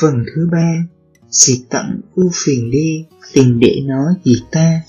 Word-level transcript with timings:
Phần 0.00 0.24
thứ 0.34 0.48
ba 0.52 0.84
Diệt 1.30 1.58
tận 1.68 2.00
ưu 2.14 2.30
phiền 2.34 2.70
đi 2.70 3.04
Tìm 3.32 3.58
để 3.60 3.80
nó 3.84 4.14
diệt 4.24 4.42
ta. 4.50 4.82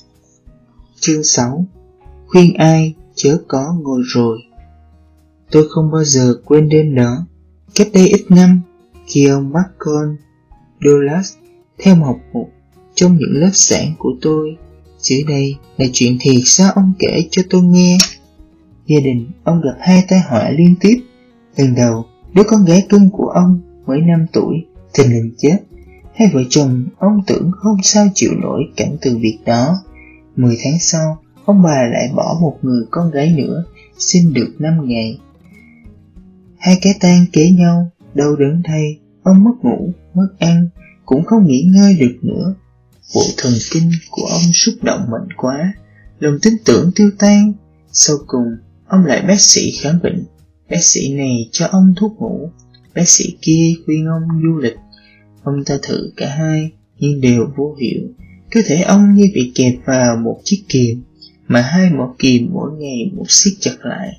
Chương 0.99 1.23
6 1.23 1.65
Khuyên 2.27 2.53
ai 2.53 2.93
chớ 3.15 3.37
có 3.47 3.75
ngồi 3.81 4.01
rồi. 4.05 4.39
Tôi 5.51 5.67
không 5.69 5.91
bao 5.91 6.03
giờ 6.03 6.35
quên 6.45 6.69
đêm 6.69 6.95
đó. 6.95 7.25
Cách 7.75 7.87
đây 7.93 8.07
ít 8.07 8.25
năm 8.29 8.61
Khi 9.07 9.25
ông 9.27 9.49
Malcolm 9.53 10.15
Douglas 10.85 11.33
Theo 11.79 11.95
học 11.95 12.17
một 12.33 12.49
trong 12.95 13.17
những 13.17 13.31
lớp 13.33 13.51
giảng 13.53 13.95
của 13.99 14.13
tôi 14.21 14.57
Dưới 14.97 15.23
đây 15.27 15.55
là 15.77 15.85
chuyện 15.93 16.17
thiệt 16.19 16.41
sao 16.45 16.71
ông 16.75 16.93
kể 16.99 17.27
cho 17.31 17.41
tôi 17.49 17.61
nghe. 17.61 17.97
Gia 18.87 18.99
đình 18.99 19.27
ông 19.43 19.61
gặp 19.61 19.75
hai 19.79 20.05
tai 20.07 20.19
họa 20.19 20.49
liên 20.49 20.75
tiếp. 20.79 21.01
Lần 21.57 21.75
đầu, 21.75 22.05
đứa 22.33 22.43
con 22.47 22.65
gái 22.65 22.85
cưng 22.89 23.09
của 23.09 23.27
ông 23.27 23.59
mới 23.85 24.01
5 24.01 24.25
tuổi, 24.33 24.65
thình 24.95 25.11
lình 25.13 25.31
chết. 25.37 25.57
Hai 26.15 26.29
vợ 26.33 26.41
chồng 26.49 26.85
ông 26.97 27.21
tưởng 27.27 27.51
không 27.57 27.77
sao 27.83 28.07
chịu 28.13 28.31
nổi 28.41 28.63
cảnh 28.75 28.97
từ 29.01 29.17
việc 29.17 29.37
đó. 29.45 29.77
Mười 30.35 30.57
tháng 30.63 30.79
sau, 30.79 31.17
ông 31.45 31.61
bà 31.61 31.89
lại 31.91 32.09
bỏ 32.15 32.37
một 32.41 32.57
người 32.61 32.85
con 32.91 33.11
gái 33.11 33.33
nữa, 33.37 33.63
sinh 33.97 34.33
được 34.33 34.55
năm 34.59 34.87
ngày. 34.87 35.19
Hai 36.57 36.77
cái 36.81 36.93
tan 36.99 37.25
kế 37.33 37.49
nhau, 37.49 37.91
đau 38.13 38.35
đớn 38.35 38.61
thay, 38.65 38.99
ông 39.23 39.43
mất 39.43 39.55
ngủ, 39.61 39.89
mất 40.13 40.27
ăn, 40.39 40.69
cũng 41.05 41.25
không 41.25 41.47
nghỉ 41.47 41.69
ngơi 41.73 41.97
được 41.99 42.15
nữa. 42.21 42.55
Bộ 43.15 43.21
thần 43.37 43.53
kinh 43.71 43.91
của 44.09 44.25
ông 44.25 44.53
xúc 44.53 44.75
động 44.81 45.01
mạnh 45.11 45.27
quá, 45.37 45.73
lòng 46.19 46.37
tin 46.41 46.53
tưởng 46.65 46.91
tiêu 46.95 47.09
tan. 47.19 47.53
Sau 47.91 48.15
cùng, 48.27 48.57
ông 48.87 49.05
lại 49.05 49.23
bác 49.27 49.39
sĩ 49.41 49.71
khám 49.81 49.99
bệnh 50.03 50.25
Bác 50.69 50.83
sĩ 50.83 51.13
này 51.13 51.49
cho 51.51 51.67
ông 51.71 51.93
thuốc 51.97 52.15
ngủ, 52.19 52.49
bác 52.95 53.09
sĩ 53.09 53.37
kia 53.41 53.73
khuyên 53.85 54.05
ông 54.05 54.41
du 54.43 54.57
lịch. 54.57 54.75
Ông 55.45 55.63
ta 55.65 55.77
thử 55.83 56.11
cả 56.17 56.35
hai, 56.37 56.71
nhưng 56.99 57.21
đều 57.21 57.47
vô 57.55 57.75
hiệu. 57.81 58.01
Cơ 58.51 58.61
thể 58.65 58.81
ông 58.81 59.13
như 59.15 59.23
bị 59.33 59.51
kẹp 59.55 59.73
vào 59.85 60.17
một 60.17 60.39
chiếc 60.43 60.63
kìm, 60.69 61.03
mà 61.47 61.61
hai 61.61 61.89
mỏ 61.89 62.15
kìm 62.19 62.49
mỗi 62.53 62.71
ngày 62.77 63.11
một 63.13 63.25
siết 63.27 63.53
chặt 63.59 63.75
lại. 63.81 64.09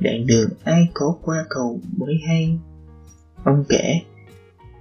Đoạn 0.00 0.26
đường 0.26 0.50
ai 0.64 0.86
có 0.94 1.16
qua 1.22 1.44
cầu 1.48 1.80
mới 1.96 2.14
hay. 2.28 2.58
Ông 3.44 3.64
kể, 3.68 4.00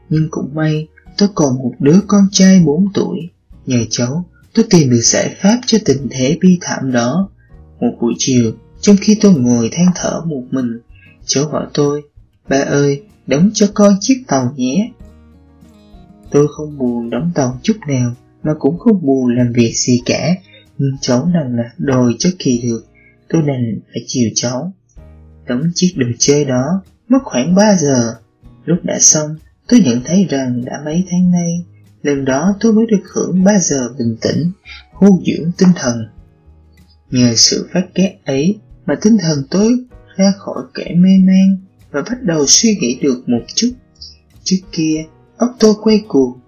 nhưng 0.09 0.27
cũng 0.31 0.55
may 0.55 0.87
tôi 1.17 1.29
còn 1.35 1.57
một 1.57 1.73
đứa 1.79 1.99
con 2.07 2.27
trai 2.31 2.59
4 2.59 2.87
tuổi. 2.93 3.19
Nhờ 3.65 3.79
cháu, 3.89 4.25
tôi 4.53 4.65
tìm 4.69 4.89
được 4.89 5.01
giải 5.01 5.35
pháp 5.41 5.61
cho 5.65 5.77
tình 5.85 6.07
thế 6.11 6.37
bi 6.41 6.57
thảm 6.61 6.91
đó. 6.91 7.29
Một 7.79 7.97
buổi 8.01 8.13
chiều, 8.17 8.51
trong 8.81 8.95
khi 9.01 9.17
tôi 9.21 9.33
ngồi 9.33 9.69
than 9.71 9.87
thở 9.95 10.21
một 10.25 10.43
mình, 10.51 10.79
Cháu 11.25 11.47
hỏi 11.47 11.67
tôi, 11.73 12.01
ba 12.49 12.57
ơi, 12.57 13.03
đóng 13.27 13.49
cho 13.53 13.67
con 13.73 13.93
chiếc 13.99 14.23
tàu 14.27 14.53
nhé. 14.55 14.91
Tôi 16.33 16.47
không 16.51 16.77
buồn 16.77 17.09
đóng 17.09 17.31
tàu 17.35 17.59
chút 17.63 17.77
nào, 17.87 18.11
mà 18.43 18.51
cũng 18.59 18.77
không 18.79 19.05
buồn 19.05 19.35
làm 19.37 19.51
việc 19.53 19.71
gì 19.75 19.99
cả, 20.05 20.35
nhưng 20.77 20.97
cháu 21.01 21.25
nằm 21.33 21.57
là 21.57 21.63
đòi 21.77 22.13
cho 22.19 22.29
kỳ 22.39 22.61
được, 22.63 22.85
tôi 23.29 23.41
đành 23.41 23.79
phải 23.85 24.03
chiều 24.07 24.29
cháu. 24.35 24.73
Đóng 25.47 25.71
chiếc 25.75 25.93
đồ 25.95 26.07
chơi 26.19 26.45
đó, 26.45 26.83
mất 27.09 27.19
khoảng 27.23 27.55
3 27.55 27.75
giờ. 27.79 28.15
Lúc 28.65 28.77
đã 28.83 28.99
xong, 28.99 29.35
tôi 29.67 29.79
nhận 29.79 30.01
thấy 30.05 30.27
rằng 30.29 30.65
đã 30.65 30.73
mấy 30.85 31.03
tháng 31.09 31.31
nay, 31.31 31.65
lần 32.03 32.25
đó 32.25 32.55
tôi 32.59 32.73
mới 32.73 32.85
được 32.85 33.03
hưởng 33.13 33.43
3 33.43 33.59
giờ 33.59 33.89
bình 33.99 34.17
tĩnh, 34.21 34.51
hô 34.93 35.07
dưỡng 35.25 35.51
tinh 35.57 35.69
thần. 35.75 36.07
Nhờ 37.11 37.33
sự 37.35 37.69
phát 37.73 37.85
ghét 37.95 38.17
ấy 38.25 38.59
mà 38.85 38.95
tinh 39.01 39.17
thần 39.21 39.43
tôi 39.51 39.77
ra 40.17 40.33
khỏi 40.37 40.63
kẻ 40.73 40.95
mê 40.95 41.09
man 41.27 41.57
và 41.91 42.01
bắt 42.01 42.23
đầu 42.23 42.45
suy 42.47 42.75
nghĩ 42.75 42.99
được 43.01 43.29
một 43.29 43.41
chút. 43.55 43.71
Trước 44.43 44.59
kia, 44.71 45.05
óc 45.37 45.49
tôi 45.59 45.73
quay 45.81 46.03
cuồng, 46.07 46.39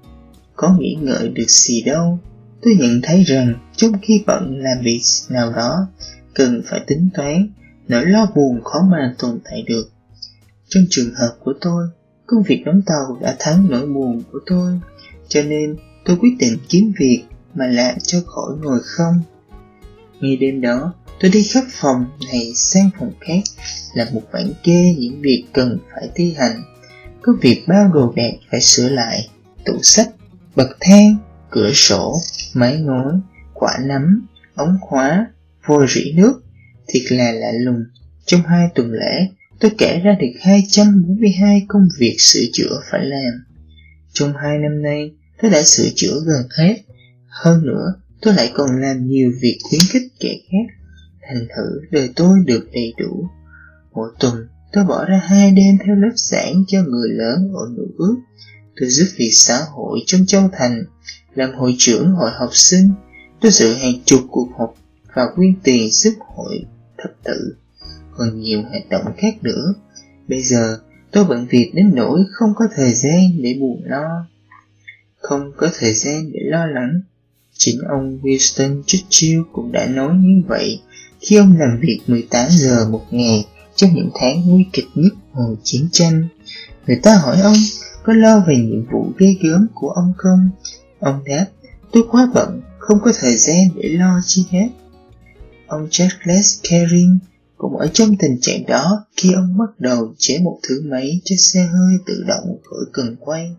có 0.55 0.75
nghĩ 0.79 0.97
ngợi 1.01 1.29
được 1.29 1.49
gì 1.49 1.81
đâu. 1.81 2.19
Tôi 2.61 2.75
nhận 2.79 2.99
thấy 3.03 3.23
rằng 3.23 3.53
trong 3.75 3.91
khi 4.01 4.23
bận 4.27 4.59
làm 4.59 4.77
việc 4.83 5.01
nào 5.29 5.51
đó, 5.51 5.87
cần 6.33 6.61
phải 6.65 6.81
tính 6.87 7.09
toán, 7.13 7.49
nỗi 7.87 8.05
lo 8.05 8.27
buồn 8.35 8.63
khó 8.63 8.79
mà 8.91 9.15
tồn 9.19 9.39
tại 9.43 9.63
được. 9.67 9.89
Trong 10.69 10.83
trường 10.89 11.13
hợp 11.15 11.35
của 11.43 11.53
tôi, 11.61 11.87
công 12.25 12.43
việc 12.43 12.63
đóng 12.65 12.81
tàu 12.85 13.17
đã 13.21 13.35
thắng 13.39 13.67
nỗi 13.69 13.87
buồn 13.87 14.23
của 14.31 14.39
tôi, 14.45 14.79
cho 15.27 15.43
nên 15.43 15.75
tôi 16.05 16.17
quyết 16.17 16.35
định 16.39 16.57
kiếm 16.69 16.93
việc 16.99 17.23
mà 17.53 17.67
làm 17.67 17.95
cho 18.03 18.19
khỏi 18.25 18.55
ngồi 18.61 18.79
không. 18.83 19.21
Ngay 20.21 20.37
đêm 20.37 20.61
đó, 20.61 20.93
Tôi 21.19 21.31
đi 21.31 21.43
khắp 21.43 21.63
phòng 21.69 22.05
này 22.31 22.51
sang 22.55 22.89
phòng 22.99 23.11
khác 23.19 23.41
là 23.93 24.07
một 24.13 24.21
bản 24.33 24.53
kê 24.63 24.95
những 24.97 25.21
việc 25.21 25.45
cần 25.53 25.79
phải 25.91 26.09
thi 26.15 26.33
hành. 26.37 26.61
Có 27.25 27.33
việc 27.41 27.63
bao 27.67 27.91
đồ 27.93 28.13
đạc 28.15 28.31
phải 28.51 28.61
sửa 28.61 28.89
lại, 28.89 29.29
tủ 29.65 29.79
sách, 29.81 30.09
bậc 30.55 30.77
thang, 30.79 31.17
cửa 31.49 31.71
sổ, 31.73 32.21
mái 32.53 32.77
ngói, 32.79 33.13
quả 33.53 33.77
nấm, 33.85 34.27
ống 34.55 34.77
khóa, 34.81 35.27
vôi 35.67 35.85
rỉ 35.89 36.13
nước. 36.15 36.41
Thiệt 36.87 37.11
là 37.11 37.31
lạ 37.31 37.51
lùng, 37.51 37.83
trong 38.25 38.41
hai 38.47 38.67
tuần 38.75 38.91
lễ 38.91 39.27
tôi 39.59 39.71
kể 39.77 39.99
ra 39.99 40.17
được 40.19 40.39
242 40.41 41.65
công 41.67 41.87
việc 41.99 42.15
sửa 42.19 42.45
chữa 42.53 42.81
phải 42.91 43.05
làm. 43.05 43.33
Trong 44.13 44.33
hai 44.43 44.57
năm 44.57 44.81
nay, 44.81 45.11
tôi 45.41 45.51
đã 45.51 45.61
sửa 45.63 45.89
chữa 45.95 46.19
gần 46.25 46.47
hết. 46.57 46.75
Hơn 47.27 47.65
nữa, 47.65 47.93
tôi 48.21 48.33
lại 48.33 48.51
còn 48.53 48.81
làm 48.81 49.07
nhiều 49.07 49.31
việc 49.41 49.57
khuyến 49.69 49.81
khích 49.89 50.11
kẻ 50.19 50.35
khác 50.51 50.85
thành 51.21 51.47
thử 51.55 51.81
đời 51.91 52.09
tôi 52.15 52.39
được 52.45 52.69
đầy 52.73 52.93
đủ. 52.97 53.27
Mỗi 53.93 54.09
tuần, 54.19 54.47
tôi 54.75 54.83
bỏ 54.83 55.05
ra 55.05 55.21
hai 55.23 55.51
đêm 55.51 55.77
theo 55.85 55.95
lớp 55.95 56.11
giảng 56.15 56.63
cho 56.67 56.83
người 56.83 57.09
lớn 57.09 57.51
ở 57.53 57.61
nữ 57.77 57.87
ước. 57.97 58.15
Tôi 58.79 58.89
giúp 58.89 59.05
việc 59.17 59.31
xã 59.33 59.59
hội 59.71 59.99
trong 60.05 60.25
châu 60.25 60.49
thành, 60.53 60.83
làm 61.35 61.53
hội 61.53 61.75
trưởng 61.77 62.11
hội 62.11 62.31
học 62.39 62.49
sinh. 62.51 62.89
Tôi 63.41 63.51
dự 63.51 63.73
hàng 63.73 63.93
chục 64.05 64.21
cuộc 64.31 64.47
họp 64.57 64.75
và 65.15 65.23
quyên 65.35 65.53
tiền 65.63 65.89
giúp 65.91 66.13
hội 66.35 66.65
thập 66.97 67.11
tự, 67.23 67.55
còn 68.17 68.39
nhiều 68.39 68.61
hoạt 68.61 68.89
động 68.89 69.05
khác 69.17 69.35
nữa. 69.41 69.73
Bây 70.27 70.41
giờ, 70.41 70.79
tôi 71.11 71.25
bận 71.25 71.47
việc 71.49 71.71
đến 71.73 71.91
nỗi 71.95 72.23
không 72.31 72.49
có 72.55 72.65
thời 72.75 72.93
gian 72.93 73.41
để 73.41 73.57
buồn 73.59 73.81
lo. 73.85 74.27
Không 75.17 75.51
có 75.57 75.69
thời 75.79 75.93
gian 75.93 76.31
để 76.31 76.39
lo 76.43 76.65
lắng. 76.65 77.01
Chính 77.57 77.81
ông 77.89 78.19
Winston 78.23 78.83
Churchill 78.85 79.41
cũng 79.53 79.71
đã 79.71 79.87
nói 79.87 80.13
như 80.17 80.41
vậy 80.47 80.81
khi 81.19 81.35
ông 81.35 81.57
làm 81.57 81.79
việc 81.81 81.99
18 82.07 82.47
giờ 82.51 82.87
một 82.89 83.05
ngày 83.11 83.45
trong 83.75 83.95
những 83.95 84.09
tháng 84.15 84.49
nguy 84.49 84.65
kịch 84.73 84.87
nhất 84.95 85.13
hồi 85.31 85.55
chiến 85.63 85.87
tranh. 85.91 86.27
Người 86.87 86.99
ta 87.03 87.17
hỏi 87.17 87.41
ông 87.41 87.57
có 88.03 88.13
lo 88.13 88.39
về 88.47 88.55
nhiệm 88.55 88.85
vụ 88.91 89.07
ghê 89.17 89.35
gớm 89.43 89.67
của 89.73 89.89
ông 89.89 90.13
không? 90.17 90.49
Ông 90.99 91.23
đáp, 91.25 91.45
tôi 91.91 92.03
quá 92.11 92.31
bận, 92.33 92.61
không 92.77 92.99
có 93.03 93.11
thời 93.19 93.37
gian 93.37 93.67
để 93.75 93.89
lo 93.89 94.21
chi 94.25 94.45
hết. 94.49 94.69
Ông 95.67 95.87
Charles 95.91 96.59
Caring 96.69 97.19
cũng 97.57 97.77
ở 97.77 97.87
trong 97.87 98.15
tình 98.19 98.37
trạng 98.41 98.65
đó 98.67 99.05
khi 99.17 99.33
ông 99.33 99.57
bắt 99.57 99.79
đầu 99.79 100.13
chế 100.17 100.39
một 100.39 100.59
thứ 100.67 100.81
máy 100.85 101.21
cho 101.23 101.35
xe 101.39 101.63
hơi 101.65 101.93
tự 102.05 102.23
động 102.27 102.57
khỏi 102.63 102.85
cần 102.93 103.15
quay. 103.19 103.55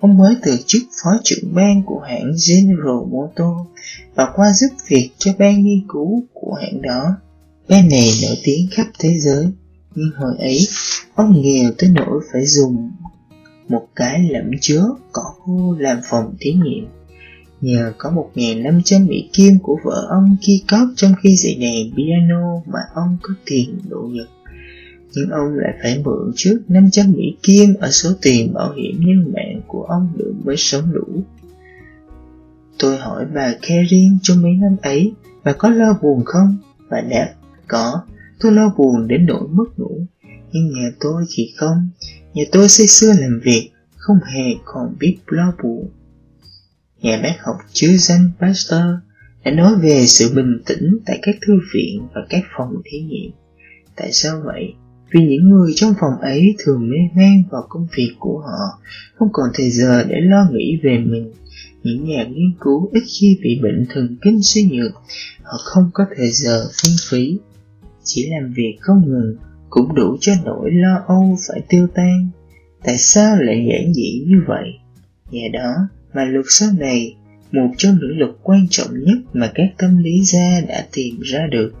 Ông 0.00 0.18
mới 0.18 0.36
từ 0.42 0.56
chức 0.66 0.82
phó 1.02 1.10
trưởng 1.24 1.54
ban 1.54 1.82
của 1.86 2.00
hãng 2.00 2.32
General 2.48 3.00
Motors 3.10 3.70
và 4.14 4.28
qua 4.34 4.52
giúp 4.52 4.68
việc 4.88 5.10
cho 5.18 5.32
ban 5.38 5.64
nghiên 5.64 5.88
cứu 5.88 6.22
của 6.34 6.54
hãng 6.54 6.82
đó. 6.82 7.16
Ban 7.70 7.88
này 7.88 8.10
nổi 8.22 8.36
tiếng 8.44 8.68
khắp 8.70 8.86
thế 8.98 9.18
giới, 9.18 9.46
nhưng 9.94 10.10
hồi 10.16 10.34
ấy 10.38 10.58
ông 11.14 11.42
nghèo 11.42 11.70
tới 11.78 11.90
nỗi 11.94 12.20
phải 12.32 12.46
dùng 12.46 12.90
một 13.68 13.88
cái 13.96 14.28
lẫm 14.30 14.50
chứa 14.60 14.84
cỏ 15.12 15.22
khô 15.22 15.76
làm 15.78 15.98
phòng 16.10 16.34
thí 16.40 16.52
nghiệm. 16.52 16.86
Nhờ 17.60 17.92
có 17.98 18.10
1.500 18.34 19.06
Mỹ 19.06 19.28
Kim 19.32 19.58
của 19.62 19.78
vợ 19.84 20.06
ông 20.10 20.36
kia 20.42 20.58
cóp 20.70 20.88
trong 20.96 21.12
khi 21.22 21.36
dạy 21.36 21.54
đàn 21.54 21.96
piano 21.96 22.62
mà 22.66 22.78
ông 22.94 23.16
có 23.22 23.34
tiền 23.44 23.78
độ 23.88 24.08
nhật. 24.12 24.28
Nhưng 25.14 25.30
ông 25.30 25.54
lại 25.54 25.74
phải 25.82 26.02
mượn 26.04 26.32
trước 26.36 26.60
500 26.68 27.12
Mỹ 27.12 27.36
Kim 27.42 27.74
ở 27.80 27.90
số 27.90 28.10
tiền 28.22 28.52
bảo 28.54 28.72
hiểm 28.72 29.00
nhân 29.00 29.32
mạng 29.32 29.60
của 29.66 29.82
ông 29.82 30.08
được 30.16 30.34
mới 30.44 30.56
sống 30.56 30.92
đủ. 30.92 31.22
Tôi 32.78 32.96
hỏi 32.96 33.24
bà 33.34 33.54
Karen 33.62 34.18
trong 34.22 34.42
mấy 34.42 34.52
năm 34.52 34.76
ấy, 34.82 35.12
bà 35.44 35.52
có 35.52 35.68
lo 35.68 35.98
buồn 36.02 36.24
không? 36.24 36.56
Bà 36.90 37.00
đáp, 37.00 37.34
có, 37.70 38.02
tôi 38.40 38.52
lo 38.52 38.74
buồn 38.78 39.08
đến 39.08 39.26
nỗi 39.26 39.48
mất 39.48 39.78
ngủ. 39.78 40.06
Nhưng 40.52 40.72
nhà 40.72 40.90
tôi 41.00 41.24
thì 41.34 41.52
không, 41.56 41.90
nhà 42.34 42.42
tôi 42.52 42.68
xây 42.68 42.86
xưa 42.86 43.12
làm 43.20 43.40
việc, 43.44 43.70
không 43.96 44.18
hề 44.34 44.54
còn 44.64 44.96
biết 44.98 45.16
lo 45.26 45.52
buồn. 45.62 45.90
Nhà 47.02 47.20
bác 47.22 47.34
học 47.40 47.56
chứa 47.72 47.96
danh 47.96 48.30
Pasteur 48.40 48.94
đã 49.44 49.50
nói 49.50 49.74
về 49.82 50.06
sự 50.06 50.32
bình 50.34 50.62
tĩnh 50.66 50.98
tại 51.06 51.18
các 51.22 51.34
thư 51.46 51.52
viện 51.74 52.08
và 52.14 52.20
các 52.28 52.42
phòng 52.56 52.74
thí 52.84 53.00
nghiệm. 53.00 53.30
Tại 53.96 54.12
sao 54.12 54.42
vậy? 54.44 54.74
Vì 55.12 55.20
những 55.20 55.50
người 55.50 55.72
trong 55.76 55.94
phòng 56.00 56.20
ấy 56.20 56.54
thường 56.58 56.90
mê 56.90 56.96
man 57.16 57.42
vào 57.50 57.66
công 57.68 57.86
việc 57.96 58.14
của 58.18 58.38
họ, 58.38 58.80
không 59.14 59.28
còn 59.32 59.50
thời 59.54 59.70
giờ 59.70 60.04
để 60.08 60.16
lo 60.20 60.46
nghĩ 60.52 60.78
về 60.82 60.98
mình 60.98 61.32
những 61.82 62.04
nhà 62.04 62.24
nghiên 62.24 62.52
cứu 62.60 62.90
ít 62.92 63.02
khi 63.20 63.38
bị 63.42 63.60
bệnh 63.62 63.86
thần 63.94 64.16
kinh 64.22 64.42
suy 64.42 64.68
nhược, 64.72 64.92
họ 65.42 65.58
không 65.64 65.90
có 65.94 66.04
thời 66.16 66.30
giờ 66.30 66.68
phung 66.82 66.96
phí. 67.10 67.38
Chỉ 68.12 68.30
làm 68.30 68.52
việc 68.52 68.76
không 68.80 69.02
ngừng 69.06 69.36
cũng 69.68 69.94
đủ 69.94 70.16
cho 70.20 70.32
nỗi 70.44 70.70
lo 70.70 71.04
âu 71.06 71.36
phải 71.48 71.60
tiêu 71.68 71.86
tan. 71.94 72.28
Tại 72.84 72.96
sao 72.98 73.36
lại 73.36 73.68
giản 73.70 73.94
dị 73.94 74.24
như 74.26 74.36
vậy? 74.46 74.68
Nhờ 75.30 75.48
đó 75.52 75.74
mà 76.14 76.24
luật 76.24 76.44
sau 76.48 76.68
này, 76.78 77.16
một 77.52 77.68
trong 77.76 77.98
những 78.00 78.18
luật 78.18 78.30
quan 78.42 78.66
trọng 78.70 78.90
nhất 78.92 79.18
mà 79.32 79.52
các 79.54 79.68
tâm 79.78 79.98
lý 79.98 80.20
gia 80.24 80.60
đã 80.68 80.86
tìm 80.92 81.20
ra 81.20 81.46
được. 81.50 81.72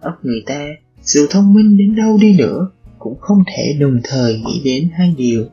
Óc 0.00 0.14
người 0.22 0.42
ta, 0.46 0.68
dù 1.02 1.26
thông 1.30 1.54
minh 1.54 1.76
đến 1.76 1.96
đâu 1.96 2.18
đi 2.20 2.36
nữa, 2.38 2.70
cũng 2.98 3.18
không 3.20 3.38
thể 3.56 3.76
đồng 3.80 4.00
thời 4.04 4.38
nghĩ 4.38 4.60
đến 4.64 4.88
hai 4.92 5.14
điều. 5.18 5.46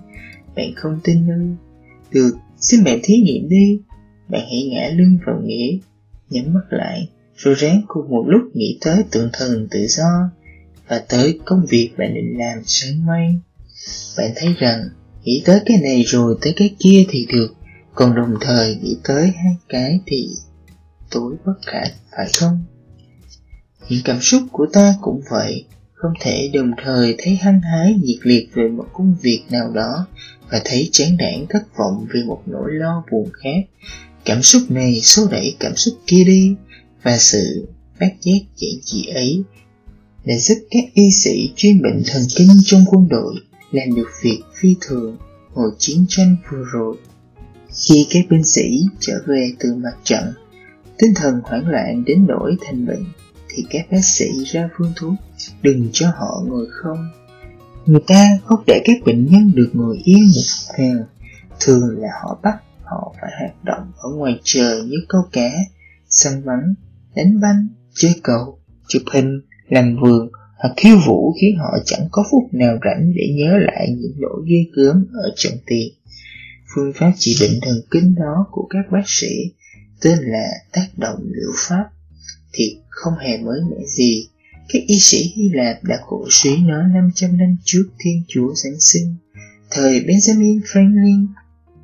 Bạn 0.56 0.72
không 0.75 1.00
tin 1.04 1.27
ư? 1.27 1.42
Được, 2.12 2.31
xin 2.57 2.83
bạn 2.83 3.00
thí 3.04 3.18
nghiệm 3.18 3.50
đi. 3.50 3.80
Bạn 4.30 4.42
hãy 4.45 4.69
ngã 4.72 4.89
lưng 4.95 5.18
vào 5.25 5.42
nghĩa, 5.44 5.77
nhắm 6.30 6.54
mắt 6.54 6.66
lại, 6.69 7.10
rồi 7.36 7.56
ráng 7.56 7.82
cùng 7.88 8.10
một 8.10 8.24
lúc 8.28 8.42
nghĩ 8.54 8.78
tới 8.82 9.04
tượng 9.12 9.30
thần 9.34 9.68
tự 9.72 9.86
do 9.88 10.30
và 10.88 11.04
tới 11.10 11.40
công 11.46 11.66
việc 11.70 11.92
bạn 11.98 12.14
định 12.14 12.38
làm 12.38 12.64
sáng 12.66 13.06
mai. 13.06 13.36
Bạn 14.18 14.32
thấy 14.36 14.56
rằng 14.60 14.90
nghĩ 15.24 15.42
tới 15.46 15.60
cái 15.66 15.78
này 15.78 16.04
rồi 16.04 16.38
tới 16.42 16.54
cái 16.58 16.76
kia 16.80 17.06
thì 17.10 17.26
được, 17.34 17.56
còn 17.96 18.16
đồng 18.16 18.36
thời 18.42 18.76
nghĩ 18.76 18.98
tới 19.04 19.32
hai 19.44 19.56
cái 19.70 20.00
thì 20.06 20.30
tối 21.12 21.36
bất 21.46 21.54
khả 21.66 21.84
phải 22.12 22.28
không? 22.40 22.64
Những 23.90 24.02
cảm 24.04 24.22
xúc 24.22 24.42
của 24.52 24.66
ta 24.74 24.96
cũng 25.02 25.22
vậy, 25.30 25.66
không 25.94 26.14
thể 26.22 26.52
đồng 26.54 26.72
thời 26.84 27.16
thấy 27.18 27.36
hăng 27.36 27.62
hái 27.62 27.94
nhiệt 27.94 28.18
liệt 28.24 28.48
về 28.54 28.68
một 28.68 28.86
công 28.94 29.16
việc 29.22 29.44
nào 29.50 29.72
đó 29.72 30.08
và 30.52 30.62
thấy 30.66 30.90
chán 30.92 31.18
nản 31.20 31.46
thất 31.50 31.78
vọng 31.78 32.06
vì 32.14 32.24
một 32.24 32.42
nỗi 32.46 32.72
lo 32.72 33.04
buồn 33.12 33.30
khác. 33.44 33.90
Cảm 34.26 34.42
xúc 34.42 34.62
này 34.70 35.02
xô 35.02 35.28
đẩy 35.32 35.56
cảm 35.60 35.76
xúc 35.76 35.94
kia 36.08 36.24
đi, 36.24 36.56
và 37.06 37.18
sự 37.18 37.68
bác 38.00 38.22
giác 38.22 38.40
giản 38.56 38.81
dị 38.84 39.06
ấy 39.06 39.44
đã 40.25 40.38
giúp 40.38 40.56
các 40.72 40.84
y 40.94 41.12
sĩ 41.12 41.54
chuyên 41.56 41.81
bệnh 41.81 42.04
thần 42.07 42.22
kinh 42.36 42.50
trong 42.66 42.86
quân 42.88 43.07
đội 43.10 43.36
làm 43.72 43.96
được 43.96 44.07
việc 44.22 44.42
phi 44.56 44.75
thường 44.81 45.18
hồi 45.54 45.69
chiến 45.78 46.06
tranh 46.10 46.36
vừa 46.52 46.63
rồi. 46.74 46.98
Khi 47.75 48.07
các 48.10 48.19
binh 48.30 48.44
sĩ 48.44 48.81
trở 49.00 49.13
về 49.28 49.52
từ 49.60 49.75
mặt 49.75 49.94
trận, 50.04 50.34
tinh 50.98 51.13
thần 51.16 51.40
hoảng 51.44 51.68
loạn 51.68 52.04
đến 52.06 52.25
nỗi 52.28 52.56
thành 52.62 52.86
bệnh, 52.86 53.06
thì 53.50 53.63
các 53.69 53.86
bác 53.92 54.06
sĩ 54.06 54.30
ra 54.46 54.69
phương 54.78 54.94
thuốc, 54.96 55.13
đừng 55.62 55.90
cho 55.94 56.08
họ 56.08 56.44
ngồi 56.46 56.68
không. 56.72 57.10
Người 57.86 58.01
ta 58.08 58.28
không 58.46 58.63
để 58.68 58.81
các 58.86 58.98
bệnh 59.06 59.31
nhân 59.31 59.51
được 59.56 59.69
ngồi 59.74 59.98
yên 60.04 60.24
một 60.36 60.75
hàng, 60.78 61.04
thường 61.60 61.98
là 61.98 62.10
họ 62.24 62.40
bắt 62.44 62.58
họ 62.84 63.13
phải 63.22 63.31
hoạt 63.40 63.63
động 63.63 63.92
ở 63.98 64.10
ngoài 64.10 64.40
trời 64.44 64.81
như 64.81 64.98
câu 65.10 65.22
cá, 65.31 65.51
săn 66.10 66.46
bắn, 66.46 66.75
đánh 67.16 67.40
banh, 67.42 67.68
chơi 67.96 68.14
cầu, 68.24 68.60
chụp 68.88 69.04
hình, 69.14 69.42
làm 69.70 69.98
vườn 70.02 70.30
hoặc 70.58 70.74
khiêu 70.78 70.98
vũ 71.08 71.34
khiến 71.42 71.56
họ 71.58 71.78
chẳng 71.86 72.08
có 72.12 72.24
phút 72.32 72.44
nào 72.54 72.78
rảnh 72.86 73.14
để 73.16 73.24
nhớ 73.36 73.58
lại 73.58 73.88
những 73.98 74.14
lỗi 74.18 74.42
ghê 74.48 74.66
gớm 74.74 75.06
ở 75.14 75.34
trận 75.36 75.54
tiền. 75.66 75.94
Phương 76.76 76.92
pháp 76.96 77.12
trị 77.18 77.36
bệnh 77.42 77.60
thần 77.62 77.82
kinh 77.92 78.16
đó 78.16 78.48
của 78.52 78.68
các 78.70 78.86
bác 78.92 79.04
sĩ 79.06 79.52
tên 80.02 80.18
là 80.22 80.48
tác 80.74 80.88
động 80.98 81.20
liệu 81.22 81.52
pháp 81.56 81.86
thì 82.54 82.78
không 82.90 83.14
hề 83.22 83.38
mới 83.38 83.60
mẻ 83.72 83.78
gì. 83.98 84.28
Các 84.74 84.80
y 84.88 85.00
sĩ 85.00 85.18
Hy 85.36 85.50
Lạp 85.54 85.84
đã 85.84 86.00
cổ 86.08 86.26
suý 86.30 86.58
nó 86.58 86.88
500 86.88 87.38
năm 87.38 87.58
trước 87.64 87.90
Thiên 88.00 88.24
Chúa 88.28 88.54
Giáng 88.56 88.80
sinh. 88.80 89.16
Thời 89.72 90.00
Benjamin 90.00 90.60
Franklin, 90.62 91.28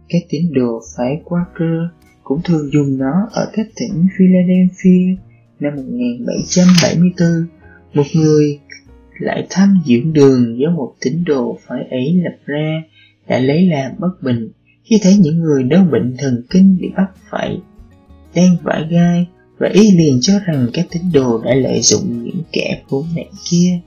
các 0.10 0.22
tín 0.30 0.42
đồ 0.54 0.82
phái 0.98 1.14
Quaker 1.26 2.01
cũng 2.24 2.42
thường 2.44 2.70
dùng 2.74 2.98
nó 2.98 3.28
ở 3.32 3.52
các 3.54 3.68
tỉnh 3.76 4.08
Philadelphia 4.18 5.16
năm 5.60 5.76
1774. 5.76 7.48
Một 7.94 8.04
người 8.14 8.60
lại 9.20 9.48
thăm 9.50 9.82
dưỡng 9.86 10.14
đường 10.14 10.60
do 10.60 10.70
một 10.70 10.94
tín 11.02 11.24
đồ 11.26 11.60
phải 11.68 11.84
ấy 11.90 12.22
lập 12.24 12.38
ra 12.46 12.84
đã 13.28 13.40
lấy 13.40 13.66
làm 13.66 13.92
bất 14.00 14.24
bình 14.24 14.50
khi 14.84 15.00
thấy 15.02 15.18
những 15.18 15.40
người 15.40 15.64
đau 15.64 15.88
bệnh 15.92 16.16
thần 16.18 16.44
kinh 16.50 16.78
bị 16.82 16.88
bắt 16.98 17.08
phải, 17.30 17.58
đang 18.36 18.56
vải 18.64 18.88
gai 18.92 19.26
và 19.58 19.70
y 19.74 19.92
liền 19.92 20.20
cho 20.22 20.34
rằng 20.46 20.68
các 20.74 20.88
tín 20.92 21.02
đồ 21.14 21.42
đã 21.44 21.56
lợi 21.56 21.82
dụng 21.82 22.24
những 22.24 22.42
kẻ 22.52 22.82
khốn 22.90 23.06
nạn 23.16 23.28
kia. 23.50 23.80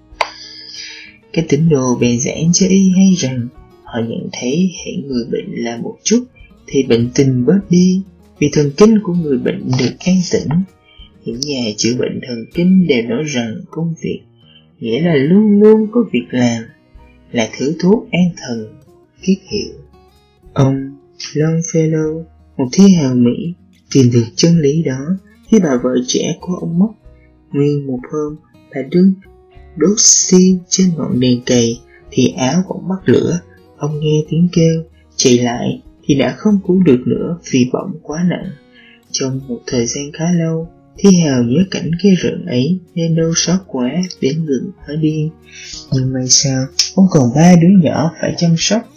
Các 1.32 1.44
tín 1.48 1.69
đồ 1.69 1.96
bèn 2.00 2.19
giảng 2.19 2.52
cho 2.52 2.66
y 2.66 2.90
hay 2.96 3.14
rằng 3.19 3.48
họ 3.84 4.00
nhận 4.08 4.28
thấy 4.32 4.70
hệ 4.84 4.92
người 5.02 5.25
bệnh 5.32 5.64
là 5.64 5.76
một 5.76 5.96
chút 6.02 6.25
thì 6.66 6.82
bệnh 6.82 7.10
tình 7.14 7.46
bớt 7.46 7.60
đi 7.70 8.02
vì 8.38 8.50
thần 8.52 8.70
kinh 8.76 8.98
của 9.02 9.14
người 9.14 9.38
bệnh 9.38 9.70
được 9.78 9.94
an 9.98 10.16
tĩnh. 10.32 10.48
Những 11.25 11.40
nhà 11.40 11.70
chữa 11.76 11.96
bệnh 11.98 12.20
thần 12.28 12.44
kinh 12.54 12.86
đều 12.86 13.02
nói 13.02 13.22
rằng 13.26 13.60
công 13.70 13.94
việc 14.02 14.20
nghĩa 14.81 15.00
là 15.00 15.14
luôn 15.14 15.60
luôn 15.60 15.86
có 15.92 16.04
việc 16.12 16.26
làm, 16.31 16.64
là 17.32 17.48
thứ 17.58 17.75
thuốc 17.78 18.08
an 18.10 18.31
thần, 18.36 18.66
kiết 19.22 19.38
hiệu. 19.46 19.75
Ông 20.52 20.96
Longfellow, 21.19 22.25
một 22.56 22.66
thi 22.72 22.94
hào 22.94 23.14
Mỹ, 23.14 23.54
tìm 23.94 24.10
được 24.12 24.25
chân 24.37 24.58
lý 24.58 24.82
đó 24.82 25.00
khi 25.48 25.58
bà 25.62 25.76
vợ 25.82 25.90
trẻ 26.06 26.37
của 26.40 26.54
ông 26.54 26.78
mất. 26.78 26.88
Nguyên 27.52 27.87
một 27.87 27.98
hôm, 28.12 28.37
bà 28.75 28.82
đứng 28.90 29.12
đốt 29.76 29.98
xiên 29.98 30.58
trên 30.69 30.87
ngọn 30.96 31.20
đèn 31.20 31.40
cầy 31.46 31.80
thì 32.10 32.28
áo 32.37 32.62
bỗng 32.69 32.88
bắt 32.88 33.08
lửa. 33.08 33.40
Ông 33.76 34.00
nghe 34.00 34.25
tiếng 34.28 34.48
kêu, 34.52 34.82
chạy 35.16 35.38
lại 35.38 35.82
thì 36.06 36.14
đã 36.14 36.34
không 36.38 36.58
cứu 36.66 36.82
được 36.82 37.02
nữa 37.06 37.38
vì 37.50 37.70
bỏng 37.72 37.92
quá 38.02 38.26
nặng. 38.30 38.50
Trong 39.10 39.40
một 39.48 39.60
thời 39.66 39.86
gian 39.86 40.04
khá 40.12 40.32
lâu, 40.32 40.68
Thi 40.98 41.16
Hào 41.20 41.42
nhớ 41.42 41.64
cảnh 41.70 41.90
ghê 42.02 42.10
rợn 42.18 42.46
ấy 42.46 42.78
nên 42.94 43.16
đau 43.16 43.32
xót 43.36 43.60
quá 43.66 43.90
đến 44.20 44.44
ngừng 44.44 44.70
thở 44.86 44.96
điên. 44.96 45.30
Nhưng 45.92 46.12
may 46.12 46.28
sao, 46.28 46.66
ông 46.94 47.06
còn 47.10 47.30
ba 47.34 47.54
đứa 47.62 47.82
nhỏ 47.82 48.12
phải 48.20 48.34
chăm 48.36 48.54
sóc. 48.58 48.88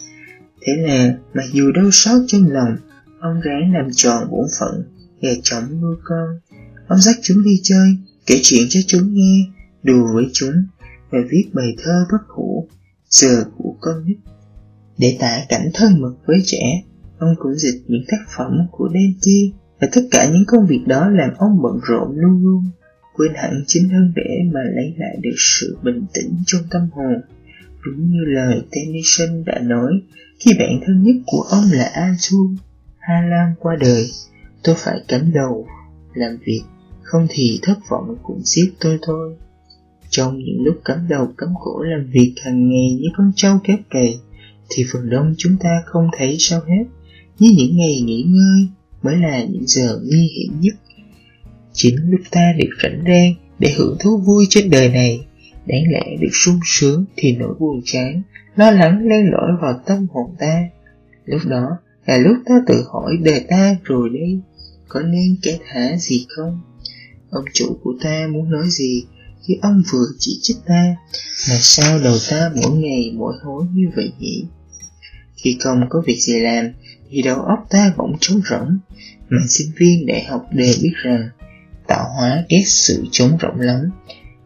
Thế 0.62 0.72
là, 0.76 1.14
mặc 1.34 1.44
dù 1.52 1.72
đau 1.72 1.90
xót 1.92 2.22
trong 2.26 2.46
lòng, 2.52 2.76
ông 3.20 3.40
ráng 3.40 3.72
làm 3.74 3.88
tròn 3.92 4.30
bổn 4.30 4.46
phận, 4.60 4.82
gà 5.20 5.30
chồng 5.42 5.80
nuôi 5.80 5.96
con. 6.04 6.40
Ông 6.88 6.98
dắt 6.98 7.16
chúng 7.22 7.44
đi 7.44 7.60
chơi, 7.62 7.96
kể 8.26 8.40
chuyện 8.42 8.66
cho 8.68 8.80
chúng 8.86 9.14
nghe, 9.14 9.46
đùa 9.82 10.14
với 10.14 10.24
chúng, 10.32 10.54
và 11.10 11.18
viết 11.30 11.44
bài 11.52 11.76
thơ 11.84 12.04
bất 12.12 12.26
hủ, 12.28 12.68
giờ 13.08 13.44
của 13.56 13.76
con 13.80 14.04
nít. 14.06 14.16
Để 14.98 15.16
tả 15.20 15.38
cảnh 15.48 15.70
thân 15.74 16.00
mật 16.00 16.14
với 16.26 16.42
trẻ, 16.44 16.82
ông 17.18 17.34
cũng 17.38 17.54
dịch 17.54 17.82
những 17.86 18.04
tác 18.08 18.24
phẩm 18.36 18.66
của 18.70 18.88
Dante 18.94 19.56
và 19.80 19.88
tất 19.92 20.00
cả 20.10 20.28
những 20.32 20.44
công 20.46 20.66
việc 20.66 20.80
đó 20.86 21.08
làm 21.08 21.30
ông 21.38 21.62
bận 21.62 21.80
rộn 21.88 22.16
luôn 22.16 22.42
luôn, 22.42 22.64
quên 23.14 23.32
hẳn 23.34 23.62
chính 23.66 23.88
thân 23.88 24.12
để 24.16 24.50
mà 24.52 24.60
lấy 24.74 24.94
lại 24.98 25.16
được 25.22 25.36
sự 25.38 25.76
bình 25.82 26.06
tĩnh 26.14 26.36
trong 26.46 26.62
tâm 26.70 26.88
hồn. 26.92 27.20
Đúng 27.86 28.10
như 28.10 28.24
lời 28.26 28.62
Tennyson 28.70 29.44
đã 29.46 29.58
nói, 29.58 29.92
khi 30.40 30.50
bạn 30.58 30.80
thân 30.86 31.02
nhất 31.02 31.16
của 31.26 31.40
ông 31.50 31.64
là 31.72 31.90
Arthur 31.94 32.50
Halam 32.98 33.54
qua 33.58 33.76
đời, 33.80 34.10
tôi 34.64 34.74
phải 34.78 35.00
cắm 35.08 35.32
đầu 35.34 35.66
làm 36.14 36.36
việc, 36.44 36.62
không 37.02 37.26
thì 37.30 37.58
thất 37.62 37.78
vọng 37.90 38.16
cũng 38.22 38.40
giết 38.44 38.72
tôi 38.80 38.98
thôi. 39.02 39.36
Trong 40.10 40.38
những 40.38 40.64
lúc 40.64 40.80
cắm 40.84 41.06
đầu 41.08 41.32
cắm 41.38 41.48
cổ 41.60 41.82
làm 41.82 42.10
việc 42.10 42.34
hàng 42.44 42.68
ngày 42.68 42.98
như 43.00 43.08
con 43.16 43.32
trâu 43.36 43.58
kéo 43.64 43.76
cày, 43.90 44.20
thì 44.70 44.84
phần 44.92 45.10
đông 45.10 45.34
chúng 45.38 45.56
ta 45.60 45.82
không 45.86 46.08
thấy 46.18 46.36
sao 46.38 46.60
hết, 46.60 46.84
như 47.38 47.50
những 47.56 47.76
ngày 47.76 48.00
nghỉ 48.00 48.22
ngơi, 48.22 48.68
mới 49.02 49.16
là 49.16 49.44
những 49.44 49.66
giờ 49.66 50.00
nguy 50.04 50.28
hiểm 50.36 50.60
nhất. 50.60 50.74
Chính 51.72 51.96
lúc 52.10 52.20
ta 52.30 52.52
được 52.58 52.70
rảnh 52.82 53.02
rang 53.06 53.34
để 53.58 53.74
hưởng 53.76 53.96
thú 54.00 54.18
vui 54.18 54.46
trên 54.50 54.70
đời 54.70 54.88
này, 54.88 55.26
đáng 55.66 55.82
lẽ 55.92 56.16
được 56.20 56.32
sung 56.32 56.60
sướng 56.64 57.04
thì 57.16 57.36
nỗi 57.36 57.54
buồn 57.58 57.80
chán, 57.84 58.22
lo 58.56 58.70
lắng 58.70 59.06
len 59.08 59.30
lỏi 59.30 59.50
vào 59.62 59.80
tâm 59.86 60.06
hồn 60.12 60.34
ta. 60.38 60.68
Lúc 61.24 61.40
đó 61.46 61.66
là 62.06 62.16
lúc 62.16 62.36
ta 62.46 62.54
tự 62.66 62.84
hỏi 62.92 63.16
đời 63.22 63.44
ta 63.48 63.76
rồi 63.84 64.08
đây, 64.08 64.40
có 64.88 65.00
nên 65.00 65.36
cái 65.42 65.58
thả 65.68 65.96
gì 65.96 66.26
không? 66.28 66.60
Ông 67.30 67.44
chủ 67.52 67.76
của 67.82 67.94
ta 68.00 68.28
muốn 68.32 68.50
nói 68.50 68.66
gì 68.68 69.04
khi 69.46 69.54
ông 69.62 69.82
vừa 69.92 70.06
chỉ 70.18 70.38
trích 70.42 70.56
ta, 70.66 70.96
mà 71.48 71.56
sao 71.60 71.98
đầu 72.04 72.16
ta 72.30 72.50
mỗi 72.62 72.78
ngày 72.78 73.12
mỗi 73.14 73.34
hối 73.42 73.64
như 73.74 73.84
vậy 73.96 74.12
nhỉ? 74.18 74.44
Khi 75.36 75.56
không 75.60 75.80
có 75.88 76.02
việc 76.06 76.18
gì 76.20 76.40
làm 76.40 76.72
thì 77.10 77.22
đầu 77.22 77.42
óc 77.42 77.66
ta 77.70 77.94
bỗng 77.96 78.16
trống 78.20 78.40
rỗng. 78.50 78.78
Mà 79.28 79.38
sinh 79.48 79.68
viên 79.76 80.06
đại 80.06 80.24
học 80.24 80.46
đều 80.52 80.74
biết 80.82 80.92
rằng, 81.02 81.28
tạo 81.86 82.04
hóa 82.16 82.44
ghét 82.48 82.62
sự 82.66 83.04
trống 83.10 83.38
rỗng 83.42 83.60
lắm. 83.60 83.90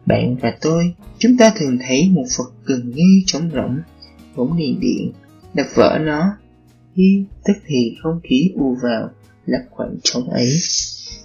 Bạn 0.05 0.35
và 0.35 0.53
tôi, 0.61 0.93
chúng 1.17 1.37
ta 1.37 1.51
thường 1.55 1.77
thấy 1.87 2.09
một 2.09 2.25
vật 2.37 2.51
gần 2.65 2.91
như 2.95 3.21
trống 3.25 3.49
rỗng. 3.53 3.79
Bỗng 4.35 4.57
liền 4.57 4.79
điện, 4.79 5.11
đập 5.53 5.67
vỡ 5.75 5.99
nó. 6.01 6.37
Khi 6.95 7.25
tức 7.45 7.53
thì 7.67 7.95
không 8.03 8.19
khí 8.23 8.51
u 8.55 8.77
vào 8.83 9.09
lấp 9.45 9.61
khoảng 9.71 9.95
trống 10.03 10.29
ấy. 10.29 10.49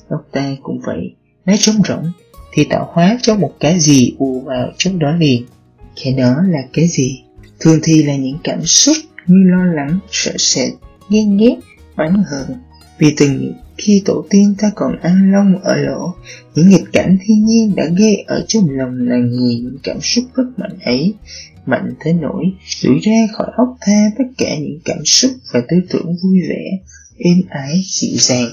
Óc 0.09 0.29
ta 0.33 0.57
cũng 0.63 0.81
vậy, 0.87 1.15
nó 1.47 1.55
trống 1.59 1.77
rỗng, 1.89 2.13
thì 2.53 2.65
tạo 2.65 2.91
hóa 2.93 3.19
cho 3.23 3.35
một 3.35 3.55
cái 3.61 3.81
gì 3.81 4.15
u 4.19 4.41
vào 4.41 4.73
trong 4.79 4.99
đó 4.99 5.17
liền. 5.17 5.45
Cái 6.05 6.13
đó 6.13 6.35
là 6.49 6.61
cái 6.73 6.89
gì? 6.89 7.23
Thường 7.61 7.79
thì 7.83 8.03
là 8.03 8.17
những 8.17 8.39
cảm 8.45 8.65
xúc 8.65 8.97
như 9.27 9.51
lo 9.51 9.65
lắng, 9.65 9.99
sợ 10.11 10.33
sệt 10.39 10.73
ghen 11.11 11.37
ghét, 11.37 11.57
oán 11.97 12.23
hờn. 12.31 12.57
Vì 12.99 13.15
từng 13.17 13.53
khi 13.79 14.03
tổ 14.05 14.25
tiên 14.31 14.55
ta 14.59 14.71
còn 14.75 14.99
ăn 15.01 15.33
lông 15.33 15.59
ở 15.63 15.77
lỗ, 15.77 16.15
những 16.55 16.69
nghịch 16.69 16.93
cảnh 16.93 17.19
thiên 17.21 17.45
nhiên 17.45 17.75
đã 17.77 17.85
gây 17.99 18.17
ở 18.27 18.45
trong 18.49 18.71
lòng 18.71 19.09
là 19.09 19.17
người 19.17 19.55
những 19.55 19.79
cảm 19.83 20.01
xúc 20.01 20.25
rất 20.35 20.45
mạnh 20.57 20.79
ấy, 20.83 21.15
mạnh 21.67 21.95
tới 22.05 22.13
nỗi 22.13 22.45
đuổi 22.85 22.99
ra 23.03 23.27
khỏi 23.33 23.47
óc 23.57 23.69
tha 23.81 24.11
tất 24.19 24.25
cả 24.39 24.57
những 24.61 24.79
cảm 24.85 25.05
xúc 25.05 25.31
và 25.53 25.61
tư 25.69 25.77
tưởng 25.91 26.17
vui 26.23 26.39
vẻ, 26.49 26.79
êm 27.19 27.43
ái, 27.49 27.81
dịu 27.85 28.13
dàng. 28.15 28.51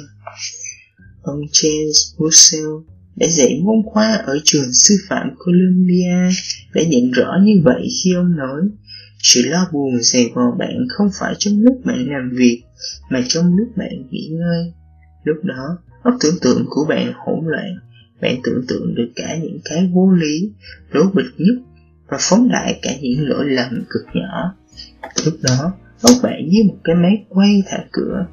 Ông 1.22 1.42
James 1.52 2.16
Russell 2.18 2.68
đã 3.16 3.28
dạy 3.28 3.60
môn 3.64 3.76
khoa 3.86 4.14
ở 4.14 4.40
trường 4.44 4.74
sư 4.74 4.96
phạm 5.10 5.30
Columbia 5.38 6.30
đã 6.74 6.84
nhận 6.88 7.12
rõ 7.12 7.32
như 7.44 7.54
vậy 7.64 7.88
khi 8.04 8.14
ông 8.14 8.36
nói 8.38 8.62
sự 9.26 9.42
lo 9.46 9.70
buồn 9.72 10.02
dày 10.02 10.32
vò 10.36 10.52
bạn 10.60 10.88
không 10.90 11.10
phải 11.20 11.36
trong 11.38 11.54
lúc 11.58 11.82
bạn 11.86 12.10
làm 12.10 12.32
việc, 12.38 12.64
mà 13.10 13.24
trong 13.28 13.56
lúc 13.58 13.68
bạn 13.78 13.90
nghỉ 14.10 14.28
ngơi. 14.32 14.74
Lúc 15.24 15.38
đó, 15.44 15.78
óc 16.04 16.14
tưởng 16.20 16.36
tượng 16.42 16.66
của 16.70 16.86
bạn 16.90 17.14
hỗn 17.16 17.46
loạn, 17.46 17.76
bạn 18.22 18.36
tưởng 18.44 18.66
tượng 18.68 18.96
được 18.96 19.12
cả 19.16 19.38
những 19.42 19.60
cái 19.66 19.90
vô 19.94 20.12
lý 20.12 20.52
lố 20.92 21.04
bịch 21.14 21.34
nhất, 21.38 21.56
và 22.08 22.18
phóng 22.22 22.50
đại 22.50 22.80
cả 22.82 22.92
những 23.02 23.30
lỗi 23.30 23.46
lầm 23.50 23.84
cực 23.90 24.04
nhỏ. 24.14 24.56
Lúc 25.26 25.34
đó, 25.42 25.74
óc 26.02 26.14
bạn 26.24 26.50
như 26.50 26.64
một 26.68 26.78
cái 26.84 26.96
máy 26.96 27.26
quay 27.30 27.64
thả 27.68 27.78
cửa, 27.92 28.28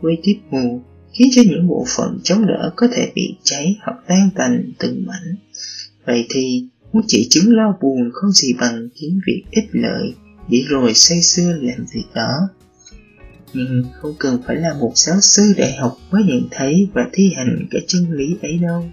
quay 0.00 0.16
tiếp 0.22 0.36
mù 0.50 0.82
khiến 1.12 1.28
cho 1.32 1.42
những 1.46 1.68
bộ 1.68 1.84
phận 1.96 2.18
chống 2.22 2.46
đỡ 2.46 2.72
có 2.76 2.88
thể 2.92 3.12
bị 3.14 3.36
cháy 3.42 3.76
hoặc 3.82 3.96
tan 4.08 4.30
tành 4.34 4.72
từng 4.78 5.06
mảnh. 5.06 5.36
Vậy 6.06 6.26
thì, 6.30 6.68
muốn 6.92 7.02
chỉ 7.06 7.26
chứng 7.30 7.56
lo 7.56 7.78
buồn 7.82 8.10
không 8.12 8.30
gì 8.30 8.54
bằng 8.60 8.88
kiếm 8.94 9.20
việc 9.26 9.42
ít 9.50 9.64
lợi 9.72 10.14
để 10.48 10.62
rồi 10.68 10.94
say 10.94 11.22
sưa 11.22 11.52
làm 11.60 11.86
việc 11.94 12.04
đó. 12.14 12.48
Nhưng 13.52 13.84
không 14.00 14.14
cần 14.18 14.42
phải 14.46 14.56
là 14.56 14.74
một 14.74 14.92
giáo 14.94 15.20
sư 15.20 15.54
đại 15.56 15.72
học 15.72 15.98
mới 16.10 16.22
nhận 16.24 16.48
thấy 16.50 16.88
và 16.92 17.02
thi 17.12 17.32
hành 17.36 17.66
cái 17.70 17.82
chân 17.88 18.12
lý 18.12 18.36
ấy 18.42 18.58
đâu. 18.58 18.84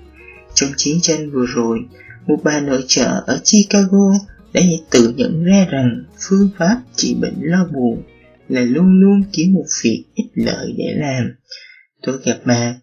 Trong 0.53 0.69
chiến 0.77 0.97
tranh 1.01 1.31
vừa 1.31 1.45
rồi, 1.45 1.79
một 2.27 2.39
bà 2.43 2.59
nội 2.59 2.83
trợ 2.87 3.23
ở 3.27 3.39
Chicago 3.43 4.13
đã 4.53 4.61
tự 4.91 5.13
nhận 5.15 5.43
ra 5.43 5.65
rằng 5.69 6.03
phương 6.19 6.49
pháp 6.57 6.81
trị 6.95 7.15
bệnh 7.21 7.35
lo 7.37 7.65
buồn 7.73 8.03
là 8.47 8.61
luôn 8.61 9.01
luôn 9.01 9.23
kiếm 9.31 9.53
một 9.53 9.65
việc 9.83 10.05
ít 10.13 10.29
lợi 10.33 10.73
để 10.77 10.93
làm. 10.95 11.35
Tôi 12.01 12.19
gặp 12.25 12.37
bà 12.45 12.75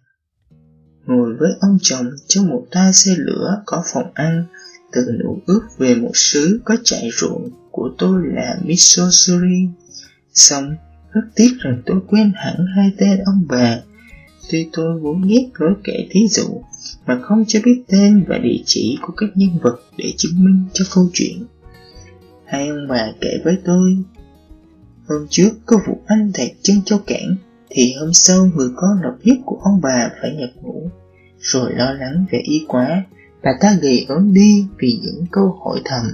ngồi 1.07 1.35
với 1.39 1.51
ông 1.61 1.79
chồng 1.83 2.07
trong 2.29 2.49
một 2.49 2.67
ta 2.71 2.93
xe 2.93 3.15
lửa 3.19 3.63
có 3.67 3.83
phòng 3.93 4.11
ăn 4.15 4.45
từ 4.93 5.01
nụ 5.25 5.43
ước 5.47 5.63
về 5.79 5.95
một 5.95 6.13
xứ 6.15 6.61
có 6.65 6.77
chạy 6.85 7.09
ruộng 7.13 7.51
của 7.81 7.91
tôi 7.99 8.23
là 8.27 8.59
Missouri. 8.65 9.69
Xong, 10.35 10.77
rất 11.13 11.21
tiếc 11.35 11.51
rằng 11.61 11.83
tôi 11.87 12.01
quên 12.09 12.33
hẳn 12.35 12.67
hai 12.77 12.91
tên 12.99 13.19
ông 13.25 13.45
bà. 13.49 13.81
Tuy 14.51 14.69
tôi 14.73 15.01
vốn 15.01 15.23
ghét 15.29 15.49
lối 15.55 15.75
kể 15.85 16.07
thí 16.11 16.29
dụ, 16.29 16.63
mà 17.07 17.21
không 17.23 17.45
cho 17.49 17.61
biết 17.65 17.83
tên 17.89 18.25
và 18.29 18.39
địa 18.39 18.63
chỉ 18.65 18.99
của 19.03 19.13
các 19.17 19.31
nhân 19.35 19.51
vật 19.63 19.81
để 19.97 20.13
chứng 20.17 20.45
minh 20.45 20.65
cho 20.73 20.85
câu 20.95 21.09
chuyện. 21.13 21.45
Hai 22.47 22.69
ông 22.69 22.89
bà 22.89 23.13
kể 23.21 23.41
với 23.45 23.59
tôi, 23.65 23.97
hôm 25.09 25.27
trước 25.31 25.51
có 25.67 25.77
vụ 25.87 26.01
anh 26.07 26.33
thẹt 26.35 26.51
chân 26.63 26.83
châu 26.85 26.99
cản, 26.99 27.37
thì 27.71 27.95
hôm 28.01 28.13
sau 28.13 28.51
người 28.57 28.69
con 28.77 29.03
độc 29.03 29.15
nhất 29.25 29.39
của 29.45 29.59
ông 29.63 29.81
bà 29.83 30.11
phải 30.23 30.31
nhập 30.35 30.51
ngũ, 30.63 30.91
rồi 31.39 31.73
lo 31.75 31.93
lắng 31.93 32.25
về 32.31 32.39
y 32.39 32.65
quá, 32.69 33.05
bà 33.43 33.51
ta 33.61 33.79
gầy 33.83 34.07
ốm 34.09 34.35
đi 34.35 34.67
vì 34.79 35.01
những 35.03 35.25
câu 35.31 35.59
hỏi 35.65 35.81
thầm, 35.85 36.05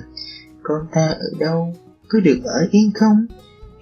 con 0.69 0.87
ta 0.93 1.07
ở 1.07 1.31
đâu, 1.39 1.75
có 2.09 2.21
được 2.21 2.41
ở 2.45 2.69
yên 2.71 2.91
không, 2.95 3.27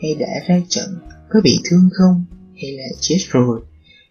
hay 0.02 0.14
đã 0.14 0.28
ra 0.48 0.60
trận, 0.68 0.98
có 1.28 1.40
bị 1.44 1.60
thương 1.64 1.88
không, 1.92 2.24
hay 2.62 2.72
là 2.72 2.84
chết 3.00 3.18
rồi. 3.28 3.60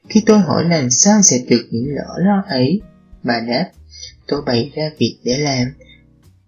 Khi 0.10 0.24
tôi 0.26 0.40
hỏi 0.40 0.64
làm 0.70 0.90
sao 0.90 1.22
sẽ 1.22 1.38
được 1.50 1.68
những 1.72 1.96
lỡ 1.96 2.16
lo 2.18 2.44
ấy, 2.48 2.82
Bà 3.24 3.40
đáp, 3.40 3.72
tôi 4.28 4.42
bày 4.46 4.72
ra 4.76 4.84
việc 5.00 5.18
để 5.24 5.38
làm. 5.38 5.68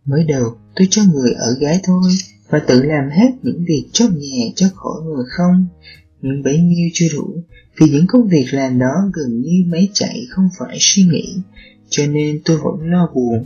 Mới 0.06 0.24
đầu, 0.24 0.58
tôi 0.76 0.88
cho 0.92 1.02
người 1.14 1.34
ở 1.34 1.58
gái 1.60 1.80
thôi, 1.84 2.12
và 2.50 2.60
tự 2.68 2.84
làm 2.84 3.10
hết 3.10 3.32
những 3.44 3.66
việc 3.68 3.86
trong 3.94 4.20
nhà 4.20 4.46
cho 4.56 4.68
khỏi 4.76 5.02
người 5.06 5.26
không. 5.38 5.68
Nhưng 6.22 6.44
bấy 6.44 6.60
nhiêu 6.60 6.90
chưa 6.94 7.08
đủ, 7.14 7.44
vì 7.80 7.88
những 7.92 8.08
công 8.08 8.28
việc 8.28 8.46
làm 8.52 8.80
đó 8.80 8.94
gần 9.14 9.42
như 9.42 9.64
máy 9.68 9.90
chạy 9.94 10.26
không 10.30 10.50
phải 10.60 10.78
suy 10.80 11.04
nghĩ, 11.04 11.36
cho 11.90 12.08
nên 12.08 12.42
tôi 12.46 12.58
vẫn 12.58 12.92
lo 12.92 13.10
buồn. 13.16 13.46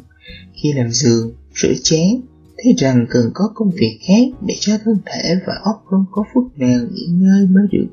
Khi 0.53 0.73
làm 0.73 0.91
giường, 0.91 1.33
rửa 1.55 1.73
chén, 1.83 2.21
thấy 2.63 2.73
rằng 2.77 3.05
cần 3.09 3.31
có 3.33 3.51
công 3.55 3.71
việc 3.71 3.99
khác 4.01 4.41
để 4.47 4.55
cho 4.59 4.77
thân 4.83 4.97
thể 5.05 5.35
và 5.47 5.53
óc 5.63 5.83
không 5.85 6.05
có 6.11 6.23
phút 6.33 6.43
nào 6.55 6.79
nghỉ 6.91 7.05
ngơi 7.05 7.47
mới 7.47 7.63
được. 7.71 7.87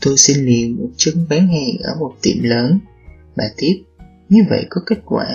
Tôi 0.00 0.14
xin 0.18 0.44
liền 0.46 0.76
một 0.76 0.88
chân 0.96 1.26
bán 1.30 1.48
hàng 1.48 1.76
ở 1.82 1.94
một 2.00 2.12
tiệm 2.22 2.42
lớn. 2.42 2.78
Bà 3.36 3.44
tiếp, 3.56 3.82
như 4.28 4.40
vậy 4.50 4.66
có 4.70 4.80
kết 4.86 4.98
quả. 5.04 5.26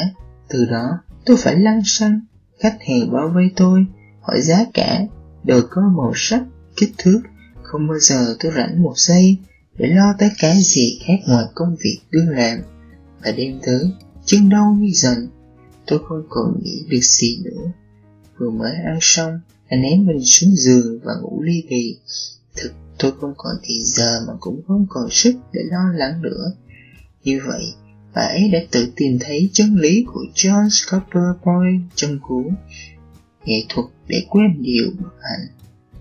Từ 0.50 0.66
đó, 0.66 0.90
tôi 1.26 1.38
phải 1.38 1.56
lăn 1.56 1.82
xăng, 1.86 2.20
khách 2.60 2.78
hàng 2.88 3.12
bao 3.12 3.32
vây 3.36 3.50
tôi, 3.56 3.86
hỏi 4.22 4.42
giá 4.42 4.66
cả, 4.74 5.02
đều 5.44 5.62
có 5.70 5.82
màu 5.98 6.12
sắc, 6.16 6.44
kích 6.78 6.92
thước. 6.98 7.22
Không 7.64 7.88
bao 7.88 8.00
giờ 8.00 8.36
tôi 8.40 8.52
rảnh 8.56 8.82
một 8.82 8.94
giây 8.96 9.38
để 9.78 9.88
lo 9.88 10.14
tới 10.20 10.30
cái 10.40 10.62
gì 10.62 11.00
khác 11.06 11.20
ngoài 11.28 11.46
công 11.56 11.76
việc 11.84 12.00
đương 12.12 12.30
làm. 12.30 12.58
Và 13.24 13.32
đêm 13.32 13.60
tới, 13.66 13.92
chân 14.26 14.50
đau 14.50 14.78
như 14.80 14.90
dần, 14.94 15.28
tôi 15.88 16.00
không 16.08 16.24
còn 16.30 16.60
nghĩ 16.64 16.86
được 16.90 17.04
gì 17.04 17.40
nữa. 17.44 17.72
Vừa 18.38 18.50
mới 18.50 18.72
ăn 18.86 18.98
xong, 19.02 19.40
anh 19.68 19.82
ném 19.82 20.06
mình 20.06 20.22
xuống 20.24 20.56
giường 20.56 21.00
và 21.04 21.14
ngủ 21.22 21.42
ly 21.42 21.64
bì. 21.70 21.98
Thực 22.56 22.72
tôi 23.00 23.12
không 23.22 23.34
còn 23.38 23.56
thì 23.64 23.84
giờ 23.84 24.26
mà 24.28 24.34
cũng 24.40 24.62
không 24.68 24.86
còn 24.90 25.10
sức 25.12 25.36
để 25.54 25.62
lo 25.64 25.94
lắng 25.96 26.22
nữa. 26.22 26.52
Như 27.24 27.42
vậy, 27.48 27.64
bà 28.16 28.22
ấy 28.22 28.50
đã 28.50 28.60
tự 28.72 28.88
tìm 28.96 29.18
thấy 29.20 29.50
chân 29.54 29.76
lý 29.76 30.06
của 30.14 30.26
John 30.36 30.70
Scott 30.70 31.06
Boy 31.14 31.80
trong 31.96 32.20
cuốn 32.22 32.56
Nghệ 33.46 33.64
thuật 33.70 33.88
để 34.08 34.26
quên 34.30 34.62
điều 34.62 34.92
bất 35.00 35.10
hạnh. 35.22 35.48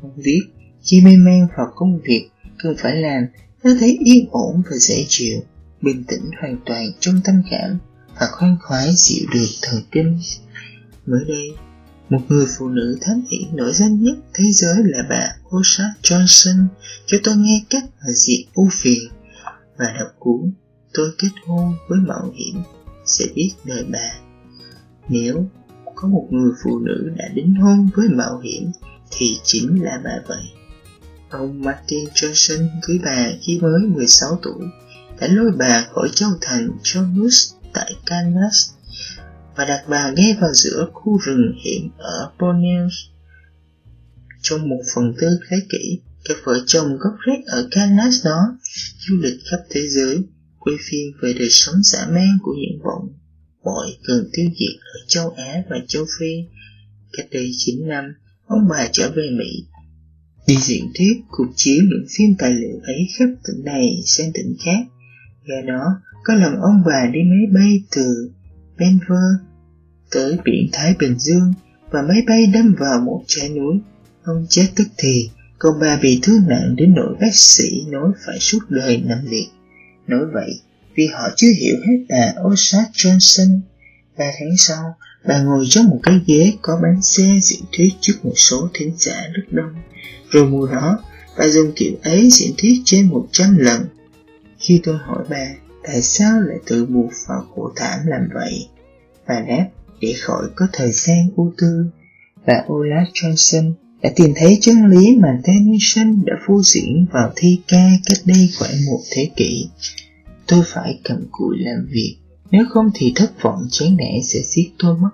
Ông 0.02 0.12
viết, 0.16 0.40
khi 0.82 1.00
mê 1.00 1.10
man 1.16 1.46
vào 1.56 1.72
công 1.76 2.00
việc 2.00 2.28
cần 2.58 2.74
phải 2.78 2.96
làm, 2.96 3.26
nó 3.64 3.70
thấy 3.80 3.98
yên 4.04 4.26
ổn 4.30 4.62
và 4.70 4.76
dễ 4.76 5.04
chịu, 5.08 5.40
bình 5.82 6.04
tĩnh 6.08 6.30
hoàn 6.40 6.58
toàn 6.66 6.86
trong 7.00 7.20
tâm 7.24 7.42
cảm 7.50 7.78
và 8.20 8.26
khoan 8.26 8.56
khoái 8.62 8.88
dịu 8.96 9.26
được 9.32 9.46
thần 9.62 9.82
kinh. 9.90 10.18
Mới 11.06 11.24
đây, 11.28 11.50
một 12.10 12.20
người 12.28 12.46
phụ 12.58 12.68
nữ 12.68 12.98
thám 13.00 13.24
hiểm 13.30 13.56
nổi 13.56 13.72
danh 13.72 14.02
nhất 14.02 14.16
thế 14.34 14.44
giới 14.52 14.76
là 14.84 14.98
bà 15.08 15.36
Osa 15.56 15.94
Johnson. 16.02 16.66
Cho 17.06 17.18
tôi 17.24 17.36
nghe 17.36 17.64
cách 17.70 17.84
mà 17.84 18.12
diệt 18.12 18.46
ưu 18.54 18.68
phiền 18.72 19.08
và 19.76 19.94
đọc 19.98 20.08
cuốn 20.18 20.52
tôi 20.94 21.10
kết 21.18 21.30
hôn 21.46 21.74
với 21.88 21.98
mạo 21.98 22.32
hiểm. 22.34 22.62
Sẽ 23.06 23.24
biết 23.34 23.50
đời 23.64 23.84
bà. 23.92 24.12
Nếu 25.08 25.46
có 25.94 26.08
một 26.08 26.28
người 26.30 26.52
phụ 26.64 26.78
nữ 26.78 27.12
đã 27.16 27.24
đính 27.34 27.54
hôn 27.54 27.88
với 27.96 28.08
mạo 28.08 28.38
hiểm, 28.38 28.70
thì 29.10 29.38
chính 29.44 29.82
là 29.84 30.00
bà 30.04 30.18
vậy. 30.28 30.44
Ông 31.30 31.62
Martin 31.62 32.04
Johnson 32.04 32.68
cưới 32.82 33.00
bà 33.04 33.26
khi 33.40 33.58
mới 33.62 33.80
16 33.80 34.38
tuổi, 34.42 34.64
đã 35.20 35.28
lôi 35.30 35.52
bà 35.58 35.86
khỏi 35.92 36.08
châu 36.14 36.30
thành 36.40 36.70
Jonas 36.82 37.54
tại 37.72 37.94
Kansas 38.06 38.73
và 39.56 39.64
đặt 39.64 39.84
bà 39.88 40.10
ngay 40.10 40.36
vào 40.40 40.50
giữa 40.54 40.88
khu 40.92 41.18
rừng 41.18 41.52
hiểm 41.64 41.90
ở 41.98 42.30
Borneo. 42.40 42.88
Trong 44.42 44.68
một 44.68 44.80
phần 44.94 45.14
tư 45.20 45.38
thế 45.48 45.56
kỷ, 45.70 46.00
các 46.24 46.36
vợ 46.44 46.60
chồng 46.66 46.96
gốc 46.98 47.14
rễ 47.26 47.32
ở 47.46 47.68
Canas 47.70 48.24
đó 48.24 48.58
du 48.98 49.16
lịch 49.16 49.40
khắp 49.50 49.60
thế 49.70 49.88
giới 49.88 50.18
quay 50.58 50.76
phim 50.80 51.12
về 51.22 51.34
đời 51.38 51.48
sống 51.50 51.74
dã 51.82 52.06
man 52.06 52.38
của 52.42 52.54
những 52.54 52.82
bọn 52.84 53.08
bội 53.64 53.86
cần 54.04 54.28
tiêu 54.32 54.50
diệt 54.58 54.80
ở 54.80 55.00
châu 55.08 55.30
Á 55.30 55.62
và 55.70 55.76
châu 55.88 56.04
Phi. 56.18 56.34
Cách 57.12 57.26
đây 57.30 57.50
9 57.56 57.88
năm, 57.88 58.04
ông 58.46 58.68
bà 58.68 58.88
trở 58.92 59.10
về 59.16 59.30
Mỹ 59.38 59.64
đi 60.46 60.56
diễn 60.60 60.92
thuyết 60.94 61.14
cuộc 61.28 61.46
chiếu 61.56 61.82
những 61.82 62.06
phim 62.16 62.34
tài 62.38 62.54
liệu 62.54 62.80
ấy 62.82 63.08
khắp 63.18 63.28
tỉnh 63.46 63.64
này 63.64 64.02
sang 64.06 64.32
tỉnh 64.34 64.56
khác. 64.64 64.86
Do 65.48 65.72
đó, 65.72 65.84
có 66.24 66.34
lần 66.34 66.54
ông 66.54 66.82
bà 66.86 67.10
đi 67.12 67.20
máy 67.22 67.46
bay 67.54 67.82
từ 67.96 68.30
Denver 68.78 69.46
tới 70.10 70.38
biển 70.44 70.68
Thái 70.72 70.94
Bình 70.98 71.18
Dương 71.18 71.54
và 71.90 72.02
máy 72.02 72.22
bay 72.26 72.46
đâm 72.46 72.74
vào 72.78 73.00
một 73.00 73.22
trái 73.26 73.48
núi. 73.48 73.78
Ông 74.24 74.46
chết 74.48 74.66
tức 74.76 74.86
thì, 74.96 75.30
còn 75.58 75.80
bà 75.80 75.98
bị 76.02 76.18
thương 76.22 76.48
nặng 76.48 76.76
đến 76.76 76.94
nỗi 76.94 77.14
bác 77.20 77.34
sĩ 77.34 77.84
nói 77.88 78.10
phải 78.26 78.38
suốt 78.40 78.58
đời 78.68 79.02
nằm 79.06 79.18
liệt. 79.26 79.46
Nói 80.06 80.20
vậy, 80.32 80.60
vì 80.94 81.06
họ 81.06 81.28
chưa 81.36 81.50
hiểu 81.60 81.76
hết 81.88 82.04
bà 82.08 82.42
Osage 82.42 82.90
Johnson. 82.92 83.60
Ba 84.18 84.24
tháng 84.38 84.56
sau, 84.58 84.96
bà 85.26 85.42
ngồi 85.42 85.64
trong 85.68 85.86
một 85.86 86.00
cái 86.02 86.20
ghế 86.26 86.52
có 86.62 86.78
bánh 86.82 87.02
xe 87.02 87.38
diễn 87.42 87.62
thuyết 87.72 87.88
trước 88.00 88.14
một 88.22 88.32
số 88.36 88.68
thính 88.74 88.92
giả 88.96 89.16
rất 89.34 89.42
đông. 89.50 89.74
Rồi 90.30 90.46
mùa 90.46 90.66
đó, 90.66 90.98
bà 91.38 91.48
dùng 91.48 91.72
kiểu 91.76 91.92
ấy 92.02 92.30
diễn 92.30 92.52
thuyết 92.58 92.82
trên 92.84 93.08
100 93.08 93.56
lần. 93.58 93.86
Khi 94.58 94.80
tôi 94.84 94.98
hỏi 94.98 95.24
bà, 95.30 95.46
tại 95.86 96.02
sao 96.02 96.40
lại 96.40 96.58
tự 96.66 96.86
buộc 96.86 97.10
vào 97.28 97.44
khổ 97.54 97.72
thảm 97.76 97.98
làm 98.06 98.28
vậy? 98.34 98.68
và 99.26 99.44
đáp, 99.48 99.68
để 100.00 100.14
khỏi 100.20 100.42
có 100.56 100.66
thời 100.72 100.90
gian 100.92 101.28
ưu 101.36 101.52
tư. 101.58 101.86
và 102.46 102.64
Olaf 102.66 103.04
Johnson 103.12 103.72
đã 104.02 104.10
tìm 104.16 104.32
thấy 104.36 104.58
chân 104.60 104.86
lý 104.86 105.16
mà 105.16 105.40
Tennyson 105.44 106.24
đã 106.24 106.34
phô 106.46 106.62
diễn 106.62 107.06
vào 107.12 107.32
thi 107.36 107.60
ca 107.68 107.90
cách 108.06 108.18
đây 108.24 108.50
khoảng 108.58 108.84
một 108.86 109.00
thế 109.10 109.30
kỷ. 109.36 109.68
Tôi 110.46 110.62
phải 110.66 111.00
cầm 111.04 111.26
cụi 111.30 111.56
làm 111.58 111.86
việc, 111.90 112.16
nếu 112.50 112.64
không 112.70 112.90
thì 112.94 113.12
thất 113.16 113.42
vọng 113.42 113.66
chán 113.70 113.96
nản 113.96 114.22
sẽ 114.22 114.40
giết 114.44 114.70
tôi 114.78 114.98
mất. 114.98 115.10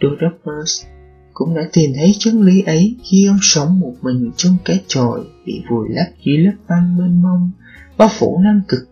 Đô 0.00 0.08
cũng 1.34 1.54
đã 1.54 1.68
tìm 1.72 1.92
thấy 1.94 2.14
chân 2.18 2.42
lý 2.42 2.62
ấy 2.62 2.96
khi 3.04 3.26
ông 3.26 3.38
sống 3.42 3.80
một 3.80 3.94
mình 4.02 4.30
trong 4.36 4.56
cái 4.64 4.80
chòi 4.86 5.20
bị 5.46 5.62
vùi 5.70 5.88
lấp 5.90 6.06
dưới 6.26 6.36
lớp 6.38 6.52
băng 6.68 6.96
mênh 6.96 7.22
mông, 7.22 7.50
bao 7.98 8.08
phủ 8.12 8.40
nam 8.44 8.62
cực 8.68 8.89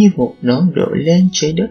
như 0.00 0.10
một 0.16 0.34
nón 0.42 0.72
đội 0.74 0.98
lên 0.98 1.28
trái 1.32 1.52
đất, 1.52 1.70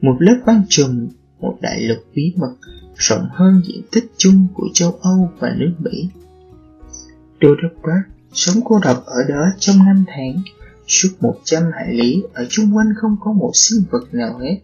một 0.00 0.16
lớp 0.18 0.40
băng 0.46 0.62
trùm, 0.68 1.08
một 1.40 1.58
đại 1.60 1.80
lục 1.80 1.98
bí 2.14 2.32
mật 2.36 2.54
rộng 2.96 3.28
hơn 3.30 3.62
diện 3.66 3.82
tích 3.92 4.04
chung 4.16 4.46
của 4.54 4.68
châu 4.74 4.98
Âu 5.02 5.30
và 5.38 5.54
nước 5.58 5.72
Mỹ. 5.78 6.08
Đô 7.40 7.48
đốc 7.62 7.72
sống 8.32 8.56
cô 8.64 8.78
độc 8.84 9.02
ở 9.06 9.22
đó 9.28 9.46
trong 9.58 9.78
năm 9.78 10.04
tháng, 10.08 10.42
suốt 10.86 11.08
một 11.20 11.34
trăm 11.44 11.62
hải 11.72 11.94
lý 11.94 12.22
ở 12.34 12.46
chung 12.48 12.76
quanh 12.76 12.92
không 12.96 13.16
có 13.20 13.32
một 13.32 13.50
sinh 13.54 13.84
vật 13.90 14.14
nào 14.14 14.38
hết. 14.38 14.58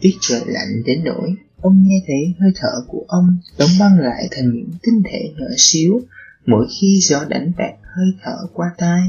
Tiết 0.00 0.12
trời 0.20 0.40
lạnh 0.46 0.82
đến 0.86 1.04
nỗi 1.04 1.34
ông 1.60 1.82
nghe 1.86 2.02
thấy 2.06 2.34
hơi 2.40 2.50
thở 2.56 2.68
của 2.88 3.04
ông 3.08 3.38
đóng 3.58 3.70
băng 3.80 3.98
lại 3.98 4.28
thành 4.30 4.52
những 4.54 4.70
tinh 4.82 5.02
thể 5.10 5.32
nhỏ 5.38 5.46
xíu 5.56 6.00
mỗi 6.46 6.66
khi 6.80 7.00
gió 7.02 7.24
đánh 7.28 7.52
bạc 7.58 7.72
hơi 7.82 8.06
thở 8.22 8.36
qua 8.52 8.66
tai. 8.78 9.00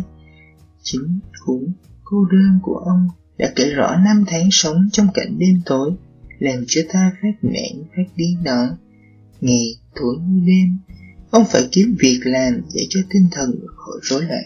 Chính 0.83 1.19
cũng 1.45 1.71
cô 2.03 2.25
đơn 2.31 2.59
của 2.63 2.75
ông 2.75 3.07
đã 3.37 3.51
kể 3.55 3.69
rõ 3.69 3.95
năm 4.05 4.23
tháng 4.27 4.49
sống 4.51 4.89
trong 4.91 5.07
cảnh 5.13 5.39
đêm 5.39 5.61
tối, 5.65 5.91
làm 6.39 6.63
cho 6.67 6.81
ta 6.93 7.11
phát 7.21 7.33
nản 7.41 7.83
phát 7.95 8.03
điên 8.15 8.37
nở 8.43 8.77
Ngày 9.41 9.75
tối 9.95 10.15
như 10.27 10.41
đêm, 10.47 10.77
ông 11.29 11.43
phải 11.51 11.61
kiếm 11.71 11.95
việc 11.99 12.19
làm 12.23 12.61
để 12.75 12.81
cho 12.89 12.99
tinh 13.09 13.27
thần 13.31 13.51
khỏi 13.75 13.97
rối 14.01 14.21
loạn. 14.21 14.43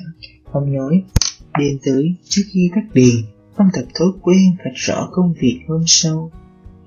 Ông 0.52 0.74
nói, 0.74 1.04
đêm 1.60 1.78
tới 1.84 2.16
trước 2.24 2.42
khi 2.54 2.70
tắt 2.76 2.82
đèn, 2.94 3.16
ông 3.56 3.68
tập 3.74 3.86
thói 3.94 4.08
quen 4.22 4.56
vạch 4.58 4.76
rõ 4.76 5.10
công 5.12 5.34
việc 5.42 5.60
hôm 5.68 5.84
sau. 5.88 6.32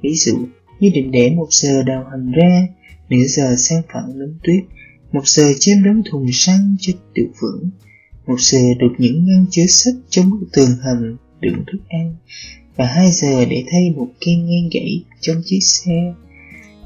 Ví 0.02 0.14
dụ, 0.14 0.46
như 0.80 0.90
định 0.94 1.10
để 1.10 1.30
một 1.30 1.46
giờ 1.50 1.82
đào 1.82 2.06
hành 2.10 2.32
ra, 2.32 2.66
nửa 3.08 3.24
giờ 3.28 3.56
sang 3.56 3.82
phẳng 3.92 4.18
đống 4.18 4.38
tuyết, 4.42 4.64
một 5.12 5.26
giờ 5.26 5.52
chém 5.60 5.84
đống 5.84 6.02
thùng 6.10 6.26
xăng 6.32 6.76
cho 6.80 6.92
tự 7.14 7.22
vững, 7.40 7.70
một 8.26 8.40
giờ 8.40 8.58
đục 8.78 8.92
những 8.98 9.26
ngăn 9.26 9.46
chứa 9.50 9.66
sách 9.68 9.94
trong 10.08 10.30
bức 10.30 10.46
tường 10.52 10.70
hầm 10.82 11.16
đựng 11.44 11.64
thức 11.72 11.78
ăn, 11.88 12.14
và 12.76 12.86
hai 12.86 13.10
giờ 13.10 13.44
để 13.44 13.64
thay 13.70 13.90
một 13.96 14.08
kim 14.20 14.46
ngang 14.46 14.68
gãy 14.72 15.02
trong 15.20 15.36
chiếc 15.44 15.60
xe. 15.60 16.14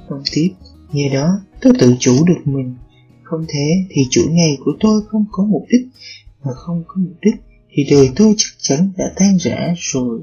Ông 0.08 0.22
tiếp, 0.32 0.48
nhờ 0.92 1.04
đó 1.12 1.40
tôi 1.60 1.72
tự 1.78 1.94
chủ 2.00 2.24
được 2.26 2.40
mình, 2.44 2.74
không 3.22 3.44
thế 3.48 3.84
thì 3.90 4.02
chuỗi 4.10 4.26
ngày 4.26 4.58
của 4.64 4.72
tôi 4.80 5.02
không 5.08 5.24
có 5.32 5.44
mục 5.44 5.66
đích, 5.70 5.86
mà 6.44 6.52
không 6.54 6.84
có 6.86 6.94
mục 6.96 7.16
đích 7.22 7.34
thì 7.70 7.86
đời 7.90 8.10
tôi 8.16 8.34
chắc 8.36 8.50
chắn 8.58 8.92
đã 8.96 9.04
tan 9.16 9.36
rã 9.38 9.74
rồi, 9.76 10.20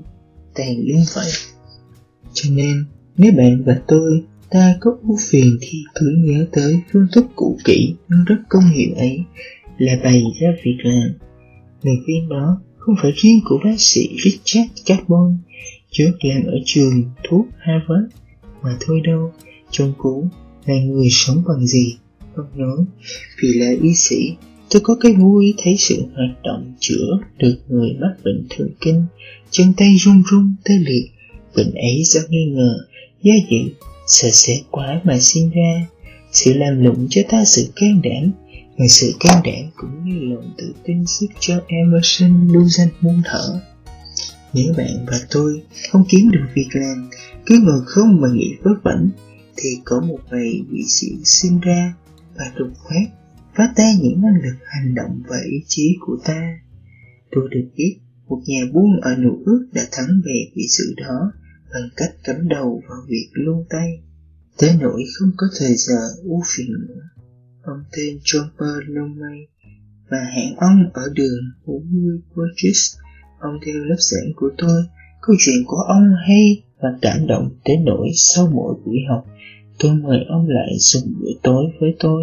tàn 0.56 0.76
luôn 0.78 1.04
vậy. 1.16 1.32
Cho 2.34 2.50
nên, 2.50 2.86
nếu 3.18 3.34
bạn 3.38 3.64
và 3.66 3.82
tôi 3.88 4.24
ta 4.50 4.78
có 4.80 4.98
ưu 5.02 5.18
phiền 5.30 5.58
thì 5.62 5.84
cứ 5.96 6.16
nhớ 6.26 6.48
tới 6.52 6.80
phương 6.94 7.08
thức 7.14 7.26
cũ 7.36 7.58
kỹ 7.66 7.96
nhưng 8.10 8.24
rất 8.26 8.38
công 8.50 8.64
hiệu 8.70 8.96
ấy 8.96 9.20
là 9.78 9.94
bày 10.04 10.24
ra 10.42 10.48
việc 10.66 10.78
làm. 10.84 11.18
Lời 11.82 11.96
khuyên 12.06 12.30
đó 12.30 12.62
không 12.86 12.96
phải 13.02 13.12
riêng 13.16 13.42
của 13.46 13.60
bác 13.64 13.76
sĩ 13.78 14.10
Richard 14.24 14.72
Carbon 14.86 15.38
trước 15.92 16.12
làm 16.22 16.46
ở 16.46 16.58
trường 16.66 17.04
thuốc 17.24 17.48
Harvard 17.58 18.16
mà 18.62 18.78
thôi 18.80 19.02
đâu. 19.04 19.34
Trong 19.72 19.94
cũ 19.98 20.28
là 20.66 20.76
người 20.76 21.08
sống 21.12 21.44
bằng 21.48 21.66
gì? 21.66 21.96
Ông 22.36 22.46
nói, 22.56 22.78
vì 23.42 23.54
là 23.54 23.72
y 23.82 23.96
sĩ, 23.96 24.32
tôi 24.70 24.82
có 24.86 24.96
cái 25.00 25.14
vui 25.14 25.54
thấy 25.58 25.76
sự 25.78 26.04
hoạt 26.16 26.44
động 26.44 26.74
chữa 26.80 27.20
được 27.38 27.58
người 27.70 27.94
mắc 28.02 28.14
bệnh 28.24 28.48
thần 28.50 28.70
kinh, 28.82 29.04
chân 29.52 29.74
tay 29.78 29.96
run 30.00 30.24
run 30.32 30.56
tê 30.66 30.74
liệt. 30.78 31.06
Bệnh 31.56 31.74
ấy 31.74 32.04
do 32.04 32.20
nghi 32.30 32.46
ngờ 32.46 32.78
do 33.22 33.34
dự, 33.50 33.58
sợ 34.08 34.30
sẽ 34.32 34.62
quá 34.72 35.02
mà 35.04 35.18
sinh 35.20 35.50
ra. 35.50 35.88
Sự 36.32 36.54
làm 36.54 36.84
lụng 36.84 37.08
cho 37.10 37.22
ta 37.30 37.46
sự 37.46 37.68
can 37.76 38.02
đảm, 38.04 38.32
và 38.78 38.86
sự 38.90 39.14
can 39.20 39.42
đảm 39.44 39.72
cũng 39.76 40.06
như 40.06 40.34
lòng 40.34 40.54
tự 40.58 40.74
tin 40.84 41.06
giúp 41.06 41.28
cho 41.40 41.62
Emerson 41.68 42.48
lưu 42.48 42.66
danh 42.70 42.90
muôn 43.02 43.22
thở. 43.26 43.62
Nếu 44.54 44.74
bạn 44.78 45.06
và 45.08 45.20
tôi 45.32 45.64
không 45.92 46.06
kiếm 46.10 46.32
được 46.32 46.46
việc 46.54 46.68
làm, 46.72 47.10
cứ 47.46 47.60
ngồi 47.64 47.82
không 47.86 48.22
mà 48.22 48.28
nghĩ 48.34 48.56
vớ 48.64 48.72
vẩn, 48.84 49.10
thì 49.58 49.70
có 49.86 50.02
một 50.02 50.20
ngày 50.32 50.62
bị 50.72 50.84
sự 50.88 51.08
sinh 51.24 51.60
ra 51.60 51.94
và 52.36 52.52
đột 52.58 52.72
khoát 52.74 53.08
phá 53.56 53.74
tan 53.76 53.96
những 54.02 54.22
năng 54.22 54.42
lực 54.44 54.56
hành 54.66 54.96
động 54.96 55.22
và 55.28 55.38
ý 55.52 55.58
chí 55.68 55.98
của 56.00 56.18
ta. 56.26 56.60
Tôi 57.32 57.50
được 57.52 57.70
biết 57.78 57.98
một 58.28 58.42
nhà 58.46 58.62
buôn 58.74 59.02
ở 59.02 59.16
nụ 59.16 59.44
ước 59.46 59.68
đã 59.74 59.88
thắng 59.92 60.22
về 60.26 60.46
vì 60.56 60.64
sự 60.78 60.94
đó 60.98 61.32
bằng 61.74 61.90
cách 61.96 62.12
cắm 62.24 62.48
đầu 62.48 62.82
vào 62.90 62.98
việc 63.08 63.30
luôn 63.34 63.66
tay, 63.70 64.04
tới 64.58 64.70
nỗi 64.80 65.04
không 65.20 65.32
có 65.38 65.48
thời 65.60 65.76
giờ 65.76 66.00
u 66.24 66.42
phiền 66.46 66.68
nữa. 66.88 67.02
Ông 67.66 67.84
tên 67.98 68.20
John 68.24 68.48
Perlomay 68.60 69.48
và 70.10 70.18
hẹn 70.36 70.56
ông 70.56 70.90
ở 70.94 71.02
đường 71.14 71.44
40 71.66 72.20
Burgess. 72.36 72.96
Ông 73.40 73.60
theo 73.66 73.76
lớp 73.76 73.96
giảng 74.00 74.34
của 74.36 74.50
tôi, 74.58 74.84
câu 75.22 75.36
chuyện 75.40 75.56
của 75.68 75.82
ông 75.88 76.16
hay 76.28 76.64
và 76.80 76.90
cảm 77.02 77.28
động 77.28 77.50
tới 77.66 77.78
nỗi 77.78 78.08
sau 78.16 78.48
mỗi 78.54 78.76
buổi 78.86 78.98
học, 79.10 79.26
tôi 79.80 79.96
mời 79.96 80.20
ông 80.30 80.50
lại 80.50 80.70
dùng 80.80 81.14
bữa 81.20 81.32
tối 81.44 81.66
với 81.80 81.96
tôi. 82.00 82.22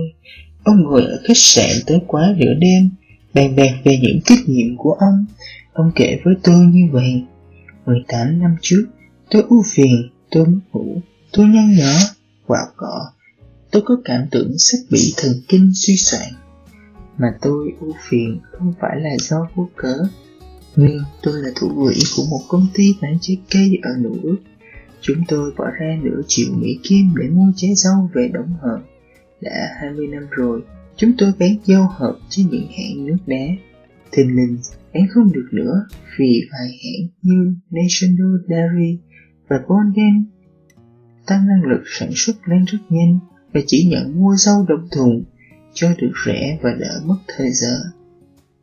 Ông 0.64 0.83
ngồi 0.83 1.02
ở 1.02 1.20
khách 1.24 1.37
sạn 1.37 1.70
tới 1.87 2.00
quá 2.07 2.35
nửa 2.38 2.55
đêm, 2.59 2.90
bàn 3.35 3.57
bạc 3.57 3.72
về 3.85 3.98
những 4.02 4.20
kinh 4.26 4.44
nghiệm 4.46 4.76
của 4.76 4.92
ông. 4.92 5.24
Ông 5.72 5.92
kể 5.94 6.18
với 6.24 6.35
tôi 6.42 6.66
như 6.66 6.88
vậy. 6.92 7.22
18 7.87 8.40
năm 8.40 8.57
trước, 8.61 8.85
Tôi 9.33 9.44
u 9.48 9.62
phiền, 9.74 10.09
tôi 10.31 10.46
mất 10.46 10.61
ngủ, 10.72 11.02
tôi 11.33 11.46
nhăn 11.46 11.74
nhở, 11.76 11.98
quạo 12.46 12.66
cọ. 12.76 13.12
Tôi 13.72 13.82
có 13.85 13.96
cảm 14.04 14.26
tưởng 14.30 14.58
sắp 14.58 14.78
bị 14.90 15.14
thần 15.16 15.32
kinh 15.48 15.70
suy 15.74 15.96
soạn. 15.96 16.32
Mà 17.18 17.28
tôi 17.42 17.72
ưu 17.80 17.92
phiền 18.08 18.40
không 18.52 18.72
phải 18.80 19.00
là 19.00 19.16
do 19.18 19.48
vô 19.54 19.68
cớ. 19.76 19.96
Nguyên 20.76 21.00
tôi 21.22 21.35
là 21.42 21.50
thủ 21.56 21.68
quỹ 21.74 21.94
của 22.16 22.22
một 22.30 22.40
công 22.48 22.66
ty 22.74 22.94
bán 23.02 23.18
trái 23.20 23.37
cây 23.50 23.78
ở 23.82 23.90
Nữ 23.98 24.11
Ước. 24.22 24.37
Chúng 25.00 25.16
tôi 25.28 25.52
bỏ 25.56 25.64
ra 25.80 25.98
nửa 26.02 26.20
triệu 26.26 26.54
Mỹ 26.54 26.78
Kim 26.82 27.14
để 27.16 27.28
mua 27.28 27.52
trái 27.56 27.74
dâu 27.74 28.11
về 28.14 28.30
đóng 28.35 28.54
hộp. 28.61 28.80
Đã 29.40 29.68
20 29.80 30.06
năm 30.06 30.26
rồi, 30.30 30.62
chúng 30.96 31.12
tôi 31.18 31.32
bán 31.38 31.56
dâu 31.64 31.87
hộp 31.98 32.18
trên 32.28 32.46
những 32.50 32.66
hãng 32.66 33.06
nước 33.06 33.16
đá. 33.26 33.46
Thình 34.12 34.37
lình, 34.37 34.58
bán 34.94 35.06
không 35.11 35.32
được 35.32 35.48
nữa 35.52 35.87
vì 36.18 36.42
vài 36.52 36.68
hãng 36.68 37.08
như 37.22 37.54
National 37.70 38.37
Dairy 38.48 38.98
và 39.48 39.56
Bonden 39.68 40.24
tăng 41.26 41.46
năng 41.46 41.62
lực 41.70 41.82
sản 41.87 42.11
xuất 42.14 42.37
lên 42.48 42.64
rất 42.64 42.78
nhanh 42.88 43.18
và 43.53 43.61
chỉ 43.67 43.85
nhận 43.85 44.21
mua 44.21 44.37
rau 44.37 44.67
đồng 44.69 44.88
thùng 44.93 45.25
cho 45.75 45.88
được 45.99 46.12
rẻ 46.27 46.59
và 46.62 46.71
đỡ 46.81 47.01
mất 47.05 47.17
thời 47.37 47.51
giờ. 47.51 47.77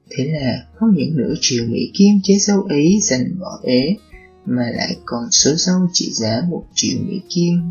Thế 0.10 0.24
là 0.24 0.66
có 0.80 0.88
những 0.94 1.18
nửa 1.18 1.34
triệu 1.42 1.66
Mỹ 1.68 1.92
Kim 1.94 2.16
chế 2.24 2.34
rau 2.36 2.62
ấy 2.62 3.00
dành 3.02 3.40
bỏ 3.40 3.60
ế, 3.64 3.96
mà 4.46 4.64
lại 4.76 4.96
còn 5.06 5.24
số 5.32 5.52
rau 5.56 5.88
chỉ 5.94 6.12
giá 6.12 6.42
một 6.50 6.64
triệu 6.74 7.00
Mỹ 7.08 7.22
Kim, 7.30 7.62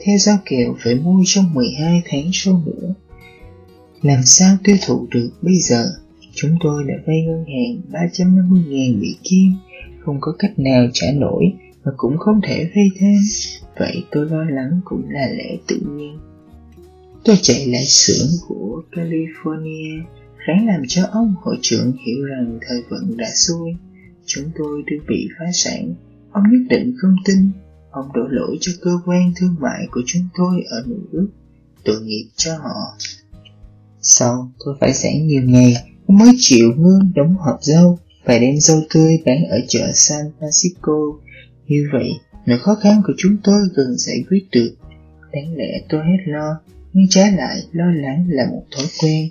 theo 0.00 0.18
giao 0.18 0.38
kèo 0.44 0.76
phải 0.78 0.94
mua 0.94 1.22
trong 1.26 1.54
12 1.54 2.02
tháng 2.06 2.30
sau 2.32 2.62
nữa. 2.66 2.94
Làm 4.02 4.22
sao 4.24 4.56
tiêu 4.64 4.76
thụ 4.86 5.06
được 5.10 5.30
bây 5.42 5.56
giờ? 5.56 5.86
Chúng 6.34 6.56
tôi 6.60 6.84
đã 6.88 6.94
vay 7.06 7.22
ngân 7.22 7.44
hàng 7.44 8.02
350.000 8.10 8.98
Mỹ 8.98 9.16
Kim, 9.22 9.52
không 10.06 10.18
có 10.20 10.32
cách 10.38 10.58
nào 10.58 10.86
trả 10.92 11.06
nổi 11.12 11.52
và 11.82 11.92
cũng 11.96 12.18
không 12.18 12.40
thể 12.46 12.70
vay 12.74 12.88
thêm 12.98 13.18
vậy 13.78 14.04
tôi 14.10 14.26
lo 14.30 14.44
lắng 14.44 14.80
cũng 14.84 15.02
là 15.08 15.28
lẽ 15.28 15.56
tự 15.66 15.76
nhiên 15.96 16.18
tôi 17.26 17.36
chạy 17.42 17.66
lại 17.66 17.84
xưởng 17.84 18.28
của 18.48 18.82
california 18.92 20.02
ráng 20.46 20.66
làm 20.66 20.82
cho 20.88 21.02
ông 21.12 21.34
hội 21.42 21.58
trưởng 21.62 21.92
hiểu 22.06 22.24
rằng 22.24 22.58
thời 22.68 22.82
vận 22.90 23.16
đã 23.16 23.26
xuôi. 23.34 23.72
Chúng 24.26 24.50
tôi 24.58 24.82
đang 24.86 25.06
bị 25.08 25.28
phá 25.38 25.44
sản. 25.52 25.94
Ông 26.32 26.44
nhất 26.52 26.66
định 26.68 26.94
không 26.98 27.16
tin. 27.24 27.50
Ông 27.90 28.08
đổ 28.14 28.22
lỗi 28.30 28.56
cho 28.60 28.72
cơ 28.82 28.90
quan 29.06 29.32
thương 29.36 29.54
mại 29.60 29.86
của 29.90 30.00
chúng 30.06 30.22
tôi 30.38 30.62
ở 30.70 30.84
New 30.86 31.18
York. 31.20 31.30
Tội 31.84 32.00
nghiệp 32.02 32.28
cho 32.36 32.56
họ. 32.56 32.96
Sau 34.00 34.50
tôi 34.64 34.74
phải 34.80 34.92
giãn 34.92 35.26
nhiều 35.26 35.42
ngày. 35.42 35.74
Mới 36.08 36.30
chịu 36.38 36.72
ngưng 36.76 37.12
đóng 37.14 37.34
hộp 37.34 37.58
dâu 37.62 37.98
và 38.24 38.38
đem 38.38 38.56
dâu 38.56 38.80
tươi 38.94 39.22
bán 39.26 39.44
ở 39.50 39.58
chợ 39.68 39.90
San 39.94 40.26
Francisco. 40.40 41.18
Như 41.68 41.88
vậy, 41.92 42.10
nỗi 42.46 42.58
khó 42.58 42.74
khăn 42.74 43.02
của 43.06 43.12
chúng 43.18 43.36
tôi 43.44 43.60
gần 43.74 43.96
giải 43.96 44.24
quyết 44.28 44.46
được. 44.52 44.74
Đáng 45.32 45.56
lẽ 45.56 45.80
tôi 45.88 46.00
hết 46.04 46.18
lo, 46.26 46.60
nhưng 46.96 47.08
trái 47.08 47.32
lại 47.32 47.56
lo 47.72 47.84
lắng 47.84 48.24
là 48.28 48.46
một 48.50 48.62
thói 48.76 48.86
quen 49.02 49.28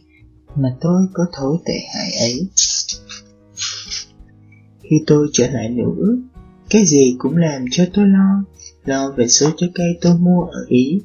mà 0.55 0.69
tôi 0.81 1.01
có 1.13 1.23
thói 1.37 1.57
tệ 1.65 1.73
hại 1.93 2.11
ấy. 2.19 2.47
Khi 4.81 4.95
tôi 5.07 5.27
trở 5.33 5.47
lại 5.51 5.69
nữa, 5.69 6.17
cái 6.69 6.85
gì 6.85 7.15
cũng 7.17 7.37
làm 7.37 7.65
cho 7.71 7.85
tôi 7.93 8.07
lo, 8.07 8.43
lo 8.85 9.11
về 9.11 9.27
số 9.27 9.49
trái 9.57 9.71
cây 9.75 9.97
tôi 10.01 10.15
mua 10.17 10.41
ở 10.41 10.65
Ý, 10.67 11.01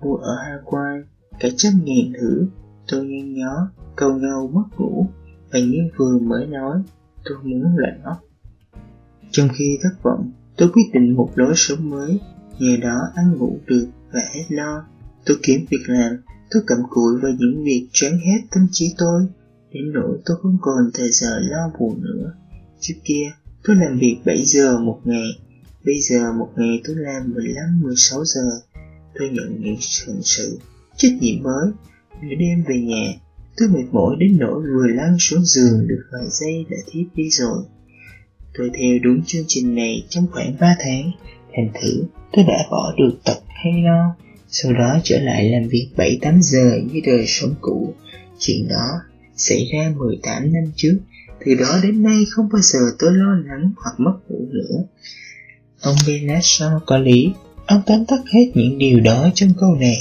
mua 0.00 0.16
ở 0.16 0.36
Hawaii, 0.36 1.02
cả 1.40 1.48
trăm 1.56 1.72
ngàn 1.84 2.12
thử, 2.20 2.46
tôi 2.88 3.06
nhăn 3.06 3.34
nhó, 3.34 3.70
cầu 3.96 4.12
nhau 4.12 4.50
mất 4.54 4.64
ngủ, 4.78 5.06
và 5.52 5.58
như 5.58 5.78
vừa 5.96 6.18
mới 6.18 6.46
nói, 6.46 6.78
tôi 7.24 7.38
muốn 7.42 7.76
lạnh 7.76 8.00
óc 8.04 8.24
Trong 9.30 9.48
khi 9.52 9.78
thất 9.82 10.02
vọng, 10.02 10.32
Tôi 10.56 10.68
quyết 10.68 10.90
định 10.92 11.16
một 11.16 11.30
lối 11.34 11.52
sống 11.56 11.90
mới, 11.90 12.20
nhờ 12.58 12.76
đó 12.82 12.98
ăn 13.14 13.36
ngủ 13.38 13.58
được 13.66 13.88
và 14.12 14.20
hết 14.34 14.44
lo. 14.48 14.84
Tôi 15.26 15.36
kiếm 15.42 15.66
việc 15.70 15.84
làm 15.86 16.16
Tôi 16.54 16.62
cầm 16.66 16.78
cụi 16.90 17.20
vào 17.22 17.32
những 17.38 17.64
việc 17.64 17.86
chán 17.92 18.18
hết 18.18 18.46
tâm 18.50 18.66
trí 18.72 18.94
tôi, 18.98 19.26
đến 19.72 19.92
nỗi 19.92 20.18
tôi 20.24 20.36
không 20.42 20.58
còn 20.60 20.90
thời 20.94 21.10
giờ 21.12 21.40
lo 21.40 21.70
buồn 21.78 22.02
nữa. 22.02 22.32
Trước 22.80 22.94
kia, 23.04 23.32
tôi 23.64 23.76
làm 23.76 23.98
việc 23.98 24.16
7 24.24 24.44
giờ 24.44 24.78
một 24.78 25.00
ngày, 25.04 25.28
bây 25.84 26.00
giờ 26.00 26.32
một 26.32 26.48
ngày 26.56 26.80
tôi 26.84 26.96
làm 26.96 27.34
15-16 27.82 28.24
giờ. 28.24 28.50
Tôi 29.14 29.28
nhận 29.28 29.60
những 29.60 29.76
hình 30.06 30.22
sự, 30.22 30.58
trách 30.96 31.12
nhiệm 31.20 31.42
mới, 31.42 31.70
nửa 32.22 32.34
đêm 32.38 32.64
về 32.68 32.80
nhà, 32.80 33.12
tôi 33.56 33.68
mệt 33.68 33.84
mỏi 33.92 34.16
đến 34.18 34.36
nỗi 34.38 34.62
vừa 34.62 34.86
lăn 34.86 35.16
xuống 35.18 35.44
giường 35.44 35.88
được 35.88 36.02
vài 36.12 36.26
giây 36.30 36.66
đã 36.70 36.76
thiếp 36.86 37.06
đi 37.14 37.30
rồi. 37.30 37.64
Tôi 38.58 38.70
theo 38.78 38.98
đúng 39.02 39.22
chương 39.26 39.44
trình 39.48 39.74
này 39.74 40.06
trong 40.08 40.26
khoảng 40.32 40.56
3 40.60 40.76
tháng, 40.78 41.10
thành 41.56 41.70
thử 41.74 42.04
tôi 42.32 42.44
đã 42.48 42.66
bỏ 42.70 42.94
được 42.98 43.18
tập 43.24 43.38
hay 43.48 43.82
lo, 43.82 44.16
sau 44.54 44.72
đó 44.72 44.98
trở 45.04 45.20
lại 45.20 45.50
làm 45.50 45.68
việc 45.68 45.88
7-8 45.96 46.40
giờ 46.40 46.78
như 46.92 47.00
đời 47.06 47.24
sống 47.26 47.54
cũ. 47.60 47.94
Chuyện 48.38 48.68
đó 48.68 48.86
xảy 49.36 49.70
ra 49.72 49.92
18 49.96 50.52
năm 50.52 50.64
trước, 50.76 50.98
từ 51.44 51.54
đó 51.54 51.80
đến 51.82 52.02
nay 52.02 52.24
không 52.30 52.48
bao 52.52 52.62
giờ 52.62 52.78
tôi 52.98 53.10
lo 53.14 53.34
lắng 53.46 53.72
hoặc 53.76 53.94
mất 53.98 54.14
ngủ 54.28 54.46
nữa. 54.52 54.84
Ông 55.80 55.96
Bernard 56.06 56.46
Shaw 56.46 56.80
có 56.86 56.98
lý, 56.98 57.32
ông 57.66 57.82
tóm 57.86 58.04
tắt 58.04 58.20
hết 58.32 58.50
những 58.54 58.78
điều 58.78 59.00
đó 59.00 59.30
trong 59.34 59.52
câu 59.60 59.74
này. 59.74 59.98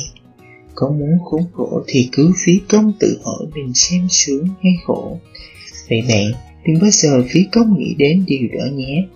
Có 0.75 0.89
muốn 0.89 1.17
khốn 1.23 1.41
khổ 1.53 1.83
thì 1.87 2.09
cứ 2.11 2.31
phí 2.45 2.61
công 2.69 2.93
tự 2.99 3.19
hỏi 3.23 3.45
mình 3.55 3.73
xem 3.73 4.07
sướng 4.09 4.47
hay 4.63 4.73
khổ. 4.85 5.19
Vậy 5.89 6.01
bạn, 6.09 6.31
đừng 6.65 6.79
bao 6.81 6.89
giờ 6.91 7.23
phí 7.29 7.39
công 7.51 7.79
nghĩ 7.79 7.95
đến 7.97 8.23
điều 8.27 8.47
đó 8.59 8.65
nhé. 8.73 9.07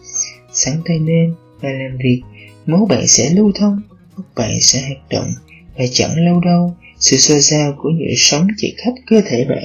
Sáng 0.54 0.82
tay 0.86 1.00
lên 1.00 1.34
và 1.62 1.69
làm 1.69 1.97
việc, 2.04 2.21
máu 2.65 2.86
bạn 2.89 3.08
sẽ 3.08 3.34
lưu 3.34 3.52
thông, 3.56 3.82
óc 4.18 4.26
bạn 4.36 4.52
sẽ 4.62 4.82
hoạt 4.82 5.10
động, 5.10 5.30
và 5.78 5.86
chẳng 5.92 6.26
lâu 6.26 6.42
đâu, 6.42 6.78
sự 7.00 7.18
xoa 7.18 7.40
dao 7.40 7.74
của 7.78 7.90
nhựa 7.90 8.16
sống 8.18 8.48
chạy 8.58 8.74
khắp 8.78 8.92
cơ 9.08 9.22
thể 9.28 9.46
bạn 9.50 9.64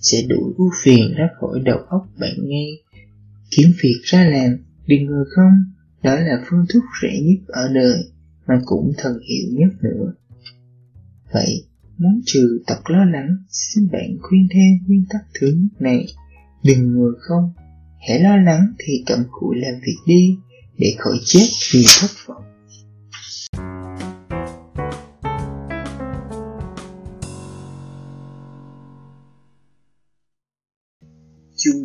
sẽ 0.00 0.22
đuổi 0.22 0.52
ưu 0.56 0.70
phiền 0.82 1.14
ra 1.16 1.28
khỏi 1.40 1.60
đầu 1.64 1.78
óc 1.88 2.06
bạn 2.20 2.34
ngay. 2.42 2.78
Kiếm 3.50 3.72
việc 3.82 4.00
ra 4.04 4.24
làm, 4.24 4.56
đừng 4.86 5.06
ngờ 5.06 5.24
không, 5.36 5.52
đó 6.02 6.14
là 6.14 6.44
phương 6.50 6.64
thuốc 6.72 6.82
rẻ 7.02 7.20
nhất 7.22 7.38
ở 7.46 7.68
đời, 7.74 8.04
mà 8.46 8.60
cũng 8.64 8.92
thần 8.98 9.12
hiệu 9.12 9.48
nhất 9.52 9.70
nữa. 9.82 10.12
Vậy, 11.32 11.64
muốn 11.98 12.20
trừ 12.26 12.62
tật 12.66 12.90
lo 12.90 13.04
lắng, 13.04 13.36
xin 13.48 13.88
bạn 13.92 14.16
khuyên 14.20 14.48
theo 14.54 14.86
nguyên 14.86 15.04
tắc 15.10 15.20
thứ 15.40 15.46
nhất 15.46 15.80
này. 15.80 16.06
Đừng 16.64 16.92
ngờ 16.92 17.12
không, 17.18 17.52
hãy 18.08 18.20
lo 18.20 18.36
lắng 18.36 18.72
thì 18.78 19.02
cầm 19.06 19.18
cụi 19.30 19.56
làm 19.58 19.74
việc 19.86 19.98
đi, 20.06 20.36
để 20.78 20.94
khỏi 20.98 21.16
chết 21.24 21.46
vì 21.72 21.84
thất 22.00 22.10
vọng. 22.26 22.42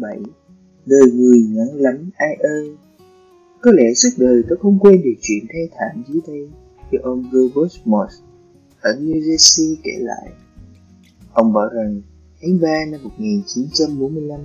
Chương 0.05 0.23
7 0.23 0.33
Đời 0.85 1.11
người 1.13 1.39
ngắn 1.49 1.67
lắm, 1.75 2.09
ai 2.15 2.35
ơi. 2.35 2.75
Có 3.61 3.71
lẽ 3.71 3.93
suốt 3.93 4.09
đời 4.17 4.43
tôi 4.49 4.57
không 4.61 4.79
quên 4.79 5.01
được 5.03 5.13
chuyện 5.21 5.45
thê 5.53 5.69
thảm 5.71 6.03
dưới 6.07 6.21
đây, 6.27 6.49
Khi 6.91 6.97
ông 7.03 7.23
Robert 7.31 7.73
Morse 7.85 8.17
ở 8.81 8.91
New 8.91 9.19
Jersey 9.19 9.75
kể 9.83 9.91
lại. 9.99 10.29
Ông 11.33 11.53
bảo 11.53 11.69
rằng, 11.73 12.01
tháng 12.41 12.61
3 12.61 12.85
năm 12.91 13.03
1945 13.03 14.39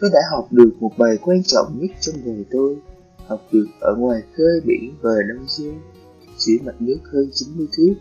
tôi 0.00 0.10
đã 0.12 0.20
học 0.30 0.52
được 0.52 0.70
một 0.80 0.92
bài 0.98 1.18
quan 1.22 1.42
trọng 1.42 1.78
nhất 1.80 1.90
trong 2.00 2.14
đời 2.24 2.44
tôi, 2.50 2.76
học 3.26 3.40
được 3.52 3.66
ở 3.80 3.94
ngoài 3.96 4.22
khơi 4.36 4.60
biển 4.66 4.94
bờ 5.02 5.22
Đông 5.22 5.46
Dương, 5.48 5.78
dưới 6.38 6.58
mặt 6.64 6.74
nước 6.78 6.98
hơn 7.12 7.30
90 7.34 7.66
thước. 7.76 7.94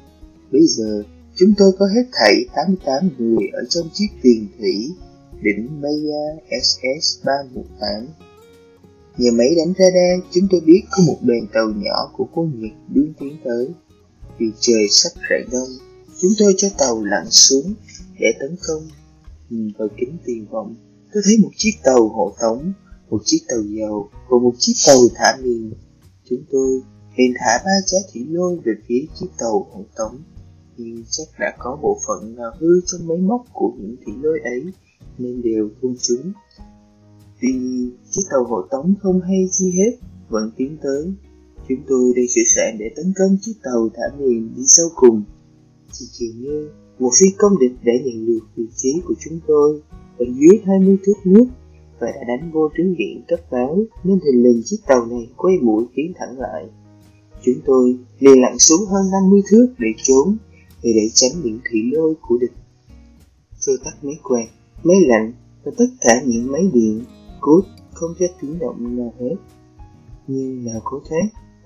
Bây 0.52 0.66
giờ, 0.66 1.04
chúng 1.36 1.54
tôi 1.58 1.72
có 1.80 1.86
hết 1.86 2.04
thảy 2.12 2.46
88 2.56 3.10
người 3.18 3.48
ở 3.54 3.64
trong 3.70 3.90
chiếc 3.94 4.08
tiền 4.22 4.48
thủy 4.60 4.92
đỉnh 5.42 5.82
Maya 5.82 6.24
SS-318. 6.50 8.06
Nhờ 9.18 9.32
máy 9.32 9.56
đánh 9.58 9.74
radar, 9.80 10.32
chúng 10.32 10.48
tôi 10.52 10.62
biết 10.62 10.82
có 10.92 11.04
một 11.08 11.18
đoàn 11.22 11.48
tàu 11.54 11.70
nhỏ 11.70 12.12
của 12.18 12.28
quân 12.34 12.52
Nhật 12.60 12.72
đương 12.90 13.14
tiến 13.20 13.38
tới. 13.44 13.70
Vì 14.38 14.52
trời 14.60 14.88
sắp 14.90 15.10
rạng 15.30 15.50
đông, 15.52 15.70
chúng 16.22 16.32
tôi 16.40 16.54
cho 16.58 16.68
tàu 16.78 17.04
lặn 17.04 17.30
xuống 17.30 17.74
để 18.20 18.28
tấn 18.40 18.56
công. 18.68 18.84
Nhìn 19.50 19.72
vào 19.78 19.88
kính 19.98 20.18
tiền 20.26 20.46
vọng, 20.52 20.76
tôi 21.14 21.24
thấy 21.26 21.38
một 21.44 21.52
chiếc 21.56 21.72
tàu 21.84 22.10
hộ 22.10 22.36
tống, 22.42 22.74
một 23.10 23.22
chiếc 23.26 23.40
tàu 23.48 23.62
dầu 23.62 24.10
và 24.30 24.38
một 24.38 24.54
chiếc 24.58 24.74
tàu 24.88 24.98
thả 25.16 25.38
miền. 25.44 25.74
Chúng 26.30 26.44
tôi 26.52 26.82
liền 27.18 27.34
thả 27.40 27.62
ba 27.66 27.72
trái 27.86 28.02
thủy 28.14 28.26
lôi 28.30 28.58
về 28.66 28.72
phía 28.88 29.06
chiếc 29.20 29.28
tàu 29.40 29.68
hộ 29.72 29.86
tống 29.96 30.22
nhưng 30.78 31.04
chắc 31.10 31.28
đã 31.40 31.56
có 31.60 31.80
bộ 31.82 32.00
phận 32.08 32.36
nào 32.36 32.52
hư 32.60 32.82
trong 32.86 33.08
máy 33.08 33.18
móc 33.18 33.46
của 33.54 33.72
những 33.80 33.96
thủy 34.06 34.14
lôi 34.22 34.40
ấy 34.44 34.64
nên 35.18 35.42
đều 35.42 35.70
không 35.82 35.96
chúng. 36.02 36.32
Tuy 37.42 37.54
chiếc 38.12 38.22
tàu 38.32 38.44
hộ 38.44 38.62
tống 38.72 38.94
không 39.02 39.22
hay 39.22 39.46
chi 39.52 39.72
hết, 39.72 39.98
vẫn 40.30 40.52
tiến 40.58 40.78
tới. 40.84 41.14
Chúng 41.70 41.80
tôi 41.88 42.14
đang 42.16 42.28
sửa 42.28 42.42
soạn 42.56 42.78
để 42.80 42.86
tấn 42.96 43.14
công 43.20 43.38
chiếc 43.42 43.54
tàu 43.64 43.90
thả 43.94 44.18
miền 44.20 44.54
đi 44.56 44.64
sau 44.66 44.86
cùng. 44.96 45.24
Chỉ 45.92 46.06
chiều 46.12 46.32
như 46.38 46.70
một 47.00 47.10
phi 47.20 47.26
công 47.38 47.60
địch 47.60 47.72
đã 47.84 47.94
nhận 48.06 48.26
được 48.26 48.40
vị 48.56 48.66
trí 48.76 49.02
của 49.06 49.14
chúng 49.20 49.40
tôi 49.48 49.82
ở 50.20 50.26
dưới 50.40 50.60
20 50.66 50.98
thước 51.06 51.14
nước 51.26 51.46
và 52.00 52.08
đã 52.08 52.24
đánh 52.28 52.52
vô 52.54 52.70
tiếng 52.76 52.96
điện 52.98 53.24
cấp 53.28 53.40
báo 53.52 53.80
nên 54.04 54.20
hình 54.26 54.44
lình 54.44 54.62
chiếc 54.66 54.78
tàu 54.88 55.06
này 55.06 55.30
quay 55.38 55.58
mũi 55.62 55.86
tiến 55.96 56.14
thẳng 56.16 56.40
lại. 56.40 56.66
Chúng 57.44 57.56
tôi 57.66 57.98
liền 58.20 58.42
lặn 58.42 58.60
xuống 58.60 58.86
hơn 58.86 59.12
50 59.12 59.42
thước 59.52 59.68
để 59.78 59.88
trốn, 60.04 60.38
để 60.84 60.92
để 60.96 61.10
tránh 61.14 61.32
những 61.44 61.60
thủy 61.72 61.82
lôi 61.92 62.14
của 62.22 62.38
địch. 62.38 62.54
Tôi 63.66 63.78
tắt 63.84 63.94
máy 64.02 64.16
quạt 64.24 64.48
máy 64.84 64.98
lạnh 65.08 65.34
và 65.64 65.72
tất 65.78 65.86
cả 66.02 66.22
những 66.26 66.52
máy 66.52 66.62
điện 66.74 67.04
cốt 67.40 67.62
không 67.94 68.14
cho 68.20 68.26
tiếng 68.42 68.60
động 68.60 68.98
nào 68.98 69.14
hết. 69.20 69.36
Nhưng 70.28 70.66
nào 70.66 70.82
có 70.84 71.00
thế, 71.10 71.18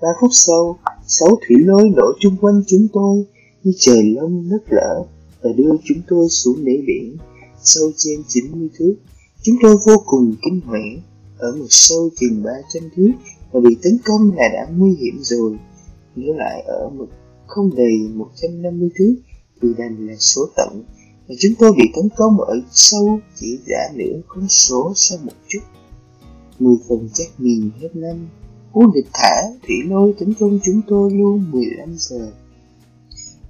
ba 0.02 0.08
phút 0.20 0.30
sau, 0.32 0.78
sáu 1.06 1.28
thủy 1.28 1.56
lôi 1.60 1.90
nổ 1.96 2.12
chung 2.20 2.36
quanh 2.40 2.62
chúng 2.66 2.86
tôi 2.92 3.24
như 3.62 3.72
trời 3.78 4.14
lông 4.16 4.48
đất 4.50 4.62
lở 4.70 5.04
và 5.42 5.50
đưa 5.56 5.70
chúng 5.84 5.98
tôi 6.08 6.28
xuống 6.28 6.64
đáy 6.64 6.82
biển 6.86 7.16
sâu 7.62 7.90
trên 7.96 8.22
90 8.28 8.68
thước. 8.78 8.94
Chúng 9.42 9.56
tôi 9.62 9.76
vô 9.86 9.94
cùng 10.06 10.34
kinh 10.42 10.60
hoảng 10.60 11.00
ở 11.38 11.56
một 11.56 11.66
sâu 11.68 12.10
chừng 12.20 12.42
300 12.42 12.82
thước 12.96 13.12
và 13.52 13.60
bị 13.60 13.76
tấn 13.82 13.98
công 14.04 14.30
là 14.36 14.48
đã 14.52 14.66
nguy 14.76 14.94
hiểm 14.94 15.14
rồi. 15.20 15.58
Nếu 16.16 16.34
lại 16.34 16.62
ở 16.66 16.90
một 16.98 17.06
không 17.46 17.70
đầy 17.76 18.08
150 18.14 18.88
thước 18.98 19.14
thì 19.62 19.68
đành 19.78 20.06
là 20.06 20.14
số 20.18 20.48
tận 20.56 20.82
và 21.28 21.34
chúng 21.40 21.52
tôi 21.58 21.72
bị 21.72 21.84
tấn 21.94 22.08
công 22.16 22.40
ở 22.40 22.54
sâu 22.72 23.20
chỉ 23.34 23.58
đã 23.66 23.92
nửa 23.94 24.20
con 24.28 24.48
số 24.48 24.92
sau 24.94 25.18
một 25.24 25.32
chút. 25.48 25.60
Mười 26.58 26.76
phần 26.88 27.08
chắc 27.14 27.26
miền 27.38 27.70
hết 27.80 27.96
năm, 27.96 28.28
quân 28.72 28.90
địch 28.94 29.06
thả 29.14 29.42
thủy 29.66 29.76
lôi 29.88 30.14
tấn 30.18 30.34
công 30.34 30.58
chúng 30.64 30.80
tôi 30.88 31.10
luôn 31.10 31.50
15 31.50 31.94
giờ. 31.98 32.32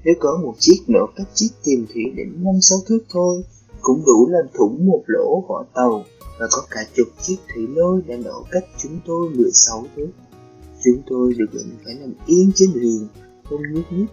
Nếu 0.05 0.15
có 0.21 0.39
một 0.43 0.55
chiếc 0.59 0.79
nổ 0.89 1.07
cách 1.17 1.29
chiếc 1.35 1.49
tìm 1.65 1.87
thủy 1.95 2.03
đỉnh 2.17 2.45
năm 2.45 2.55
sáu 2.61 2.79
thước 2.87 3.01
thôi, 3.11 3.43
cũng 3.81 4.03
đủ 4.07 4.29
làm 4.29 4.45
thủng 4.55 4.87
một 4.87 5.03
lỗ 5.07 5.45
vỏ 5.49 5.65
tàu 5.75 6.05
và 6.41 6.47
có 6.51 6.63
cả 6.71 6.81
chục 6.95 7.07
chiếc 7.23 7.37
thủy 7.55 7.67
lôi 7.75 8.03
đã 8.07 8.17
nổ 8.17 8.45
cách 8.51 8.65
chúng 8.79 9.01
tôi 9.07 9.31
16 9.31 9.87
thước. 9.97 10.09
Chúng 10.85 11.03
tôi 11.07 11.35
được 11.39 11.47
lệnh 11.53 11.67
phải 11.85 11.95
nằm 11.95 12.13
yên 12.27 12.53
trên 12.55 12.73
đường, 12.75 13.09
không 13.45 13.61
nhúc 13.75 13.85
nhích. 13.93 14.09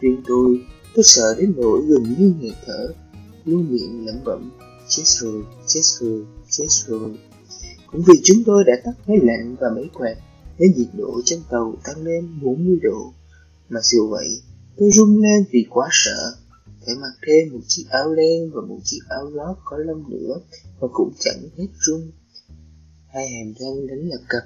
Riêng 0.00 0.22
tôi, 0.26 0.60
tôi 0.94 1.04
sợ 1.04 1.34
đến 1.38 1.54
nỗi 1.56 1.82
gần 1.88 2.02
như 2.18 2.34
nghẹt 2.40 2.54
thở 2.66 2.92
luôn 3.44 3.72
miệng 3.72 4.06
lẩm 4.06 4.16
bẩm 4.24 4.50
chết 4.88 5.02
rồi, 5.06 5.44
chết 5.66 5.80
rồi, 5.84 6.26
chết 6.50 6.66
rồi. 6.86 7.18
Cũng 7.86 8.02
vì 8.06 8.14
chúng 8.24 8.42
tôi 8.46 8.64
đã 8.66 8.72
tắt 8.84 8.92
máy 9.06 9.18
lạnh 9.22 9.56
và 9.60 9.66
máy 9.74 9.84
quạt, 9.94 10.14
nên 10.58 10.72
nhiệt 10.76 10.88
độ 10.92 11.20
trên 11.24 11.42
tàu 11.50 11.74
tăng 11.84 12.02
lên 12.02 12.40
40 12.42 12.78
độ. 12.82 13.12
Mà 13.68 13.80
dù 13.82 14.08
vậy, 14.08 14.28
tôi 14.76 14.90
run 14.90 15.22
lên 15.22 15.44
vì 15.52 15.66
quá 15.70 15.88
sợ. 15.90 16.36
Phải 16.86 16.94
mặc 16.94 17.12
thêm 17.26 17.52
một 17.52 17.60
chiếc 17.66 17.84
áo 17.90 18.12
len 18.12 18.50
và 18.54 18.60
một 18.68 18.78
chiếc 18.84 19.00
áo 19.08 19.30
lót 19.30 19.56
có 19.64 19.76
lông 19.78 20.10
nữa 20.10 20.40
mà 20.80 20.88
cũng 20.92 21.12
chẳng 21.18 21.48
hết 21.56 21.68
run. 21.78 22.10
Hai 23.06 23.28
hàm 23.28 23.54
răng 23.58 23.86
đánh 23.86 24.08
lập 24.08 24.20
cập, 24.28 24.42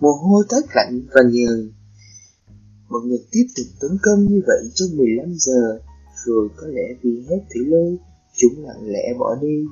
mồ 0.00 0.12
hôi 0.12 0.44
toát 0.48 0.62
lạnh 0.74 1.00
và 1.14 1.20
nhờn. 1.32 1.72
Mọi 2.88 3.00
người 3.06 3.18
tiếp 3.30 3.46
tục 3.56 3.66
tấn 3.80 3.98
công 4.02 4.26
như 4.26 4.40
vậy 4.46 4.70
trong 4.74 4.88
15 4.96 5.34
giờ, 5.34 5.80
rồi 6.26 6.48
có 6.56 6.66
lẽ 6.66 6.94
vì 7.02 7.24
hết 7.28 7.40
thủy 7.54 7.64
lưu 7.66 7.98
Chúng 8.36 8.64
lặng 8.64 8.82
lẽ 8.82 9.14
bỏ 9.18 9.36
đi. 9.42 9.64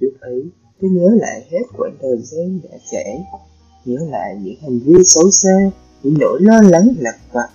Lúc 0.00 0.12
ấy, 0.20 0.42
tôi 0.80 0.90
nhớ 0.90 1.10
lại 1.20 1.46
hết 1.50 1.62
quãng 1.76 1.96
thời 2.00 2.16
gian 2.22 2.60
đã 2.62 2.78
trải, 2.92 3.24
nhớ 3.84 3.96
lại 4.10 4.36
những 4.42 4.56
hành 4.62 4.78
vi 4.78 5.04
xấu 5.04 5.30
xa, 5.30 5.70
những 6.02 6.14
nỗi 6.20 6.40
lo 6.40 6.60
lắng 6.62 6.88
lạc 6.98 7.18
vặt. 7.32 7.48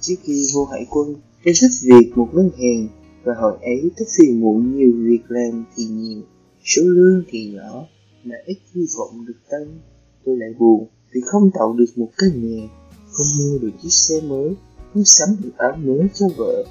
Trước 0.00 0.14
khi 0.22 0.46
vô 0.54 0.64
hải 0.64 0.86
quân, 0.90 1.14
tôi 1.44 1.54
giúp 1.54 1.68
việc 1.82 2.12
một 2.16 2.28
ngân 2.32 2.50
hàng 2.58 2.88
và 3.24 3.34
hồi 3.34 3.58
ấy 3.60 3.90
tôi 3.96 4.08
phiền 4.18 4.40
muộn 4.40 4.76
nhiều 4.76 4.92
việc 4.96 5.22
làm 5.28 5.64
thì 5.76 5.84
nhiều, 5.84 6.22
số 6.64 6.82
lương 6.82 7.24
thì 7.28 7.52
nhỏ, 7.54 7.86
mà 8.24 8.36
ít 8.46 8.58
hy 8.74 8.82
vọng 8.98 9.26
được 9.26 9.38
tăng. 9.50 9.78
Tôi 10.24 10.36
lại 10.36 10.50
buồn 10.58 10.86
vì 11.12 11.20
không 11.26 11.50
tạo 11.54 11.72
được 11.72 11.92
một 11.96 12.08
căn 12.18 12.30
nhà, 12.34 12.68
không 13.12 13.26
mua 13.38 13.58
được 13.58 13.72
chiếc 13.82 13.92
xe 13.92 14.20
mới, 14.20 14.54
không 14.94 15.04
sắm 15.04 15.28
được 15.42 15.52
áo 15.56 15.76
mới 15.76 16.08
cho 16.14 16.26
vợ, 16.36 16.64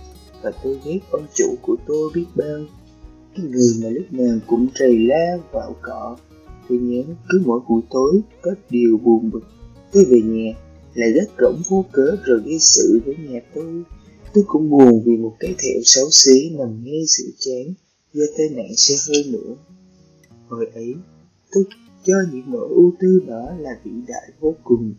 và 0.48 0.54
tôi 0.64 0.80
ghét 0.86 1.00
ông 1.12 1.26
chủ 1.34 1.56
của 1.62 1.76
tôi 1.88 2.12
biết 2.16 2.26
bao. 2.36 2.66
Cái 3.36 3.46
người 3.46 3.72
mà 3.84 3.90
lúc 3.90 4.06
nào 4.12 4.38
cũng 4.48 4.68
trầy 4.76 5.00
la 5.00 5.38
vào 5.52 5.76
cọ. 5.82 6.18
Tôi 6.70 6.78
nhớ 6.78 7.04
cứ 7.30 7.42
mỗi 7.46 7.60
buổi 7.70 7.82
tối 7.90 8.22
có 8.42 8.52
điều 8.70 8.98
buồn 8.98 9.32
bực. 9.32 9.44
Tôi 9.92 10.06
về 10.06 10.22
nhà 10.22 10.54
lại 10.94 11.14
rất 11.14 11.30
rỗng 11.40 11.62
vô 11.70 11.86
cớ 11.92 12.16
rồi 12.26 12.42
gây 12.46 12.60
sự 12.60 13.02
với 13.06 13.16
nhà 13.30 13.40
tôi. 13.56 13.84
Tôi 14.34 14.44
cũng 14.48 14.70
buồn 14.70 15.04
vì 15.06 15.18
một 15.18 15.36
cái 15.40 15.56
thẹo 15.58 15.82
xấu 15.84 16.10
xí 16.12 16.50
nằm 16.50 16.84
ngay 16.84 17.04
sự 17.08 17.24
chán 17.40 17.74
do 18.14 18.24
tai 18.38 18.50
nạn 18.50 18.76
xe 18.76 18.96
hơi 19.08 19.24
nữa. 19.32 19.56
Hồi 20.48 20.68
ấy, 20.74 20.96
tôi 21.52 21.64
cho 22.04 22.14
những 22.32 22.52
nỗi 22.52 22.70
ưu 22.70 22.94
tư 23.00 23.22
đó 23.28 23.52
là 23.60 23.72
vĩ 23.84 23.92
đại 24.08 24.32
vô 24.40 24.56
cùng. 24.64 24.94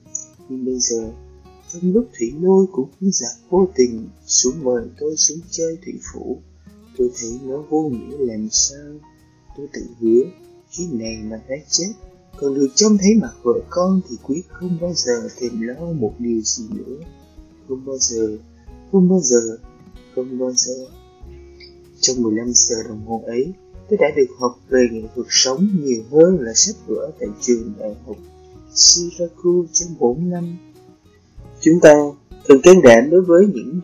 Nhưng 0.49 0.65
bây 0.65 0.79
giờ, 0.79 1.13
trong 1.73 1.93
lúc 1.93 2.09
thủy 2.19 2.33
lôi 2.41 2.67
của 2.73 2.89
khán 3.01 3.11
giặc 3.13 3.33
vô 3.51 3.69
tình 3.75 4.09
xuống 4.27 4.65
mời 4.65 4.85
tôi 5.01 5.17
xuống 5.17 5.39
chơi 5.51 5.79
thủy 5.85 5.95
phủ, 6.13 6.43
tôi 6.97 7.11
thấy 7.21 7.41
nó 7.45 7.63
vô 7.71 7.89
nghĩa 7.89 8.17
làm 8.19 8.49
sao. 8.51 8.93
Tôi 9.57 9.69
tự 9.73 9.81
hứa, 10.01 10.23
chuyến 10.71 10.99
này 10.99 11.17
mà 11.25 11.37
đã 11.49 11.57
chết, 11.71 11.93
còn 12.37 12.55
được 12.55 12.69
trông 12.75 12.99
thấy 12.99 13.15
mặt 13.15 13.33
vợ 13.43 13.61
con 13.71 14.01
thì 14.09 14.17
quyết 14.23 14.43
không 14.49 14.79
bao 14.81 14.93
giờ 14.95 15.29
thèm 15.41 15.61
lo 15.61 15.93
một 15.93 16.15
điều 16.19 16.41
gì 16.41 16.65
nữa. 16.71 16.97
Không 17.69 17.87
bao 17.87 17.99
giờ, 17.99 18.39
không 18.93 19.09
bao 19.09 19.21
giờ, 19.21 19.59
không 20.15 20.39
bao 20.39 20.53
giờ. 20.53 20.87
Trong 22.01 22.23
15 22.23 22.53
giờ 22.53 22.77
đồng 22.89 23.07
hồ 23.07 23.23
ấy, 23.27 23.53
tôi 23.89 23.99
đã 23.99 24.07
được 24.17 24.35
học 24.39 24.61
về 24.69 24.87
nghệ 24.93 25.03
thuật 25.15 25.27
sống 25.31 25.69
nhiều 25.83 26.03
hơn 26.11 26.41
là 26.41 26.53
sách 26.55 26.77
vở 26.87 27.11
tại 27.21 27.29
trường 27.41 27.73
đại 27.79 27.95
học 28.07 28.17
Syracuse 28.75 29.73
trong 29.73 29.99
4 29.99 30.31
năm. 30.31 30.57
Chúng 31.61 31.81
ta 31.81 31.95
thường 32.49 32.61
can 32.63 32.83
đảm 32.83 33.11
đối 33.11 33.21
với 33.21 33.47
những 33.55 33.81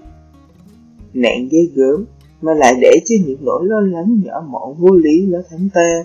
nạn 1.15 1.49
ghê 1.51 1.59
gớm 1.75 2.05
mà 2.43 2.55
lại 2.55 2.75
để 2.81 3.01
cho 3.05 3.15
những 3.27 3.39
nỗi 3.41 3.67
lo 3.67 3.81
lắng 3.81 4.21
nhỏ 4.25 4.45
mọn 4.49 4.75
vô 4.79 4.95
lý 4.95 5.27
nó 5.27 5.39
thắng 5.51 5.69
ta. 5.75 6.05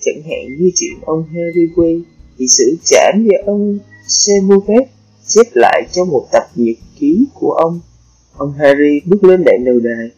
Chẳng 0.00 0.22
hạn 0.22 0.56
như 0.58 0.70
chuyện 0.74 0.92
ông 1.02 1.22
Harry 1.22 1.66
Way 1.76 2.02
bị 2.38 2.48
xử 2.48 2.76
trảm 2.84 3.24
do 3.24 3.38
ông 3.46 3.78
Semuvet 4.06 4.88
xếp 5.22 5.42
lại 5.54 5.82
trong 5.92 6.08
một 6.08 6.26
tập 6.32 6.42
nhật 6.54 6.76
ký 6.98 7.26
của 7.34 7.52
ông. 7.52 7.80
Ông 8.36 8.52
Harry 8.52 9.00
bước 9.06 9.24
lên 9.24 9.44
đại 9.44 9.58
đầu 9.64 9.78
đài. 9.80 10.10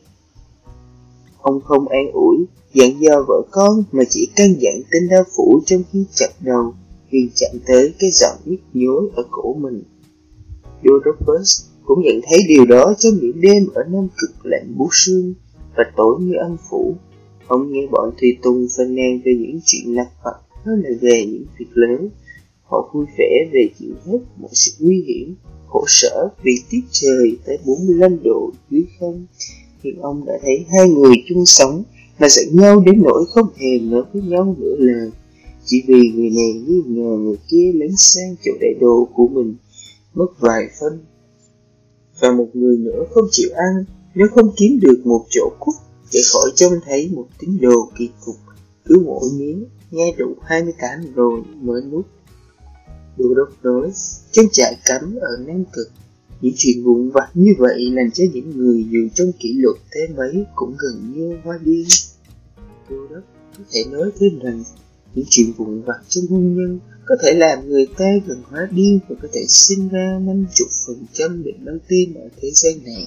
Ông 1.40 1.60
không 1.60 1.88
an 1.88 2.10
ủi, 2.12 2.36
dặn 2.74 3.00
do 3.00 3.24
vợ 3.28 3.42
con 3.50 3.84
mà 3.92 4.02
chỉ 4.08 4.28
căn 4.36 4.54
dặn 4.60 4.74
tên 4.90 5.08
đau 5.08 5.24
phủ 5.36 5.62
trong 5.66 5.82
khi 5.92 6.04
chặt 6.14 6.30
đầu 6.40 6.74
khi 7.10 7.30
chạm 7.34 7.50
tới 7.66 7.94
cái 7.98 8.10
giọng 8.10 8.36
nhức 8.44 8.60
nhối 8.72 9.10
ở 9.16 9.22
cổ 9.30 9.54
mình. 9.54 9.82
Europus 10.82 11.62
cũng 11.84 12.02
nhận 12.02 12.20
thấy 12.30 12.38
điều 12.48 12.64
đó 12.64 12.94
trong 12.98 13.14
những 13.20 13.40
đêm 13.40 13.66
ở 13.74 13.82
Nam 13.90 14.08
Cực 14.18 14.46
lạnh 14.46 14.74
bút 14.76 14.88
sương 14.92 15.34
và 15.76 15.84
tối 15.96 16.16
như 16.20 16.34
âm 16.36 16.56
phủ. 16.70 16.94
Ông 17.46 17.72
nghe 17.72 17.86
bọn 17.90 18.10
tùy 18.20 18.38
tùng 18.42 18.66
phân 18.76 18.94
nàn 18.94 19.20
về 19.24 19.32
những 19.40 19.60
chuyện 19.64 19.94
lặt 19.94 20.08
vặt 20.24 20.36
hơn 20.64 20.82
là 20.84 20.90
về 21.00 21.26
những 21.26 21.44
việc 21.58 21.66
lớn. 21.74 22.08
Họ 22.64 22.90
vui 22.94 23.06
vẻ 23.18 23.48
về 23.52 23.68
chịu 23.78 23.94
hết 24.06 24.18
mọi 24.40 24.50
sự 24.52 24.72
nguy 24.78 25.04
hiểm, 25.06 25.34
khổ 25.66 25.84
sở 25.88 26.28
vì 26.42 26.52
tiết 26.70 26.80
trời 26.90 27.36
tới 27.46 27.58
45 27.66 28.22
độ 28.24 28.50
dưới 28.70 28.84
không. 29.00 29.26
Nhưng 29.82 29.98
ông 30.00 30.24
đã 30.26 30.32
thấy 30.42 30.64
hai 30.70 30.88
người 30.88 31.14
chung 31.28 31.46
sống 31.46 31.82
mà 32.18 32.28
giận 32.28 32.56
nhau 32.56 32.80
đến 32.80 33.02
nỗi 33.02 33.24
không 33.28 33.46
hề 33.56 33.78
nói 33.78 34.02
với 34.12 34.22
nhau 34.22 34.56
nữa 34.58 34.74
là 34.78 35.10
chỉ 35.64 35.82
vì 35.86 36.10
người 36.14 36.30
này 36.30 36.52
nghi 36.52 36.82
ngờ 36.86 37.16
người 37.18 37.36
kia 37.48 37.72
lấn 37.74 37.96
sang 37.96 38.34
chỗ 38.44 38.52
đại 38.60 38.74
đồ 38.80 39.08
của 39.14 39.28
mình 39.28 39.54
mất 40.14 40.26
vài 40.38 40.68
phân. 40.80 41.04
Và 42.20 42.32
một 42.32 42.48
người 42.52 42.76
nữa 42.76 43.04
không 43.10 43.24
chịu 43.30 43.50
ăn, 43.54 43.84
nếu 44.14 44.28
không 44.34 44.52
kiếm 44.56 44.80
được 44.80 45.02
một 45.04 45.24
chỗ 45.30 45.52
cút 45.60 45.74
để 46.12 46.20
khỏi 46.32 46.50
trông 46.54 46.72
thấy 46.84 47.10
một 47.12 47.28
tín 47.38 47.58
đồ 47.60 47.90
kỳ 47.98 48.10
cục, 48.24 48.36
cứ 48.84 49.02
mỗi 49.06 49.28
miếng 49.34 49.64
nghe 49.90 50.14
đủ 50.18 50.36
28 50.42 51.12
rồi 51.14 51.42
mới 51.60 51.82
nuốt. 51.82 52.06
Đô 53.16 53.34
đốc 53.34 53.48
nói 53.62 53.92
trong 54.32 54.46
trại 54.52 54.76
cấm 54.84 55.16
ở 55.20 55.36
Nam 55.46 55.64
Cực. 55.72 55.88
Những 56.40 56.52
chuyện 56.56 56.84
vụn 56.84 57.10
vặt 57.10 57.30
như 57.34 57.52
vậy 57.58 57.90
làm 57.92 58.10
cho 58.10 58.24
những 58.32 58.50
người 58.56 58.86
dù 58.90 59.08
trong 59.14 59.32
kỷ 59.38 59.52
luật 59.52 59.76
thế 59.90 60.00
mấy 60.16 60.44
cũng 60.54 60.74
gần 60.78 61.12
như 61.16 61.36
hoa 61.44 61.58
điên 61.64 61.86
Đô 62.90 63.06
đốc 63.10 63.22
có 63.58 63.64
thể 63.72 63.84
nói 63.90 64.10
thêm 64.20 64.38
rằng, 64.38 64.64
những 65.14 65.24
chuyện 65.28 65.52
vụn 65.56 65.82
vặt 65.82 65.98
trong 66.08 66.24
hôn 66.30 66.54
nhân 66.54 66.78
có 67.06 67.14
thể 67.22 67.34
làm 67.34 67.68
người 67.68 67.86
ta 67.98 68.06
gần 68.26 68.42
hóa 68.50 68.68
điên 68.70 68.98
và 69.08 69.16
có 69.22 69.28
thể 69.32 69.44
sinh 69.48 69.88
ra 69.88 70.20
50% 70.20 71.44
bệnh 71.44 71.64
đau 71.64 71.76
tim 71.88 72.14
ở 72.14 72.28
thế 72.40 72.50
gian 72.50 72.84
này. 72.84 73.06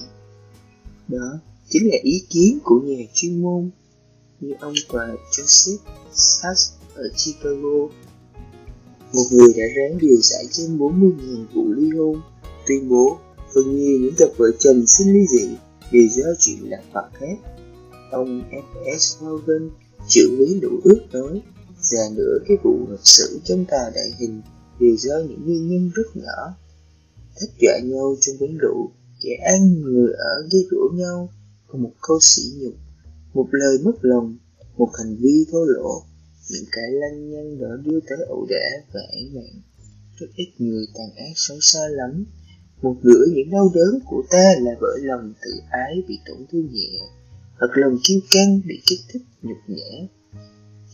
Đó 1.08 1.38
chính 1.68 1.88
là 1.88 1.96
ý 2.02 2.22
kiến 2.30 2.58
của 2.64 2.80
nhà 2.80 3.04
chuyên 3.14 3.42
môn 3.42 3.70
như 4.40 4.52
ông 4.60 4.74
và 4.88 5.16
Joseph 5.30 5.78
Sachs 6.12 6.72
ở 6.94 7.08
Chicago. 7.16 7.88
Một 9.12 9.24
người 9.30 9.52
đã 9.56 9.64
ráng 9.76 9.98
điều 9.98 10.16
giải 10.22 10.44
trên 10.50 10.78
40.000 10.78 11.44
vụ 11.54 11.72
ly 11.72 11.90
hôn, 11.98 12.20
tuyên 12.66 12.88
bố 12.88 13.18
phần 13.54 13.76
nhiều 13.76 13.98
những 14.00 14.14
cặp 14.18 14.28
vợ 14.36 14.46
chồng 14.58 14.86
xin 14.86 15.12
ly 15.12 15.26
dị 15.26 15.48
đều 15.92 16.08
do 16.10 16.24
chuyện 16.38 16.70
lạc 16.70 16.82
vặt 16.92 17.08
khác. 17.14 17.38
Ông 18.10 18.42
F.S. 18.50 19.24
Morgan, 19.24 19.70
trưởng 20.08 20.38
lý 20.38 20.60
đủ 20.60 20.80
ước 20.84 21.00
nói 21.12 21.42
Già 21.90 22.08
nữa 22.16 22.38
cái 22.48 22.56
vụ 22.62 22.86
lịch 22.90 23.06
sử 23.06 23.40
chúng 23.44 23.64
tà 23.64 23.90
đại 23.94 24.10
hình 24.18 24.42
đều 24.80 24.96
do 24.96 25.18
những 25.28 25.44
nguyên 25.44 25.68
nhân 25.68 25.90
rất 25.94 26.06
nhỏ. 26.14 26.54
Thích 27.40 27.50
dọa 27.60 27.78
nhau 27.84 28.16
trong 28.20 28.36
quán 28.40 28.58
rượu, 28.58 28.90
kẻ 29.22 29.30
ăn 29.44 29.82
người 29.82 30.12
ở 30.12 30.48
gây 30.52 30.62
rủa 30.70 30.88
nhau, 30.94 31.28
còn 31.66 31.82
một 31.82 31.92
câu 32.00 32.18
sỉ 32.20 32.42
nhục, 32.58 32.74
một 33.34 33.48
lời 33.50 33.78
mất 33.84 33.92
lòng, 34.00 34.38
một 34.76 34.90
hành 34.98 35.16
vi 35.16 35.46
thô 35.52 35.64
lỗ, 35.64 36.02
những 36.50 36.64
cái 36.72 36.90
lăng 36.90 37.30
nhăng 37.30 37.58
đó 37.60 37.76
đưa 37.84 38.00
tới 38.00 38.18
ẩu 38.28 38.46
đả 38.50 38.86
và 38.92 39.00
án 39.00 39.34
mạng. 39.34 39.62
Rất 40.16 40.26
ít 40.36 40.52
người 40.58 40.86
tàn 40.94 41.08
ác 41.16 41.32
xấu 41.34 41.58
xa 41.60 41.88
lắm. 41.88 42.26
Một 42.82 42.96
nửa 43.02 43.24
những 43.34 43.50
đau 43.50 43.70
đớn 43.74 44.00
của 44.06 44.22
ta 44.30 44.54
là 44.60 44.70
bởi 44.80 44.98
lòng 45.02 45.34
tự 45.42 45.50
ái 45.70 46.02
bị 46.08 46.18
tổn 46.26 46.46
thương 46.52 46.68
nhẹ, 46.72 47.00
hoặc 47.58 47.70
lòng 47.74 47.98
kiêu 48.08 48.20
căng 48.30 48.60
bị 48.66 48.82
kích 48.86 49.00
thích 49.12 49.22
nhục 49.42 49.58
nhã 49.68 50.08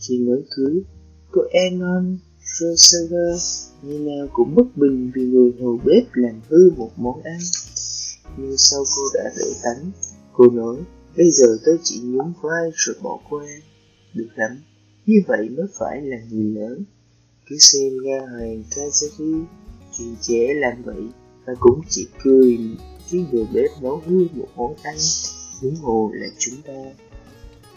khi 0.07 0.19
mới 0.19 0.43
cưới, 0.55 0.83
cô 1.31 1.41
Enon 1.51 2.17
Rosever 2.59 3.67
như 3.81 3.99
nào 3.99 4.27
cũng 4.33 4.55
bất 4.55 4.77
bình 4.77 5.11
vì 5.15 5.21
người 5.21 5.53
hầu 5.59 5.79
bếp 5.85 6.03
làm 6.13 6.41
hư 6.49 6.71
một 6.77 6.91
món 6.97 7.21
ăn. 7.21 7.39
Nhưng 8.37 8.57
sau 8.57 8.83
cô 8.95 9.01
đã 9.13 9.31
đỡ 9.37 9.45
tánh, 9.63 9.91
cô 10.33 10.49
nói, 10.49 10.77
bây 11.17 11.31
giờ 11.31 11.57
tôi 11.65 11.79
chỉ 11.83 12.01
nhún 12.03 12.33
vai 12.41 12.71
rồi 12.73 12.95
bỏ 13.01 13.19
qua. 13.29 13.45
Được 14.13 14.29
lắm, 14.35 14.61
như 15.05 15.15
vậy 15.27 15.49
mới 15.49 15.65
phải 15.79 16.01
là 16.01 16.17
người 16.31 16.51
lớn. 16.51 16.83
Cứ 17.49 17.57
xem 17.59 17.93
nga 18.03 18.19
hoàng 18.19 18.63
Kazaki, 18.69 19.43
chuyện 19.97 20.15
trẻ 20.21 20.53
làm 20.53 20.83
vậy, 20.83 21.03
và 21.45 21.53
cũng 21.59 21.81
chỉ 21.89 22.07
cười 22.23 22.59
khi 23.07 23.25
người 23.31 23.45
bếp 23.53 23.69
nấu 23.81 24.01
hư 24.05 24.27
một 24.33 24.47
món 24.55 24.75
ăn, 24.83 24.97
huống 25.61 25.75
hồ 25.75 26.11
là 26.13 26.27
chúng 26.37 26.55
ta. 26.67 26.83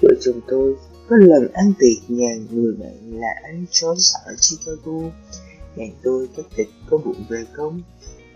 Vợ 0.03 0.09
chồng 0.21 0.41
tôi 0.49 0.77
có 1.09 1.17
lần 1.17 1.53
ăn 1.53 1.73
tiệc 1.79 2.11
nhà 2.11 2.37
người 2.51 2.75
bạn 2.81 3.21
là 3.21 3.29
anh 3.43 3.65
Jones 3.71 4.15
ở 4.25 4.35
Chicago. 4.41 5.11
Nhà 5.77 5.87
tôi 6.03 6.29
cắt 6.37 6.43
thịt, 6.57 6.67
có 6.91 6.99
bụng 6.99 7.25
về 7.29 7.45
không 7.53 7.83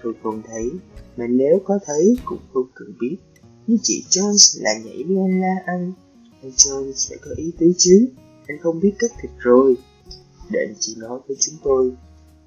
Tôi 0.03 0.15
không 0.23 0.43
thấy, 0.47 0.71
Mà 1.17 1.27
nếu 1.27 1.61
có 1.65 1.79
thấy 1.87 2.17
cũng 2.25 2.39
không 2.53 2.67
cần 2.75 2.89
biết. 3.01 3.17
Nhưng 3.67 3.79
chị 3.83 4.05
Jones 4.11 4.63
là 4.63 4.71
nhảy 4.85 5.05
lên 5.09 5.41
la 5.41 5.55
ăn. 5.67 5.93
Anh 6.43 6.51
Jones 6.51 7.09
phải 7.09 7.19
có 7.23 7.31
ý 7.37 7.53
tứ 7.59 7.73
chứ. 7.79 8.09
Anh 8.47 8.59
không 8.63 8.81
biết 8.81 8.93
cắt 8.99 9.11
thịt 9.23 9.31
rồi. 9.39 9.77
Định 10.51 10.75
chị 10.79 10.95
nói 10.99 11.21
với 11.29 11.37
chúng 11.41 11.55
tôi. 11.65 11.93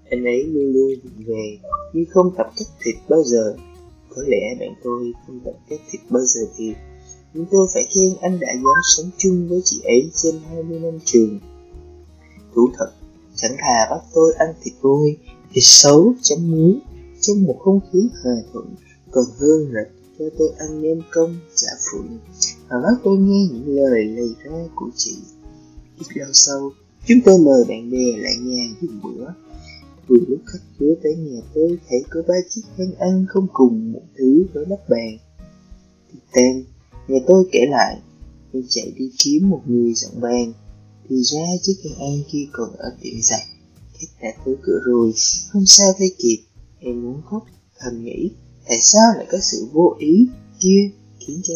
Anh 0.09 0.25
ấy 0.25 0.43
luôn 0.43 0.73
luôn 0.73 0.93
về, 1.27 1.57
Nhưng 1.93 2.05
không 2.09 2.36
tập 2.38 2.47
cắt 2.57 2.65
thịt 2.81 2.95
bao 3.09 3.23
giờ. 3.23 3.55
Có 4.09 4.21
lẽ 4.27 4.55
bạn 4.59 4.73
tôi 4.83 5.13
không 5.27 5.39
tập 5.45 5.53
cắt 5.69 5.79
thịt 5.91 6.01
bao 6.09 6.23
giờ 6.23 6.41
thì 6.57 6.73
nhưng 7.34 7.46
tôi 7.52 7.67
phải 7.74 7.84
khen 7.96 8.17
anh 8.22 8.39
đã 8.39 8.48
dám 8.54 8.82
sống 8.96 9.10
chung 9.17 9.48
với 9.48 9.62
chị 9.65 9.82
ấy 9.84 10.10
trên 10.13 10.36
20 10.50 10.80
năm 10.80 11.00
trường. 11.06 11.39
Thú 12.56 12.69
thật, 12.78 12.91
chẳng 13.36 13.56
thà 13.60 13.88
bắt 13.91 14.04
tôi 14.13 14.34
ăn 14.38 14.54
thịt 14.63 14.74
vôi, 14.82 15.17
thịt 15.54 15.63
xấu, 15.63 16.13
chấm 16.22 16.52
muối, 16.52 16.80
trong 17.22 17.43
một 17.43 17.60
không 17.60 17.80
khí 17.91 18.10
hòa 18.24 18.36
thuận, 18.54 18.76
còn 19.12 19.26
hơn 19.39 19.72
là 19.72 19.82
cho 20.19 20.26
tôi 20.38 20.50
ăn 20.58 20.82
nem 20.82 21.02
công, 21.12 21.36
chả 21.56 21.67
phượng, 21.91 22.17
và 22.69 22.78
bắt 22.84 23.02
tôi 23.04 23.17
nghe 23.17 23.48
những 23.52 23.76
lời 23.76 24.06
lầy 24.06 24.36
ra 24.43 24.67
của 24.76 24.89
chị. 24.96 25.17
Ít 26.00 26.06
lâu 26.15 26.30
sau, 26.34 26.72
chúng 27.08 27.17
tôi 27.26 27.38
mời 27.38 27.63
bạn 27.67 27.91
bè 27.91 28.17
lại 28.17 28.34
nhà 28.41 28.63
dùng 28.82 29.00
bữa. 29.04 29.26
Vừa 30.08 30.17
lúc 30.28 30.39
khách 30.46 30.60
khứa 30.80 30.96
tới 31.04 31.15
nhà 31.15 31.41
tôi 31.54 31.78
thấy 31.89 32.04
có 32.10 32.22
ba 32.28 32.36
chiếc 32.50 32.62
khăn 32.78 32.88
ăn 33.00 33.26
không 33.30 33.48
cùng 33.54 33.91
một 33.91 34.04
thứ 34.17 34.46
với 34.54 34.65
nắp 34.65 34.89
bàn. 34.89 35.17
Thịt 36.12 36.22
tan, 36.32 36.63
Nghe 37.07 37.23
tôi 37.27 37.43
kể 37.51 37.59
lại, 37.69 37.99
tôi 38.53 38.63
chạy 38.69 38.93
đi 38.97 39.11
kiếm 39.17 39.49
một 39.49 39.61
người 39.65 39.93
dọn 39.93 40.21
bàn, 40.21 40.53
thì 41.09 41.15
ra 41.23 41.45
chiếc 41.61 41.73
cây 41.83 41.93
ăn 41.99 42.23
kia 42.31 42.45
còn 42.51 42.69
ở 42.77 42.95
tiệm 43.01 43.21
giặt. 43.21 43.41
Khách 43.93 44.07
đã 44.21 44.29
tới 44.45 44.55
cửa 44.63 44.79
rồi, 44.85 45.13
không 45.49 45.65
sao 45.65 45.87
thay 45.99 46.09
kịp, 46.17 46.37
em 46.79 47.03
muốn 47.03 47.21
khóc, 47.25 47.45
thầm 47.79 48.03
nghĩ, 48.03 48.31
tại 48.67 48.77
sao 48.81 49.13
lại 49.15 49.25
có 49.31 49.37
sự 49.41 49.67
vô 49.73 49.95
ý 49.99 50.27
kia 50.59 50.89
khiến 51.19 51.41
cho 51.43 51.53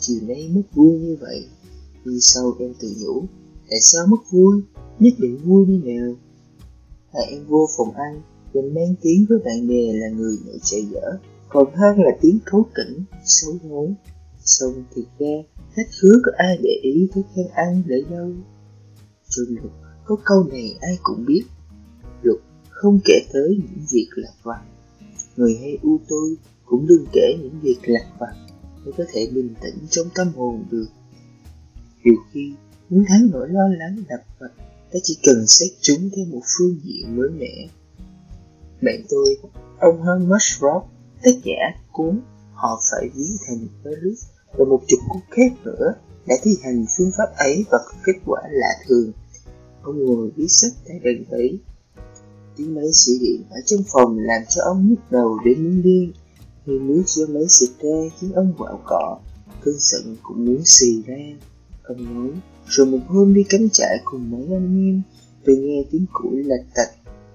chiều 0.00 0.20
nay 0.22 0.48
mất 0.48 0.62
vui 0.74 0.98
như 0.98 1.16
vậy? 1.20 1.46
Nhưng 2.04 2.20
sau 2.20 2.56
em 2.58 2.74
tự 2.80 2.94
nhủ 3.00 3.24
Tại 3.70 3.80
sao 3.80 4.06
mất 4.06 4.30
vui? 4.30 4.62
Nhất 4.98 5.14
định 5.18 5.38
vui 5.44 5.66
đi 5.66 5.92
nào? 5.92 6.14
Là 7.12 7.20
em 7.20 7.46
vô 7.46 7.68
phòng 7.76 7.94
ăn 7.94 8.22
Định 8.54 8.74
mang 8.74 8.94
tiếng 9.02 9.26
với 9.28 9.38
bạn 9.44 9.68
bè 9.68 9.92
là 9.92 10.08
người 10.08 10.36
nội 10.46 10.58
trợ 10.62 10.76
dở. 10.92 11.18
Còn 11.48 11.74
hơn 11.74 11.98
là 11.98 12.10
tiếng 12.20 12.38
cấu 12.44 12.66
kỉnh 12.74 13.04
Xấu 13.24 13.52
hổ. 13.68 13.88
Xong 14.44 14.84
thì 14.94 15.02
ra 15.18 15.60
Khách 15.72 15.88
khứa 16.00 16.20
có 16.24 16.32
ai 16.36 16.58
để 16.62 16.80
ý 16.82 17.08
tới 17.14 17.24
khen 17.34 17.46
ăn 17.54 17.82
để 17.86 18.02
đâu. 18.10 18.32
Trong 19.28 19.46
luật 19.48 19.72
có 20.04 20.16
câu 20.24 20.44
này 20.44 20.76
ai 20.80 20.98
cũng 21.02 21.24
biết. 21.26 21.42
Luật 22.22 22.38
không 22.70 23.00
kể 23.04 23.20
tới 23.32 23.48
những 23.48 23.86
việc 23.90 24.08
lạc 24.16 24.34
vặt. 24.42 24.62
Người 25.36 25.56
hay 25.60 25.78
u 25.82 26.00
tôi 26.08 26.36
cũng 26.64 26.86
đừng 26.86 27.06
kể 27.12 27.38
những 27.42 27.60
việc 27.62 27.78
lạc 27.82 28.06
vặt 28.18 28.34
Mới 28.84 28.92
có 28.96 29.04
thể 29.12 29.26
bình 29.34 29.54
tĩnh 29.62 29.78
trong 29.90 30.06
tâm 30.14 30.32
hồn 30.36 30.64
được. 30.70 30.86
Nhiều 32.04 32.14
khi 32.32 32.52
muốn 32.90 33.04
thắng 33.08 33.30
nỗi 33.32 33.48
lo 33.48 33.68
lắng 33.78 33.96
lạc 34.08 34.24
vặt 34.38 34.50
Ta 34.92 34.98
chỉ 35.02 35.18
cần 35.22 35.46
xét 35.46 35.68
chúng 35.80 36.10
theo 36.16 36.24
một 36.24 36.42
phương 36.58 36.80
diện 36.82 37.16
mới 37.16 37.30
mẻ. 37.30 37.68
Bạn 38.82 39.02
tôi, 39.08 39.38
ông 39.78 40.02
Hermes 40.02 40.60
Rock, 40.60 40.86
tác 41.22 41.34
giả 41.44 41.82
cuốn 41.92 42.20
Họ 42.54 42.80
phải 42.90 43.08
ví 43.14 43.24
thành 43.46 43.68
Paris 43.84 44.24
và 44.56 44.64
một 44.64 44.82
chục 44.86 45.00
cuốn 45.08 45.22
khác 45.30 45.52
nữa 45.64 45.94
đã 46.26 46.34
thi 46.42 46.58
hành 46.62 46.84
phương 46.96 47.10
pháp 47.18 47.36
ấy 47.36 47.64
và 47.70 47.78
có 47.86 47.92
kết 48.04 48.12
quả 48.26 48.40
lạ 48.50 48.74
thường. 48.88 49.12
Ông 49.82 50.04
ngồi 50.04 50.30
viết 50.36 50.48
sách 50.48 50.72
tại 50.88 51.00
đèn 51.02 51.24
ấy. 51.30 51.58
Tiếng 52.56 52.74
máy 52.74 52.92
sĩ 52.92 53.12
điện 53.20 53.42
ở 53.50 53.60
trong 53.66 53.80
phòng 53.92 54.18
làm 54.18 54.42
cho 54.48 54.62
ông 54.62 54.88
nhức 54.88 54.98
đầu 55.10 55.38
đến 55.44 55.64
muốn 55.64 55.82
điên. 55.82 56.12
Hơi 56.66 56.78
nước 56.78 57.02
do 57.06 57.26
máy 57.26 57.44
xịt 57.48 57.70
ra 57.82 57.98
khiến 58.18 58.32
ông 58.32 58.54
quạo 58.58 58.80
cọ, 58.86 59.18
cơn 59.64 59.74
giận 59.78 60.16
cũng 60.22 60.44
muốn 60.44 60.62
xì 60.64 61.02
ra. 61.06 61.16
Ông 61.82 62.14
nói, 62.14 62.30
rồi 62.68 62.86
một 62.86 62.98
hôm 63.08 63.34
đi 63.34 63.44
cắm 63.48 63.68
trại 63.72 63.98
cùng 64.04 64.30
mấy 64.30 64.56
anh 64.56 64.88
em, 64.88 65.02
tôi 65.44 65.56
nghe 65.56 65.84
tiếng 65.90 66.06
củi 66.12 66.42
lạch 66.44 66.66
tạch, 66.74 66.90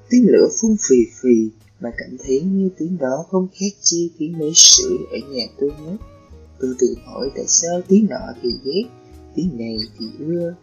tiếng 0.09 0.25
lửa 0.27 0.47
phun 0.61 0.75
phì 0.89 0.95
phì, 1.21 1.49
mà 1.79 1.91
cảm 1.97 2.17
thấy 2.23 2.41
như 2.41 2.69
tiếng 2.77 2.97
đó 2.97 3.25
không 3.29 3.47
khác 3.53 3.77
chi 3.81 4.11
tiếng 4.17 4.39
máy 4.39 4.51
sưởi 4.55 4.97
ở 5.11 5.17
nhà 5.33 5.43
tôi 5.59 5.69
hết. 5.69 5.97
Tôi 6.59 6.75
tự 6.79 6.95
hỏi 7.05 7.31
tại 7.35 7.45
sao 7.47 7.81
tiếng 7.87 8.07
nọ 8.09 8.33
thì 8.41 8.49
ghét, 8.63 8.83
tiếng 9.35 9.57
này 9.57 9.77
thì 9.99 10.05
ưa. 10.19 10.55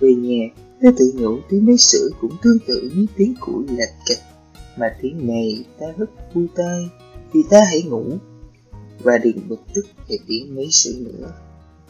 Về 0.00 0.14
nhà, 0.14 0.46
tôi 0.82 0.92
tự 0.98 1.12
nhủ 1.14 1.38
tiếng 1.48 1.66
máy 1.66 1.76
sưởi 1.78 2.10
cũng 2.20 2.32
tương 2.42 2.58
tự 2.66 2.90
như 2.94 3.06
tiếng 3.16 3.34
củi 3.40 3.64
lạch 3.68 3.94
cạch, 4.06 4.18
mà 4.78 4.86
tiếng 5.02 5.26
này 5.26 5.64
ta 5.78 5.86
rất 5.98 6.10
vui 6.34 6.46
tai, 6.54 6.88
vì 7.32 7.40
ta 7.50 7.60
hãy 7.64 7.82
ngủ. 7.82 8.04
Và 9.02 9.18
đừng 9.18 9.48
bực 9.48 9.60
tức 9.74 9.86
về 10.08 10.16
tiếng 10.26 10.56
máy 10.56 10.68
sưởi 10.70 10.94
nữa. 10.94 11.32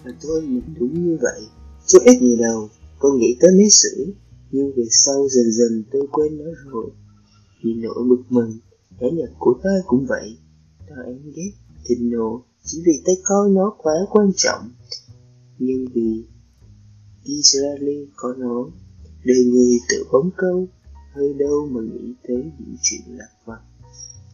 Và 0.04 0.10
tôi 0.22 0.42
nghĩ 0.42 0.60
đúng 0.78 1.04
như 1.04 1.18
vậy, 1.22 1.40
chứ 1.86 1.98
ít 2.04 2.18
gì 2.20 2.36
đầu 2.40 2.68
con 2.98 3.18
nghĩ 3.18 3.36
tới 3.40 3.50
máy 3.58 3.70
sưởi, 3.70 4.06
nhưng 4.50 4.72
về 4.76 4.84
sau 4.90 5.28
dần 5.28 5.52
dần 5.52 5.84
tôi 5.92 6.06
quên 6.12 6.38
nó 6.38 6.50
rồi. 6.70 6.90
Vì 7.64 7.74
nỗi 7.74 8.04
bực 8.08 8.22
mình, 8.28 8.58
cả 9.00 9.06
nhật 9.12 9.30
của 9.38 9.54
ta 9.62 9.70
cũng 9.86 10.06
vậy, 10.08 10.36
ta 10.88 10.94
em 11.06 11.32
ghét, 11.36 11.50
thịnh 11.88 12.10
nộ, 12.10 12.44
chỉ 12.64 12.82
vì 12.86 13.02
tôi 13.04 13.16
coi 13.24 13.50
nó 13.50 13.74
quá 13.78 13.94
quan 14.10 14.30
trọng. 14.36 14.70
Nhưng 15.58 15.84
vì 15.94 16.24
Israeli 17.24 18.06
có 18.16 18.34
nó, 18.38 18.68
đời 19.24 19.44
người 19.52 19.78
tự 19.88 20.04
bóng 20.12 20.30
câu, 20.36 20.68
hơi 21.14 21.34
đâu 21.38 21.68
mà 21.70 21.80
nghĩ 21.80 22.14
tới 22.28 22.36
những 22.58 22.76
chuyện 22.82 23.00
lạc 23.06 23.30
vặt 23.44 23.60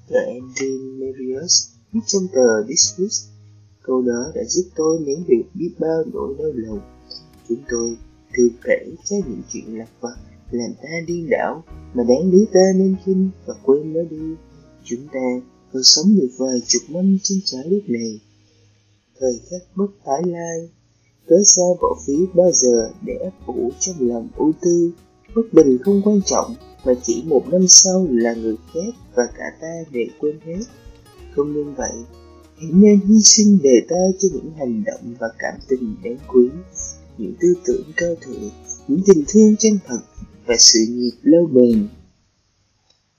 Và 0.08 0.20
Andy 0.26 0.78
Marius 0.78 1.68
viết 1.92 2.00
trong 2.06 2.26
tờ 2.32 2.66
Dismiss 2.68 3.28
câu 3.82 4.02
đó 4.02 4.32
đã 4.34 4.42
giúp 4.44 4.64
tôi 4.76 4.98
nén 5.06 5.24
được 5.28 5.42
biết 5.54 5.70
bao 5.78 6.04
nỗi 6.12 6.34
đau 6.38 6.52
lòng. 6.54 6.80
Chúng 7.48 7.58
tôi 7.68 7.96
thường 8.34 8.52
kể 8.64 8.90
cho 9.04 9.16
những 9.28 9.42
chuyện 9.48 9.78
lạc 9.78 9.88
vặt 10.00 10.16
làm 10.50 10.70
ta 10.82 10.88
điên 11.06 11.26
đảo, 11.30 11.64
mà 11.94 12.04
đáng 12.08 12.30
lý 12.30 12.46
ta 12.52 12.60
nên 12.76 12.96
khinh 13.04 13.30
và 13.46 13.54
quên 13.62 13.92
nó 13.92 14.00
đi. 14.10 14.34
Chúng 14.84 15.08
ta 15.12 15.20
còn 15.76 15.84
sống 15.84 16.16
được 16.16 16.28
vài 16.38 16.60
chục 16.66 16.82
năm 16.88 17.18
trên 17.22 17.40
trái 17.44 17.62
đất 17.70 17.80
này. 17.88 18.20
Thời 19.20 19.40
khắc 19.50 19.76
bất 19.76 19.86
tái 20.04 20.22
lai, 20.26 20.68
cớ 21.26 21.36
sao 21.44 21.78
bỏ 21.82 21.98
phí 22.06 22.12
bao 22.34 22.52
giờ 22.52 22.90
để 23.02 23.14
ấp 23.14 23.46
ủ 23.46 23.70
trong 23.80 23.96
lòng 24.00 24.28
ưu 24.36 24.52
tư? 24.60 24.90
Bất 25.34 25.42
bình 25.52 25.78
không 25.82 26.02
quan 26.04 26.20
trọng, 26.22 26.54
mà 26.84 26.92
chỉ 27.02 27.22
một 27.26 27.44
năm 27.50 27.68
sau 27.68 28.06
là 28.10 28.34
người 28.34 28.56
khác 28.74 28.94
và 29.14 29.22
cả 29.38 29.44
ta 29.60 29.84
đều 29.90 30.06
quên 30.20 30.40
hết. 30.46 30.64
Không 31.34 31.52
nên 31.54 31.74
vậy, 31.74 31.92
hãy 32.56 32.70
nên 32.72 33.00
hy 33.00 33.20
sinh 33.22 33.58
đề 33.62 33.80
ta 33.88 33.96
cho 34.18 34.28
những 34.32 34.52
hành 34.58 34.84
động 34.84 35.14
và 35.18 35.28
cảm 35.38 35.54
tình 35.68 35.96
đáng 36.04 36.18
quý, 36.28 36.48
những 37.18 37.34
tư 37.40 37.54
tưởng 37.66 37.92
cao 37.96 38.14
thượng, 38.20 38.50
những 38.88 39.00
tình 39.06 39.24
thương 39.28 39.56
chân 39.56 39.78
thật 39.86 40.00
và 40.46 40.56
sự 40.58 40.78
nghiệp 40.88 41.16
lâu 41.22 41.46
bền. 41.46 41.88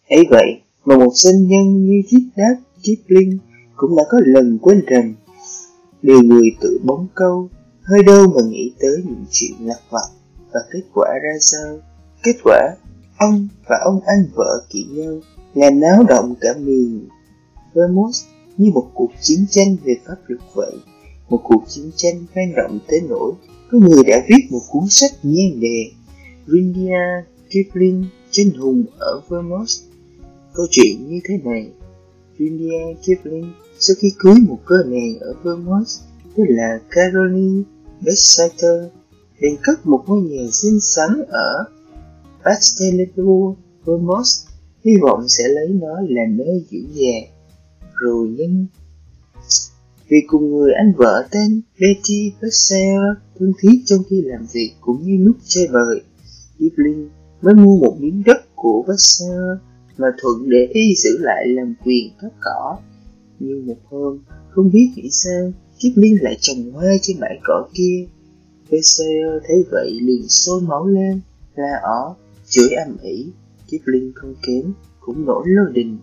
Ấy 0.09 0.23
vậy 0.29 0.66
mà 0.87 0.97
một 0.97 1.11
sinh 1.15 1.47
nhân 1.47 1.85
như 1.85 2.01
chiếc 2.07 2.29
đáp 2.35 2.55
Kipling 2.83 3.37
cũng 3.75 3.95
đã 3.97 4.03
có 4.09 4.17
lần 4.25 4.57
quên 4.61 4.85
rằng 4.87 5.13
điều 6.01 6.21
người 6.21 6.49
tự 6.61 6.79
bóng 6.85 7.07
câu 7.15 7.49
hơi 7.81 8.03
đâu 8.03 8.27
mà 8.27 8.41
nghĩ 8.49 8.71
tới 8.79 9.03
những 9.05 9.25
chuyện 9.31 9.51
lặt 9.59 9.79
vặt. 9.89 10.07
Và 10.53 10.59
kết 10.71 10.81
quả 10.93 11.07
ra 11.23 11.37
sao? 11.39 11.79
Kết 12.23 12.35
quả, 12.43 12.75
ông 13.17 13.47
và 13.69 13.75
ông 13.85 13.99
anh 14.05 14.25
vợ 14.35 14.65
kỵ 14.69 14.85
nhau 14.89 15.19
làm 15.53 15.79
náo 15.79 16.03
động 16.09 16.35
cả 16.41 16.49
miền 16.59 17.07
Vermont 17.73 18.15
như 18.57 18.71
một 18.73 18.87
cuộc 18.93 19.11
chiến 19.21 19.45
tranh 19.49 19.75
về 19.83 19.93
pháp 20.07 20.15
luật 20.27 20.41
vậy. 20.53 20.73
Một 21.29 21.39
cuộc 21.43 21.63
chiến 21.67 21.91
tranh 21.95 22.25
vang 22.35 22.53
rộng 22.55 22.79
tới 22.87 22.99
nỗi 23.09 23.31
có 23.71 23.77
người 23.77 24.03
đã 24.03 24.21
viết 24.29 24.51
một 24.51 24.61
cuốn 24.69 24.83
sách 24.89 25.11
nhan 25.23 25.59
đề 25.59 25.91
Rudyard 26.47 27.27
Kipling 27.49 28.05
tranh 28.31 28.49
hùng 28.49 28.83
ở 28.99 29.21
Vermont 29.29 29.67
câu 30.57 30.65
chuyện 30.69 31.09
như 31.09 31.19
thế 31.25 31.37
này. 31.43 31.71
Julia 32.37 32.95
Kipling 33.05 33.53
sau 33.79 33.95
khi 33.99 34.07
cưới 34.19 34.35
một 34.47 34.59
cơ 34.65 34.75
nàng 34.85 35.19
ở 35.19 35.33
Vermont 35.43 35.87
tên 36.35 36.47
là 36.49 36.79
Caroline 36.89 37.63
Bexeter 38.01 38.81
liền 39.39 39.55
cất 39.63 39.85
một 39.85 40.03
ngôi 40.07 40.21
nhà 40.21 40.43
xinh 40.51 40.79
xắn 40.79 41.09
ở 41.27 41.65
Pastelebo, 42.45 43.55
Vermont 43.85 44.25
hy 44.85 44.91
vọng 45.01 45.27
sẽ 45.27 45.43
lấy 45.47 45.67
nó 45.67 46.01
làm 46.09 46.37
nơi 46.37 46.65
giữ 46.69 46.79
nhà. 46.95 47.19
Rồi 47.93 48.35
nhưng 48.37 48.65
vì 50.09 50.17
cùng 50.27 50.51
người 50.51 50.71
anh 50.73 50.93
vợ 50.97 51.27
tên 51.31 51.61
Betty 51.79 52.31
Bexeter 52.41 52.99
thân 53.39 53.53
thiết 53.61 53.83
trong 53.85 54.03
khi 54.09 54.21
làm 54.21 54.45
việc 54.53 54.71
cũng 54.81 55.03
như 55.03 55.25
lúc 55.25 55.35
chơi 55.45 55.67
bời 55.67 56.01
Kipling 56.59 57.09
mới 57.41 57.53
mua 57.53 57.77
một 57.77 57.97
miếng 57.99 58.23
đất 58.25 58.55
của 58.55 58.85
Bexeter 58.87 59.67
mà 59.97 60.07
thuận 60.21 60.49
để 60.49 60.67
y 60.73 60.95
giữ 60.95 61.17
lại 61.19 61.47
làm 61.47 61.75
quyền 61.85 62.11
cắt 62.21 62.31
cỏ. 62.41 62.77
Nhưng 63.39 63.67
một 63.67 63.77
hôm, 63.85 64.19
không 64.49 64.71
biết 64.71 64.89
nghĩ 64.95 65.09
sao, 65.11 65.51
Kiếp 65.79 65.91
Liên 65.95 66.17
lại 66.21 66.37
trồng 66.39 66.71
hoa 66.71 66.91
trên 67.01 67.19
bãi 67.19 67.39
cỏ 67.43 67.67
kia. 67.73 68.05
Perseus 68.71 69.43
thấy 69.47 69.65
vậy 69.71 69.91
liền 70.01 70.27
sôi 70.27 70.61
máu 70.61 70.87
lên, 70.87 71.21
La 71.55 71.79
ó, 71.83 72.15
chửi 72.47 72.69
âm 72.69 72.97
ỉ 73.01 73.31
Kiếp 73.67 73.81
Linh 73.85 74.11
không 74.15 74.35
kém, 74.47 74.73
Cũng 74.99 75.25
nổi 75.25 75.43
lô 75.47 75.71
đình. 75.71 75.97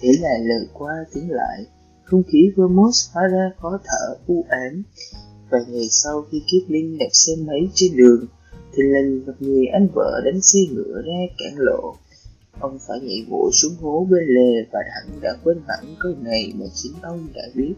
Thế 0.00 0.12
là 0.20 0.38
lời 0.42 0.66
qua 0.72 0.92
tiếng 1.14 1.30
lại, 1.30 1.66
Không 2.04 2.22
khí 2.22 2.50
Vermos 2.56 3.10
hóa 3.12 3.22
ra 3.32 3.50
khó 3.56 3.78
thở, 3.84 4.16
u 4.26 4.44
ám. 4.48 4.82
Vài 5.50 5.60
ngày 5.68 5.88
sau 5.90 6.24
khi 6.30 6.42
Kiếp 6.46 6.70
Linh 6.70 6.98
đạp 6.98 7.08
xe 7.12 7.32
máy 7.46 7.68
trên 7.74 7.96
đường, 7.96 8.26
Thì 8.72 8.82
lần 8.82 9.24
gặp 9.24 9.32
người 9.40 9.66
anh 9.66 9.88
vợ 9.94 10.20
đánh 10.24 10.40
xe 10.40 10.58
ngựa 10.72 11.02
ra 11.06 11.34
cản 11.38 11.58
lộ. 11.58 11.96
Ông 12.60 12.78
phải 12.86 13.00
nhảy 13.00 13.26
vội 13.30 13.50
xuống 13.52 13.74
hố 13.80 14.06
bên 14.10 14.24
lề 14.26 14.64
và 14.72 14.80
hẳn 14.94 15.20
đã 15.20 15.36
quên 15.44 15.60
hẳn 15.68 15.94
câu 16.00 16.12
này 16.20 16.52
mà 16.54 16.66
chính 16.74 16.92
ông 17.02 17.28
đã 17.34 17.42
biết. 17.54 17.74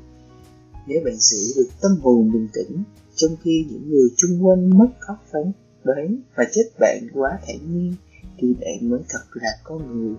Nếu 0.87 1.01
bạn 1.05 1.17
giữ 1.17 1.43
được 1.57 1.69
tâm 1.83 1.93
hồn 2.03 2.33
bình 2.33 2.49
tĩnh, 2.53 2.83
trong 3.15 3.37
khi 3.43 3.67
những 3.71 3.91
người 3.91 4.09
chung 4.17 4.47
quanh 4.47 4.79
mất 4.79 4.89
khóc 4.99 5.17
phán 5.33 5.53
đoán 5.85 6.21
và 6.37 6.45
chết 6.53 6.63
bạn 6.81 7.09
quá 7.15 7.39
thản 7.47 7.59
nhiên, 7.75 7.95
thì 8.39 8.55
bạn 8.61 8.91
mới 8.91 9.01
thật 9.09 9.25
là 9.35 9.51
con 9.65 10.01
người. 10.01 10.15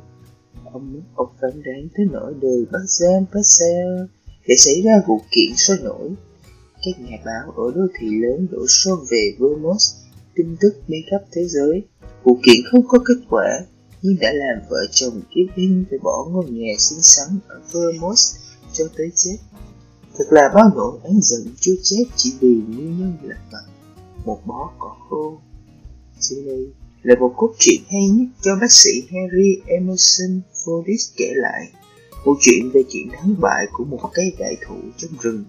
Ông 0.73 0.93
mất 0.93 1.01
ông 1.15 1.29
phán 1.41 1.63
đoán 1.63 1.87
tới 1.97 2.05
nỗi 2.11 2.33
đời 2.41 2.65
bác 2.71 2.83
giam 2.85 3.25
Pascal 3.25 4.05
để 4.47 4.55
xảy 4.57 4.81
ra 4.81 5.01
vụ 5.07 5.21
kiện 5.31 5.55
sôi 5.55 5.77
nổi. 5.83 6.09
Các 6.85 6.99
nhà 6.99 7.17
báo 7.25 7.51
ở 7.51 7.71
đô 7.75 7.81
thị 7.99 8.07
lớn 8.21 8.47
đổ 8.51 8.65
xô 8.67 8.95
về 9.11 9.31
Vermont, 9.39 9.79
tin 10.35 10.55
tức 10.61 10.73
đi 10.87 10.97
khắp 11.11 11.21
thế 11.31 11.41
giới. 11.47 11.83
Vụ 12.23 12.37
kiện 12.45 12.55
không 12.71 12.87
có 12.87 12.99
kết 13.05 13.25
quả, 13.29 13.65
nhưng 14.01 14.15
đã 14.21 14.33
làm 14.33 14.63
vợ 14.69 14.85
chồng 14.91 15.21
kiếp 15.35 15.55
Hinh 15.55 15.85
phải 15.89 15.99
bỏ 16.03 16.27
ngôi 16.31 16.45
nhà 16.49 16.73
xinh 16.79 17.01
xắn 17.01 17.39
ở 17.47 17.61
Vermont 17.73 18.17
cho 18.73 18.85
tới 18.97 19.11
chết. 19.15 19.37
Thật 20.17 20.25
là 20.29 20.41
bao 20.55 20.71
nỗi 20.75 20.99
án 21.03 21.19
giận 21.21 21.55
chưa 21.59 21.75
chết 21.83 22.03
chỉ 22.15 22.33
vì 22.39 22.47
nguyên 22.47 22.99
nhân 22.99 23.13
là 23.23 23.35
vặt 23.51 23.63
một 24.25 24.39
bó 24.45 24.71
cỏ 24.79 24.95
khô. 25.09 25.37
Dưới 26.19 26.45
đây 26.45 26.67
là 27.03 27.15
một 27.19 27.33
cốt 27.37 27.53
truyện 27.59 27.81
hay 27.89 28.07
nhất 28.07 28.27
cho 28.41 28.51
bác 28.61 28.71
sĩ 28.71 28.91
Harry 29.01 29.61
Emerson 29.65 30.41
Fordis 30.63 31.11
kể 31.17 31.31
lại. 31.35 31.71
Câu 32.25 32.35
chuyện 32.41 32.69
về 32.73 32.83
chuyện 32.89 33.07
thắng 33.13 33.35
bại 33.41 33.65
của 33.73 33.83
một 33.83 34.09
cây 34.13 34.25
đại 34.39 34.57
thụ 34.67 34.75
trong 34.97 35.11
rừng. 35.21 35.43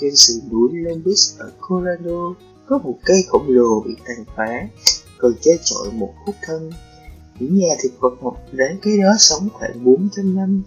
Trên 0.00 0.16
sườn 0.16 0.36
núi 0.50 0.68
Lombis 0.72 1.38
ở 1.38 1.52
Colorado 1.60 2.34
có 2.66 2.78
một 2.78 2.98
cây 3.04 3.24
khổng 3.28 3.46
lồ 3.48 3.80
bị 3.86 3.94
tàn 4.06 4.24
phá, 4.36 4.68
còn 5.18 5.32
che 5.40 5.52
chọi 5.64 5.92
một 5.92 6.14
khúc 6.26 6.34
thân. 6.42 6.70
Những 7.40 7.58
nhà 7.58 7.74
thực 7.82 7.92
vật 8.00 8.22
mọc 8.22 8.36
rễ 8.52 8.76
cái 8.82 8.98
đó 8.98 9.14
sống 9.18 9.48
khoảng 9.52 9.84
400 9.84 10.36
năm. 10.36 10.62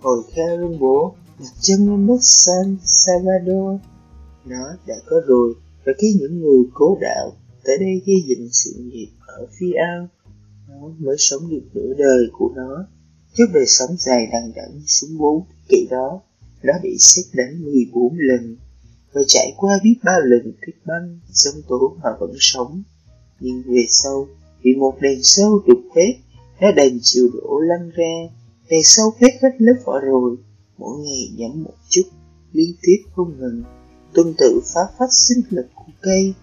Hồi 0.00 0.22
Kha 0.34 0.56
luôn 0.58 0.78
bố 0.78 1.14
đặt 1.38 1.52
chân 1.60 1.88
lên 1.90 2.06
đất 2.06 2.18
San 2.20 2.76
Salvador, 2.84 3.80
nó 4.44 4.64
đã 4.86 4.94
có 5.06 5.16
rồi, 5.26 5.54
và 5.84 5.92
khi 5.98 6.16
những 6.20 6.40
người 6.40 6.64
cố 6.74 6.98
đạo 7.00 7.32
tới 7.64 7.78
đây 7.78 8.02
gây 8.06 8.16
dựng 8.28 8.48
sự 8.52 8.70
nghiệp 8.78 9.08
ở 9.26 9.46
phía 9.58 9.72
ao, 9.72 10.08
nó 10.68 10.88
mới 10.98 11.16
sống 11.18 11.50
được 11.50 11.62
nửa 11.74 11.94
đời 11.98 12.26
của 12.32 12.52
nó. 12.56 12.86
Trước 13.34 13.46
đời 13.54 13.66
sống 13.66 13.96
dài 13.98 14.28
đằng 14.32 14.52
đẵng 14.56 14.80
xuống 14.86 15.18
bốn 15.18 15.44
kỷ 15.68 15.86
đó, 15.90 16.20
nó 16.62 16.72
bị 16.82 16.96
xét 16.98 17.24
đánh 17.32 17.64
14 17.64 18.16
lần 18.18 18.56
và 19.12 19.20
trải 19.26 19.54
qua 19.56 19.78
biết 19.84 19.96
bao 20.04 20.20
lần 20.20 20.52
tuyết 20.66 20.76
băng, 20.86 21.20
sông 21.32 21.62
tố 21.68 21.96
mà 22.02 22.10
vẫn 22.20 22.32
sống. 22.38 22.82
Nhưng 23.40 23.62
về 23.66 23.84
sau, 23.88 24.28
vì 24.62 24.74
một 24.74 24.94
đèn 25.00 25.22
sâu 25.22 25.62
đục 25.66 25.80
hết, 25.96 26.12
nó 26.60 26.72
đành 26.72 26.98
chịu 27.02 27.30
đổ 27.34 27.58
lăn 27.58 27.90
ra, 27.90 28.36
đèn 28.68 28.80
sâu 28.84 29.14
hết 29.20 29.30
hết 29.42 29.50
lớp 29.58 29.74
vỏ 29.84 30.00
rồi, 30.00 30.36
mỗi 30.78 30.98
ngày 30.98 31.30
giảm 31.38 31.62
một 31.62 31.74
chút, 31.88 32.02
liên 32.52 32.74
tiếp 32.82 32.96
không 33.14 33.32
ngừng, 33.38 33.62
tuân 34.14 34.34
tự 34.38 34.60
phá 34.74 34.80
phát 34.98 35.12
sinh 35.12 35.42
lực 35.50 35.66
của 35.74 35.92
cây, 36.00 36.34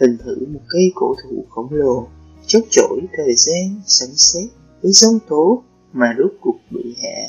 hình 0.00 0.16
thử 0.24 0.46
một 0.46 0.60
cây 0.68 0.92
cổ 0.94 1.14
thụ 1.22 1.44
khổng 1.50 1.72
lồ, 1.72 2.06
chốc 2.46 2.62
chổi 2.70 3.00
thời 3.12 3.34
gian, 3.36 3.80
sấm 3.86 4.10
sét 4.12 4.44
với 4.82 4.92
giông 4.92 5.18
tố 5.28 5.62
mà 5.92 6.06
rốt 6.18 6.32
cuộc 6.40 6.56
bị 6.70 6.96
hạ 7.02 7.28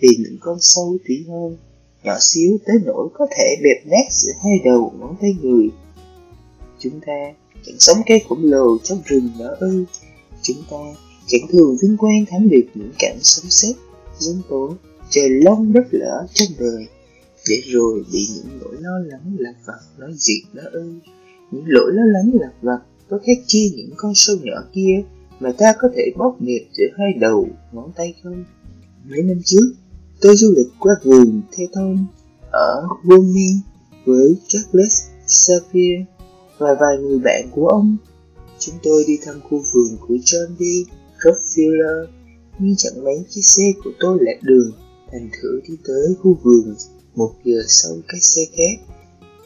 vì 0.00 0.08
những 0.18 0.36
con 0.40 0.58
sâu 0.60 0.96
tí 1.04 1.14
hơn 1.28 1.56
nhỏ 2.04 2.16
xíu 2.20 2.58
tới 2.66 2.76
nỗi 2.84 3.08
có 3.14 3.26
thể 3.36 3.56
bẹp 3.62 3.86
nát 3.86 4.12
giữa 4.12 4.32
hai 4.42 4.52
đầu 4.64 4.92
ngón 4.98 5.16
tay 5.20 5.36
người. 5.42 5.68
Chúng 6.78 7.00
ta 7.06 7.32
chẳng 7.66 7.76
sống 7.78 7.96
cây 8.06 8.22
khổng 8.28 8.44
lồ 8.44 8.78
trong 8.78 9.02
rừng 9.04 9.28
nữa 9.38 9.56
ư. 9.60 9.84
Chúng 10.42 10.62
ta 10.70 10.76
chẳng 11.26 11.46
thường 11.52 11.76
vinh 11.82 11.96
quang 11.96 12.24
thắng 12.30 12.48
được 12.48 12.64
những 12.74 12.92
cảnh 12.98 13.18
sống 13.22 13.50
sét, 13.50 13.76
dân 14.18 14.42
tố, 14.48 14.74
trời 15.10 15.28
long 15.30 15.72
đất 15.72 15.84
lở 15.90 16.26
trong 16.34 16.48
đời, 16.58 16.86
để 17.48 17.56
rồi 17.66 18.04
bị 18.12 18.26
những 18.36 18.58
nỗi 18.60 18.76
lo 18.80 18.98
lắng 18.98 19.36
lạc 19.38 19.54
vặt 19.66 19.80
nói 19.98 20.10
diệt 20.14 20.54
đó 20.54 20.62
ư. 20.72 20.92
Những 21.50 21.64
lỗi 21.66 21.92
lo 21.92 22.02
lắng 22.04 22.30
lạc 22.40 22.52
vặt 22.62 22.78
có 23.08 23.18
khác 23.26 23.38
chi 23.46 23.72
những 23.76 23.90
con 23.96 24.12
sâu 24.14 24.36
nhỏ 24.42 24.56
kia 24.72 25.02
mà 25.40 25.52
ta 25.58 25.74
có 25.78 25.88
thể 25.96 26.02
bóp 26.16 26.36
nghẹt 26.40 26.62
giữa 26.72 26.88
hai 26.98 27.08
đầu 27.20 27.48
ngón 27.72 27.92
tay 27.96 28.14
không? 28.22 28.44
Mấy 29.10 29.22
năm 29.22 29.40
trước, 29.44 29.74
Tôi 30.24 30.36
du 30.36 30.54
lịch 30.56 30.72
qua 30.78 30.94
vườn 31.02 31.42
theo 31.56 31.66
thôn 31.74 32.06
ở 32.50 32.86
Boni 33.04 33.50
với 34.04 34.36
Charles 34.48 35.02
Xavier 35.26 36.00
và 36.64 36.74
vài 36.80 36.96
người 36.98 37.18
bạn 37.18 37.48
của 37.50 37.68
ông. 37.68 37.96
Chúng 38.58 38.74
tôi 38.82 39.04
đi 39.06 39.18
thăm 39.24 39.40
khu 39.40 39.62
vườn 39.72 39.96
của 40.00 40.14
John 40.14 40.48
D. 40.58 40.62
Rockefeller, 41.18 42.06
nhưng 42.58 42.76
chẳng 42.76 43.04
mấy 43.04 43.24
chiếc 43.28 43.42
xe 43.42 43.62
của 43.84 43.90
tôi 44.00 44.18
lạc 44.20 44.38
đường, 44.42 44.70
thành 45.12 45.28
thử 45.32 45.60
đi 45.68 45.74
tới 45.86 46.14
khu 46.22 46.38
vườn 46.42 46.74
một 47.14 47.32
giờ 47.44 47.62
sau 47.68 47.92
cái 48.08 48.20
xe 48.20 48.42
khác. 48.56 48.94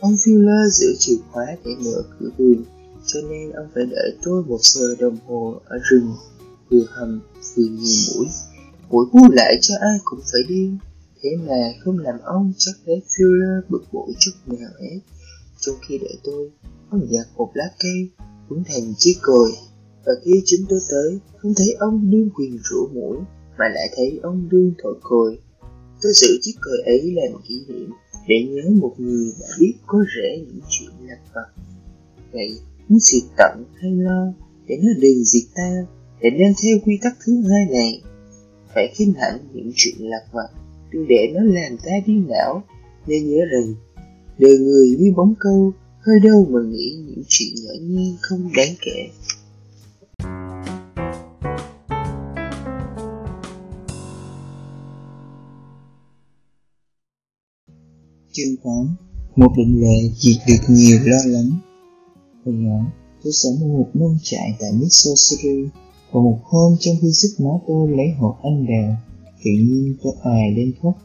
Ông 0.01 0.13
Fuller 0.13 0.69
giữ 0.69 0.95
chìa 0.99 1.17
khóa 1.33 1.47
để 1.65 1.71
mở 1.85 2.03
cửa 2.19 2.31
vườn, 2.39 2.65
cho 3.07 3.21
nên 3.31 3.51
ông 3.51 3.69
phải 3.75 3.85
đợi 3.91 4.17
tôi 4.23 4.43
một 4.43 4.61
giờ 4.61 4.97
đồng 4.99 5.17
hồ 5.27 5.61
ở 5.65 5.79
rừng, 5.91 6.13
vừa 6.71 6.85
hầm 6.89 7.21
vừa 7.55 7.65
nhiều 7.65 7.97
mũi 8.15 8.27
Mũi 8.91 9.07
bu 9.13 9.21
lại 9.33 9.59
cho 9.61 9.75
ai 9.81 9.99
cũng 10.05 10.21
phải 10.33 10.41
đi 10.49 10.71
Thế 11.23 11.31
mà 11.47 11.73
không 11.85 11.99
làm 11.99 12.15
ông 12.25 12.53
chắc 12.59 12.75
lấy 12.85 13.03
Fuller 13.09 13.61
bực 13.69 13.85
bội 13.93 14.13
chút 14.19 14.33
nào 14.47 14.71
hết 14.81 14.99
trong 15.69 15.77
khi 15.89 15.99
đợi 15.99 16.17
tôi, 16.25 16.51
Ông 16.91 17.07
giặt 17.11 17.27
một 17.37 17.51
lá 17.55 17.65
cây 17.79 18.09
Cũng 18.49 18.63
thành 18.67 18.95
chiếc 18.99 19.15
còi. 19.23 19.51
Và 20.07 20.13
khi 20.25 20.33
chúng 20.47 20.61
tôi 20.69 20.79
tới, 20.91 21.19
Không 21.37 21.53
thấy 21.57 21.77
ông 21.79 22.11
đương 22.11 22.31
quyền 22.31 22.59
rủ 22.65 22.89
mũi, 22.95 23.17
Mà 23.59 23.65
lại 23.75 23.89
thấy 23.97 24.21
ông 24.23 24.49
đương 24.51 24.73
thổi 24.83 24.95
còi. 25.03 25.39
Tôi 26.03 26.13
giữ 26.15 26.39
chiếc 26.43 26.53
còi 26.61 26.79
ấy 26.85 27.15
làm 27.15 27.43
kỷ 27.49 27.55
niệm 27.69 27.91
Để 28.29 28.37
nhớ 28.51 28.71
một 28.81 28.95
người 28.99 29.33
đã 29.41 29.47
biết 29.61 29.75
có 29.87 29.99
rễ 30.17 30.39
những 30.39 30.61
chuyện 30.69 30.91
lặt 31.09 31.19
vặt. 31.35 31.63
Vậy, 32.33 32.59
muốn 32.89 33.01
xịt 33.01 33.23
tận 33.37 33.65
hay 33.75 33.91
lo 33.91 34.33
Để 34.67 34.77
nó 34.83 34.91
đừng 35.01 35.25
diệt 35.25 35.49
ta, 35.55 35.87
Để 36.21 36.31
nên 36.31 36.53
theo 36.63 36.79
quy 36.85 36.99
tắc 37.03 37.17
thứ 37.27 37.43
hai 37.51 37.67
này. 37.71 38.03
Phải 38.75 38.93
khinh 38.95 39.13
hạnh 39.13 39.39
những 39.53 39.71
chuyện 39.75 39.95
lạc 39.99 40.25
vặt, 40.33 40.49
đừng 40.91 41.09
để 41.09 41.33
nó 41.35 41.41
làm 41.45 41.79
ta 41.79 41.93
điên 42.07 42.27
não 42.29 42.63
nên 43.07 43.31
nhớ 43.31 43.39
rằng 43.53 43.75
đời 44.39 44.59
người 44.59 44.97
như 44.99 45.13
bóng 45.17 45.35
câu 45.41 45.73
hơi 46.01 46.21
đâu 46.21 46.47
mà 46.51 46.61
nghĩ 46.71 46.97
những 47.07 47.23
chuyện 47.29 47.55
nhỏ 47.65 47.73
nhen 47.83 48.17
không 48.21 48.51
đáng 48.57 48.75
kể 48.81 49.11
Chương 58.33 58.57
8 58.65 58.97
Một 59.37 59.53
định 59.57 59.81
lệ 59.81 60.11
diệt 60.17 60.37
được 60.49 60.65
nhiều 60.69 60.99
lo 61.05 61.19
lắng 61.27 61.51
Hồi 62.45 62.55
nhỏ, 62.55 62.85
tôi 63.25 63.33
sống 63.33 63.55
ở 63.61 63.67
một 63.67 63.91
nông 63.95 64.19
trại 64.23 64.57
tại 64.61 64.71
Missouri 64.73 65.69
và 66.13 66.21
một 66.21 66.39
hôm 66.45 66.77
trong 66.81 66.95
khi 67.01 67.09
giúp 67.09 67.45
má 67.45 67.51
tôi 67.67 67.91
lấy 67.91 68.11
hộp 68.19 68.39
anh 68.43 68.67
đào, 68.67 68.97
tự 69.45 69.51
nhiên 69.51 69.95
tôi 70.03 70.13
ài 70.23 70.55
lên 70.57 70.73
khóc. 70.83 70.99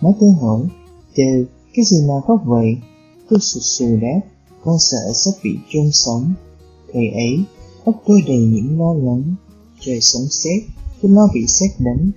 Má 0.00 0.10
tôi 0.20 0.30
hỏi, 0.30 0.60
trời, 1.16 1.46
cái 1.74 1.84
gì 1.84 1.96
mà 2.08 2.14
khóc 2.26 2.40
vậy? 2.46 2.76
Tôi 3.28 3.40
sụt 3.40 3.62
sù 3.62 3.96
đáp, 4.02 4.20
con 4.64 4.78
sợ 4.78 5.12
sắp 5.14 5.30
bị 5.44 5.50
chôn 5.72 5.92
sống. 5.92 6.34
Thời 6.92 7.08
ấy, 7.08 7.44
óc 7.84 8.02
tôi 8.06 8.22
đầy 8.26 8.38
những 8.38 8.80
lo 8.80 8.94
lắng. 8.94 9.34
Trời 9.80 10.00
sống 10.00 10.26
xét, 10.30 10.62
tôi 11.02 11.12
lo 11.12 11.28
bị 11.34 11.46
xét 11.46 11.70
đánh. 11.78 12.10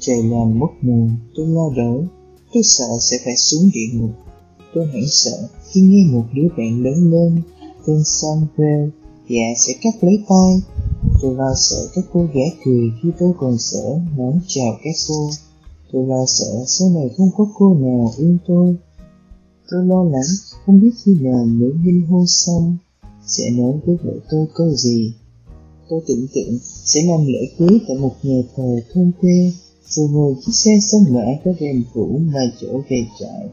Trời 0.00 0.22
làm 0.22 0.58
mất 0.58 0.70
mùa, 0.80 1.08
tôi 1.34 1.46
lo 1.46 1.70
đỡ. 1.76 2.06
Tôi 2.52 2.62
sợ 2.62 2.88
sẽ 3.00 3.18
phải 3.24 3.36
xuống 3.36 3.70
địa 3.74 3.98
ngục. 3.98 4.10
Tôi 4.74 4.86
hoảng 4.86 5.08
sợ 5.08 5.48
khi 5.70 5.80
nghe 5.80 6.04
một 6.12 6.24
đứa 6.32 6.48
bạn 6.56 6.82
lớn 6.82 7.10
lên, 7.10 7.42
tên 7.86 8.04
Samuel, 8.04 8.88
dạ 9.28 9.46
sẽ 9.56 9.72
cắt 9.82 10.04
lấy 10.04 10.24
tay 10.28 10.60
Tôi 11.22 11.34
lo 11.34 11.54
sợ 11.56 11.88
các 11.94 12.04
cô 12.12 12.28
gái 12.34 12.56
cười 12.64 12.92
khi 13.02 13.08
tôi 13.18 13.32
còn 13.38 13.58
sợ 13.58 13.98
muốn 14.16 14.40
chào 14.46 14.78
các 14.84 14.94
cô. 15.08 15.30
Tôi 15.92 16.06
lo 16.06 16.26
sợ 16.26 16.64
sau 16.66 16.90
này 16.90 17.10
không 17.16 17.30
có 17.36 17.46
cô 17.54 17.74
nào 17.74 18.12
yêu 18.18 18.36
tôi. 18.46 18.76
Tôi 19.70 19.86
lo 19.86 20.04
lắng 20.04 20.30
không 20.66 20.80
biết 20.80 20.90
khi 21.04 21.14
nào 21.20 21.44
mới 21.44 21.70
ly 21.84 22.00
hôn 22.08 22.26
xong 22.26 22.76
sẽ 23.26 23.50
nói 23.50 23.72
với 23.86 23.96
vợ 24.04 24.12
tôi 24.30 24.46
câu 24.54 24.70
gì. 24.74 25.12
Tôi 25.88 26.00
tưởng 26.06 26.26
tượng 26.34 26.58
sẽ 26.62 27.00
làm 27.02 27.26
lễ 27.26 27.40
cưới 27.58 27.78
tại 27.88 27.96
một 27.96 28.14
nhà 28.22 28.42
thờ 28.56 28.80
thôn 28.92 29.12
quê 29.20 29.52
rồi 29.88 30.08
ngồi 30.08 30.34
chiếc 30.46 30.52
xe 30.52 30.70
sông 30.82 31.04
mã 31.10 31.24
có 31.44 31.52
rèm 31.60 31.82
cũ 31.94 32.20
mà 32.32 32.40
chỗ 32.60 32.82
về 32.88 33.06
trại. 33.20 33.48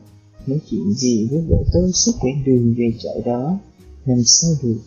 Nói 0.48 0.60
chuyện 0.70 0.94
gì 0.94 1.28
với 1.32 1.42
vợ 1.50 1.58
tôi 1.74 1.92
suốt 1.94 2.12
quãng 2.22 2.44
đường 2.46 2.76
về 2.78 2.92
trại 3.04 3.22
đó, 3.26 3.60
làm 4.06 4.24
sao 4.26 4.52
được. 4.64 4.80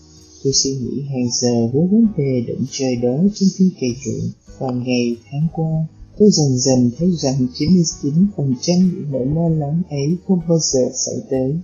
Tôi 0.45 0.53
suy 0.53 0.71
nghĩ 0.71 1.03
hàng 1.03 1.29
giờ 1.33 1.67
với 1.73 1.87
vấn 1.87 2.07
đề 2.17 2.45
động 2.49 2.65
trời 2.71 2.97
đó 2.97 3.17
trên 3.35 3.49
phim 3.57 3.69
kể 3.81 3.87
chuyện. 4.05 4.31
Và 4.59 4.71
ngày 4.71 5.17
tháng 5.31 5.47
qua, 5.53 5.87
tôi 6.23 6.31
dần 6.31 6.59
dần 6.59 6.91
thấy 6.99 7.11
rằng 7.17 7.47
99% 7.55 8.57
những 8.67 9.07
nỗi 9.11 9.27
lo 9.27 9.49
lắng 9.49 9.83
ấy 9.91 10.17
không 10.29 10.41
bao 10.49 10.59
giờ 10.59 10.81
xảy 10.95 11.15
tới. 11.31 11.59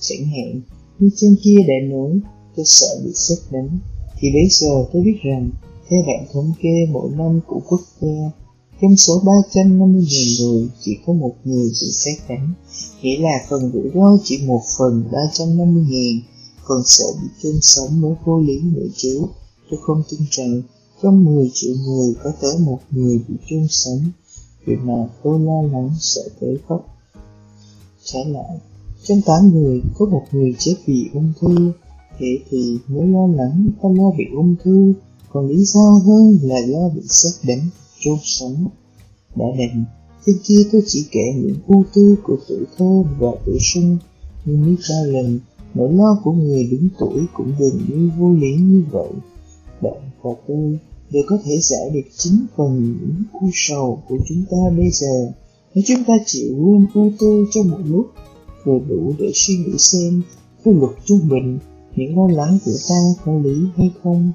Chẳng 0.00 0.26
hạn, 0.26 0.60
như 0.98 1.10
trên 1.16 1.36
kia 1.42 1.56
đã 1.68 1.74
nói, 1.90 2.20
tôi 2.56 2.66
sợ 2.66 2.86
bị 3.04 3.10
xét 3.14 3.38
đánh. 3.50 3.78
Thì 4.18 4.28
bây 4.32 4.48
giờ 4.50 4.84
tôi 4.92 5.02
biết 5.02 5.16
rằng, 5.24 5.50
theo 5.88 6.02
bảng 6.06 6.26
thống 6.32 6.52
kê 6.62 6.86
mỗi 6.90 7.10
năm 7.10 7.40
của 7.46 7.60
quốc 7.68 7.80
gia, 8.00 8.30
trong 8.80 8.96
số 8.96 9.22
350.000 9.24 10.40
người 10.40 10.68
chỉ 10.80 10.96
có 11.06 11.12
một 11.12 11.34
người 11.44 11.68
bị 11.80 11.92
xét 11.92 12.18
đánh, 12.28 12.52
nghĩa 13.02 13.18
là 13.18 13.46
phần 13.48 13.70
rủi 13.72 13.90
ro 13.94 14.18
chỉ 14.24 14.38
một 14.46 14.62
phần 14.78 15.04
350.000 15.10 16.20
còn 16.64 16.82
sợ 16.84 17.04
bị 17.22 17.28
chôn 17.42 17.58
sống 17.60 18.00
mới 18.00 18.14
vô 18.24 18.40
lý 18.40 18.60
nữa 18.60 18.86
chứ. 18.96 19.22
Tôi 19.70 19.80
không 19.82 20.02
tin 20.10 20.20
rằng 20.30 20.62
trong 21.02 21.24
10 21.24 21.50
triệu 21.54 21.74
người 21.86 22.14
có 22.24 22.32
tới 22.40 22.58
một 22.58 22.78
người 22.90 23.20
bị 23.28 23.34
chôn 23.50 23.66
sống, 23.68 24.00
việc 24.64 24.78
mà 24.82 25.08
tôi 25.22 25.40
lo 25.40 25.62
lắng 25.62 25.90
sẽ 26.00 26.20
tới 26.40 26.58
khóc. 26.68 26.86
Trái 28.04 28.24
lại, 28.24 28.58
trong 29.02 29.20
8 29.26 29.50
người 29.52 29.82
có 29.98 30.06
một 30.06 30.22
người 30.32 30.54
chết 30.58 30.74
vì 30.86 31.08
ung 31.14 31.32
thư, 31.40 31.72
thế 32.18 32.38
thì 32.50 32.78
mới 32.88 33.06
lo 33.06 33.26
lắng 33.26 33.70
ta 33.82 33.88
lo 33.88 34.10
bị 34.18 34.24
ung 34.34 34.54
thư, 34.64 34.92
còn 35.32 35.48
lý 35.48 35.64
do 35.64 36.00
hơn 36.06 36.38
là 36.42 36.60
lo 36.66 36.88
bị 36.88 37.02
xét 37.08 37.32
đánh, 37.48 37.68
chôn 38.00 38.18
sống. 38.22 38.68
Đã 39.34 39.46
đành, 39.58 39.84
trên 40.26 40.36
kia 40.44 40.62
tôi 40.72 40.82
chỉ 40.86 41.06
kể 41.10 41.32
những 41.36 41.56
ưu 41.66 41.84
tư 41.94 42.16
của 42.22 42.36
tuổi 42.48 42.64
thơ 42.78 43.02
và 43.18 43.28
tuổi 43.46 43.58
xuân, 43.60 43.98
nhưng 44.44 44.66
biết 44.66 44.82
bao 44.90 45.04
lần 45.04 45.40
Nỗi 45.76 45.92
lo 45.92 46.20
của 46.24 46.32
người 46.32 46.68
đứng 46.70 46.88
tuổi 46.98 47.26
cũng 47.32 47.52
gần 47.58 47.80
như 47.88 48.10
vô 48.18 48.32
lý 48.32 48.56
như 48.56 48.82
vậy. 48.90 49.08
Bạn 49.80 50.00
và 50.22 50.30
tôi 50.48 50.78
đều 51.10 51.22
có 51.26 51.38
thể 51.44 51.58
giải 51.60 51.90
được 51.94 52.08
chính 52.16 52.46
phần 52.56 52.96
những 53.00 53.22
u 53.32 53.50
sầu 53.52 54.02
của 54.08 54.18
chúng 54.28 54.44
ta 54.50 54.56
bây 54.76 54.90
giờ 54.90 55.32
nếu 55.76 55.84
chúng 55.86 56.04
ta 56.04 56.14
chịu 56.26 56.48
luôn 56.56 56.86
ưu 56.94 57.12
tư 57.18 57.46
trong 57.50 57.70
một 57.70 57.78
lúc, 57.84 58.06
vừa 58.64 58.78
đủ 58.88 59.14
để 59.18 59.30
suy 59.34 59.56
nghĩ 59.56 59.78
xem 59.78 60.22
quy 60.64 60.72
luật 60.72 60.92
trung 61.04 61.28
bình 61.28 61.58
những 61.96 62.18
lo 62.18 62.34
lắng 62.36 62.58
của 62.64 62.72
ta 62.88 63.00
có 63.24 63.38
lý 63.38 63.56
hay 63.76 63.90
không. 64.02 64.32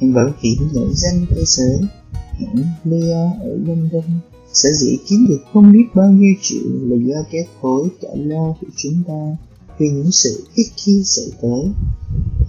Hãng 0.00 0.14
bảo 0.14 0.30
hiểm 0.40 0.68
nổi 0.74 0.88
danh 0.94 1.26
cơ 1.30 1.42
sở 1.46 1.78
hãng 2.10 2.64
Leo 2.84 3.32
ở 3.40 3.58
London, 3.66 4.04
sở 4.52 4.72
dĩ 4.72 4.96
kiếm 5.08 5.26
được 5.28 5.40
không 5.52 5.72
biết 5.72 5.84
bao 5.94 6.10
nhiêu 6.10 6.34
triệu 6.42 6.70
là 6.82 6.96
do 7.06 7.22
cái 7.32 7.46
khối 7.60 7.88
trả 8.02 8.08
lo 8.14 8.54
của 8.60 8.66
chúng 8.76 9.02
ta, 9.08 9.36
vì 9.78 9.86
những 9.88 10.12
sự 10.12 10.44
ít 10.54 10.66
khi 10.76 11.02
xảy 11.04 11.26
tới 11.42 11.72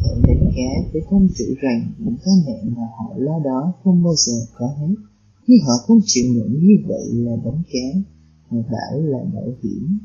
thể 0.04 0.22
đánh 0.28 0.52
giá 0.58 0.90
với 0.94 1.02
công 1.10 1.28
chữ 1.38 1.56
rằng 1.62 1.92
những 1.98 2.18
cái 2.26 2.34
nạn 2.48 2.76
mà 2.76 2.84
họ 2.98 3.14
lo 3.18 3.40
đó 3.40 3.74
không 3.84 4.04
bao 4.04 4.14
giờ 4.16 4.34
có 4.54 4.68
hết. 4.80 4.96
Nhưng 5.48 5.60
họ 5.68 5.74
không 5.88 6.00
chịu 6.06 6.26
nhận 6.36 6.50
như 6.62 6.76
vậy 6.88 7.06
là 7.12 7.36
đánh 7.46 7.62
cá, 7.72 8.00
họ 8.50 8.58
bảo 8.58 9.02
là 9.02 9.20
bảo 9.34 9.54
hiểm. 9.64 9.98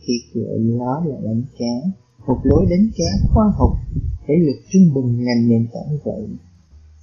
Khi 0.00 0.14
gọi 0.34 0.58
nó 0.58 1.04
là 1.06 1.16
đánh 1.24 1.42
cá, 1.58 1.90
một 2.26 2.38
lối 2.42 2.66
đánh 2.70 2.90
cá 2.96 3.28
khoa 3.34 3.44
học 3.58 3.76
thể 4.26 4.34
lực 4.46 4.56
trung 4.72 4.94
bình 4.94 5.24
làm 5.26 5.48
nền 5.48 5.66
tảng 5.72 5.98
vậy. 6.04 6.26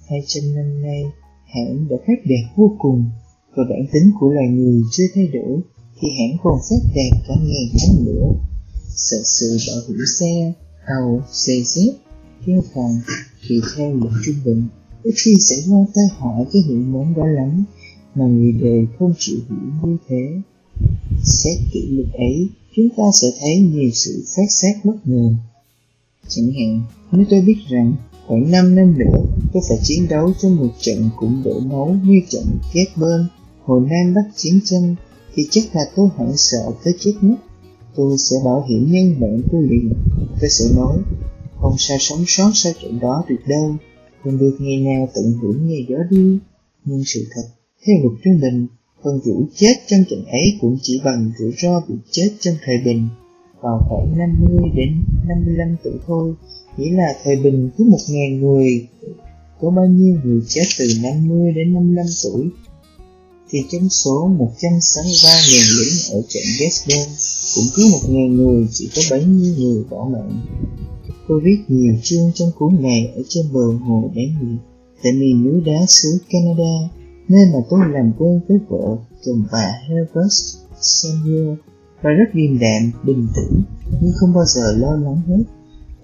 Hai 0.08 0.20
trăm 0.26 0.54
năm 0.54 0.82
nay, 0.82 1.02
hãng 1.44 1.88
đã 1.88 1.96
phát 2.06 2.18
đạt 2.24 2.56
vô 2.56 2.76
cùng 2.78 3.04
và 3.56 3.64
bản 3.70 3.86
tính 3.92 4.12
của 4.20 4.28
loài 4.28 4.48
người 4.48 4.82
chưa 4.90 5.04
thay 5.14 5.26
đổi 5.26 5.60
thì 6.00 6.08
hãng 6.18 6.38
còn 6.42 6.58
phát 6.70 6.88
đạt 6.96 7.20
cả 7.28 7.34
ngàn 7.34 7.66
tháng 7.78 8.04
nữa. 8.04 8.26
Sợ 8.88 9.16
sự 9.24 9.56
bảo 9.68 9.80
hiểm 9.88 9.98
xe, 10.18 10.52
tàu, 10.88 11.22
xe 11.32 11.52
dép, 11.64 11.92
theo 12.46 12.62
phòng 12.74 13.00
thì 13.48 13.60
theo 13.76 13.94
luật 13.94 14.12
trung 14.24 14.36
bình 14.44 14.62
ít 15.02 15.14
khi 15.16 15.34
xảy 15.40 15.60
ra 15.60 15.76
tai 15.94 16.04
họa 16.18 16.44
cái 16.52 16.62
hiện 16.68 16.92
món 16.92 17.14
đó 17.14 17.26
lắm 17.26 17.64
mà 18.14 18.26
người 18.26 18.52
đời 18.52 18.86
không 18.98 19.14
chịu 19.18 19.38
hiểu 19.48 19.58
như 19.82 19.96
thế. 20.08 20.40
Xét 21.24 21.58
kỹ 21.72 21.88
luật 21.90 22.12
ấy, 22.12 22.48
chúng 22.76 22.88
ta 22.96 23.02
sẽ 23.20 23.28
thấy 23.40 23.58
nhiều 23.58 23.90
sự 23.94 24.24
phát 24.36 24.50
xét 24.50 24.76
bất 24.84 24.96
ngờ. 25.04 25.34
Chẳng 26.28 26.52
hạn, 26.52 26.82
nếu 27.12 27.26
tôi 27.30 27.40
biết 27.40 27.56
rằng 27.70 27.94
khoảng 28.26 28.50
5 28.50 28.76
năm 28.76 28.98
nữa 28.98 29.24
tôi 29.52 29.62
phải 29.68 29.78
chiến 29.82 30.08
đấu 30.08 30.32
trong 30.42 30.56
một 30.56 30.74
trận 30.80 31.10
cũng 31.16 31.42
đổ 31.44 31.60
máu 31.60 31.96
như 32.04 32.20
trận 32.28 32.44
kết 32.72 32.86
bên 32.96 33.26
hồi 33.64 33.80
Nam 33.90 34.14
Bắc 34.14 34.24
chiến 34.36 34.60
tranh 34.64 34.94
thì 35.34 35.48
chắc 35.50 35.64
là 35.76 35.82
tôi 35.96 36.08
hoảng 36.16 36.36
sợ 36.36 36.70
tới 36.84 36.94
chết 37.00 37.14
mất. 37.20 37.36
Tôi 37.96 38.18
sẽ 38.18 38.36
bảo 38.44 38.66
hiểm 38.68 38.92
nhân 38.92 39.20
bản 39.20 39.42
tôi 39.52 39.62
liền. 39.62 39.92
Tôi 40.40 40.50
sẽ 40.50 40.64
nói, 40.76 40.98
không 41.60 41.74
sao 41.78 41.98
sống 42.00 42.24
sót 42.26 42.50
sau 42.54 42.72
chuyện 42.80 43.00
đó 43.00 43.24
được 43.28 43.40
đâu, 43.46 43.76
không 44.24 44.38
được 44.38 44.56
ngày 44.60 44.76
nào 44.76 45.08
tận 45.14 45.32
hưởng 45.42 45.66
nghe 45.66 45.76
gió 45.88 45.96
đi. 46.10 46.38
Nhưng 46.84 47.04
sự 47.04 47.26
thật, 47.34 47.42
theo 47.86 47.96
luật 48.02 48.18
trung 48.24 48.40
bình, 48.40 48.66
phần 49.04 49.20
rủi 49.24 49.44
chết 49.54 49.74
trong 49.86 50.00
trận 50.10 50.24
ấy 50.24 50.58
cũng 50.60 50.78
chỉ 50.82 51.00
bằng 51.04 51.32
rủi 51.38 51.52
ro 51.62 51.80
bị 51.88 51.94
chết 52.10 52.28
trong 52.40 52.54
thời 52.64 52.78
bình 52.84 53.08
vào 53.60 53.86
khoảng 53.88 54.18
50 54.18 54.70
đến 54.74 55.04
55 55.28 55.76
tuổi 55.84 55.98
thôi, 56.06 56.34
nghĩa 56.76 56.90
là 56.90 57.14
thời 57.24 57.36
bình 57.36 57.70
cứ 57.78 57.84
1.000 57.84 58.38
người 58.40 58.86
có 59.60 59.70
bao 59.70 59.86
nhiêu 59.86 60.16
người 60.24 60.40
chết 60.48 60.64
từ 60.78 60.84
50 61.02 61.52
đến 61.52 61.74
55 61.74 62.06
tuổi 62.24 62.50
thì 63.50 63.58
trong 63.70 63.88
số 63.88 64.30
163.000 64.38 65.78
lính 65.78 66.18
ở 66.18 66.22
trận 66.28 66.42
Gettysburg 66.58 67.10
cũng 67.54 67.64
cứ 67.74 67.82
1.000 67.82 68.36
người 68.36 68.68
chỉ 68.72 68.90
có 68.96 69.02
bấy 69.10 69.24
nhiêu 69.24 69.54
người 69.58 69.84
bỏ 69.90 70.08
mạng. 70.12 70.40
Tôi 71.28 71.40
viết 71.44 71.58
nhiều 71.68 71.94
chương 72.02 72.32
trong 72.34 72.48
cuốn 72.58 72.82
này 72.82 73.12
ở 73.16 73.22
trên 73.28 73.46
bờ 73.52 73.66
hồ 73.86 74.10
đáng 74.14 74.34
liệt 74.40 74.58
tại 75.02 75.12
miền 75.12 75.44
núi 75.44 75.60
đá 75.60 75.86
xứ 75.88 76.18
Canada, 76.30 76.88
nơi 77.28 77.46
mà 77.52 77.58
tôi 77.70 77.80
làm 77.92 78.12
quen 78.18 78.40
với 78.48 78.58
vợ 78.68 78.96
chồng 79.24 79.42
bà 79.52 79.72
Herbert 79.88 80.56
Samuel 80.80 81.54
và 82.02 82.10
rất 82.10 82.34
điềm 82.34 82.58
đạm, 82.58 82.90
bình 83.04 83.26
tĩnh, 83.36 83.62
nhưng 84.00 84.12
không 84.14 84.34
bao 84.34 84.44
giờ 84.44 84.72
lo 84.72 84.96
lắng 84.96 85.20
hết. 85.26 85.44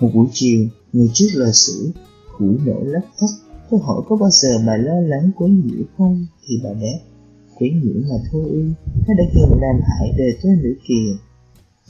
Một 0.00 0.10
buổi 0.14 0.26
chiều, 0.32 0.66
người 0.92 1.10
trước 1.12 1.28
lò 1.34 1.50
sưởi, 1.52 1.92
củ 2.38 2.44
nổ 2.64 2.80
lắc 2.84 3.04
thắt 3.20 3.30
tôi 3.70 3.80
hỏi 3.82 4.02
có 4.08 4.16
bao 4.16 4.30
giờ 4.30 4.58
bà 4.66 4.76
lo 4.76 5.00
lắng 5.00 5.30
quấy 5.36 5.50
nhiễu 5.50 5.84
không, 5.98 6.26
thì 6.46 6.54
bà 6.64 6.70
đáp, 6.70 6.98
quấy 7.58 7.70
nhiễu 7.70 8.02
mà 8.10 8.16
thôi 8.32 8.42
ư, 8.50 8.62
nó 9.08 9.14
đã 9.18 9.24
gần 9.34 9.60
làm 9.60 9.80
hại 9.82 10.14
đời 10.18 10.36
tôi 10.42 10.56
nữa 10.56 10.74
kìa. 10.88 11.16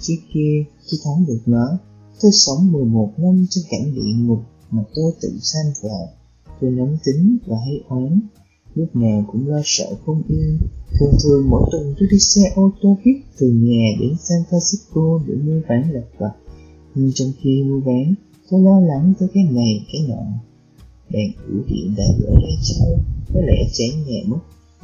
Trước 0.01 0.20
kia, 0.35 0.64
tôi 0.91 0.99
thắng 1.05 1.26
được 1.26 1.41
nó, 1.47 1.78
tôi 2.25 2.33
sống 2.33 2.72
11 2.72 3.12
năm 3.16 3.47
trong 3.51 3.64
cảnh 3.70 3.95
địa 3.95 4.12
ngục 4.18 4.39
mà 4.70 4.83
tôi 4.95 5.12
tự 5.20 5.39
sanh 5.43 5.72
vào. 5.83 6.09
Tôi 6.61 6.70
nóng 6.70 6.97
tính 7.05 7.39
và 7.47 7.57
hay 7.64 7.81
oán, 7.89 8.20
lúc 8.75 8.97
nào 8.97 9.25
cũng 9.33 9.49
lo 9.49 9.61
sợ 9.64 9.87
không 10.07 10.22
yên. 10.29 10.59
Thường 11.01 11.14
thường 11.25 11.51
mỗi 11.51 11.68
tuần 11.72 11.95
tôi 11.99 12.09
đi 12.11 12.18
xe 12.18 12.53
ô 12.55 12.70
tô 12.83 12.99
buýt 13.05 13.16
từ 13.39 13.47
nhà 13.51 13.87
đến 14.01 14.16
San 14.18 14.43
Francisco 14.51 15.20
để 15.27 15.35
mua 15.35 15.61
bán 15.68 15.93
lặt 15.93 16.05
vặt. 16.18 16.33
Nhưng 16.95 17.11
trong 17.14 17.33
khi 17.41 17.62
mua 17.62 17.81
bán, 17.81 18.14
tôi 18.51 18.61
lo 18.61 18.81
lắng 18.81 19.14
tới 19.18 19.29
cái 19.35 19.45
này 19.45 19.87
cái 19.93 20.07
nọ. 20.09 20.22
Bạn 21.12 21.31
ủ 21.49 21.55
điện 21.68 21.95
đã 21.97 22.05
gửi 22.18 22.37
đây 22.43 22.57
trao, 22.62 22.89
có 23.35 23.41
lẽ 23.41 23.68
chán 23.72 24.05
nhà 24.07 24.20
mất. 24.27 24.39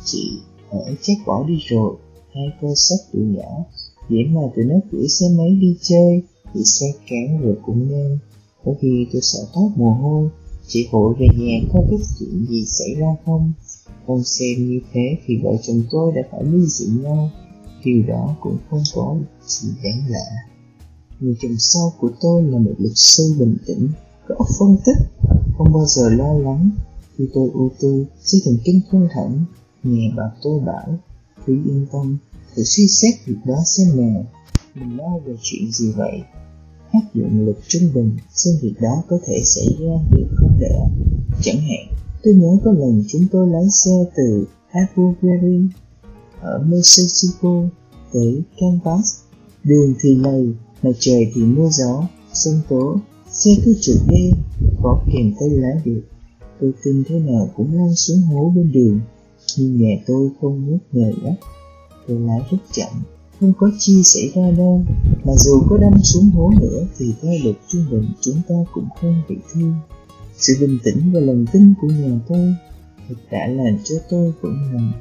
Chị 0.05 0.31
ở 0.71 0.95
chắc 1.03 1.17
bỏ 1.27 1.45
đi 1.49 1.59
rồi, 1.69 1.97
hai 2.35 2.47
cô 2.61 2.75
sách 2.77 3.01
tụi 3.13 3.23
nhỏ. 3.23 3.65
Vậy 4.09 4.25
mà 4.25 4.41
tụi 4.57 4.65
nó 4.65 4.75
gửi 4.91 5.09
xe 5.09 5.27
máy 5.39 5.51
đi 5.61 5.77
chơi, 5.83 6.23
thì 6.55 6.65
xe 6.65 6.87
cán 7.09 7.43
rồi 7.43 7.57
cũng 7.67 7.89
nên. 7.91 8.19
Có 8.65 8.73
khi 8.81 9.07
tôi 9.13 9.23
sợ 9.23 9.39
toát 9.55 9.69
mồ 9.77 9.93
hôi, 9.93 10.29
chị 10.67 10.89
hội 10.91 11.15
về 11.19 11.27
nhà 11.37 11.59
có 11.73 11.81
biết 11.91 12.05
chuyện 12.19 12.47
gì 12.49 12.65
xảy 12.67 12.95
ra 12.95 13.17
không? 13.25 13.53
ông 14.07 14.25
xem 14.25 14.69
như 14.69 14.81
thế 14.93 15.19
thì 15.27 15.39
vợ 15.43 15.57
chồng 15.63 15.83
tôi 15.91 16.13
đã 16.13 16.23
phải 16.31 16.45
ly 16.45 16.67
dị 16.67 16.87
nhau, 16.87 17.31
điều 17.85 18.03
đó 18.09 18.37
cũng 18.41 18.59
không 18.71 18.83
có 18.95 19.17
gì 19.47 19.69
đáng 19.85 20.03
lạ. 20.09 20.27
Người 21.21 21.35
chồng 21.43 21.57
sau 21.59 21.93
của 22.01 22.11
tôi 22.21 22.43
là 22.43 22.59
một 22.59 22.75
luật 22.79 22.93
sư 22.95 23.35
bình 23.39 23.57
tĩnh, 23.67 23.89
có 24.29 24.45
phân 24.59 24.77
tích, 24.85 25.29
không 25.59 25.73
bao 25.73 25.87
giờ 25.87 26.09
lo 26.09 26.33
lắng. 26.33 26.71
Khi 27.17 27.29
tôi 27.35 27.51
ưu 27.55 27.71
tư, 27.81 28.05
sẽ 28.23 28.39
thần 28.45 28.59
kinh 28.65 28.81
căng 28.93 29.09
thẳng, 29.15 29.45
nhà 29.83 30.09
bà 30.17 30.25
tôi 30.43 30.61
bảo, 30.61 30.99
cứ 31.47 31.53
yên 31.53 31.87
tâm, 31.93 32.19
thử 32.55 32.63
suy 32.63 32.89
xét 32.89 33.15
việc 33.27 33.37
đó 33.45 33.63
xem 33.65 33.87
nào, 33.97 34.25
mình 34.75 34.97
lo 34.97 35.19
về 35.25 35.35
chuyện 35.43 35.73
gì 35.73 35.93
vậy. 35.93 36.23
Áp 36.93 37.15
dụng 37.15 37.45
luật 37.45 37.57
trung 37.69 37.83
bình, 37.95 38.17
xem 38.35 38.55
việc 38.63 38.75
đó 38.81 39.03
có 39.09 39.19
thể 39.27 39.41
xảy 39.45 39.67
ra 39.81 39.95
được 40.11 40.27
không 40.35 40.57
lẽ. 40.61 40.89
Chẳng 41.43 41.61
hạn, 41.61 41.97
tôi 42.23 42.35
nhớ 42.35 42.59
có 42.65 42.73
lần 42.73 43.05
chúng 43.09 43.27
tôi 43.33 43.49
lái 43.49 43.71
xe 43.71 44.05
từ 44.17 44.47
Albuquerque 44.71 45.77
ở 46.41 46.65
Mexico 46.67 47.63
tới 48.13 48.43
Kansas. 48.61 49.21
Đường 49.65 49.95
thì 50.01 50.15
lầy, 50.15 50.49
mà 50.83 50.91
trời 50.99 51.33
thì 51.35 51.43
mưa 51.43 51.69
gió, 51.71 52.09
sông 52.33 52.61
tố, 52.69 53.01
xe 53.31 53.51
cứ 53.65 53.75
trượt 53.81 53.97
đi, 54.09 54.31
có 54.83 55.03
kèm 55.13 55.33
tay 55.41 55.49
lái 55.51 55.83
được. 55.85 56.03
Tôi 56.61 56.73
tin 56.85 57.05
thế 57.09 57.19
nào 57.19 57.51
cũng 57.57 57.75
lăn 57.75 57.95
xuống 57.95 58.21
hố 58.21 58.53
bên 58.57 58.73
đường, 58.73 59.01
nhưng 59.59 59.81
mẹ 59.81 60.03
tôi 60.07 60.31
không 60.41 60.71
nhắc 60.71 60.81
nhở 60.93 61.13
lắm. 61.23 61.35
Tôi 62.09 62.21
lái 62.21 62.41
rất 62.51 62.59
chậm, 62.73 63.03
không 63.41 63.53
có 63.59 63.71
chi 63.79 64.03
xảy 64.03 64.31
ra 64.35 64.51
đâu, 64.51 64.85
mà 65.25 65.33
dù 65.37 65.63
có 65.69 65.77
đâm 65.79 65.93
xuống 66.03 66.31
hố 66.31 66.51
nữa 66.61 66.87
thì 66.99 67.15
theo 67.23 67.33
luật 67.45 67.57
trung 67.69 67.85
bình 67.91 68.05
chúng 68.21 68.41
ta 68.49 68.55
cũng 68.75 68.89
không 69.01 69.23
bị 69.29 69.37
thương. 69.53 69.75
Sự 70.37 70.57
bình 70.61 70.79
tĩnh 70.85 71.13
và 71.13 71.21
lòng 71.21 71.47
tin 71.53 71.75
của 71.81 71.89
nhà 71.89 72.21
tôi 72.29 72.55
thật 73.09 73.15
đã 73.31 73.47
làm 73.47 73.79
cho 73.85 73.95
tôi 74.11 74.33
vững 74.41 74.59
lòng. 74.73 74.93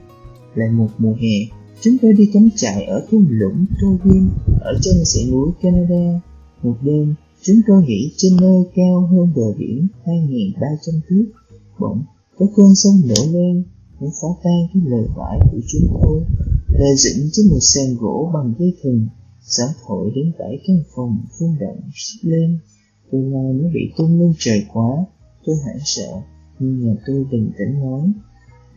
Lại 0.55 0.69
một 0.71 0.87
mùa 0.97 1.13
hè, 1.13 1.55
chúng 1.81 1.97
tôi 2.01 2.13
đi 2.13 2.29
cắm 2.33 2.49
trại 2.55 2.83
ở 2.83 3.05
thung 3.11 3.25
lũng 3.29 3.65
Tobin 3.81 4.29
ở 4.61 4.73
trên 4.81 4.95
dãy 5.05 5.25
núi 5.31 5.51
Canada. 5.61 6.19
Một 6.63 6.75
đêm, 6.81 7.15
chúng 7.41 7.61
tôi 7.67 7.83
nghỉ 7.83 8.11
trên 8.17 8.37
nơi 8.41 8.63
cao 8.75 9.07
hơn 9.11 9.31
bờ 9.35 9.53
biển 9.57 9.87
2.300 10.05 10.99
thước. 11.09 11.25
Bỗng, 11.79 12.03
có 12.37 12.45
cơn 12.55 12.75
sông 12.75 13.01
nổi 13.07 13.27
lên, 13.27 13.63
những 13.99 14.11
phá 14.21 14.27
tan 14.43 14.67
cái 14.73 14.83
lời 14.85 15.07
vải 15.15 15.39
của 15.51 15.57
chúng 15.67 15.99
tôi, 16.01 16.21
lê 16.79 16.95
dĩnh 16.95 17.29
trên 17.31 17.47
một 17.49 17.59
sàn 17.61 17.95
gỗ 17.99 18.31
bằng 18.33 18.53
dây 18.59 18.73
thừng, 18.83 19.07
gió 19.45 19.65
thổi 19.85 20.11
đến 20.15 20.31
bảy 20.39 20.59
căn 20.67 20.83
phòng 20.95 21.17
phun 21.39 21.49
động 21.59 21.81
lên. 22.21 22.59
Tôi 23.11 23.21
lo 23.21 23.53
nó 23.53 23.69
bị 23.73 23.91
tung 23.97 24.19
lên 24.19 24.33
trời 24.39 24.65
quá, 24.73 25.05
tôi 25.45 25.55
hoảng 25.63 25.79
sợ, 25.85 26.11
nhưng 26.59 26.79
nhà 26.79 26.95
tôi 27.05 27.25
bình 27.31 27.51
tĩnh 27.57 27.79
nói, 27.79 28.01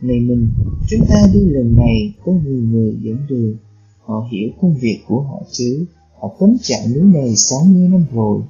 này 0.01 0.19
mình, 0.19 0.49
chúng 0.89 1.05
ta 1.09 1.27
đi 1.33 1.39
lần 1.39 1.75
này 1.75 2.13
có 2.25 2.31
nhiều 2.31 2.63
người 2.63 2.97
dẫn 3.01 3.17
đường, 3.29 3.57
họ 3.99 4.27
hiểu 4.31 4.49
công 4.61 4.75
việc 4.81 4.99
của 5.07 5.21
họ 5.21 5.43
chứ, 5.51 5.85
họ 6.19 6.35
cấm 6.39 6.57
trại 6.61 6.87
núi 6.87 7.03
này 7.03 7.35
60 7.35 7.87
năm 7.89 8.05
rồi. 8.13 8.41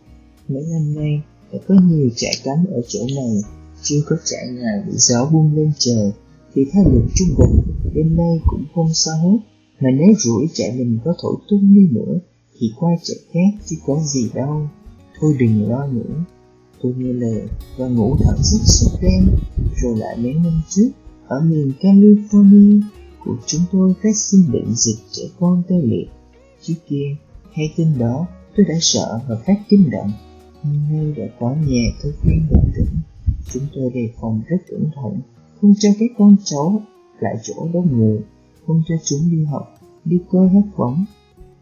Mấy 0.47 0.63
năm 0.71 0.95
nay, 0.95 1.21
đã 1.53 1.59
có 1.67 1.76
nhiều 1.89 2.09
trại 2.15 2.34
cắm 2.43 2.65
ở 2.71 2.82
chỗ 2.88 2.99
này, 3.15 3.41
chưa 3.82 4.01
có 4.05 4.15
trại 4.26 4.47
nào 4.51 4.84
bị 4.88 4.93
gió 4.95 5.26
buông 5.26 5.55
lên 5.55 5.71
trời, 5.78 6.11
thì 6.56 6.66
theo 6.74 6.84
luật 6.91 7.06
trung 7.16 7.30
bình, 7.38 7.62
đêm 7.93 8.16
nay 8.16 8.39
cũng 8.45 8.66
không 8.76 8.93
sao 8.93 9.18
hết, 9.18 9.38
mà 9.80 9.89
nếu 9.99 10.14
rủi 10.18 10.47
chạy 10.54 10.76
mình 10.78 10.99
có 11.06 11.14
thổi 11.22 11.36
tung 11.49 11.74
đi 11.76 11.88
nữa, 11.91 12.20
thì 12.60 12.72
qua 12.80 12.91
chạy 13.04 13.18
khác 13.34 13.64
chứ 13.66 13.76
có 13.86 13.99
gì 13.99 14.30
đâu. 14.34 14.70
Thôi 15.20 15.36
đừng 15.39 15.70
lo 15.70 15.88
nữa, 15.88 16.24
tôi 16.82 16.93
nghe 16.97 17.14
lời 17.14 17.47
và 17.78 17.88
ngủ 17.88 18.16
thẳng 18.20 18.38
giấc 18.43 18.62
suốt 18.66 18.97
đêm 19.01 19.28
rồi 19.82 19.97
lại 19.97 20.18
mấy 20.18 20.34
năm 20.34 20.62
trước 20.70 20.89
ở 21.28 21.41
miền 21.41 21.72
California 21.82 22.82
của 23.26 23.36
chúng 23.45 23.62
tôi 23.72 23.93
phát 24.04 24.16
sinh 24.16 24.51
bệnh 24.51 24.76
dịch 24.76 24.99
trẻ 25.12 25.24
con 25.39 25.64
tê 25.70 25.76
liệt 25.82 26.08
trước 26.62 26.74
kia 26.89 27.16
Hay 27.54 27.74
tin 27.76 27.88
đó, 27.99 28.28
tôi 28.58 28.66
đã 28.66 28.76
sợ 28.82 29.20
và 29.28 29.36
phát 29.45 29.56
kinh 29.70 29.89
động. 29.89 30.12
Nhưng 30.64 30.84
nay 30.91 31.14
đã 31.18 31.34
có 31.39 31.56
nhà 31.68 31.84
tôi 32.04 32.14
khuyên 32.22 32.47
bình 32.49 32.72
tĩnh. 32.76 32.99
Chúng 33.54 33.64
tôi 33.76 33.91
đề 33.93 34.10
phòng 34.22 34.41
rất 34.47 34.58
cẩn 34.68 34.89
thận, 34.95 35.22
không 35.64 35.74
cho 35.80 35.89
các 35.99 36.11
con 36.18 36.36
cháu 36.43 36.82
lại 37.20 37.36
chỗ 37.43 37.68
đông 37.74 37.97
người, 37.97 38.20
không 38.68 38.82
cho 38.88 38.95
chúng 39.03 39.32
đi 39.32 39.43
học, 39.43 39.80
đi 40.05 40.18
coi 40.30 40.49
hát 40.49 40.64
võng. 40.76 41.05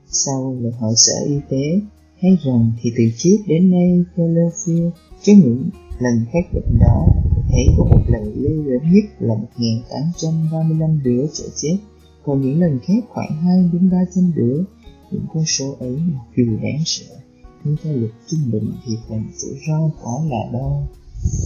Sau 0.08 0.58
là 0.62 0.70
hỏi 0.80 0.93
sở 0.95 1.14
y 1.28 1.36
tế, 1.49 1.82
hay 2.22 2.38
rằng 2.45 2.72
thì 2.82 2.91
từ 2.97 3.04
trước 3.18 3.38
đến 3.47 3.72
nay 3.72 4.04
Philadelphia 4.16 4.89
cho 5.24 5.34
những 5.34 5.70
lần 5.99 6.26
khác 6.32 6.54
bệnh 6.54 6.80
đó 6.80 7.08
thấy 7.49 7.66
có 7.78 7.84
một 7.84 8.02
lần 8.08 8.34
lưu 8.36 8.64
lớn 8.64 8.82
nhất 8.91 9.04
là 9.20 9.36
1835 9.36 11.04
đứa 11.04 11.26
trẻ 11.34 11.45
chết, 11.56 11.78
còn 12.26 12.41
những 12.41 12.60
lần 12.60 12.80
khác 12.80 13.04
khoảng 13.10 13.36
2 13.41 13.70
đến 13.74 13.89
300 13.89 14.32
đứa. 14.36 14.64
Những 15.12 15.26
con 15.34 15.45
số 15.45 15.76
ấy 15.80 15.97
mặc 16.14 16.26
dù 16.38 16.58
đáng 16.64 16.82
sợ, 16.86 17.16
nhưng 17.64 17.76
theo 17.84 17.93
luật 17.93 18.12
trung 18.28 18.52
bình 18.52 18.72
thì 18.86 18.93
phần 19.10 19.24
rủi 19.36 19.58
ro 19.68 19.89
quá 20.04 20.14
là 20.30 20.49
đo. 20.54 20.82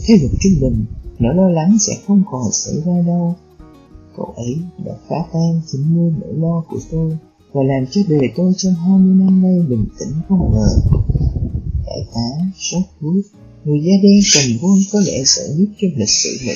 Theo 0.07 0.17
luật 0.21 0.31
trung 0.41 0.53
bình, 0.61 0.85
nỗi 1.19 1.35
lo 1.35 1.49
lắng 1.49 1.77
sẽ 1.79 1.93
không 2.07 2.23
còn 2.31 2.51
xảy 2.51 2.75
ra 2.85 3.01
đâu. 3.07 3.35
Cậu 4.17 4.33
ấy 4.35 4.57
đã 4.85 4.93
phá 5.09 5.15
tan 5.33 5.61
90 5.67 6.13
nỗi 6.21 6.33
lo 6.33 6.63
của 6.69 6.79
tôi 6.91 7.17
và 7.53 7.61
làm 7.63 7.85
cho 7.91 8.01
đời 8.09 8.29
tôi 8.35 8.53
trong 8.57 8.73
20 8.73 9.15
năm 9.15 9.41
nay 9.41 9.59
bình 9.69 9.85
tĩnh 9.99 10.13
không 10.29 10.51
ngờ. 10.53 10.67
Đại 11.85 11.99
tá 12.13 12.45
Shotwood, 12.57 13.21
người 13.65 13.79
da 13.79 13.93
đen 14.03 14.19
cầm 14.33 14.57
quân 14.61 14.79
có 14.93 14.99
lẽ 14.99 15.23
sợ 15.25 15.43
nhất 15.57 15.67
trong 15.81 15.91
lịch 15.95 16.09
sử 16.09 16.29
Mỹ, 16.47 16.55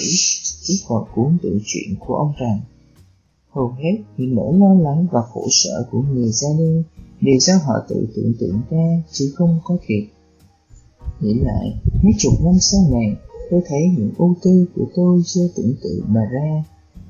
chỉ 0.61 0.83
còn 0.87 1.03
cuốn 1.15 1.37
tự 1.43 1.59
chuyện 1.65 1.95
của 1.99 2.15
ông 2.15 2.33
rằng 2.39 2.59
hầu 3.49 3.75
hết 3.83 4.03
những 4.17 4.35
nỗi 4.35 4.53
lo 4.53 4.73
lắng 4.73 5.07
và 5.11 5.21
khổ 5.33 5.47
sở 5.51 5.85
của 5.91 6.01
người 6.01 6.31
da 6.31 6.47
đen 6.59 6.83
đều 7.21 7.35
do 7.39 7.53
họ 7.65 7.73
tự 7.89 8.07
tưởng 8.15 8.33
tượng 8.39 8.61
ra 8.69 9.03
chứ 9.11 9.33
không 9.35 9.59
có 9.63 9.77
thiệt. 9.87 10.03
Nghĩ 11.19 11.33
lại, 11.33 11.73
mấy 12.03 12.13
chục 12.17 12.33
năm 12.43 12.53
sau 12.61 12.81
này, 12.91 13.15
tôi 13.49 13.61
thấy 13.67 13.81
những 13.97 14.11
ưu 14.17 14.35
tư 14.43 14.65
của 14.75 14.85
tôi 14.95 15.21
chưa 15.25 15.47
tưởng 15.55 15.73
tượng 15.83 16.05
mà 16.07 16.21
ra. 16.33 16.63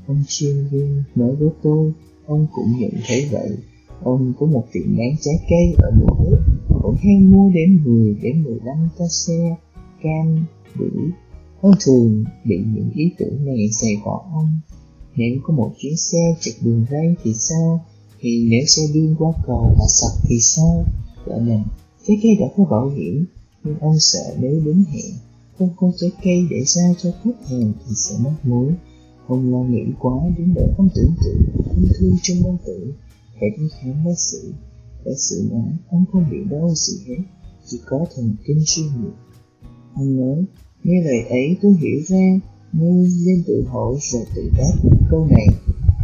Ông 0.08 0.24
chuyên 0.28 0.68
viên 0.72 1.04
nói 1.16 1.36
với 1.36 1.50
tôi, 1.64 1.92
ông 2.26 2.48
cũng 2.56 2.80
nhận 2.80 2.92
thấy 3.08 3.30
vậy. 3.32 3.58
Ông 4.04 4.34
có 4.40 4.46
một 4.46 4.66
tiệm 4.72 4.98
bán 4.98 5.16
trái 5.22 5.36
cây 5.50 5.74
ở 5.78 5.92
Mỹ 5.92 6.06
Đức, 6.26 6.40
ông 6.84 6.96
hay 7.04 7.20
mua 7.20 7.50
đến 7.50 7.84
10 7.86 8.16
đến 8.22 8.44
15 8.44 8.90
ca 8.98 9.06
xe, 9.10 9.56
cam, 10.02 10.46
bưởi. 10.80 11.12
Ông 11.62 11.74
thường 11.86 12.24
bị 12.46 12.58
những 12.74 12.90
ý 12.96 13.12
tưởng 13.18 13.46
này 13.46 13.70
dày 13.72 14.02
vỏ 14.06 14.26
ông. 14.34 14.60
Nếu 15.16 15.38
có 15.44 15.54
một 15.54 15.72
chuyến 15.78 15.98
xe 15.98 16.36
chật 16.42 16.54
đường 16.62 16.86
ray 16.92 17.16
thì 17.24 17.34
sao? 17.34 17.86
Thì 18.20 18.48
nếu 18.50 18.66
xe 18.68 18.82
điên 18.94 19.16
qua 19.20 19.32
cầu 19.48 19.76
mà 19.80 19.86
sập 19.88 20.12
thì 20.30 20.40
sao? 20.40 20.86
Vợ 21.26 21.40
mình, 21.40 21.64
trái 22.08 22.18
cây 22.24 22.36
đã 22.40 22.48
có 22.58 22.64
bảo 22.64 22.90
hiểm, 22.90 23.26
nhưng 23.64 23.80
ông 23.80 24.00
sợ 24.00 24.36
nếu 24.40 24.62
đến 24.66 24.84
hẹn, 24.94 25.14
không 25.60 25.70
có 25.78 25.92
trái 25.98 26.12
cây 26.24 26.48
để 26.50 26.64
ra 26.64 26.94
cho 27.02 27.12
khách 27.24 27.48
hàng 27.50 27.74
thì 27.80 27.96
sẽ 27.96 28.16
mất 28.24 28.34
mối. 28.44 28.74
không 29.28 29.52
lo 29.52 29.60
nghĩ 29.60 29.84
quá 30.00 30.30
đến 30.38 30.54
độ 30.54 30.68
không 30.78 30.90
tưởng 30.96 31.14
tượng 31.24 31.42
ung 31.70 31.88
thư 32.00 32.12
trong 32.22 32.38
bao 32.44 32.60
tử. 32.66 32.94
Hãy 33.42 33.50
đi 33.58 33.68
khám 33.80 34.06
bác 34.06 34.20
sĩ. 34.20 34.38
Bác 35.06 35.18
sĩ 35.18 35.36
nói, 35.52 35.72
ông 35.90 36.06
không 36.12 36.26
bị 36.32 36.38
đau 36.50 36.70
gì 36.76 36.98
hết, 37.08 37.24
chỉ 37.66 37.80
có 37.86 38.06
thần 38.16 38.36
kinh 38.46 38.64
suy 38.66 38.84
nhược 38.84 39.14
ông 40.00 40.18
nói, 40.18 40.46
nghe 40.84 41.02
lời 41.04 41.22
ấy 41.30 41.58
tôi 41.62 41.74
hiểu 41.74 42.00
ra 42.08 42.40
nên 42.74 43.10
lên 43.26 43.44
tự 43.48 43.64
hỏi 43.68 43.96
rồi 44.02 44.26
tự 44.36 44.52
đáp 44.58 44.74
những 44.84 45.04
câu 45.10 45.28
này. 45.30 45.48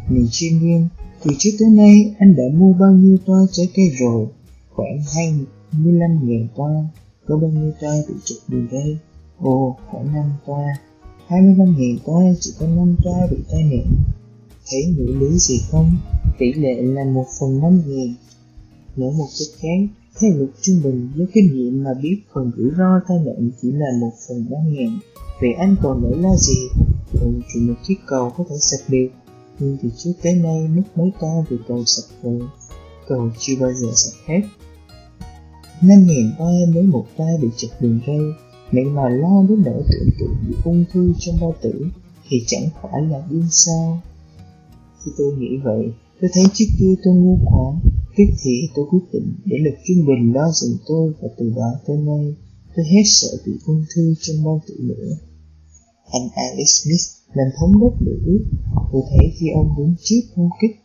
Mình 0.10 0.28
chuyên 0.32 0.60
viên 0.60 0.88
từ 1.24 1.32
trước 1.38 1.50
tới 1.60 1.70
nay, 1.70 2.16
anh 2.20 2.36
đã 2.36 2.44
mua 2.54 2.74
bao 2.74 2.92
nhiêu 2.92 3.18
toa 3.26 3.40
trái 3.52 3.68
cây 3.76 3.90
rồi? 4.00 4.28
Khoảng 4.70 5.02
25 5.16 6.30
ngàn 6.30 6.48
toa. 6.56 6.88
Có 7.28 7.38
bao 7.38 7.50
nhiêu 7.50 7.72
toa 7.82 7.92
bị 8.08 8.14
trục 8.26 8.38
đường 8.48 8.68
đây 8.72 8.98
ồ 9.40 9.78
khoảng 9.92 10.14
5 10.14 10.24
toa 10.46 10.78
25 11.28 11.76
ngàn 11.78 11.98
toa 12.06 12.22
chỉ 12.40 12.54
có 12.60 12.68
5 12.68 12.96
toa 13.04 13.28
bị 13.32 13.38
tai 13.52 13.64
nạn. 13.64 13.96
Thấy 14.72 14.86
ngữ 14.86 15.16
lý 15.20 15.38
gì 15.38 15.60
không? 15.72 15.92
Tỷ 16.40 16.54
lệ 16.54 16.82
là 16.82 17.04
1 17.04 17.26
phần 17.40 17.60
năm 17.60 17.82
ngàn 17.88 18.14
nói 18.96 19.12
một 19.12 19.28
cách 19.40 19.60
khác 19.60 20.02
theo 20.20 20.32
luật 20.36 20.50
trung 20.62 20.82
bình 20.84 21.12
với 21.16 21.28
kinh 21.34 21.54
nghiệm 21.54 21.84
mà 21.84 21.94
biết 22.02 22.22
phần 22.34 22.52
rủi 22.58 22.70
ro 22.78 23.00
tai 23.08 23.18
nạn 23.26 23.52
chỉ 23.62 23.72
là 23.72 23.88
1 24.02 24.12
phần 24.28 24.46
ba 24.50 24.58
ngàn 24.66 25.00
vậy 25.42 25.54
anh 25.54 25.76
còn 25.82 26.02
nỗi 26.02 26.18
lo 26.18 26.36
gì? 26.36 26.70
Ừ, 27.14 27.28
chỉ 27.54 27.60
một 27.60 27.74
chiếc 27.84 27.96
cầu 28.08 28.30
có 28.38 28.44
thể 28.50 28.56
sập 28.60 28.80
được. 28.90 29.08
Nhưng 29.60 29.78
từ 29.84 29.90
trước 29.98 30.12
tới 30.24 30.34
nay 30.34 30.68
mất 30.68 30.84
mấy 30.96 31.12
ta 31.22 31.28
vì 31.50 31.58
cầu 31.68 31.84
sập 31.86 32.24
rồi 32.24 32.40
cầu 33.08 33.30
chưa 33.40 33.54
bao 33.60 33.74
giờ 33.74 33.88
sập 33.94 34.14
hết. 34.26 34.42
5 35.82 36.08
ngàn 36.08 36.32
toa 36.38 36.52
mới 36.74 36.84
một 36.84 37.06
toa 37.18 37.28
bị 37.42 37.48
chật 37.58 37.72
đường 37.80 38.00
ray 38.08 38.20
mẹ 38.72 38.84
mà 38.84 39.10
lo 39.10 39.46
đến 39.50 39.62
nỗi 39.66 39.84
tưởng 39.92 40.10
tượng 40.20 40.36
bị 40.48 40.56
ung 40.64 40.86
thư 40.94 41.14
trong 41.20 41.36
bao 41.42 41.54
tử 41.62 41.86
thì 42.30 42.38
chẳng 42.48 42.70
phải 42.82 43.02
là 43.02 43.28
điên 43.30 43.48
sao 43.50 44.02
khi 45.04 45.12
tôi 45.18 45.34
nghĩ 45.34 45.58
vậy 45.64 45.92
Tôi 46.22 46.30
thấy 46.34 46.44
trước 46.54 46.66
kia 46.80 46.94
tôi 47.04 47.14
ngu 47.16 47.38
quá, 47.46 47.82
tiếc 48.16 48.30
thì 48.44 48.52
tôi 48.76 48.86
quyết 48.90 49.06
định 49.14 49.34
để 49.46 49.58
lực 49.66 49.76
trung 49.88 50.06
bình 50.06 50.34
lo 50.34 50.52
dùm 50.52 50.78
tôi 50.88 51.14
và 51.22 51.28
từ 51.38 51.54
đó 51.56 51.80
tới 51.88 51.98
nay 51.98 52.36
tôi 52.76 52.86
hết 52.86 53.04
sợ 53.06 53.28
bị 53.46 53.52
ung 53.66 53.86
thư 53.96 54.14
trong 54.22 54.46
bao 54.46 54.62
tử 54.68 54.76
nữa. 54.80 55.08
Anh 56.12 56.28
Alex 56.36 56.68
Smith 56.68 57.06
làm 57.34 57.48
thống 57.60 57.82
đốc 57.82 58.02
lửa 58.02 58.20
ước, 58.26 58.44
tôi 58.92 59.02
thấy 59.10 59.28
khi 59.38 59.46
ông 59.56 59.70
đứng 59.78 59.96
trước 60.04 60.22
công 60.36 60.50
kích 60.62 60.76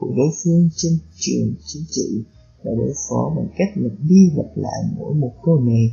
của 0.00 0.06
đối 0.16 0.28
phương 0.42 0.68
trên 0.76 0.98
trường 1.16 1.54
chính 1.66 1.84
trị 1.90 2.22
và 2.64 2.72
đối 2.78 2.92
phó 3.08 3.32
bằng 3.36 3.48
cách 3.58 3.68
lặp 3.74 3.92
đi 4.08 4.30
lặp 4.36 4.56
lại 4.56 4.80
mỗi 4.98 5.14
một 5.14 5.32
câu 5.44 5.60
này. 5.60 5.92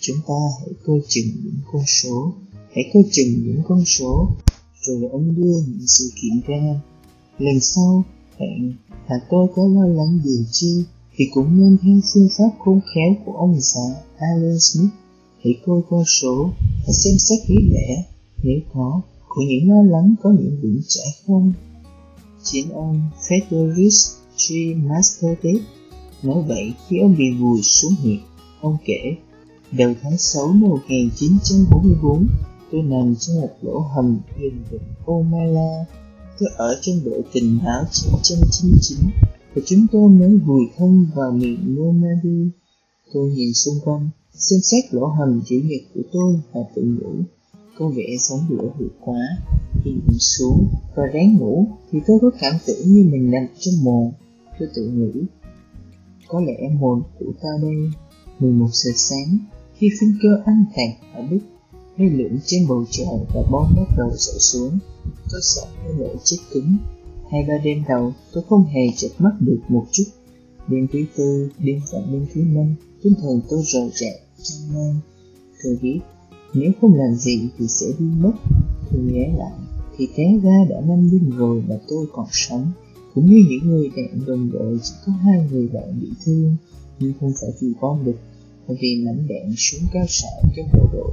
Chúng 0.00 0.16
ta 0.28 0.34
hãy 0.60 0.74
coi 0.86 1.00
chừng 1.08 1.30
những 1.44 1.60
con 1.72 1.82
số, 1.86 2.32
hãy 2.74 2.84
coi 2.94 3.02
chừng 3.12 3.28
những 3.44 3.62
con 3.68 3.84
số, 3.84 4.28
rồi 4.86 5.08
ông 5.12 5.36
đưa 5.36 5.56
những 5.66 5.86
sự 5.86 6.10
kiện 6.22 6.40
ra 6.46 6.80
Lần 7.38 7.60
sau, 7.60 8.04
hẹn 8.38 8.72
là 9.08 9.16
tôi 9.30 9.48
có 9.54 9.62
lo 9.66 9.86
lắng 9.86 10.20
gì 10.24 10.46
chi 10.52 10.84
thì 11.16 11.24
cũng 11.34 11.60
nên 11.60 11.78
theo 11.82 12.00
phương 12.14 12.28
pháp 12.38 12.50
khôn 12.58 12.80
khéo 12.94 13.14
của 13.24 13.32
ông 13.32 13.60
già 13.60 13.80
Alan 14.18 14.60
Smith. 14.60 14.90
Hãy 15.44 15.54
coi 15.66 15.80
con 15.90 16.04
số 16.04 16.50
và 16.86 16.92
xem 16.92 17.18
xét 17.18 17.38
lý 17.50 17.56
lẽ 17.70 18.04
nếu 18.42 18.60
có 18.74 19.00
của 19.28 19.42
những 19.48 19.70
lo 19.70 19.82
lắng 19.82 20.14
có 20.22 20.30
những 20.30 20.58
vững 20.62 20.80
chãi 20.88 21.08
không. 21.26 21.52
Chính 22.42 22.72
ông 22.72 23.00
Frederick 23.28 24.14
G. 24.36 24.76
Masterdev 24.88 25.62
nói 26.22 26.44
vậy 26.48 26.72
khi 26.88 26.98
ông 26.98 27.16
bị 27.18 27.24
vùi 27.40 27.62
xuống 27.62 27.92
huyệt. 28.02 28.20
Ông 28.60 28.76
kể, 28.84 29.16
đầu 29.72 29.94
tháng 30.02 30.18
6 30.18 30.46
năm 30.46 30.60
1944, 30.60 32.26
tôi 32.72 32.82
nằm 32.82 33.14
trong 33.16 33.40
một 33.40 33.50
lỗ 33.62 33.78
hầm 33.78 34.20
gần 34.40 34.64
vịnh 34.70 34.80
Omala 35.06 35.84
Tôi 36.38 36.48
ở 36.56 36.78
trong 36.80 36.96
đội 37.04 37.22
tình 37.32 37.58
báo 37.64 37.84
999 37.92 38.98
và 39.54 39.62
chúng 39.66 39.86
tôi 39.92 40.08
mới 40.08 40.36
vùi 40.36 40.62
thân 40.76 41.06
vào 41.14 41.32
miền 41.32 41.76
Normandy. 41.76 42.50
Tôi 43.12 43.30
nhìn 43.30 43.54
xung 43.54 43.74
quanh, 43.84 44.08
xem 44.32 44.60
xét 44.62 44.94
lỗ 44.94 45.06
hầm 45.06 45.40
chủ 45.46 45.56
nhật 45.64 45.80
của 45.94 46.00
tôi 46.12 46.40
và 46.52 46.60
tự 46.74 46.82
nhủ. 46.82 47.12
Có 47.78 47.88
vẻ 47.88 48.04
sống 48.20 48.40
lửa 48.48 48.70
hụt 48.78 48.92
quá. 49.00 49.20
Khi 49.84 49.90
nằm 50.06 50.18
xuống 50.18 50.68
và 50.96 51.02
ráng 51.12 51.36
ngủ 51.36 51.66
thì 51.90 51.98
tôi 52.06 52.18
có 52.22 52.30
cảm 52.40 52.54
tưởng 52.66 52.92
như 52.92 53.08
mình 53.10 53.30
nằm 53.30 53.46
trong 53.58 53.74
mồ. 53.82 54.12
Tôi 54.58 54.68
tự 54.74 54.88
nghĩ, 54.88 55.22
có 56.28 56.40
lẽ 56.40 56.68
mồn 56.80 57.02
của 57.18 57.32
ta 57.42 57.48
đây 57.62 57.90
11 58.38 58.68
giờ 58.72 58.90
sáng 58.96 59.38
khi 59.78 59.90
phiên 60.00 60.18
cơ 60.22 60.42
ăn 60.46 60.64
thành 60.74 60.90
ở 61.14 61.22
Đức 61.30 61.38
hay 61.96 62.10
lượn 62.10 62.38
trên 62.46 62.68
bầu 62.68 62.84
trời 62.90 63.06
và 63.34 63.42
bom 63.50 63.74
bắt 63.76 63.88
đầu 63.96 64.10
rơi 64.16 64.38
xuống. 64.38 64.78
Tôi 65.30 65.40
sợ 65.42 65.62
tôi 65.84 65.94
lỗ 65.98 66.14
chết 66.24 66.36
cứng. 66.52 66.76
Hai 67.30 67.44
ba 67.48 67.54
đêm 67.64 67.84
đầu, 67.88 68.12
tôi 68.32 68.44
không 68.48 68.64
hề 68.64 68.82
chợp 68.96 69.08
mắt 69.18 69.32
được 69.40 69.60
một 69.68 69.86
chút. 69.92 70.04
Đêm 70.68 70.86
thứ 70.92 70.98
tư, 71.16 71.50
đêm 71.58 71.80
và 71.92 71.98
đêm 72.12 72.26
thứ 72.34 72.40
năm, 72.40 72.74
tinh 73.02 73.14
thần 73.22 73.40
tôi 73.48 73.62
rời 73.64 73.90
rạc 73.94 74.14
trong 74.42 74.74
ngang. 74.74 75.00
tôi 75.64 75.78
biết 75.82 76.00
nếu 76.54 76.72
không 76.80 76.94
làm 76.94 77.14
gì 77.14 77.48
thì 77.58 77.68
sẽ 77.68 77.86
đi 77.98 78.06
mất. 78.20 78.32
Tôi 78.90 79.02
nhớ 79.02 79.24
lại, 79.38 79.52
thì 79.96 80.08
té 80.16 80.24
ra 80.42 80.64
đã 80.70 80.80
năm 80.80 81.10
đêm 81.12 81.30
rồi 81.30 81.62
mà 81.68 81.74
tôi 81.88 82.06
còn 82.12 82.26
sống. 82.32 82.70
Cũng 83.14 83.26
như 83.26 83.44
những 83.50 83.70
người 83.70 83.90
bạn 83.96 84.26
đồng 84.26 84.50
đội, 84.52 84.78
chỉ 84.82 84.94
có 85.06 85.12
hai 85.12 85.48
người 85.50 85.68
bạn 85.68 86.00
bị 86.00 86.08
thương, 86.24 86.56
nhưng 86.98 87.12
không 87.20 87.32
phải 87.40 87.50
vì 87.60 87.72
bom 87.80 88.04
địch 88.04 88.18
vì 88.80 89.02
mảnh 89.06 89.26
đạn 89.28 89.54
xuống 89.56 89.88
cao 89.92 90.06
xạ 90.08 90.28
cho 90.56 90.62
bộ 90.72 90.88
đội. 90.92 91.10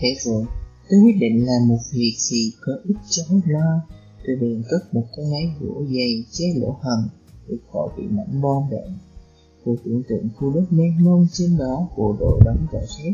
Thế 0.00 0.14
rồi 0.24 0.44
Tôi 0.90 1.00
quyết 1.00 1.16
định 1.20 1.46
làm 1.46 1.68
một 1.68 1.78
việc 1.92 2.14
gì 2.18 2.52
có 2.60 2.72
ích 2.84 2.96
cho 3.10 3.22
lo 3.46 3.80
Tôi 4.26 4.36
liền 4.36 4.62
cất 4.70 4.94
một 4.94 5.04
cái 5.16 5.26
máy 5.30 5.50
gỗ 5.60 5.84
dày 5.84 6.24
che 6.32 6.44
lỗ 6.56 6.76
hầm 6.80 7.08
để 7.48 7.56
khỏi 7.72 7.88
bị 7.96 8.02
mảnh 8.10 8.40
bom 8.42 8.62
đạn. 8.70 8.98
Tôi 9.64 9.76
tưởng 9.84 10.02
tượng 10.08 10.28
khu 10.36 10.52
đất 10.54 10.64
mênh 10.70 11.04
mông 11.04 11.26
trên 11.32 11.56
đó 11.58 11.88
bộ 11.96 12.16
đội 12.20 12.40
đóng 12.44 12.66
trại 12.72 12.86
thép 12.98 13.12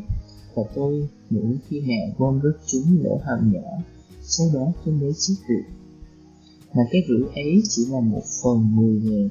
Và 0.54 0.62
tôi 0.74 1.08
nghĩ 1.30 1.56
khi 1.68 1.80
nào 1.80 2.14
bom 2.18 2.40
rớt 2.42 2.60
trúng 2.66 3.04
lỗ 3.04 3.20
hầm 3.24 3.52
nhỏ 3.52 3.82
Sau 4.22 4.46
đó 4.54 4.72
tôi 4.84 4.94
mới 4.94 5.12
chiếc 5.18 5.34
rượu 5.48 5.62
Mà 6.74 6.82
cái 6.90 7.02
rủi 7.08 7.22
ấy 7.34 7.62
chỉ 7.68 7.86
là 7.86 8.00
một 8.00 8.22
phần 8.42 8.76
mười 8.76 9.00
ngàn. 9.02 9.28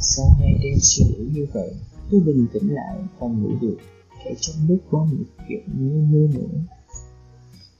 Sau 0.00 0.26
hai 0.40 0.54
đêm 0.62 0.78
suy 0.80 1.04
nghĩ 1.04 1.24
như 1.32 1.46
vậy, 1.52 1.74
tôi 2.10 2.20
bình 2.20 2.46
tĩnh 2.52 2.74
lại 2.74 2.98
và 3.18 3.26
ngủ 3.26 3.50
được, 3.60 3.76
kể 4.24 4.34
trong 4.40 4.56
lúc 4.68 4.78
có 4.90 4.98
một 5.04 5.24
chuyện 5.48 5.62
như 5.78 6.06
mưa 6.10 6.26
nữa. 6.38 6.58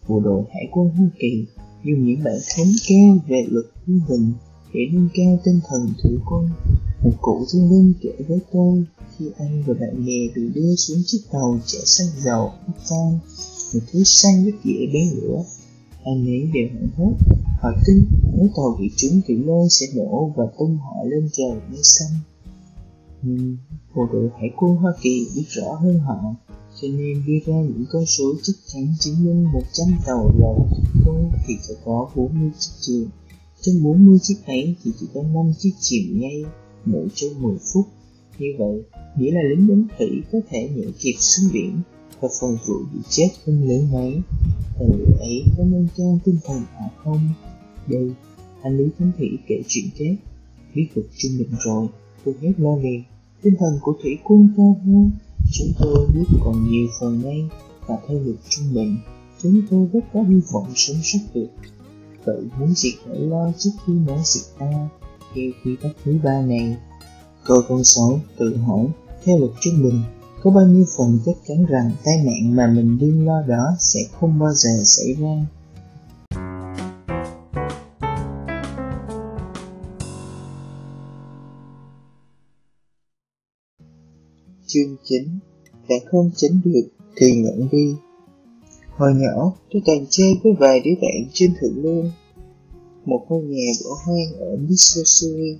Bộ 0.08 0.20
đội 0.20 0.44
Hải 0.54 0.68
quân 0.72 0.88
Hoa 0.88 1.08
Kỳ 1.18 1.46
dùng 1.84 2.06
những 2.06 2.24
bản 2.24 2.38
thống 2.56 2.72
kê 2.88 2.96
về 3.28 3.46
luật 3.50 3.64
quân 3.86 4.00
bình 4.08 4.32
để 4.74 4.80
nâng 4.92 5.08
cao 5.14 5.38
tinh 5.44 5.60
thần 5.68 5.92
thủy 6.02 6.12
quân. 6.26 6.48
Một 7.04 7.12
cụ 7.20 7.44
thương 7.52 7.70
binh 7.70 7.92
kể 8.00 8.24
với 8.28 8.38
tôi 8.52 8.84
khi 9.16 9.24
anh 9.38 9.62
và 9.66 9.74
bạn 9.80 10.06
bè 10.06 10.34
bị 10.34 10.48
đưa 10.54 10.74
xuống 10.74 10.98
chiếc 11.06 11.20
tàu 11.32 11.58
chở 11.66 11.78
xăng 11.84 12.08
dầu 12.24 12.52
tan 12.90 13.18
một 13.74 13.80
thứ 13.92 14.02
xăng 14.04 14.44
rất 14.44 14.52
dễ 14.64 14.86
bén 14.92 15.08
lửa. 15.16 15.44
Anh 16.04 16.26
ấy 16.26 16.50
đều 16.54 16.68
hoảng 16.72 16.88
hốt, 16.96 17.12
họ 17.60 17.72
tin 17.86 18.04
nếu 18.36 18.48
tàu 18.56 18.76
bị 18.80 18.90
trúng 18.96 19.20
thì 19.26 19.34
lôi 19.34 19.68
sẽ 19.70 19.86
nổ 19.94 20.32
và 20.36 20.44
tung 20.58 20.76
họ 20.76 21.04
lên 21.04 21.28
trời 21.32 21.60
mây 21.70 21.82
xanh. 21.82 22.10
Nhưng 23.26 23.56
bộ 23.94 24.08
đội 24.12 24.30
hải 24.38 24.50
quân 24.56 24.76
Hoa 24.76 24.92
Kỳ 25.02 25.26
biết 25.36 25.44
rõ 25.48 25.74
hơn 25.74 25.98
họ, 25.98 26.34
cho 26.80 26.88
nên 26.88 27.22
đưa 27.26 27.38
ra 27.46 27.60
những 27.60 27.84
con 27.90 28.06
số 28.06 28.24
chắc 28.42 28.52
chắn 28.66 28.94
chứng 29.00 29.24
minh 29.24 29.44
100 29.44 29.88
tàu 30.06 30.30
dầu 30.40 30.68
tôi 31.04 31.24
thì 31.46 31.54
sẽ 31.68 31.74
có 31.84 32.10
40 32.14 32.50
chiếc 32.58 32.70
chìm. 32.80 33.08
Trong 33.60 33.82
40 33.82 34.18
chiếc 34.22 34.36
ấy 34.46 34.76
thì 34.84 34.90
chỉ 35.00 35.06
có 35.14 35.22
5 35.22 35.52
chiếc 35.58 35.72
chìm 35.80 36.20
ngay 36.20 36.44
mỗi 36.84 37.08
trong 37.14 37.42
10 37.42 37.56
phút. 37.72 37.86
Như 38.38 38.46
vậy, 38.58 38.82
nghĩa 39.18 39.30
là 39.30 39.40
lính 39.50 39.68
đánh 39.68 39.86
thủy 39.98 40.22
có 40.32 40.38
thể 40.50 40.68
nhảy 40.76 40.92
kịp 40.98 41.14
xuống 41.18 41.50
biển 41.52 41.80
và 42.20 42.28
phần 42.40 42.56
vụ 42.66 42.74
bị 42.94 43.00
chết 43.08 43.28
không 43.44 43.68
lớn 43.68 43.88
mấy. 43.92 44.20
Tài 44.78 44.88
liệu 44.98 45.16
ấy 45.18 45.42
có 45.58 45.64
nâng 45.64 45.88
cao 45.96 46.18
tinh 46.24 46.38
thần 46.44 46.62
họ 46.74 46.86
không? 47.04 47.28
Đây, 47.88 48.10
anh 48.62 48.76
Lý 48.78 48.84
Thánh 48.98 49.12
Thủy 49.18 49.28
kể 49.48 49.62
chuyện 49.68 49.84
chết 49.98 50.16
Biết 50.74 50.88
vực 50.94 51.06
trung 51.16 51.32
định 51.38 51.50
rồi, 51.64 51.86
tôi 52.24 52.34
hết 52.42 52.52
lo 52.58 52.76
liền. 52.76 53.02
Tinh 53.44 53.54
thần 53.58 53.78
của 53.82 53.94
thủy 54.02 54.18
quân 54.24 54.48
cao 54.56 54.80
hơn. 54.86 55.10
Chúng 55.52 55.68
tôi 55.78 56.08
biết 56.14 56.24
còn 56.44 56.70
nhiều 56.70 56.86
phần 57.00 57.22
nay 57.22 57.48
và 57.86 57.96
theo 58.08 58.18
luật 58.18 58.36
trung 58.48 58.74
bình, 58.74 58.96
chúng 59.42 59.62
tôi 59.70 59.88
rất 59.92 60.00
có 60.12 60.22
hy 60.22 60.40
vọng 60.52 60.66
sống 60.74 60.96
sót 61.02 61.18
được. 61.34 61.48
Vậy 62.24 62.42
muốn 62.58 62.74
gì 62.74 62.92
phải 63.06 63.18
lo 63.18 63.52
trước 63.58 63.70
khi 63.86 63.92
nó 63.92 64.16
diệt 64.24 64.42
ta, 64.58 64.88
theo 65.34 65.44
quy 65.64 65.76
tắc 65.82 65.92
thứ 66.04 66.18
ba 66.24 66.42
này. 66.42 66.76
Câu 67.44 67.62
con 67.68 67.84
sáu 67.84 68.20
tự 68.38 68.56
hỏi, 68.56 68.86
theo 69.24 69.38
luật 69.38 69.50
trung 69.60 69.82
bình, 69.82 70.02
có 70.42 70.50
bao 70.50 70.66
nhiêu 70.66 70.84
phần 70.98 71.18
chắc 71.26 71.36
chắn 71.48 71.66
rằng 71.66 71.90
tai 72.04 72.16
nạn 72.24 72.56
mà 72.56 72.66
mình 72.66 72.98
đương 72.98 73.26
lo 73.26 73.42
đó 73.42 73.76
sẽ 73.80 74.00
không 74.20 74.38
bao 74.38 74.54
giờ 74.54 74.82
xảy 74.84 75.14
ra. 75.14 75.46
Chương 84.74 84.96
9 85.04 85.38
Đã 85.88 85.96
không 86.10 86.30
tránh 86.36 86.60
được 86.64 86.88
thì 87.16 87.32
nhận 87.32 87.68
đi 87.72 87.94
Hồi 88.90 89.12
nhỏ, 89.14 89.52
tôi 89.72 89.82
toàn 89.86 90.06
chơi 90.10 90.34
với 90.42 90.52
vài 90.58 90.80
đứa 90.80 90.94
bạn 91.02 91.28
trên 91.32 91.54
thượng 91.60 91.82
lương 91.84 92.10
Một 93.04 93.26
ngôi 93.28 93.42
nhà 93.42 93.72
bỏ 93.84 93.90
hoang 94.04 94.40
ở 94.40 94.56
Missouri 94.68 95.58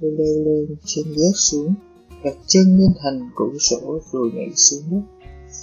Tôi 0.00 0.10
leo 0.18 0.44
lên 0.44 0.76
trên 0.84 1.04
gác 1.06 1.36
xuống 1.36 1.74
đặt 2.24 2.36
chân 2.46 2.78
lên 2.78 2.90
thành 3.02 3.30
cửa 3.36 3.58
sổ 3.60 4.00
rồi 4.12 4.30
nhảy 4.34 4.50
xuống 4.54 4.82
đất. 4.90 5.02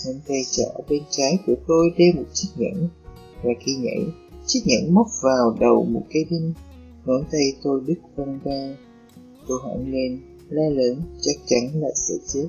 Ngón 0.05 0.15
tay 0.27 0.41
trỏ 0.51 0.81
bên 0.89 1.03
trái 1.09 1.37
của 1.47 1.55
tôi 1.67 1.89
đeo 1.97 2.13
một 2.15 2.27
chiếc 2.33 2.49
nhẫn, 2.57 2.89
và 3.43 3.51
khi 3.65 3.75
nhảy, 3.75 4.05
chiếc 4.45 4.59
nhẫn 4.65 4.93
móc 4.93 5.07
vào 5.23 5.57
đầu 5.59 5.83
một 5.83 6.03
cây 6.13 6.25
đinh. 6.29 6.53
Ngón 7.05 7.23
tay 7.31 7.53
tôi 7.63 7.81
đứt 7.87 7.99
văng 8.15 8.39
ra. 8.43 8.77
Tôi 9.47 9.59
hoảng 9.63 9.91
lên, 9.91 10.19
la 10.49 10.69
lớn, 10.69 11.01
chắc 11.21 11.35
chắn 11.47 11.81
là 11.81 11.89
sẽ 11.95 12.13
chết. 12.27 12.47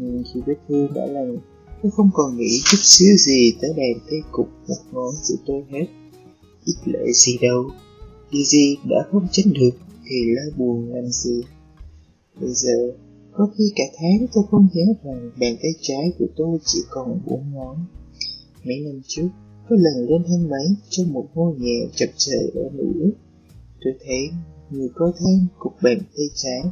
Nhưng 0.00 0.22
khi 0.32 0.40
vết 0.46 0.56
thương 0.68 0.94
đã 0.94 1.06
lành, 1.06 1.38
tôi 1.82 1.92
không 1.92 2.10
còn 2.14 2.36
nghĩ 2.36 2.60
chút 2.64 2.78
xíu 2.80 3.16
gì 3.16 3.52
tới 3.60 3.70
đèn 3.76 3.98
thế 4.08 4.16
cục 4.32 4.48
một 4.68 4.76
ngón 4.92 5.14
của 5.28 5.34
tôi 5.46 5.64
hết. 5.70 5.86
Ít 6.64 6.74
lệ 6.84 7.12
gì 7.14 7.38
đâu, 7.42 7.70
điều 8.32 8.42
gì 8.42 8.76
đã 8.90 9.06
không 9.10 9.26
tránh 9.32 9.52
được 9.52 9.70
thì 10.04 10.16
lo 10.26 10.42
buồn 10.56 10.94
làm 10.94 11.06
gì. 11.06 11.42
Bây 12.40 12.50
giờ 12.50 12.92
có 13.32 13.48
khi 13.58 13.72
cả 13.76 13.84
tháng 13.96 14.26
tôi 14.34 14.44
không 14.50 14.68
nhớ 14.72 14.84
rằng 15.04 15.30
bàn 15.40 15.56
tay 15.62 15.72
trái 15.80 16.12
của 16.18 16.26
tôi 16.36 16.58
chỉ 16.64 16.78
còn 16.90 17.20
bốn 17.26 17.42
ngón. 17.54 17.76
Mấy 18.64 18.80
năm 18.80 19.00
trước, 19.06 19.28
có 19.68 19.76
lần 19.78 20.08
lên 20.08 20.22
thang 20.28 20.48
máy 20.50 20.66
trong 20.88 21.12
một 21.12 21.28
ngôi 21.34 21.54
nhà 21.58 21.86
chập 21.94 22.08
chờn 22.16 22.50
ở 22.54 22.70
Mỹ. 22.72 23.10
Tôi 23.84 23.94
thấy 24.04 24.30
người 24.70 24.88
có 24.94 25.12
thêm 25.20 25.46
cục 25.58 25.72
bàn 25.82 25.98
tay 26.16 26.26
trái. 26.34 26.62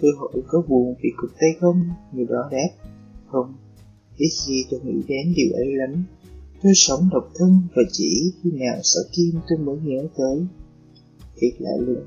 Tôi 0.00 0.10
hỏi 0.18 0.42
có 0.48 0.62
buồn 0.68 0.94
vì 1.02 1.10
cục 1.16 1.30
tay 1.40 1.50
không? 1.60 1.88
Người 2.12 2.26
đó 2.26 2.48
đáp, 2.52 2.90
không. 3.26 3.54
Ít 4.16 4.30
khi 4.46 4.64
tôi 4.70 4.80
nghĩ 4.84 5.02
đến 5.08 5.34
điều 5.36 5.52
ấy 5.52 5.66
lắm. 5.66 6.04
Tôi 6.62 6.72
sống 6.74 7.08
độc 7.12 7.30
thân 7.34 7.62
và 7.76 7.82
chỉ 7.92 8.32
khi 8.42 8.50
nào 8.50 8.78
sợ 8.82 9.00
kim 9.12 9.40
tôi 9.48 9.58
mới 9.58 9.76
nhớ 9.82 10.08
tới. 10.16 10.46
Thiệt 11.36 11.52
lạ 11.58 11.70
lùng. 11.80 12.06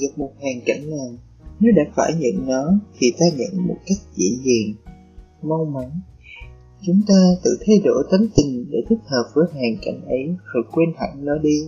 Gặp 0.00 0.18
một 0.18 0.32
hoàn 0.40 0.60
cảnh 0.66 0.90
nào 0.90 1.16
nếu 1.62 1.72
đã 1.76 1.82
phải 1.96 2.12
nhận 2.18 2.46
nó 2.46 2.72
thì 2.98 3.12
ta 3.18 3.26
nhận 3.36 3.66
một 3.66 3.76
cách 3.86 3.98
dễ 4.16 4.26
dàng, 4.44 4.94
mau 5.42 5.64
mắn. 5.64 5.90
Chúng 6.86 7.00
ta 7.08 7.14
tự 7.44 7.58
thay 7.66 7.76
đổi 7.84 8.04
tánh 8.10 8.26
tình 8.36 8.66
để 8.70 8.78
thích 8.88 8.98
hợp 9.04 9.24
với 9.34 9.44
hoàn 9.52 9.76
cảnh 9.84 10.06
ấy 10.06 10.36
rồi 10.52 10.64
quên 10.72 10.88
hẳn 10.96 11.24
nó 11.24 11.38
đi. 11.38 11.58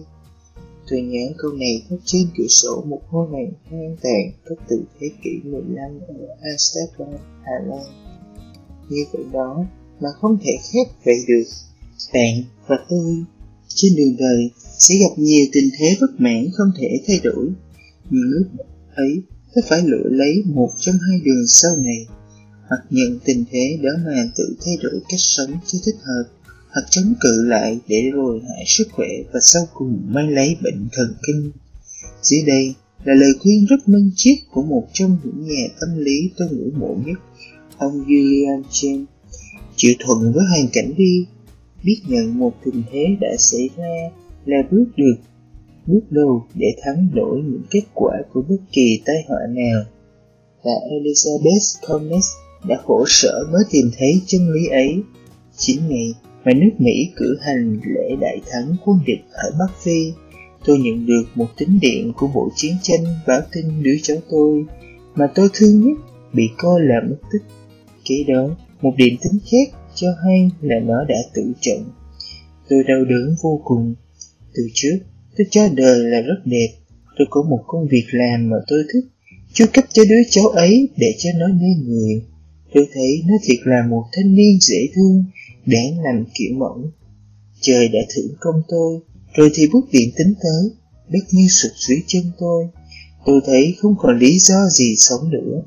Tôi 0.91 1.03
nhớ 1.03 1.33
câu 1.39 1.53
này 1.53 1.83
có 1.91 1.97
trên 2.05 2.27
cửa 2.39 2.47
sổ 2.49 2.85
một 2.89 3.01
ngôi 3.11 3.29
làng 3.33 3.53
hoang 3.71 3.97
tàn 4.03 4.33
cách 4.45 4.59
từ 4.69 4.85
thế 5.01 5.11
kỷ 5.25 5.31
15 5.45 6.01
ở 6.09 6.15
Amsterdam, 6.43 7.21
Hà 7.43 7.53
Lan. 7.67 7.85
Như 8.89 9.05
vậy 9.13 9.23
đó 9.33 9.65
mà 10.01 10.09
không 10.21 10.39
thể 10.45 10.53
khác 10.73 10.97
vậy 11.05 11.17
được. 11.29 11.45
Bạn 12.13 12.43
và 12.67 12.77
tôi 12.89 13.25
trên 13.69 13.97
đường 13.97 14.17
đời 14.19 14.51
sẽ 14.79 14.95
gặp 14.95 15.15
nhiều 15.17 15.47
tình 15.53 15.71
thế 15.79 15.97
bất 16.01 16.11
mãn 16.19 16.49
không 16.53 16.71
thể 16.79 17.01
thay 17.07 17.21
đổi. 17.25 17.49
những 18.11 18.31
lúc 18.31 18.47
ấy 18.95 19.23
tôi 19.55 19.65
phải 19.69 19.83
lựa 19.83 20.09
lấy 20.11 20.43
một 20.47 20.71
trong 20.79 20.95
hai 21.09 21.21
đường 21.25 21.47
sau 21.47 21.77
này 21.77 22.07
hoặc 22.69 22.81
nhận 22.91 23.19
tình 23.25 23.45
thế 23.51 23.79
đó 23.83 23.91
mà 24.05 24.31
tự 24.37 24.57
thay 24.65 24.77
đổi 24.83 25.01
cách 25.09 25.21
sống 25.21 25.51
cho 25.67 25.79
thích 25.85 25.97
hợp 26.03 26.25
hoặc 26.75 26.87
chống 26.91 27.15
cự 27.21 27.45
lại 27.47 27.79
để 27.89 28.11
rồi 28.15 28.41
hại 28.49 28.65
sức 28.67 28.89
khỏe 28.93 29.09
và 29.33 29.41
sau 29.43 29.63
cùng 29.75 30.03
may 30.09 30.31
lấy 30.31 30.57
bệnh 30.63 30.89
thần 30.93 31.15
kinh 31.27 31.53
dưới 32.23 32.43
đây 32.47 32.75
là 33.05 33.15
lời 33.15 33.33
khuyên 33.41 33.67
rất 33.67 33.89
minh 33.89 34.11
triết 34.17 34.39
của 34.51 34.63
một 34.63 34.87
trong 34.93 35.17
những 35.25 35.45
nhà 35.45 35.65
tâm 35.81 35.99
lý 35.99 36.31
tôi 36.37 36.49
ngưỡng 36.53 36.79
mộ 36.79 36.97
nhất, 37.07 37.19
ông 37.79 38.05
William 38.07 38.63
James 38.71 39.05
chịu 39.77 39.93
thuận 39.99 40.33
với 40.33 40.45
hoàn 40.51 40.69
cảnh 40.73 40.93
đi, 40.97 41.27
biết 41.85 42.01
nhận 42.07 42.39
một 42.39 42.53
tình 42.65 42.83
thế 42.93 43.07
đã 43.21 43.29
xảy 43.39 43.71
ra 43.77 44.11
là 44.45 44.57
bước 44.71 44.87
được, 44.97 45.15
bước 45.87 46.03
đầu 46.11 46.47
để 46.55 46.67
thắng 46.83 47.09
nổi 47.15 47.43
những 47.45 47.63
kết 47.71 47.83
quả 47.95 48.13
của 48.33 48.43
bất 48.49 48.57
kỳ 48.73 49.01
tai 49.05 49.17
họa 49.29 49.39
nào. 49.49 49.83
Và 50.65 50.73
Elizabeth 50.91 51.87
Thomas 51.87 52.27
đã 52.69 52.81
khổ 52.85 53.05
sở 53.09 53.47
mới 53.53 53.63
tìm 53.71 53.91
thấy 53.99 54.21
chân 54.27 54.53
lý 54.53 54.69
ấy. 54.69 55.01
Chính 55.57 55.89
ngày 55.89 56.15
mà 56.45 56.53
nước 56.53 56.71
Mỹ 56.79 57.13
cử 57.17 57.37
hành 57.41 57.81
lễ 57.87 58.17
đại 58.21 58.41
thắng 58.51 58.77
quân 58.85 58.99
địch 59.07 59.25
ở 59.33 59.51
Bắc 59.59 59.83
Phi, 59.83 60.13
tôi 60.65 60.79
nhận 60.79 61.07
được 61.07 61.25
một 61.35 61.49
tín 61.57 61.69
điện 61.81 62.13
của 62.17 62.29
bộ 62.35 62.49
chiến 62.57 62.73
tranh 62.83 63.05
báo 63.27 63.41
tin 63.53 63.83
đứa 63.83 63.97
cháu 64.03 64.17
tôi 64.31 64.65
mà 65.15 65.27
tôi 65.35 65.49
thương 65.55 65.81
nhất 65.81 65.99
bị 66.33 66.49
coi 66.57 66.81
là 66.81 67.01
mất 67.11 67.17
tích. 67.33 67.43
Kế 68.05 68.25
đó, 68.35 68.57
một 68.83 68.93
điểm 68.97 69.15
tính 69.23 69.39
khác 69.51 69.79
cho 69.95 70.09
hay 70.25 70.51
là 70.61 70.77
nó 70.81 71.05
đã 71.09 71.17
tự 71.35 71.53
trận. 71.61 71.85
Tôi 72.69 72.85
đau 72.89 73.05
đớn 73.05 73.35
vô 73.43 73.61
cùng. 73.65 73.95
Từ 74.55 74.63
trước, 74.75 74.99
Tôi 75.37 75.47
cho 75.51 75.69
đời 75.75 75.99
là 75.99 76.21
rất 76.21 76.43
đẹp 76.45 76.69
Tôi 77.19 77.27
có 77.31 77.43
một 77.43 77.61
công 77.67 77.89
việc 77.89 78.05
làm 78.11 78.51
mà 78.51 78.57
tôi 78.67 78.85
thích 78.93 79.05
Chu 79.53 79.65
cấp 79.73 79.85
cho 79.93 80.03
đứa 80.09 80.23
cháu 80.31 80.49
ấy 80.49 80.89
để 80.97 81.15
cho 81.19 81.31
nó 81.37 81.47
nên 81.49 81.89
người 81.89 82.23
Tôi 82.75 82.87
thấy 82.95 83.23
nó 83.27 83.35
thiệt 83.45 83.59
là 83.65 83.87
một 83.91 84.05
thanh 84.13 84.35
niên 84.35 84.59
dễ 84.61 84.79
thương 84.95 85.25
Đáng 85.67 86.01
làm 86.03 86.25
kiểu 86.35 86.57
mẫu. 86.57 86.91
Trời 87.61 87.89
đã 87.89 88.01
thưởng 88.15 88.35
công 88.41 88.63
tôi, 88.69 89.01
Rồi 89.35 89.51
thì 89.55 89.69
bút 89.73 89.85
điện 89.93 90.11
tính 90.17 90.35
tới, 90.43 90.71
Đất 91.09 91.25
như 91.31 91.49
sụp 91.49 91.73
dưới 91.77 91.99
chân 92.07 92.23
tôi. 92.39 92.69
Tôi 93.27 93.41
thấy 93.47 93.75
không 93.79 93.95
còn 93.99 94.19
lý 94.19 94.39
do 94.39 94.69
gì 94.69 94.97
sống 94.97 95.31
nữa. 95.31 95.63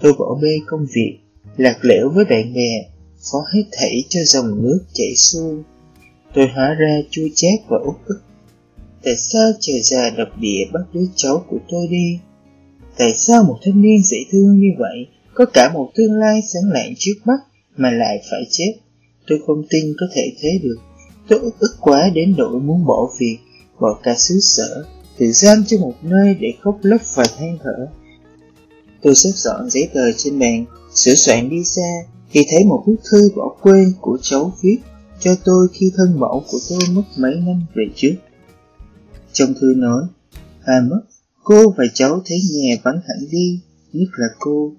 Tôi 0.00 0.12
bỏ 0.18 0.38
bê 0.42 0.58
công 0.66 0.86
việc, 0.94 1.18
Lạc 1.56 1.78
lẽo 1.82 2.10
với 2.14 2.24
bạn 2.24 2.54
bè 2.54 2.92
Phó 3.32 3.38
hết 3.54 3.62
thảy 3.72 4.04
cho 4.08 4.20
dòng 4.24 4.62
nước 4.62 4.78
chảy 4.92 5.16
xuôi. 5.16 5.62
Tôi 6.34 6.46
hóa 6.54 6.74
ra 6.74 7.00
chua 7.10 7.28
chát 7.34 7.60
và 7.68 7.78
út 7.84 7.96
ức. 8.06 8.20
Tại 9.04 9.16
sao 9.16 9.52
trời 9.60 9.80
già 9.82 10.10
độc 10.10 10.28
địa 10.40 10.64
bắt 10.72 10.80
đứa 10.92 11.04
cháu 11.16 11.44
của 11.48 11.58
tôi 11.68 11.86
đi? 11.90 12.18
Tại 12.96 13.14
sao 13.14 13.44
một 13.44 13.58
thanh 13.62 13.82
niên 13.82 14.02
dễ 14.02 14.18
thương 14.30 14.60
như 14.60 14.68
vậy 14.78 15.06
có 15.34 15.44
cả 15.44 15.72
một 15.72 15.90
tương 15.94 16.12
lai 16.12 16.40
sáng 16.42 16.72
lạng 16.72 16.94
trước 16.98 17.14
mắt 17.24 17.38
mà 17.76 17.90
lại 17.90 18.22
phải 18.30 18.42
chết? 18.50 18.72
Tôi 19.28 19.38
không 19.46 19.62
tin 19.70 19.94
có 20.00 20.06
thể 20.14 20.32
thế 20.40 20.60
được. 20.62 20.76
Tôi 21.28 21.38
ức 21.38 21.58
ức 21.58 21.76
quá 21.80 22.10
đến 22.14 22.34
nỗi 22.38 22.60
muốn 22.60 22.84
bỏ 22.86 23.10
việc, 23.18 23.38
bỏ 23.80 23.98
cả 24.02 24.14
xứ 24.14 24.40
sở, 24.40 24.84
tự 25.18 25.32
giam 25.32 25.64
cho 25.66 25.78
một 25.78 25.94
nơi 26.02 26.34
để 26.40 26.54
khóc 26.60 26.78
lóc 26.82 27.00
và 27.14 27.24
than 27.38 27.58
thở. 27.62 27.86
Tôi 29.02 29.14
xếp 29.14 29.30
dọn 29.34 29.70
giấy 29.70 29.88
tờ 29.94 30.12
trên 30.12 30.38
bàn, 30.38 30.64
sửa 30.94 31.14
soạn 31.14 31.48
đi 31.48 31.64
xa, 31.64 32.02
thì 32.32 32.40
thấy 32.50 32.64
một 32.64 32.84
bức 32.86 32.96
thư 33.10 33.30
bỏ 33.36 33.56
quên 33.62 33.92
của 34.00 34.18
cháu 34.22 34.52
viết 34.62 34.78
cho 35.20 35.34
tôi 35.44 35.68
khi 35.72 35.92
thân 35.96 36.20
mẫu 36.20 36.44
của 36.50 36.58
tôi 36.68 36.78
mất 36.92 37.02
mấy 37.18 37.34
năm 37.34 37.62
về 37.74 37.84
trước. 37.94 38.14
Trong 39.32 39.54
thư 39.60 39.74
nói, 39.76 40.02
à 40.64 40.80
mất, 40.90 41.00
cô 41.44 41.74
và 41.78 41.84
cháu 41.94 42.22
thấy 42.26 42.38
nhà 42.54 42.74
vắng 42.82 43.00
hẳn 43.08 43.28
đi, 43.30 43.60
nhất 43.92 44.08
là 44.16 44.26
cô. 44.38 44.72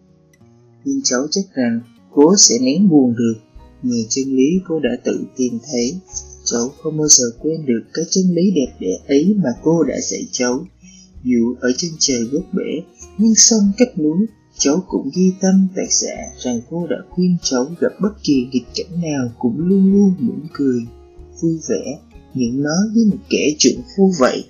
Nhưng 0.85 1.01
cháu 1.03 1.21
chắc 1.31 1.43
rằng 1.55 1.81
cô 2.11 2.35
sẽ 2.37 2.55
nén 2.61 2.89
buồn 2.89 3.15
được, 3.17 3.33
người 3.83 4.05
chân 4.09 4.25
lý 4.35 4.59
cô 4.67 4.79
đã 4.79 4.89
tự 5.03 5.23
tìm 5.37 5.59
thấy. 5.71 5.95
Cháu 6.45 6.69
không 6.69 6.97
bao 6.97 7.07
giờ 7.07 7.25
quên 7.39 7.65
được 7.65 7.81
cái 7.93 8.05
chân 8.09 8.23
lý 8.29 8.51
đẹp 8.55 8.73
đẽ 8.79 8.97
ấy 9.07 9.35
mà 9.43 9.49
cô 9.63 9.83
đã 9.83 9.95
dạy 10.01 10.27
cháu. 10.31 10.65
Dù 11.23 11.55
ở 11.59 11.71
chân 11.77 11.91
trời 11.99 12.23
gốc 12.23 12.43
bể, 12.53 12.81
nhưng 13.17 13.35
sông 13.35 13.71
cách 13.77 13.99
núi, 13.99 14.25
cháu 14.57 14.83
cũng 14.87 15.09
ghi 15.15 15.31
tâm 15.41 15.67
tạc 15.75 15.91
dạ 15.91 16.15
rằng 16.39 16.61
cô 16.69 16.87
đã 16.87 16.97
khuyên 17.09 17.37
cháu 17.43 17.65
gặp 17.79 17.91
bất 18.01 18.23
kỳ 18.23 18.47
nghịch 18.51 18.67
cảnh 18.75 19.01
nào 19.01 19.31
cũng 19.39 19.57
luôn 19.57 19.91
luôn 19.93 20.13
mỉm 20.19 20.47
cười, 20.53 20.81
vui 21.41 21.59
vẻ, 21.69 21.99
những 22.33 22.63
nói 22.63 22.83
với 22.95 23.05
một 23.05 23.17
kẻ 23.29 23.55
trượng 23.57 23.81
phu 23.95 24.11
vậy. 24.19 24.43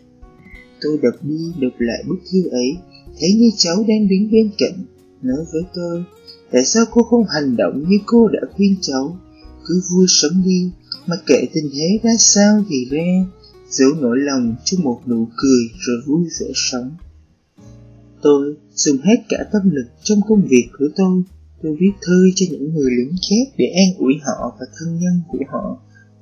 Tôi 0.82 0.98
đọc 1.04 1.14
đi 1.22 1.52
đọc 1.60 1.74
lại 1.80 2.04
bức 2.08 2.20
thư 2.32 2.50
ấy, 2.50 2.78
thấy 3.20 3.34
như 3.34 3.50
cháu 3.58 3.76
đang 3.88 4.08
đứng 4.08 4.32
bên 4.32 4.52
cạnh, 4.58 4.86
nói 5.22 5.46
với 5.54 5.64
tôi, 5.76 6.04
tại 6.54 6.66
sao 6.66 6.86
cô 6.92 7.04
không 7.04 7.26
hành 7.30 7.56
động 7.58 7.84
như 7.90 7.98
cô 8.06 8.28
đã 8.28 8.40
khuyên 8.56 8.76
cháu, 8.82 9.18
cứ 9.66 9.82
vui 9.92 10.06
sống 10.10 10.44
đi, 10.46 10.72
mà 11.08 11.16
kệ 11.28 11.48
tình 11.54 11.70
thế 11.74 12.00
ra 12.04 12.12
sao 12.20 12.64
thì 12.70 12.86
ra, 12.92 13.26
giấu 13.70 13.90
nỗi 14.00 14.18
lòng 14.20 14.56
trong 14.64 14.84
một 14.84 15.02
nụ 15.08 15.28
cười 15.38 15.64
rồi 15.80 15.98
vui 16.08 16.24
vẻ 16.40 16.48
sống. 16.56 16.92
Tôi 18.22 18.56
dùng 18.76 18.98
hết 18.98 19.16
cả 19.30 19.38
tâm 19.52 19.62
lực 19.72 19.86
trong 20.04 20.20
công 20.28 20.48
việc 20.50 20.68
của 20.80 20.86
tôi. 20.96 21.24
Tôi 21.64 21.78
viết 21.80 21.92
thư 22.02 22.30
cho 22.36 22.46
những 22.52 22.74
người 22.74 22.92
lính 22.92 23.16
khác 23.30 23.54
để 23.58 23.66
an 23.66 23.98
ủi 23.98 24.14
họ 24.22 24.58
và 24.60 24.66
thân 24.80 25.00
nhân 25.00 25.22
của 25.28 25.40
họ. 25.52 25.78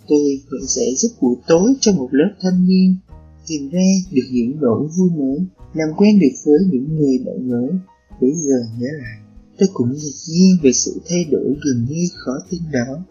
Tôi 0.07 0.41
vẫn 0.51 0.61
sẽ 0.67 0.81
giúp 0.97 1.09
buổi 1.21 1.35
tối 1.47 1.73
cho 1.79 1.91
một 1.91 2.09
lớp 2.11 2.33
thanh 2.41 2.67
niên 2.67 2.95
tìm 3.47 3.69
ra 3.69 3.87
được 4.11 4.27
những 4.31 4.57
nỗi 4.61 4.87
vui 4.97 5.09
mới, 5.09 5.45
làm 5.73 5.89
quen 5.97 6.19
được 6.19 6.35
với 6.45 6.59
những 6.71 6.97
người 6.97 7.19
bạn 7.25 7.49
mới. 7.49 7.69
Bây 8.21 8.31
giờ 8.35 8.55
nhớ 8.79 8.87
lại, 8.99 9.20
tôi 9.61 9.69
cũng 9.73 9.93
ngạc 9.93 10.17
nhiên 10.27 10.57
về 10.63 10.73
sự 10.73 10.99
thay 11.09 11.23
đổi 11.31 11.55
gần 11.65 11.87
như 11.89 12.07
khó 12.13 12.31
tin 12.49 12.61
đó. 12.71 13.03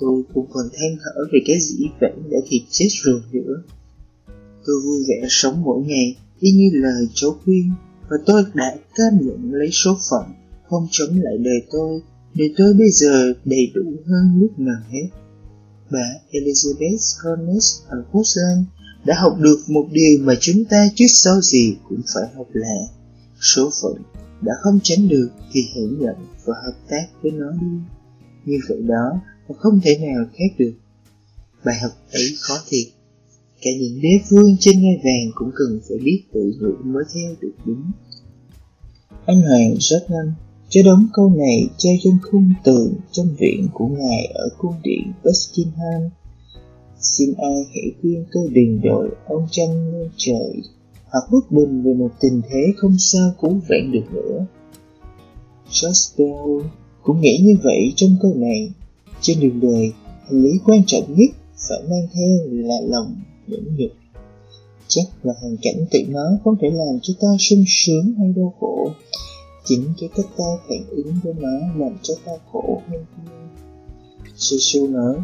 Tôi 0.00 0.22
cũng 0.34 0.46
còn 0.52 0.68
than 0.72 0.96
thở 1.02 1.20
về 1.32 1.38
cái 1.46 1.60
dĩ 1.60 1.76
vãng 2.00 2.30
đã 2.30 2.38
thiệt 2.48 2.60
chết 2.70 2.88
rồi 3.02 3.20
nữa. 3.32 3.62
Tôi 4.66 4.76
vui 4.84 5.04
vẻ 5.08 5.26
sống 5.28 5.62
mỗi 5.62 5.82
ngày, 5.86 6.16
y 6.40 6.50
như 6.50 6.70
lời 6.72 7.08
cháu 7.14 7.38
khuyên 7.44 7.70
và 8.10 8.16
tôi 8.26 8.42
đã 8.54 8.76
cam 8.94 9.26
nhận 9.26 9.52
lấy 9.52 9.68
số 9.72 9.98
phận, 10.10 10.22
không 10.68 10.86
chống 10.90 11.10
lại 11.22 11.38
đời 11.38 11.60
tôi, 11.70 12.00
đời 12.34 12.54
tôi 12.56 12.74
bây 12.74 12.90
giờ 12.90 13.32
đầy 13.44 13.72
đủ 13.74 13.92
hơn 14.06 14.40
lúc 14.40 14.58
nào 14.58 14.82
hết. 14.90 15.08
Bà 15.90 16.06
Elizabeth 16.30 17.22
Cornish 17.22 17.88
ở 17.88 18.04
Portland 18.12 18.66
đã 19.04 19.14
học 19.20 19.38
được 19.40 19.58
một 19.68 19.88
điều 19.92 20.18
mà 20.20 20.34
chúng 20.40 20.64
ta 20.64 20.88
trước 20.94 21.08
sau 21.08 21.40
gì 21.42 21.76
cũng 21.88 22.00
phải 22.14 22.24
học 22.36 22.46
là 22.52 22.97
số 23.40 23.70
phận 23.82 24.02
đã 24.42 24.52
không 24.60 24.78
tránh 24.82 25.08
được 25.08 25.28
thì 25.52 25.60
hãy 25.74 25.84
nhận 25.84 26.16
và 26.44 26.54
hợp 26.64 26.76
tác 26.88 27.06
với 27.22 27.32
nó 27.32 27.50
đi. 27.50 27.78
Như 28.44 28.58
vậy 28.68 28.82
đó 28.82 29.20
và 29.48 29.54
không 29.58 29.80
thể 29.82 29.98
nào 29.98 30.24
khác 30.32 30.54
được. 30.58 30.72
Bài 31.64 31.78
học 31.82 31.92
ấy 32.12 32.28
khó 32.40 32.54
thiệt. 32.68 32.86
Cả 33.62 33.70
những 33.80 34.00
đế 34.02 34.08
vương 34.28 34.56
trên 34.60 34.82
ngai 34.82 35.00
vàng 35.04 35.32
cũng 35.34 35.50
cần 35.54 35.80
phải 35.88 35.98
biết 36.04 36.22
tự 36.32 36.52
ngữ 36.60 36.72
mới 36.84 37.04
theo 37.14 37.34
được 37.40 37.52
đúng. 37.64 37.90
Anh 39.26 39.42
Hoàng 39.42 39.74
rất 39.80 40.10
nhanh 40.10 40.32
cho 40.68 40.82
đóng 40.84 41.08
câu 41.12 41.30
này 41.30 41.68
treo 41.76 41.96
trên 42.02 42.18
khung 42.30 42.52
tường 42.64 42.94
trong 43.12 43.36
viện 43.38 43.68
của 43.72 43.86
ngài 43.86 44.26
ở 44.34 44.48
cung 44.58 44.74
điện 44.82 45.12
Buckingham. 45.24 46.10
Xin 47.00 47.34
ai 47.34 47.64
hãy 47.74 47.92
khuyên 48.00 48.24
tôi 48.32 48.48
đừng 48.52 48.80
đội 48.82 49.10
ông 49.26 49.46
tranh 49.50 49.92
lên 49.92 50.10
trời, 50.16 50.62
hoặc 51.10 51.24
bất 51.32 51.50
bình 51.50 51.82
về 51.82 51.94
một 51.94 52.10
tình 52.20 52.40
thế 52.50 52.72
không 52.76 52.98
sao 52.98 53.30
cứu 53.40 53.60
vãn 53.68 53.92
được 53.92 54.12
nữa. 54.12 54.46
Shakespeare 55.70 56.68
cũng 57.02 57.20
nghĩ 57.20 57.38
như 57.42 57.54
vậy 57.62 57.92
trong 57.96 58.16
câu 58.22 58.34
này. 58.34 58.72
Trên 59.20 59.40
đường 59.40 59.60
đời, 59.60 59.92
hành 60.26 60.42
lý 60.42 60.50
quan 60.64 60.82
trọng 60.86 61.04
nhất 61.08 61.30
phải 61.68 61.78
mang 61.90 62.08
theo 62.14 62.38
là 62.50 62.76
lòng 62.86 63.16
nhẫn 63.46 63.76
nhục 63.76 63.90
chắc 64.88 65.04
là 65.22 65.32
hoàn 65.40 65.56
cảnh 65.62 65.86
tự 65.90 65.98
nó 66.08 66.30
không 66.44 66.56
thể 66.60 66.70
làm 66.70 66.98
cho 67.02 67.14
ta 67.20 67.28
sung 67.38 67.64
sướng 67.68 68.14
hay 68.18 68.32
đau 68.36 68.54
khổ 68.60 68.90
chính 69.64 69.84
cái 70.00 70.08
cách 70.16 70.26
ta 70.36 70.44
phản 70.68 70.84
ứng 70.90 71.12
với 71.22 71.34
nó 71.38 71.58
làm 71.76 71.96
cho 72.02 72.14
ta 72.24 72.32
khổ 72.52 72.82
hơn 72.88 73.04
vui 74.50 74.58
sư 74.60 74.86
nói 74.90 75.16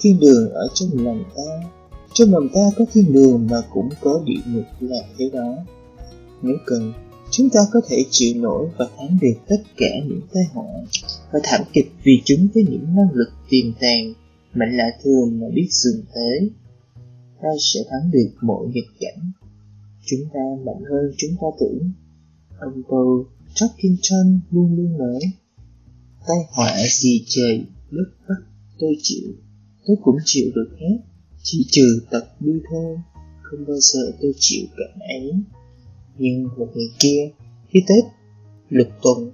thiên 0.00 0.20
đường 0.20 0.50
ở 0.50 0.68
trong 0.74 0.88
lòng 1.04 1.24
ta 1.36 1.70
trong 2.16 2.32
lòng 2.32 2.48
ta 2.54 2.70
có 2.76 2.84
thiên 2.92 3.12
đường 3.12 3.46
mà 3.50 3.56
cũng 3.70 3.88
có 4.00 4.22
địa 4.26 4.40
ngục 4.46 4.64
là 4.80 4.98
thế 5.18 5.30
đó 5.32 5.56
nếu 6.42 6.56
cần 6.66 6.92
chúng 7.30 7.50
ta 7.50 7.60
có 7.72 7.80
thể 7.88 8.04
chịu 8.10 8.34
nổi 8.36 8.68
và 8.78 8.88
thắng 8.96 9.18
được 9.20 9.34
tất 9.48 9.62
cả 9.76 9.90
những 10.08 10.20
tai 10.34 10.44
họa 10.52 10.64
và 11.32 11.40
thảm 11.42 11.60
kịch 11.72 11.92
vì 12.04 12.22
chúng 12.24 12.48
với 12.54 12.64
những 12.70 12.86
năng 12.96 13.12
lực 13.12 13.28
tiềm 13.48 13.72
tàng 13.80 14.12
mạnh 14.54 14.76
lạ 14.76 14.90
thường 15.04 15.40
mà 15.40 15.46
biết 15.54 15.68
dùng 15.70 16.04
thế 16.14 16.48
ta 17.42 17.48
sẽ 17.60 17.80
thắng 17.90 18.10
được 18.10 18.30
mọi 18.42 18.66
nghịch 18.68 18.90
cảnh. 19.00 19.32
Chúng 20.06 20.20
ta 20.34 20.40
mạnh 20.66 20.82
hơn 20.90 21.12
chúng 21.16 21.30
ta 21.40 21.46
tưởng. 21.60 21.90
Ông 22.58 22.82
Paul 22.90 23.22
Tarkington 23.60 24.40
luôn 24.50 24.76
luôn 24.76 24.98
nói, 24.98 25.20
tai 26.26 26.36
họa 26.50 26.76
gì 26.88 27.24
trời, 27.26 27.66
đất 27.90 28.10
bắt 28.28 28.34
tôi 28.78 28.96
chịu, 29.02 29.28
tôi 29.86 29.96
cũng 30.02 30.16
chịu 30.24 30.50
được 30.54 30.76
hết, 30.80 30.98
chỉ 31.48 31.66
trừ 31.70 32.00
tật 32.10 32.24
bi 32.40 32.52
thôi, 32.70 32.96
không 33.42 33.64
bao 33.68 33.76
giờ 33.80 34.12
tôi 34.22 34.32
chịu 34.38 34.66
cảnh 34.76 34.98
ấy. 35.08 35.32
Nhưng 36.18 36.48
một 36.56 36.68
ngày 36.74 36.88
kia, 36.98 37.30
khi 37.68 37.80
Tết, 37.88 38.04
lục 38.68 38.88
tuần, 39.02 39.32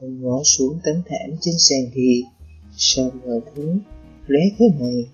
ông 0.00 0.22
ngó 0.22 0.42
xuống 0.44 0.78
tấm 0.84 0.96
thảm 1.06 1.36
trên 1.40 1.54
sàn 1.58 1.80
thì, 1.94 2.24
sao 2.76 3.10
ngờ 3.24 3.40
thứ 3.54 3.78
lé 4.26 4.40
thế 4.58 4.66
này, 4.80 5.06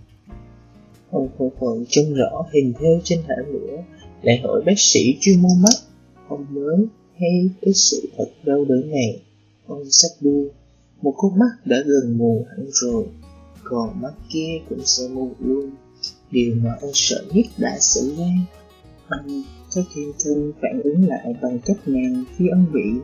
Ông 1.10 1.28
không 1.38 1.50
còn 1.60 1.84
trông 1.88 2.14
rõ 2.14 2.46
hình 2.52 2.72
theo 2.80 3.00
trên 3.04 3.22
thảm 3.28 3.52
nữa. 3.52 3.76
Lại 4.22 4.40
hỏi 4.44 4.62
bác 4.66 4.78
sĩ 4.78 5.16
chuyên 5.20 5.42
môn 5.42 5.62
mắt 5.62 5.74
Ông 6.28 6.46
mới 6.50 6.86
hay 7.18 7.50
cái 7.62 7.74
sự 7.74 8.08
thật 8.16 8.30
đau 8.44 8.64
đớn 8.64 8.90
này. 8.90 9.22
Ông 9.66 9.84
sắp 9.90 10.08
đua 10.20 10.44
Một 11.02 11.14
con 11.16 11.38
mắt 11.38 11.50
đã 11.64 11.76
gần 11.86 12.18
mù 12.18 12.46
hẳn 12.50 12.66
rồi 12.72 13.04
Còn 13.64 14.02
mắt 14.02 14.12
kia 14.32 14.60
cũng 14.68 14.80
sẽ 14.84 15.08
mù 15.08 15.30
luôn. 15.38 15.70
Điều 16.30 16.54
mà 16.64 16.76
ông 16.80 16.90
sợ 16.94 17.24
nhất 17.32 17.46
đã 17.58 17.78
xảy 17.80 18.04
ra 18.18 18.30
Ông 19.08 19.42
thân 20.24 20.52
phản 20.62 20.80
ứng 20.84 21.08
lại 21.08 21.34
bằng 21.42 21.58
cách 21.64 21.78
nàng 21.86 22.24
khi 22.36 22.48
ông 22.48 22.66
bị 22.72 23.00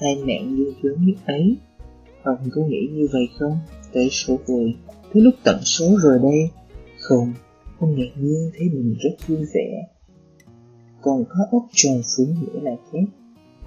tai 0.00 0.16
nạn 0.26 0.56
như 0.56 0.72
giống 0.82 1.06
nhất 1.06 1.16
ấy 1.26 1.56
Ông 2.22 2.38
có 2.52 2.62
nghĩ 2.62 2.88
như 2.92 3.08
vậy 3.12 3.28
không? 3.38 3.58
Tới 3.92 4.08
số 4.10 4.38
rồi, 4.46 4.74
tới 5.14 5.22
lúc 5.22 5.34
tận 5.44 5.56
số 5.62 5.98
rồi 6.02 6.18
đây 6.22 6.50
không, 6.98 7.32
ông 7.78 7.94
ngạc 7.98 8.10
nhiên 8.20 8.50
thấy 8.58 8.68
mình 8.68 8.94
rất 9.00 9.28
vui 9.28 9.38
vẻ. 9.54 9.86
Còn 11.02 11.24
có 11.28 11.38
ốc 11.50 11.66
tròn 11.72 12.02
xuống 12.02 12.34
nữa 12.40 12.60
là 12.62 12.76
khác. 12.92 13.04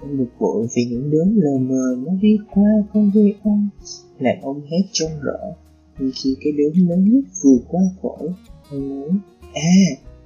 Ông 0.00 0.18
bực 0.18 0.28
bội 0.40 0.66
vì 0.76 0.84
những 0.84 1.10
đốm 1.10 1.36
lờ 1.36 1.58
mờ 1.58 1.96
nó 2.06 2.12
đi 2.20 2.38
qua 2.54 2.70
con 2.94 3.10
gây 3.14 3.34
ông, 3.42 3.68
làm 4.18 4.36
ông 4.42 4.60
hét 4.60 4.82
trông 4.92 5.10
rõ. 5.22 5.38
Nhưng 5.98 6.10
khi 6.22 6.36
cái 6.40 6.52
đốm 6.52 6.88
lớn 6.88 7.04
nhất 7.04 7.24
vừa 7.44 7.58
qua 7.68 7.80
khỏi, 8.02 8.28
hơi 8.70 8.80
muốn. 8.80 9.18
À, 9.54 9.76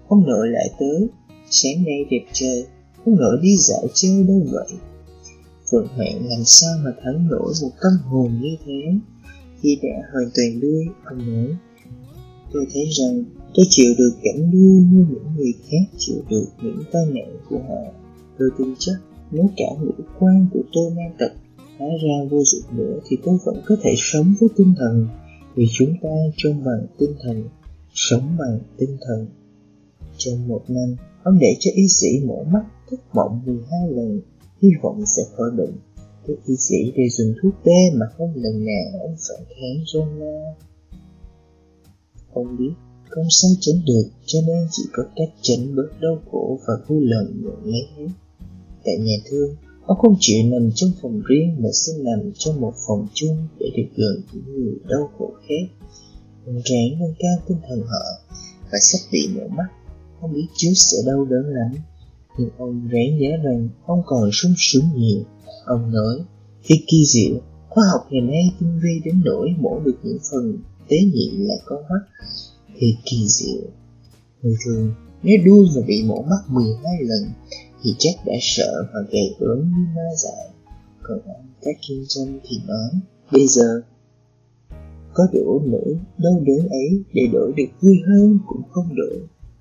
ông 0.09 0.26
nội 0.26 0.49
lại 0.49 0.70
tới, 0.78 1.09
sáng 1.51 1.84
nay 1.84 2.05
đẹp 2.11 2.24
trời, 2.32 2.66
ông 3.05 3.16
nội 3.16 3.39
đi 3.43 3.57
dạo 3.57 3.86
chơi 3.95 4.22
đâu 4.22 4.43
vậy? 4.51 4.78
Phượng 5.70 5.89
Hoàng 5.97 6.28
làm 6.28 6.45
sao 6.45 6.78
mà 6.84 6.91
thắng 7.05 7.28
nổi 7.28 7.53
một 7.62 7.70
tâm 7.82 7.93
hồn 8.05 8.32
như 8.41 8.57
thế? 8.66 8.82
Khi 9.61 9.78
đã 9.82 10.09
hoàn 10.12 10.30
toàn 10.34 10.61
đuôi, 10.61 10.86
ông 11.05 11.18
nói, 11.18 11.57
tôi 12.53 12.66
thấy 12.72 12.89
rằng 12.91 13.24
tôi 13.55 13.66
chịu 13.68 13.95
được 13.99 14.12
cảnh 14.22 14.51
đuôi 14.53 14.80
như 14.80 15.07
những 15.11 15.36
người 15.36 15.53
khác 15.70 15.97
chịu 15.99 16.22
được 16.30 16.47
những 16.62 16.82
tai 16.93 17.07
nạn 17.07 17.36
của 17.49 17.59
họ. 17.59 17.93
Tôi 18.39 18.51
tin 18.59 18.74
chắc 18.78 18.97
nếu 19.30 19.51
cả 19.57 19.64
ngũ 19.80 19.93
quan 20.18 20.47
của 20.53 20.62
tôi 20.72 20.91
mang 20.91 21.14
tật 21.18 21.32
hóa 21.78 21.89
ra 21.89 22.28
vô 22.30 22.43
dụng 22.45 22.76
nữa 22.76 22.99
thì 23.09 23.16
tôi 23.24 23.39
vẫn 23.45 23.62
có 23.66 23.76
thể 23.82 23.95
sống 23.97 24.34
với 24.41 24.49
tinh 24.57 24.74
thần 24.78 25.09
vì 25.55 25.66
chúng 25.72 25.95
ta 26.03 26.09
trông 26.36 26.64
bằng 26.64 26.86
tinh 26.99 27.14
thần 27.22 27.49
sống 27.95 28.36
bằng 28.39 28.59
tinh 28.76 28.97
thần. 29.01 29.26
Trong 30.16 30.49
một 30.49 30.64
năm, 30.68 30.97
ông 31.22 31.39
để 31.41 31.57
cho 31.61 31.70
y 31.74 31.89
sĩ 31.89 32.07
mổ 32.24 32.45
mắt, 32.45 32.64
thất 32.91 32.97
vọng 33.12 33.41
12 33.47 33.91
lần. 33.91 34.20
Hy 34.62 34.68
vọng 34.82 35.07
sẽ 35.07 35.22
khỏi 35.36 35.51
bệnh 35.57 35.72
các 36.26 36.34
y 36.47 36.57
sĩ 36.57 36.93
đều 36.97 37.07
dùng 37.11 37.34
thuốc 37.43 37.55
tê 37.64 37.91
mà 37.95 38.07
không 38.16 38.32
lần 38.34 38.64
nào 38.64 39.01
ông 39.01 39.16
phải 39.28 39.47
kháng 39.49 39.84
rôn 39.86 40.09
la. 40.18 40.55
Không 42.34 42.57
biết, 42.59 42.72
không 43.09 43.26
sao 43.30 43.51
tránh 43.61 43.80
được, 43.86 44.11
cho 44.26 44.41
nên 44.47 44.66
chỉ 44.70 44.82
có 44.93 45.03
cách 45.16 45.30
tránh 45.43 45.76
bớt 45.76 46.01
đau 46.01 46.22
khổ 46.30 46.59
và 46.66 46.74
vui 46.89 47.01
lòng 47.05 47.26
nhận 47.43 47.64
lấy 47.64 47.82
hết 47.97 48.09
tại 48.84 48.99
nhà 48.99 49.16
thương, 49.30 49.57
Ông 49.86 49.99
không 49.99 50.16
chịu 50.20 50.47
nằm 50.47 50.70
trong 50.74 50.91
phòng 51.03 51.22
riêng 51.28 51.57
mà 51.59 51.68
xin 51.72 52.05
nằm 52.05 52.32
trong 52.39 52.61
một 52.61 52.72
phòng 52.86 53.07
chung 53.14 53.36
để 53.61 53.66
được 53.76 53.89
gần 53.97 54.22
những 54.32 54.55
người 54.55 54.74
đau 54.89 55.11
khổ 55.18 55.32
khác. 55.49 55.86
Ông 56.49 56.62
ráng 56.64 57.01
nâng 57.01 57.14
cao 57.18 57.36
tinh 57.49 57.59
thần 57.68 57.82
họ 57.86 58.05
và 58.72 58.78
sắp 58.80 58.99
bị 59.12 59.28
mổ 59.34 59.49
mắt. 59.49 59.68
Ông 60.20 60.32
biết 60.32 60.46
trước 60.57 60.72
sẽ 60.74 60.96
đau 61.07 61.24
đớn 61.24 61.44
lắm, 61.46 61.72
nhưng 62.38 62.51
ông 62.59 62.88
ráng 62.88 63.18
nhớ 63.18 63.30
rằng 63.44 63.68
ông 63.86 64.03
còn 64.07 64.30
sung 64.32 64.55
sướng 64.59 64.84
nhiều. 64.96 65.22
Ông 65.64 65.90
nói, 65.90 66.24
khi 66.62 66.74
kỳ 66.86 67.05
diệu, 67.07 67.40
khoa 67.68 67.84
học 67.92 68.07
ngày 68.11 68.20
nay 68.20 68.55
tinh 68.61 68.80
vi 68.82 69.01
đến 69.05 69.22
nỗi 69.24 69.55
mổ 69.59 69.80
được 69.84 69.96
những 70.03 70.18
phần 70.30 70.59
tế 70.88 70.96
nhị 71.12 71.30
là 71.36 71.55
con 71.64 71.82
mắt. 71.90 72.01
Thì 72.76 72.96
kỳ 73.05 73.28
diệu, 73.28 73.62
người 74.42 74.55
thường 74.66 74.94
nếu 75.22 75.36
đuôi 75.44 75.68
mà 75.76 75.82
bị 75.86 76.03
mổ 76.03 76.22
mắt 76.22 76.42
12 76.49 76.94
lần 77.01 77.30
thì 77.82 77.94
chắc 77.99 78.14
đã 78.26 78.34
sợ 78.40 78.84
và 78.94 79.01
gầy 79.11 79.34
gớm 79.38 79.59
như 79.59 79.86
ma 79.96 80.09
dại. 80.16 80.49
Còn 81.03 81.18
ông 81.26 81.46
Parkinson 81.62 82.40
thì 82.44 82.57
nói, 82.66 82.90
bây 83.32 83.46
giờ 83.46 83.82
có 85.19 85.27
đủ 85.33 85.62
nỗi 85.64 85.99
đau 86.19 86.43
đớn 86.47 86.69
ấy 86.69 87.03
để 87.12 87.23
đổi 87.33 87.53
được 87.57 87.69
vui 87.81 88.01
hơn 88.07 88.39
cũng 88.47 88.62
không 88.71 88.95
đủ. 88.97 89.16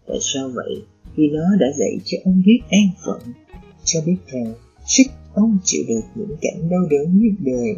Tại 0.07 0.17
sao 0.21 0.49
vậy? 0.49 0.75
Vì 1.15 1.29
nó 1.29 1.55
đã 1.59 1.67
dạy 1.79 1.97
cho 2.05 2.17
ông 2.23 2.41
biết 2.45 2.59
an 2.69 2.89
phận, 3.05 3.33
cho 3.83 3.99
biết 4.05 4.17
rằng 4.27 4.53
sức 4.87 5.07
ông 5.33 5.57
chịu 5.63 5.83
được 5.87 6.01
những 6.15 6.37
cảnh 6.41 6.69
đau 6.69 6.79
đớn 6.89 7.19
nhất 7.19 7.33
đời. 7.39 7.75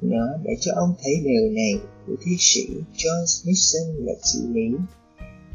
Nó 0.00 0.26
đã 0.44 0.50
cho 0.60 0.72
ông 0.76 0.94
thấy 1.02 1.12
điều 1.24 1.50
này 1.50 1.74
của 2.06 2.14
thi 2.24 2.32
sĩ 2.38 2.66
John 2.96 3.26
Smithson 3.26 4.06
là 4.06 4.12
chỉ 4.22 4.38
lý. 4.52 4.76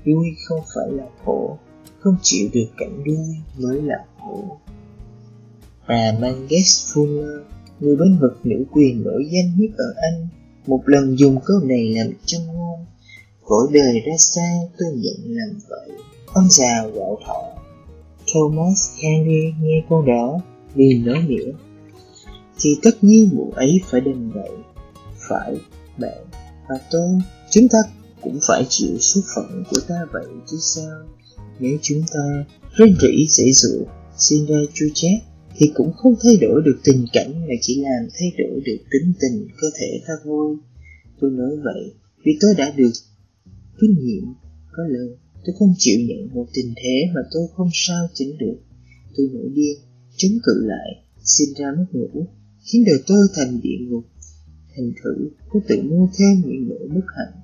vui 0.06 0.28
không 0.48 0.60
phải 0.76 0.92
là 0.92 1.06
khổ, 1.26 1.58
không 2.00 2.16
chịu 2.22 2.50
được 2.54 2.68
cảnh 2.78 3.04
vui 3.06 3.36
mới 3.58 3.82
là 3.82 4.06
khổ. 4.20 4.58
Bà 5.88 6.18
Mangus 6.22 6.94
Fuller, 6.94 7.40
người 7.80 7.96
bên 7.96 8.18
vực 8.22 8.40
nữ 8.44 8.64
quyền 8.72 9.04
nổi 9.04 9.30
danh 9.32 9.52
nhất 9.58 9.70
ở 9.78 9.94
Anh, 10.12 10.28
một 10.68 10.82
lần 10.86 11.20
dùng 11.20 11.40
câu 11.46 11.60
này 11.60 11.90
làm 11.96 12.14
châm 12.26 12.42
ngôn. 12.46 12.86
Cõi 13.46 13.68
đời 13.74 14.02
ra 14.06 14.14
sao 14.18 14.72
tôi 14.78 14.90
nhận 14.96 15.16
làm 15.26 15.60
vậy. 15.70 15.90
Ông 16.34 16.50
già 16.50 16.88
gạo 16.96 17.18
thọ. 17.26 17.44
Thomas 18.34 18.90
Henry 19.04 19.54
nghe 19.62 19.84
câu 19.90 20.02
đó 20.02 20.42
liền 20.76 21.06
nói 21.06 21.24
nghĩa. 21.28 21.52
Thì 22.60 22.70
tất 22.84 22.92
nhiên 23.02 23.30
vụ 23.36 23.52
ấy 23.56 23.82
phải 23.86 24.02
đền 24.02 24.30
vậy. 24.30 24.52
Phải, 25.30 25.56
bạn 25.98 26.26
và 26.70 26.76
tôi, 26.92 27.10
chúng 27.52 27.68
ta 27.68 27.78
cũng 28.22 28.40
phải 28.48 28.66
chịu 28.70 28.98
số 29.00 29.22
phận 29.36 29.64
của 29.72 29.80
ta 29.88 29.96
vậy 30.12 30.26
chứ 30.48 30.58
sao. 30.60 31.00
Nếu 31.60 31.78
chúng 31.82 32.04
ta 32.14 32.46
rên 32.78 32.96
rỉ 33.02 33.28
dễ 33.30 33.52
dụ, 33.52 33.86
xin 34.18 34.46
ra 34.46 34.58
chua 34.74 34.88
chát, 34.94 35.31
thì 35.62 35.72
cũng 35.74 35.94
không 35.94 36.16
thay 36.24 36.38
đổi 36.42 36.62
được 36.66 36.80
tình 36.84 37.06
cảnh 37.14 37.32
mà 37.48 37.54
chỉ 37.62 37.82
làm 37.84 38.10
thay 38.20 38.32
đổi 38.38 38.62
được 38.66 38.78
tính 38.92 39.14
tình 39.22 39.48
cơ 39.62 39.68
thể 39.80 40.02
ta 40.08 40.14
thôi. 40.24 40.58
Tôi 41.20 41.32
nói 41.32 41.58
vậy 41.64 41.94
vì 42.24 42.32
tôi 42.42 42.54
đã 42.58 42.74
được 42.78 42.92
kinh 43.82 43.96
nghiệm 44.00 44.24
có 44.72 44.84
lần 44.90 45.16
tôi 45.46 45.56
không 45.60 45.74
chịu 45.78 46.00
nhận 46.00 46.34
một 46.34 46.46
tình 46.54 46.74
thế 46.84 47.12
mà 47.16 47.22
tôi 47.34 47.44
không 47.56 47.70
sao 47.74 48.08
chỉnh 48.14 48.38
được. 48.38 48.58
Tôi 49.18 49.30
nổi 49.34 49.50
điên, 49.54 49.78
chống 50.18 50.32
cự 50.44 50.66
lại, 50.66 51.04
xin 51.24 51.50
ra 51.58 51.72
mất 51.78 51.86
ngủ, 51.92 52.28
khiến 52.66 52.84
đời 52.86 53.04
tôi 53.08 53.28
thành 53.36 53.60
địa 53.64 53.78
ngục. 53.88 54.04
Thành 54.76 54.92
thử, 55.04 55.30
tôi 55.54 55.62
tự 55.68 55.82
mua 55.82 56.08
thêm 56.18 56.42
những 56.46 56.68
nỗi 56.70 56.88
bất 56.88 57.06
hạnh. 57.18 57.42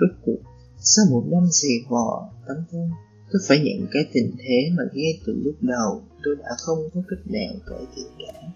Rốt 0.00 0.10
cuộc, 0.24 0.38
sau 0.80 1.04
một 1.10 1.24
năm 1.30 1.42
dày 1.52 1.78
vò, 1.88 2.30
tấm 2.48 2.56
thân, 2.70 2.90
tôi 3.32 3.42
phải 3.48 3.58
nhận 3.58 3.86
cái 3.92 4.04
tình 4.12 4.32
thế 4.38 4.70
mà 4.72 4.82
ngay 4.92 5.20
từ 5.26 5.32
lúc 5.44 5.54
đầu 5.60 6.02
tôi 6.24 6.36
đã 6.36 6.48
không 6.58 6.78
có 6.94 7.00
cách 7.08 7.18
nào 7.24 7.54
cải 7.66 7.86
thiện 7.96 8.06
cả. 8.18 8.48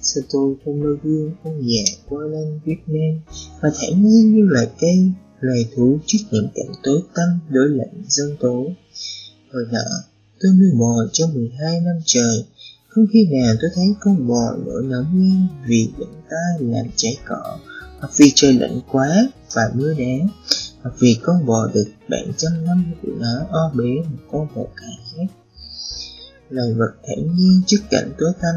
Sao 0.00 0.24
tôi 0.32 0.54
không 0.64 0.80
nơi 0.80 0.96
gương 1.02 1.32
con 1.44 1.66
nhà 1.66 1.82
qua 2.08 2.24
lên 2.24 2.60
Việt 2.64 2.80
Nam 2.86 3.20
mà 3.62 3.68
thản 3.80 4.02
nhiên 4.02 4.34
như 4.34 4.48
là 4.50 4.70
cây, 4.80 5.12
loài 5.40 5.66
thú 5.76 5.98
trước 6.06 6.18
những 6.30 6.48
cảnh 6.54 6.72
tối 6.82 7.00
tăm 7.14 7.28
đối 7.50 7.68
lạnh 7.68 8.02
dân 8.08 8.36
tố. 8.40 8.66
Hồi 9.52 9.64
nọ, 9.72 9.78
tôi 10.40 10.52
nuôi 10.52 10.70
bò 10.80 10.94
trong 11.12 11.34
12 11.34 11.80
năm 11.80 11.96
trời, 12.04 12.44
không 12.88 13.06
khi 13.12 13.26
nào 13.32 13.54
tôi 13.60 13.70
thấy 13.74 13.86
con 14.00 14.28
bò 14.28 14.56
nổi 14.66 14.82
nóng 14.84 15.20
lên 15.20 15.46
vì 15.66 15.88
bệnh 15.98 16.22
tai 16.30 16.60
làm 16.60 16.86
cháy 16.96 17.16
cỏ, 17.24 17.58
hoặc 17.98 18.10
vì 18.16 18.32
trời 18.34 18.52
lạnh 18.52 18.80
quá 18.92 19.28
và 19.54 19.62
mưa 19.74 19.94
đá, 19.94 20.28
vì 20.98 21.18
con 21.22 21.46
bò 21.46 21.68
được 21.74 21.86
bạn 22.08 22.32
chăm 22.36 22.64
năm 22.64 22.92
của 23.02 23.12
nó 23.20 23.46
o 23.50 23.72
bế 23.74 23.94
một 24.10 24.18
con 24.32 24.48
bò 24.54 24.62
cải 24.76 24.98
khác. 25.10 25.34
Loài 26.50 26.72
vật 26.72 26.92
thản 27.02 27.36
nhiên 27.36 27.62
trước 27.66 27.80
cảnh 27.90 28.12
tối 28.18 28.32
tăm, 28.40 28.54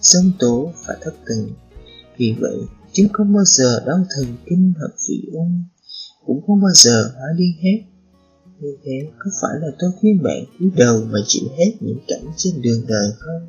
sông 0.00 0.32
tố 0.38 0.72
và 0.86 0.96
thất 1.00 1.14
tình. 1.26 1.48
Vì 2.16 2.34
vậy, 2.40 2.56
chúng 2.92 3.08
không 3.12 3.32
bao 3.34 3.44
giờ 3.44 3.82
đau 3.86 4.04
thần 4.16 4.36
kinh 4.46 4.72
hoặc 4.78 4.90
vị 5.08 5.22
ung, 5.32 5.64
cũng 6.26 6.40
không 6.46 6.60
bao 6.60 6.72
giờ 6.74 7.10
hóa 7.14 7.26
đi 7.36 7.56
hết. 7.62 7.82
Như 8.60 8.76
thế, 8.84 9.10
có 9.18 9.30
phải 9.42 9.60
là 9.60 9.68
tôi 9.78 9.90
khuyên 10.00 10.22
bạn 10.22 10.44
cúi 10.58 10.70
đầu 10.76 11.04
mà 11.10 11.18
chịu 11.26 11.48
hết 11.58 11.72
những 11.80 11.98
cảnh 12.08 12.24
trên 12.36 12.62
đường 12.62 12.86
đời 12.88 13.08
không? 13.18 13.46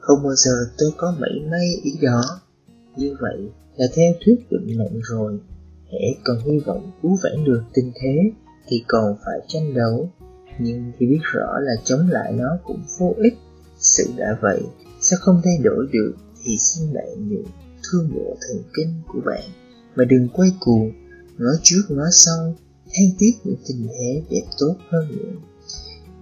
Không 0.00 0.22
bao 0.22 0.34
giờ 0.34 0.50
tôi 0.78 0.90
có 0.96 1.14
mảy 1.18 1.40
may 1.50 1.66
ý 1.82 1.92
đó. 2.02 2.22
Như 2.96 3.16
vậy 3.20 3.38
là 3.76 3.86
theo 3.94 4.12
thuyết 4.24 4.36
định 4.50 4.78
mệnh 4.78 5.00
rồi. 5.02 5.40
Hễ 5.92 6.08
còn 6.24 6.38
hy 6.44 6.58
vọng 6.58 6.90
cứu 7.02 7.16
vãn 7.22 7.44
được 7.44 7.62
tình 7.74 7.92
thế 8.02 8.30
thì 8.68 8.84
còn 8.88 9.16
phải 9.24 9.40
tranh 9.48 9.74
đấu. 9.74 10.10
Nhưng 10.58 10.92
khi 10.98 11.06
biết 11.06 11.20
rõ 11.22 11.58
là 11.60 11.72
chống 11.84 12.08
lại 12.08 12.32
nó 12.32 12.58
cũng 12.64 12.80
vô 12.98 13.14
ích, 13.16 13.34
sự 13.78 14.04
đã 14.16 14.38
vậy 14.40 14.60
sẽ 15.00 15.16
không 15.20 15.40
thay 15.44 15.58
đổi 15.62 15.86
được 15.92 16.14
thì 16.44 16.56
xin 16.58 16.94
bạn 16.94 17.28
nhường 17.28 17.50
thương 17.82 18.10
bộ 18.14 18.36
thần 18.40 18.62
kinh 18.74 19.02
của 19.12 19.20
bạn. 19.26 19.44
Mà 19.96 20.04
đừng 20.04 20.28
quay 20.28 20.52
cuồng 20.60 20.92
nói 21.38 21.54
trước 21.62 21.82
nói 21.88 22.08
sau 22.12 22.54
than 22.92 23.08
tiếc 23.18 23.32
những 23.44 23.56
tình 23.68 23.88
thế 23.88 24.22
đẹp 24.30 24.44
tốt 24.58 24.74
hơn 24.90 25.08
nữa. 25.08 25.32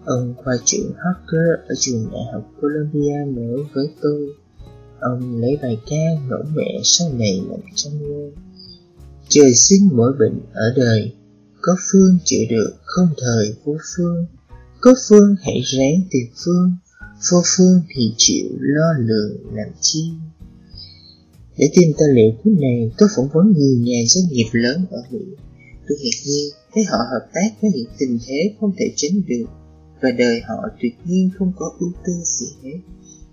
Ông 0.05 0.35
khoa 0.37 0.57
trưởng 0.65 0.93
Harker 0.97 1.69
ở 1.69 1.75
trường 1.79 2.09
đại 2.13 2.23
học 2.33 2.51
Columbia 2.61 3.25
nói 3.27 3.65
với 3.75 3.95
tôi 4.03 4.29
ông 5.01 5.41
lấy 5.41 5.59
bài 5.63 5.79
ca 5.91 6.29
ngẫu 6.29 6.43
mẹ 6.55 6.81
sau 6.85 7.09
này 7.19 7.43
làm 7.51 7.61
châm 7.75 7.93
ngôn 8.03 8.33
trời 9.29 9.55
sinh 9.55 9.89
mỗi 9.93 10.13
bệnh 10.19 10.41
ở 10.53 10.75
đời, 10.77 11.13
có 11.61 11.77
phương 11.93 12.19
chữa 12.25 12.45
được 12.51 12.73
không 12.85 13.09
thời 13.19 13.55
vô 13.65 13.77
phương. 13.97 14.27
Có 14.81 14.95
phương 15.09 15.37
hãy 15.43 15.61
ráng 15.65 16.03
tìm 16.11 16.27
phương, 16.45 16.77
vô 17.31 17.43
phương 17.57 17.81
thì 17.95 18.15
chịu 18.17 18.47
lo 18.61 18.93
lường 18.99 19.57
làm 19.57 19.69
chi. 19.81 20.11
Để 21.57 21.71
tìm 21.75 21.93
tài 21.99 22.09
liệu 22.15 22.31
cuốn 22.45 22.57
này, 22.61 22.91
tôi 22.99 23.09
phỏng 23.17 23.29
vấn 23.33 23.53
nhiều 23.57 23.77
nhà 23.81 23.99
doanh 24.09 24.33
nghiệp 24.33 24.49
lớn 24.53 24.85
ở 24.91 25.03
mỹ. 25.11 25.25
Tôi 25.89 25.99
ngạc 26.03 26.19
nhiên 26.27 26.51
thấy 26.75 26.85
họ 26.85 26.99
hợp 26.99 27.29
tác 27.35 27.49
với 27.63 27.71
những 27.75 27.91
tình 27.99 28.19
thế 28.27 28.55
không 28.61 28.73
thể 28.79 28.93
tránh 28.97 29.21
được, 29.27 29.47
và 30.03 30.11
đời 30.19 30.41
họ 30.49 30.57
tuyệt 30.83 30.95
nhiên 31.05 31.31
không 31.39 31.53
có 31.57 31.73
ưu 31.79 31.93
tư 32.07 32.13
gì 32.25 32.47
hết. 32.63 32.79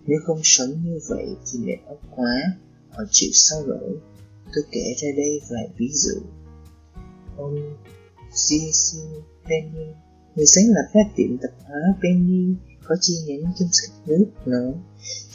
Nếu 0.07 0.19
không 0.25 0.39
sống 0.43 0.69
như 0.85 0.99
vậy 1.09 1.25
thì 1.45 1.59
mệt 1.59 1.77
ốc 1.87 1.99
quá, 2.15 2.41
họ 2.89 3.03
chịu 3.11 3.29
sao 3.33 3.65
nổi 3.67 3.97
tôi 4.53 4.63
kể 4.71 4.93
ra 5.01 5.07
đây 5.17 5.41
vài 5.49 5.69
ví 5.77 5.89
dụ. 5.91 6.19
Ông 7.37 7.55
jason 8.33 9.21
Penny, 9.43 9.85
người 10.35 10.45
sáng 10.45 10.65
lập 10.67 10.89
ra 10.93 11.01
tiệm 11.15 11.37
tập 11.37 11.51
hóa 11.63 11.79
Penny, 12.03 12.55
có 12.83 12.95
chi 13.01 13.13
nhánh 13.27 13.53
trong 13.59 13.69
sạch 13.71 13.93
nước 14.07 14.25
nữa 14.45 14.73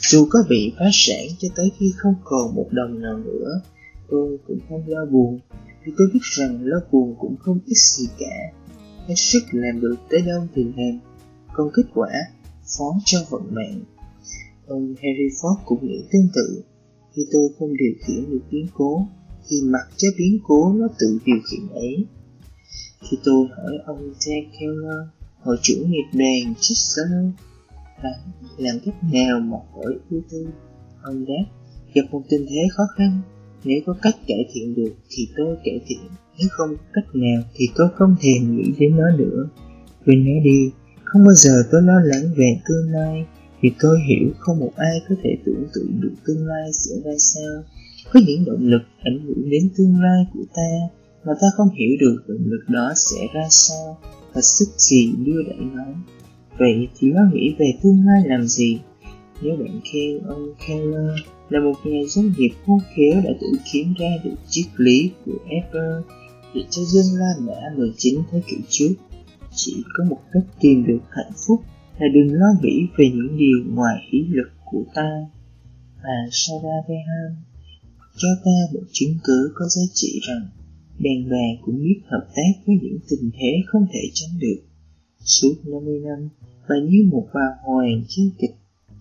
dù 0.01 0.27
có 0.29 0.39
bị 0.49 0.73
phá 0.79 0.85
sản 0.93 1.25
cho 1.39 1.47
tới 1.55 1.71
khi 1.79 1.93
không 1.97 2.15
còn 2.23 2.55
một 2.55 2.67
đồng 2.71 3.01
nào 3.01 3.17
nữa, 3.17 3.61
tôi 4.09 4.37
cũng 4.47 4.59
không 4.69 4.83
lo 4.87 5.05
buồn, 5.05 5.39
vì 5.85 5.91
tôi 5.97 6.07
biết 6.13 6.19
rằng 6.23 6.65
lo 6.65 6.77
buồn 6.91 7.15
cũng 7.19 7.35
không 7.39 7.59
ít 7.65 7.77
gì 7.77 8.07
cả. 8.19 8.53
Hết 9.07 9.15
sức 9.17 9.39
làm 9.51 9.81
được 9.81 9.95
tới 10.09 10.21
đâu 10.21 10.47
thì 10.55 10.63
làm, 10.63 10.99
còn 11.53 11.69
kết 11.73 11.83
quả 11.93 12.09
phó 12.77 12.99
cho 13.05 13.17
vận 13.29 13.55
mệnh. 13.55 13.83
Ông 14.67 14.87
Harry 14.87 15.27
Ford 15.41 15.55
cũng 15.65 15.87
nghĩ 15.87 16.03
tương 16.11 16.27
tự 16.35 16.63
khi 17.15 17.21
tôi 17.31 17.49
không 17.59 17.77
điều 17.77 17.93
khiển 18.05 18.31
được 18.31 18.41
biến 18.51 18.67
cố, 18.73 19.07
thì 19.49 19.57
mặc 19.65 19.87
cho 19.97 20.07
biến 20.17 20.39
cố 20.43 20.73
nó 20.73 20.87
tự 20.99 21.19
điều 21.25 21.37
khiển 21.49 21.67
ấy. 21.73 22.05
Khi 23.01 23.17
tôi 23.23 23.47
hỏi 23.57 23.77
ông 23.85 24.13
Jack 24.19 24.43
Keller, 24.59 25.07
hội 25.41 25.57
trưởng 25.61 25.91
nghiệp 25.91 26.05
đoàn 26.13 26.53
Chester 26.59 27.07
là 28.03 28.09
làm 28.57 28.75
cách 28.85 28.95
nào 29.13 29.39
mà 29.39 29.57
khỏi 29.73 29.93
ưu 30.09 30.21
tư 30.31 30.47
ông 31.01 31.25
đáp, 31.25 31.45
gặp 31.93 32.01
một 32.11 32.21
tình 32.29 32.45
thế 32.49 32.61
khó 32.71 32.83
khăn, 32.97 33.21
nếu 33.63 33.81
có 33.85 33.95
cách 34.01 34.15
cải 34.27 34.45
thiện 34.53 34.75
được 34.75 34.93
thì 35.09 35.27
tôi 35.37 35.57
cải 35.63 35.79
thiện, 35.85 35.99
nếu 36.39 36.47
không 36.51 36.69
có 36.69 36.83
cách 36.93 37.15
nào 37.15 37.41
thì 37.53 37.65
tôi 37.75 37.87
không 37.95 38.15
thèm 38.21 38.55
nghĩ 38.55 38.71
đến 38.79 38.97
nó 38.97 39.09
nữa. 39.17 39.49
Quên 40.05 40.25
nó 40.25 40.43
đi, 40.43 40.71
không 41.03 41.23
bao 41.25 41.33
giờ 41.33 41.63
tôi 41.71 41.81
lo 41.81 41.99
lắng 42.03 42.33
về 42.37 42.57
tương 42.69 42.91
lai 42.91 43.25
vì 43.61 43.71
tôi 43.79 43.99
hiểu 44.07 44.29
không 44.39 44.59
một 44.59 44.71
ai 44.75 45.01
có 45.09 45.15
thể 45.23 45.29
tưởng 45.45 45.67
tượng 45.73 46.01
được 46.01 46.13
tương 46.25 46.47
lai 46.47 46.73
sẽ 46.73 46.95
ra 47.05 47.11
sao. 47.17 47.63
Có 48.13 48.19
những 48.27 48.45
động 48.45 48.67
lực 48.67 48.81
ảnh 48.99 49.19
hưởng 49.25 49.49
đến 49.49 49.69
tương 49.77 50.01
lai 50.01 50.25
của 50.33 50.43
ta 50.55 50.71
mà 51.25 51.33
ta 51.41 51.47
không 51.57 51.69
hiểu 51.69 51.97
được 51.99 52.23
động 52.27 52.45
lực 52.45 52.63
đó 52.67 52.93
sẽ 52.95 53.27
ra 53.33 53.47
sao 53.49 53.97
và 54.33 54.41
sức 54.41 54.69
gì 54.77 55.13
đưa 55.25 55.43
đẩy 55.43 55.59
nó. 55.75 55.85
Vậy 56.59 56.87
thì 56.99 57.11
nó 57.11 57.21
nghĩ 57.33 57.55
về 57.59 57.71
tương 57.83 58.05
lai 58.05 58.23
làm 58.25 58.47
gì? 58.47 58.79
Nếu 59.41 59.55
bạn 59.55 59.81
khen 59.83 60.19
ông 60.27 60.53
Keller 60.67 61.19
là 61.49 61.59
một 61.59 61.73
nhà 61.83 61.99
doanh 62.07 62.33
nghiệp 62.37 62.49
khôn 62.65 62.79
khéo 62.95 63.21
đã 63.23 63.31
tự 63.41 63.47
kiếm 63.71 63.93
ra 63.99 64.09
được 64.23 64.35
triết 64.49 64.65
lý 64.77 65.11
của 65.25 65.37
Apple 65.61 66.15
để 66.55 66.61
cho 66.69 66.81
dân 66.83 67.05
La 67.19 67.33
Mã 67.39 67.75
19 67.77 68.19
thế 68.31 68.41
kỷ 68.47 68.57
trước, 68.69 68.93
chỉ 69.55 69.83
có 69.97 70.03
một 70.03 70.19
cách 70.31 70.43
tìm 70.59 70.85
được 70.87 70.99
hạnh 71.09 71.31
phúc 71.47 71.61
là 72.01 72.07
đừng 72.13 72.33
lo 72.33 72.47
nghĩ 72.61 72.87
về 72.97 73.05
những 73.15 73.37
điều 73.37 73.75
ngoài 73.75 73.97
ý 74.11 74.19
lực 74.29 74.49
của 74.65 74.83
ta. 74.95 75.09
Và 76.03 76.17
Sarah 76.31 76.83
Behan 76.87 77.35
cho 78.17 78.27
ta 78.45 78.57
một 78.73 78.85
chứng 78.91 79.15
cứ 79.23 79.51
có 79.55 79.65
giá 79.65 79.81
trị 79.93 80.19
rằng 80.27 80.47
đàn 80.99 81.29
bà 81.29 81.61
cũng 81.65 81.83
biết 81.83 81.99
hợp 82.05 82.27
tác 82.35 82.51
với 82.65 82.75
những 82.81 82.99
tình 83.09 83.31
thế 83.33 83.61
không 83.67 83.85
thể 83.93 83.99
tránh 84.13 84.39
được. 84.39 84.61
Suốt 85.19 85.55
50 85.65 85.99
năm, 85.99 86.29
và 86.67 86.75
như 86.89 87.09
một 87.11 87.27
bà 87.33 87.47
hoàng 87.63 88.03
chiến 88.07 88.29
kịch 88.39 88.55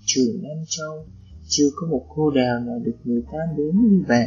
trường 0.04 0.42
Nam 0.42 0.64
Châu, 0.68 1.04
chưa 1.48 1.68
có 1.76 1.86
một 1.86 2.06
cô 2.08 2.30
đào 2.30 2.60
nào 2.60 2.78
được 2.84 2.96
người 3.04 3.22
ta 3.32 3.38
đến 3.56 3.82
như 3.82 4.02
bà. 4.08 4.24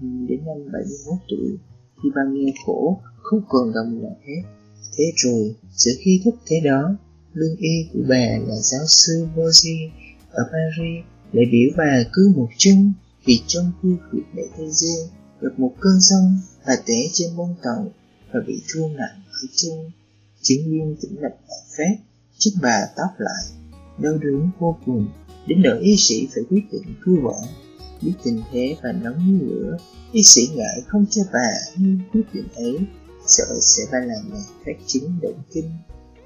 Đến 0.00 0.40
năm 0.46 0.56
71 0.72 1.18
tuổi, 1.28 1.58
thì 2.02 2.10
bà 2.14 2.22
nghe 2.32 2.52
khổ, 2.66 3.00
không 3.16 3.40
còn 3.48 3.72
đồng 3.74 4.02
nào 4.02 4.16
hết. 4.26 4.42
Thế 4.96 5.04
rồi, 5.16 5.54
giữa 5.70 5.92
khi 6.04 6.20
thức 6.24 6.34
thế 6.46 6.56
đó, 6.64 6.96
lương 7.34 7.56
y 7.56 7.86
của 7.92 8.00
bà 8.08 8.38
là 8.46 8.56
giáo 8.56 8.86
sư 8.86 9.26
Bozy 9.36 9.90
ở 10.30 10.44
Paris 10.52 11.04
lại 11.32 11.44
biểu 11.52 11.70
bà 11.76 12.04
cứ 12.12 12.32
một 12.36 12.48
chân 12.58 12.92
vì 13.24 13.42
trong 13.46 13.72
khu 13.82 13.90
vực 14.12 14.24
đại 14.36 14.46
Tây 14.56 14.70
Dương 14.70 15.08
gặp 15.40 15.58
một 15.58 15.72
cơn 15.80 16.00
sông 16.00 16.40
và 16.66 16.76
té 16.86 16.94
trên 17.12 17.36
bông 17.36 17.54
tàu 17.62 17.92
và 18.32 18.40
bị 18.46 18.62
thương 18.68 18.96
nặng 18.96 19.22
ở 19.26 19.48
chân. 19.56 19.90
Chính 20.42 20.70
viên 20.70 20.96
tĩnh 21.00 21.20
lặng 21.20 21.36
ở 21.48 21.56
phép 21.78 21.96
chiếc 22.38 22.50
bà 22.62 22.86
tóc 22.96 23.10
lại, 23.18 23.44
đau 23.98 24.18
đớn 24.18 24.50
vô 24.58 24.76
cùng. 24.86 25.08
Đến 25.46 25.62
nỗi 25.62 25.80
y 25.80 25.96
sĩ 25.96 26.28
phải 26.34 26.44
quyết 26.50 26.62
định 26.72 26.94
cứu 27.04 27.16
vãn 27.22 27.50
biết 28.02 28.12
tình 28.24 28.42
thế 28.52 28.76
và 28.82 28.92
nóng 28.92 29.18
như 29.26 29.46
lửa, 29.46 29.76
y 30.12 30.22
sĩ 30.22 30.48
ngại 30.54 30.82
không 30.86 31.06
cho 31.10 31.22
bà 31.32 31.50
nhưng 31.76 31.98
quyết 32.12 32.22
định 32.32 32.48
ấy 32.54 32.78
sợ 33.26 33.58
sẽ 33.60 33.82
ba 33.92 33.98
làm 33.98 34.30
mẹ 34.32 34.38
phát 34.64 34.72
chứng 34.86 35.18
động 35.22 35.42
kinh 35.52 35.70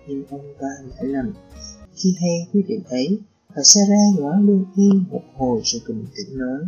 nhưng 0.09 0.24
ông 0.30 0.54
ta 0.61 0.68
đã 0.90 1.02
lầm 1.02 1.32
khi 1.94 2.14
hay 2.20 2.48
quyết 2.52 2.64
định 2.68 2.82
ấy 2.88 3.18
và 3.48 3.62
Sarah 3.64 4.18
ngó 4.18 4.36
lương 4.36 4.64
y 4.76 4.88
một 5.11 5.22
hồi 5.34 5.61
rồi 5.64 5.82
bình 5.88 6.07
tĩnh 6.16 6.38
nói, 6.38 6.61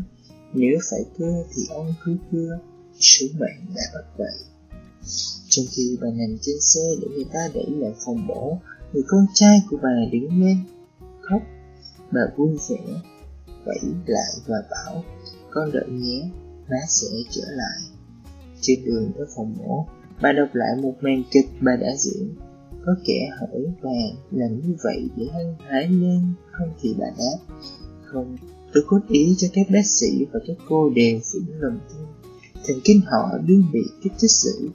nếu 0.54 0.78
phải 0.90 1.00
cưa 1.18 1.44
thì 1.54 1.62
ông 1.70 1.94
cứ 2.04 2.16
cưa 2.32 2.58
Sứ 3.00 3.28
mệnh 3.38 3.74
đã 3.74 3.82
bắt 3.94 4.04
vậy 4.16 4.34
Trong 5.48 5.66
khi 5.70 5.98
bà 6.00 6.08
nằm 6.08 6.38
trên 6.40 6.60
xe 6.60 6.80
để 7.00 7.08
người 7.14 7.26
ta 7.32 7.48
đẩy 7.54 7.66
lại 7.68 7.92
phòng 8.04 8.26
bổ 8.26 8.58
Người 8.92 9.02
con 9.06 9.26
trai 9.34 9.62
của 9.70 9.76
bà 9.82 9.88
đứng 10.12 10.42
lên, 10.44 10.56
Khóc. 11.20 11.42
Bà 12.12 12.20
vui 12.36 12.58
vẻ 12.68 12.78
Vẫy 13.64 13.80
lại 14.06 14.32
và 14.46 14.56
bảo, 14.70 15.04
Con 15.50 15.72
đợi 15.72 15.88
nhé, 15.88 16.30
Má 16.70 16.76
sẽ 16.88 17.06
trở 17.30 17.44
lại. 17.50 17.78
Trên 18.60 18.84
đường 18.84 19.12
tới 19.16 19.26
phòng 19.36 19.56
mổ, 19.58 19.86
Bà 20.22 20.32
đọc 20.32 20.48
lại 20.52 20.76
một 20.82 20.94
màn 21.00 21.22
kịch 21.30 21.48
bà 21.60 21.76
đã 21.76 21.96
diễn. 21.98 22.34
Có 22.84 22.96
kẻ 23.04 23.30
hỏi 23.40 23.64
bà 23.82 23.90
làm 24.30 24.60
như 24.60 24.76
vậy 24.84 25.08
để 25.16 25.26
hăng 25.32 25.56
hái 25.58 25.88
lên 25.88 26.32
Không 26.52 26.68
thì 26.82 26.94
bà 26.98 27.06
đáp, 27.18 27.54
Không, 28.04 28.36
Tôi 28.72 28.84
cố 28.86 28.98
ý 29.08 29.34
cho 29.38 29.48
các 29.52 29.66
bác 29.72 29.86
sĩ 29.86 30.24
và 30.32 30.40
các 30.46 30.56
cô 30.68 30.90
đều 30.90 31.20
vững 31.32 31.60
lòng 31.60 31.78
tin. 31.88 32.06
Thần 32.66 32.76
kinh 32.84 33.00
họ 33.00 33.38
đương 33.46 33.64
bị 33.72 33.80
kích 34.02 34.12
thích 34.20 34.30
dữ 34.30 34.68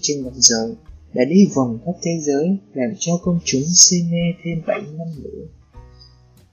Trên 0.00 0.24
năm 0.24 0.32
giờ 0.36 0.74
đã 1.14 1.24
đi 1.24 1.46
vòng 1.54 1.78
khắp 1.84 1.92
thế 2.02 2.10
giới 2.20 2.56
làm 2.74 2.90
cho 2.98 3.12
công 3.22 3.38
chúng 3.44 3.62
si 3.74 4.02
mê 4.02 4.42
thêm 4.44 4.62
7 4.66 4.80
năm 4.98 5.08
nữa. 5.22 5.46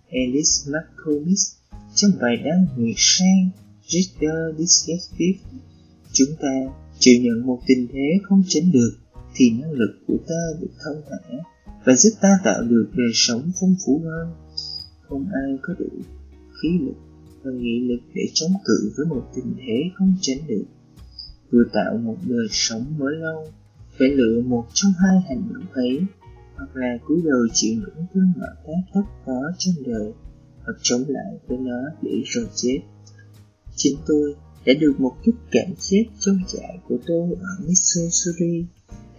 Alice 0.10 0.72
McComisk 0.72 1.58
trong 1.95 2.12
bài 2.22 2.38
đăng 2.45 2.68
nguyệt 2.78 2.95
sang 2.98 3.50
Reader 3.88 4.58
Disgustive 4.58 5.39
Chúng 6.12 6.36
ta 6.41 6.74
chịu 7.00 7.22
nhận 7.22 7.45
một 7.45 7.60
tình 7.68 7.88
thế 7.93 8.20
không 8.24 8.43
tránh 8.48 8.72
được 8.72 8.91
thì 9.38 9.50
năng 9.50 9.72
lực 9.72 10.00
của 10.08 10.18
ta 10.28 10.60
được 10.62 10.72
thông 10.86 11.02
thả 11.10 11.38
và 11.86 11.96
giúp 11.96 12.10
ta 12.22 12.40
tạo 12.44 12.64
được 12.64 12.90
đời 12.94 13.12
sống 13.14 13.52
phong 13.60 13.76
phú 13.86 14.02
hơn. 14.06 14.34
Không 15.02 15.26
ai 15.34 15.58
có 15.62 15.74
đủ 15.80 15.90
khí 16.62 16.70
lực 16.82 16.96
và 17.44 17.52
nghị 17.52 17.80
lực 17.80 18.00
để 18.14 18.22
chống 18.34 18.52
cự 18.66 18.92
với 18.98 19.06
một 19.06 19.32
tình 19.36 19.56
thế 19.58 19.90
không 19.96 20.16
tránh 20.22 20.48
được. 20.48 20.66
Vừa 21.52 21.64
tạo 21.74 21.98
một 21.98 22.18
đời 22.24 22.48
sống 22.52 22.86
mới 22.98 23.16
lâu, 23.16 23.48
phải 24.00 24.08
lựa 24.08 24.42
một 24.42 24.66
trong 24.74 24.92
hai 25.00 25.22
hành 25.30 25.54
động 25.54 25.66
ấy, 25.74 26.00
hoặc 26.56 26.76
là 26.76 26.98
cúi 27.06 27.22
đầu 27.26 27.48
chịu 27.54 27.74
những 27.74 28.06
cơn 28.14 28.34
ngọt 28.38 28.56
tác 28.66 28.82
thấp 28.94 29.04
có 29.26 29.52
trong 29.58 29.76
đời, 29.86 30.14
hoặc 30.64 30.78
chống 30.82 31.04
lại 31.08 31.40
với 31.48 31.58
nó 31.58 31.82
để 32.02 32.12
rồi 32.26 32.48
chết. 32.56 32.80
Chính 33.76 33.98
tôi 34.08 34.36
đã 34.66 34.74
được 34.80 34.94
một 35.00 35.14
chút 35.26 35.36
cảm 35.52 35.74
chết 35.80 36.06
trong 36.20 36.40
trại 36.48 36.80
của 36.88 36.98
tôi 37.06 37.30
ở 37.42 37.66
Missouri. 37.68 38.66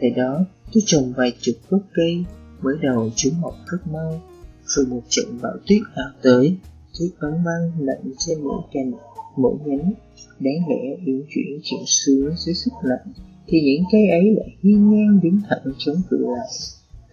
Tại 0.00 0.10
đó, 0.10 0.44
tôi 0.72 0.82
trồng 0.86 1.12
vài 1.16 1.32
chục 1.40 1.54
gốc 1.68 1.80
cây, 1.94 2.24
mới 2.62 2.74
đầu 2.82 3.10
chúng 3.16 3.40
mọc 3.40 3.54
rất 3.66 3.78
mau, 3.92 4.20
rồi 4.64 4.86
một 4.86 5.02
trận 5.08 5.38
bão 5.42 5.52
tuyết 5.66 5.80
ào 5.94 6.10
tới 6.22 6.56
tuyết 6.98 7.10
bắn 7.22 7.44
băng 7.44 7.86
lạnh 7.86 8.12
trên 8.18 8.40
mỗi 8.40 8.62
cành 8.72 8.92
mỗi 9.36 9.54
nhánh. 9.64 9.92
Đáng 10.40 10.68
lẽ 10.68 10.96
uyển 11.06 11.22
chuyển 11.28 11.60
chịu 11.62 11.78
xuống 11.86 12.30
dưới 12.36 12.54
sức 12.54 12.70
lạnh 12.82 13.12
thì 13.46 13.60
những 13.60 13.84
cây 13.92 14.08
ấy 14.08 14.34
lại 14.36 14.48
hiên 14.62 14.90
ngang 14.90 15.20
đứng 15.22 15.40
thẳng 15.48 15.74
chống 15.78 16.02
cự 16.10 16.16
lại. 16.20 16.48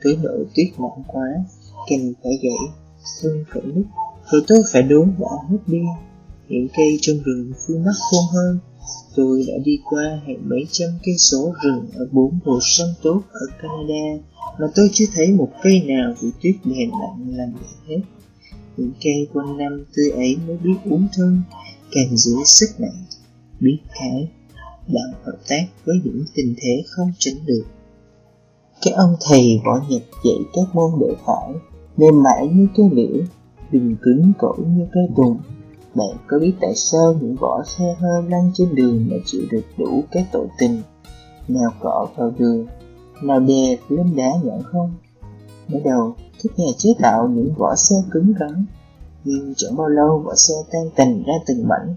Tới 0.04 0.18
nỗi 0.24 0.46
tuyết 0.56 0.68
nặng 0.80 1.04
quá 1.08 1.28
cành 1.90 2.14
phải 2.24 2.32
gãy 2.44 2.74
xương 3.06 3.44
phải 3.50 3.62
nứt 3.66 3.86
rồi 4.32 4.42
tôi 4.48 4.60
phải 4.72 4.82
đốn 4.82 5.14
bỏ 5.20 5.46
hết 5.50 5.58
đi. 5.68 5.82
Những 6.50 6.68
cây 6.78 6.98
trong 7.02 7.18
rừng 7.26 7.52
phương 7.68 7.84
mắt 7.84 7.92
khôn 8.12 8.24
hơn 8.34 8.60
tôi 9.16 9.46
đã 9.48 9.54
đi 9.66 9.80
qua 9.90 10.20
hàng 10.26 10.50
mấy 10.50 10.66
trăm 10.72 10.90
cây 11.06 11.16
số 11.18 11.54
rừng 11.64 11.86
ở 11.94 12.08
bốn 12.12 12.40
hồ 12.46 12.60
sông 12.62 12.94
tốt 13.04 13.22
ở 13.32 13.46
Canada, 13.62 14.24
mà 14.60 14.68
tôi 14.76 14.90
chưa 14.94 15.06
thấy 15.14 15.32
một 15.32 15.50
cây 15.62 15.84
nào 15.86 16.14
bị 16.22 16.28
tuyết 16.44 16.56
đè 16.64 16.86
nặng 16.86 17.38
làm 17.38 17.54
vậy 17.54 17.70
hết. 17.88 18.02
Những 18.78 18.92
cây 19.04 19.28
quanh 19.34 19.58
năm 19.58 19.86
tươi 19.96 20.10
ấy 20.10 20.38
mới 20.48 20.58
biết 20.58 20.76
uống 20.86 21.08
thân, 21.14 21.42
càng 21.92 22.18
dưới 22.18 22.44
sức 22.46 22.70
nặng 22.78 23.04
biết 23.60 23.78
cái 24.00 24.28
đạo 24.88 25.20
hợp 25.24 25.38
tác 25.48 25.66
với 25.86 25.96
những 26.04 26.24
tình 26.36 26.56
thế 26.58 26.84
không 26.90 27.12
tránh 27.20 27.36
được. 27.46 27.64
Cái 28.82 28.94
ông 28.94 29.16
thầy 29.22 29.62
võ 29.66 29.86
nhật 29.90 30.02
dạy 30.26 30.38
các 30.54 30.76
môn 30.76 30.92
đệ 31.00 31.16
phải 31.26 31.54
mềm 31.98 32.24
mại 32.24 32.48
như 32.48 32.68
cây 32.76 32.90
liễu 32.92 33.24
bình 33.72 33.96
cứng 34.02 34.32
cổ 34.40 34.56
như 34.58 34.86
cây 34.92 35.04
tùng 35.16 35.38
bạn 35.96 36.18
có 36.28 36.40
biết 36.40 36.54
tại 36.62 36.76
sao 36.76 37.14
những 37.22 37.36
vỏ 37.36 37.64
xe 37.64 37.96
hơi 38.00 38.24
lăn 38.30 38.52
trên 38.54 38.76
đường 38.76 39.08
mà 39.12 39.18
chịu 39.26 39.42
được 39.52 39.64
đủ 39.78 40.04
các 40.12 40.28
tội 40.32 40.48
tình? 40.60 40.82
Nào 41.48 41.72
cọ 41.82 42.10
vào 42.16 42.32
đường, 42.38 42.68
nào 43.24 43.40
đè 43.40 43.78
lên 43.90 44.16
đá 44.16 44.32
nhọn 44.44 44.64
không? 44.64 44.94
Mới 45.68 45.82
đầu, 45.86 46.16
các 46.44 46.60
nhà 46.60 46.72
chế 46.78 46.90
tạo 47.00 47.28
những 47.28 47.54
vỏ 47.58 47.76
xe 47.76 47.96
cứng 48.12 48.34
rắn. 48.40 48.66
Nhưng 49.24 49.54
chẳng 49.58 49.76
bao 49.78 49.88
lâu 49.88 50.20
vỏ 50.26 50.36
xe 50.36 50.54
tan 50.72 50.90
tành 50.96 51.24
ra 51.24 51.34
từng 51.48 51.68
mảnh. 51.68 51.96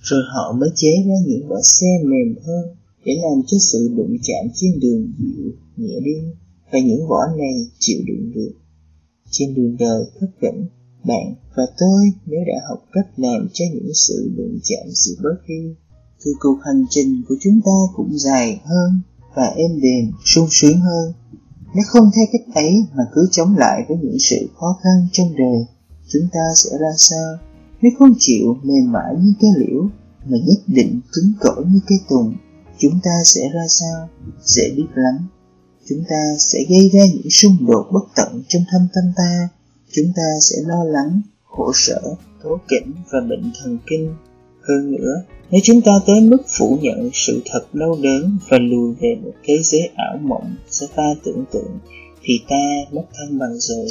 Rồi 0.00 0.20
họ 0.34 0.52
mới 0.52 0.68
chế 0.74 0.92
ra 1.06 1.14
những 1.26 1.48
vỏ 1.48 1.56
xe 1.62 1.86
mềm 2.04 2.34
hơn 2.46 2.76
để 3.04 3.12
làm 3.22 3.42
cho 3.46 3.56
sự 3.72 3.92
đụng 3.96 4.16
chạm 4.22 4.50
trên 4.54 4.80
đường 4.80 5.12
dịu, 5.18 5.52
nhẹ 5.76 5.94
đi. 6.04 6.14
Và 6.72 6.78
những 6.78 7.08
vỏ 7.08 7.18
này 7.36 7.54
chịu 7.78 7.98
đựng 8.06 8.32
được. 8.34 8.52
Trên 9.30 9.54
đường 9.54 9.76
đời, 9.78 10.04
thất 10.20 10.26
cảnh 10.40 10.66
bạn 11.04 11.34
và 11.56 11.66
tôi 11.78 12.12
nếu 12.26 12.40
đã 12.46 12.60
học 12.68 12.84
cách 12.92 13.06
làm 13.16 13.48
cho 13.52 13.64
những 13.74 13.94
sự 13.94 14.32
đụng 14.36 14.58
chạm 14.62 14.94
sự 14.94 15.16
bớt 15.22 15.36
đi, 15.48 15.74
thì 16.24 16.30
cuộc 16.40 16.58
hành 16.64 16.84
trình 16.90 17.22
của 17.28 17.34
chúng 17.40 17.60
ta 17.64 17.78
cũng 17.96 18.18
dài 18.18 18.60
hơn 18.64 19.00
và 19.34 19.46
êm 19.56 19.80
đềm, 19.80 20.12
sung 20.24 20.46
sướng 20.50 20.80
hơn. 20.80 21.12
Nếu 21.74 21.84
không 21.86 22.10
theo 22.16 22.24
cách 22.32 22.54
ấy 22.54 22.84
mà 22.94 23.04
cứ 23.12 23.28
chống 23.30 23.56
lại 23.56 23.84
với 23.88 23.96
những 24.02 24.18
sự 24.18 24.48
khó 24.56 24.78
khăn 24.82 25.08
trong 25.12 25.36
đời. 25.36 25.64
Chúng 26.08 26.28
ta 26.32 26.40
sẽ 26.54 26.70
ra 26.80 26.92
sao? 26.96 27.38
Nếu 27.82 27.92
không 27.98 28.14
chịu 28.18 28.56
mềm 28.62 28.92
mại 28.92 29.14
như 29.20 29.32
cây 29.40 29.50
liễu 29.56 29.82
mà 30.26 30.38
nhất 30.46 30.58
định 30.66 31.00
cứng 31.12 31.32
cỏi 31.40 31.64
như 31.66 31.80
cây 31.88 31.98
tùng, 32.08 32.34
chúng 32.78 33.00
ta 33.02 33.10
sẽ 33.24 33.48
ra 33.54 33.66
sao? 33.68 34.08
Dễ 34.44 34.70
biết 34.76 34.86
lắm. 34.94 35.28
Chúng 35.88 36.04
ta 36.08 36.36
sẽ 36.38 36.58
gây 36.68 36.90
ra 36.92 37.04
những 37.14 37.30
xung 37.30 37.56
đột 37.66 37.86
bất 37.92 38.04
tận 38.16 38.42
trong 38.48 38.62
thâm 38.70 38.88
tâm 38.94 39.04
ta 39.16 39.48
chúng 39.94 40.12
ta 40.16 40.22
sẽ 40.40 40.56
lo 40.66 40.84
lắng 40.84 41.20
khổ 41.44 41.72
sở 41.74 42.00
thố 42.42 42.58
kỉnh 42.68 42.92
và 43.12 43.20
bệnh 43.20 43.52
thần 43.62 43.78
kinh 43.86 44.14
hơn 44.68 44.92
nữa 44.92 45.22
nếu 45.50 45.60
chúng 45.64 45.80
ta 45.80 45.92
tới 46.06 46.20
mức 46.20 46.42
phủ 46.58 46.78
nhận 46.82 47.10
sự 47.12 47.42
thật 47.46 47.74
đau 47.74 47.98
đớn 48.02 48.38
và 48.48 48.58
lùi 48.58 48.94
về 48.94 49.16
một 49.22 49.32
thế 49.44 49.58
giới 49.62 49.90
ảo 49.96 50.18
mộng 50.22 50.54
do 50.70 50.86
ta 50.96 51.14
tưởng 51.24 51.44
tượng 51.52 51.78
thì 52.22 52.40
ta 52.48 52.64
mất 52.92 53.04
thăng 53.14 53.38
bằng 53.38 53.58
rồi 53.58 53.86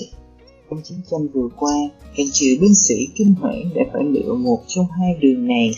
trong 0.73 0.81
chiến 0.83 0.97
tranh 1.11 1.27
vừa 1.33 1.49
qua, 1.59 1.75
hàng 2.17 2.27
triệu 2.31 2.55
binh 2.61 2.75
sĩ 2.75 2.95
kinh 3.15 3.33
hoảng 3.33 3.69
đã 3.75 3.81
phải 3.93 4.03
lựa 4.03 4.33
một 4.33 4.59
trong 4.67 4.85
hai 4.99 5.15
đường 5.21 5.47
này, 5.47 5.71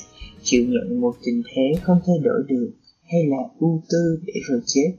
chịu 0.43 0.65
nhận 0.68 1.02
một 1.02 1.15
tình 1.26 1.41
thế 1.56 1.81
không 1.81 1.99
thay 2.06 2.15
đổi 2.23 2.43
được, 2.47 2.72
hay 3.03 3.22
là 3.27 3.38
ưu 3.60 3.81
tư 3.89 4.19
để 4.26 4.34
rồi 4.49 4.61
chết. 4.65 4.91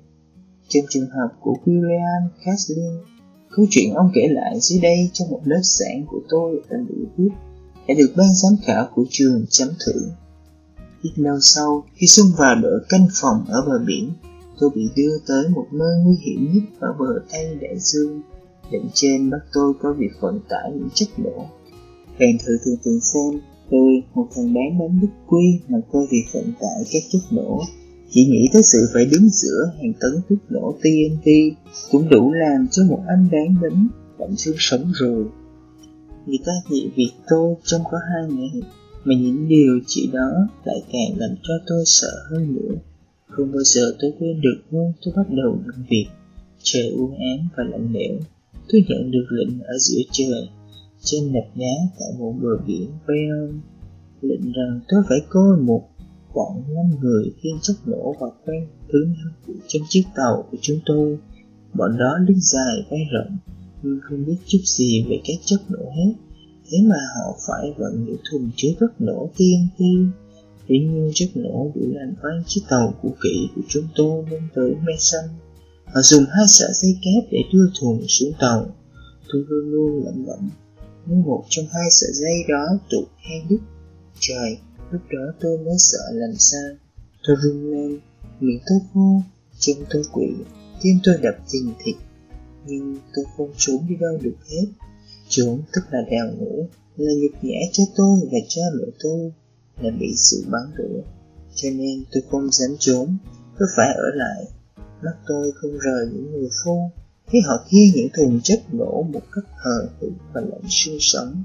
Trong 0.68 0.84
trường 0.90 1.06
hợp 1.10 1.28
của 1.40 1.56
William 1.64 2.28
Caslin, 2.44 3.15
Câu 3.56 3.66
chuyện 3.70 3.94
ông 3.94 4.10
kể 4.14 4.20
lại 4.30 4.60
dưới 4.60 4.80
đây 4.80 5.10
trong 5.12 5.30
một 5.30 5.40
lớp 5.44 5.60
giảng 5.62 6.06
của 6.06 6.20
tôi 6.28 6.60
ở 6.68 6.76
Mỹ 6.88 6.94
Quốc 7.16 7.34
đã 7.88 7.94
được 7.98 8.12
ban 8.16 8.34
giám 8.34 8.52
khảo 8.64 8.88
của 8.94 9.04
trường 9.10 9.44
chấm 9.48 9.68
thử. 9.86 10.00
Ít 11.02 11.12
lâu 11.16 11.36
sau, 11.40 11.84
khi 11.94 12.06
xung 12.06 12.26
vào 12.38 12.54
đội 12.62 12.80
canh 12.88 13.06
phòng 13.20 13.44
ở 13.48 13.62
bờ 13.66 13.84
biển, 13.86 14.12
tôi 14.60 14.70
bị 14.74 14.82
đưa 14.96 15.18
tới 15.26 15.48
một 15.48 15.66
nơi 15.72 15.98
nguy 16.04 16.16
hiểm 16.22 16.52
nhất 16.54 16.62
ở 16.80 16.88
bờ 16.98 17.06
Tây 17.32 17.58
Đại 17.60 17.78
Dương. 17.78 18.22
Lệnh 18.70 18.88
trên 18.94 19.30
bắt 19.30 19.40
tôi 19.52 19.72
có 19.82 19.92
việc 19.92 20.12
vận 20.20 20.40
tải 20.48 20.72
những 20.74 20.88
chất 20.94 21.08
nổ. 21.18 21.46
Bạn 22.20 22.36
thử 22.46 22.58
tưởng 22.64 22.76
tượng 22.84 23.00
xem, 23.00 23.40
tôi, 23.70 24.02
một 24.14 24.26
thằng 24.34 24.54
bán 24.54 24.78
bánh 24.78 25.00
đức 25.00 25.08
quy 25.26 25.60
mà 25.68 25.78
coi 25.92 26.06
việc 26.10 26.24
vận 26.32 26.52
tải 26.60 26.84
các 26.92 27.02
chất 27.12 27.22
nổ 27.30 27.62
chỉ 28.10 28.26
nghĩ 28.26 28.48
tới 28.52 28.62
sự 28.62 28.78
phải 28.94 29.06
đứng 29.12 29.28
giữa 29.28 29.70
hàng 29.78 29.92
tấn 30.00 30.10
thuốc 30.28 30.38
nổ 30.50 30.78
TNT 30.82 31.30
cũng 31.90 32.08
đủ 32.08 32.32
làm 32.32 32.66
cho 32.70 32.82
một 32.84 33.02
anh 33.06 33.28
đáng 33.32 33.56
bánh 33.62 33.88
động 34.18 34.36
xương 34.36 34.56
sống 34.58 34.92
rồi. 34.94 35.24
Người 36.26 36.38
ta 36.46 36.52
nghĩ 36.70 36.90
việc 36.96 37.10
tôi 37.28 37.54
trong 37.64 37.80
có 37.90 37.98
hai 38.12 38.36
ngày, 38.36 38.62
mà 39.04 39.14
những 39.14 39.48
điều 39.48 39.80
chỉ 39.86 40.10
đó 40.12 40.48
lại 40.64 40.82
càng 40.92 41.18
làm 41.18 41.30
cho 41.42 41.54
tôi 41.66 41.82
sợ 41.86 42.12
hơn 42.30 42.54
nữa. 42.54 42.74
Không 43.26 43.52
bao 43.52 43.62
giờ 43.62 43.94
tôi 44.00 44.12
quên 44.18 44.40
được 44.40 44.62
hôm 44.70 44.92
tôi 45.04 45.14
bắt 45.16 45.26
đầu 45.30 45.58
làm 45.66 45.84
việc. 45.90 46.06
Trời 46.62 46.88
u 46.88 47.08
ám 47.08 47.48
và 47.56 47.64
lạnh 47.64 47.88
lẽo. 47.92 48.14
Tôi 48.68 48.84
nhận 48.88 49.10
được 49.10 49.26
lệnh 49.30 49.60
ở 49.62 49.78
giữa 49.78 50.02
trời, 50.12 50.48
trên 51.00 51.32
nệp 51.32 51.46
đá 51.54 51.74
tại 51.98 52.08
một 52.18 52.34
bờ 52.42 52.48
biển 52.66 52.90
Bayonne. 53.08 53.60
Lệnh 54.20 54.52
rằng 54.52 54.80
tôi 54.88 55.02
phải 55.08 55.18
coi 55.28 55.56
một 55.56 55.88
bọn 56.36 56.62
năm 56.68 57.00
người 57.00 57.24
khiêng 57.40 57.58
chất 57.62 57.76
nổ 57.86 58.14
và 58.20 58.26
quen 58.46 58.66
thứ 58.92 58.98
năm 59.06 59.56
trên 59.68 59.82
chiếc 59.88 60.04
tàu 60.16 60.44
của 60.50 60.56
chúng 60.60 60.78
tôi. 60.86 61.18
Bọn 61.74 61.98
đó 61.98 62.18
đứng 62.26 62.40
dài 62.40 62.86
vai 62.90 63.00
rộng, 63.12 63.36
nhưng 63.82 64.00
không 64.02 64.24
biết 64.26 64.36
chút 64.46 64.58
gì 64.64 65.04
về 65.08 65.20
các 65.24 65.36
chất 65.44 65.60
nổ 65.68 65.90
hết. 65.96 66.12
Thế 66.70 66.78
mà 66.84 66.96
họ 67.16 67.38
phải 67.48 67.74
vận 67.78 68.04
những 68.04 68.16
thùng 68.30 68.50
chứa 68.56 68.68
chất 68.80 69.00
nổ 69.00 69.30
TNT. 69.36 69.80
Tuy 70.68 70.78
nhiên 70.78 71.10
chất 71.14 71.28
nổ 71.34 71.72
đủ 71.74 71.80
làm 71.94 72.14
oan 72.22 72.42
chiếc 72.46 72.60
tàu 72.68 72.94
cũ 73.02 73.14
kỹ 73.22 73.48
của 73.56 73.62
chúng 73.68 73.88
tôi 73.96 74.24
lên 74.30 74.42
tới 74.54 74.74
Mason. 74.74 75.30
Họ 75.84 76.00
dùng 76.02 76.24
hai 76.30 76.44
sợi 76.48 76.70
dây 76.74 76.92
kép 77.04 77.32
để 77.32 77.38
đưa 77.52 77.66
thùng 77.80 78.02
xuống 78.08 78.32
tàu. 78.40 78.66
Tôi 79.32 79.44
luôn 79.48 79.70
luôn 79.72 80.04
lẩm 80.04 80.26
bẩm. 80.26 80.50
Nếu 81.06 81.16
một 81.16 81.44
trong 81.48 81.64
hai 81.72 81.90
sợi 81.90 82.10
dây 82.12 82.34
đó 82.48 82.78
tụt 82.90 83.08
hay 83.16 83.42
đứt, 83.48 83.58
trời 84.20 84.58
Lúc 84.90 85.02
đó 85.12 85.32
tôi 85.40 85.58
mới 85.58 85.74
sợ 85.78 85.98
làm 86.12 86.34
sao. 86.38 86.70
Tôi 87.26 87.36
run 87.42 87.70
lên 87.70 88.00
Miệng 88.40 88.60
tôi 88.66 88.78
khô 88.94 89.22
Chân 89.58 89.76
tôi 89.90 90.02
quỵ, 90.12 90.26
Tim 90.82 90.98
tôi 91.04 91.16
đập 91.22 91.34
thình 91.50 91.74
thịch. 91.84 91.96
Nhưng 92.66 92.96
tôi 93.14 93.24
không 93.36 93.52
trốn 93.56 93.86
đi 93.88 93.94
đâu 94.00 94.18
được 94.22 94.36
hết. 94.48 94.66
Trốn 95.28 95.62
tức 95.72 95.80
là 95.90 95.98
đào 96.10 96.32
ngủ 96.38 96.68
Là 96.96 97.12
nhục 97.22 97.44
nhã 97.44 97.58
cho 97.72 97.84
tôi 97.96 98.20
và 98.32 98.38
cha 98.48 98.62
mẹ 98.74 98.84
tôi 98.98 99.32
Là 99.80 99.90
bị 100.00 100.14
sự 100.16 100.44
bắn 100.50 100.62
rửa. 100.78 101.02
Cho 101.54 101.70
nên 101.70 102.04
tôi 102.12 102.22
không 102.30 102.50
dám 102.52 102.76
trốn 102.78 103.16
Tôi 103.58 103.68
phải 103.76 103.94
ở 103.94 104.10
lại. 104.14 104.44
Mắt 105.02 105.14
tôi 105.26 105.52
không 105.54 105.78
rời 105.78 106.06
những 106.12 106.32
người 106.32 106.48
phu 106.64 106.90
Khi 107.26 107.40
họ 107.40 107.66
kia 107.70 107.90
những 107.94 108.08
thùng 108.16 108.40
chất 108.40 108.74
nổ 108.74 109.02
một 109.02 109.22
cách 109.32 109.44
hờ 109.56 109.88
hững 110.00 110.16
và 110.32 110.40
lạnh 110.40 110.70
sương 110.70 110.98
sống 111.00 111.42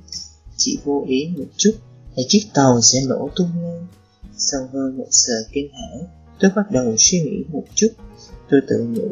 Chỉ 0.58 0.80
vô 0.84 1.06
ý 1.08 1.30
một 1.38 1.46
chút 1.58 1.72
thì 2.16 2.24
chiếc 2.28 2.46
tàu 2.54 2.82
sẽ 2.82 3.00
nổ 3.08 3.30
tung 3.36 3.50
lên. 3.64 3.88
Sau 4.38 4.70
hơn 4.74 4.98
một 4.98 5.08
giờ 5.12 5.34
kinh 5.52 5.70
hãi, 5.74 6.08
tôi 6.40 6.52
bắt 6.56 6.72
đầu 6.72 6.96
suy 6.98 7.22
nghĩ 7.22 7.44
một 7.52 7.64
chút. 7.76 7.88
Tôi 8.50 8.62
tự 8.68 8.88
nhủ, 8.90 9.10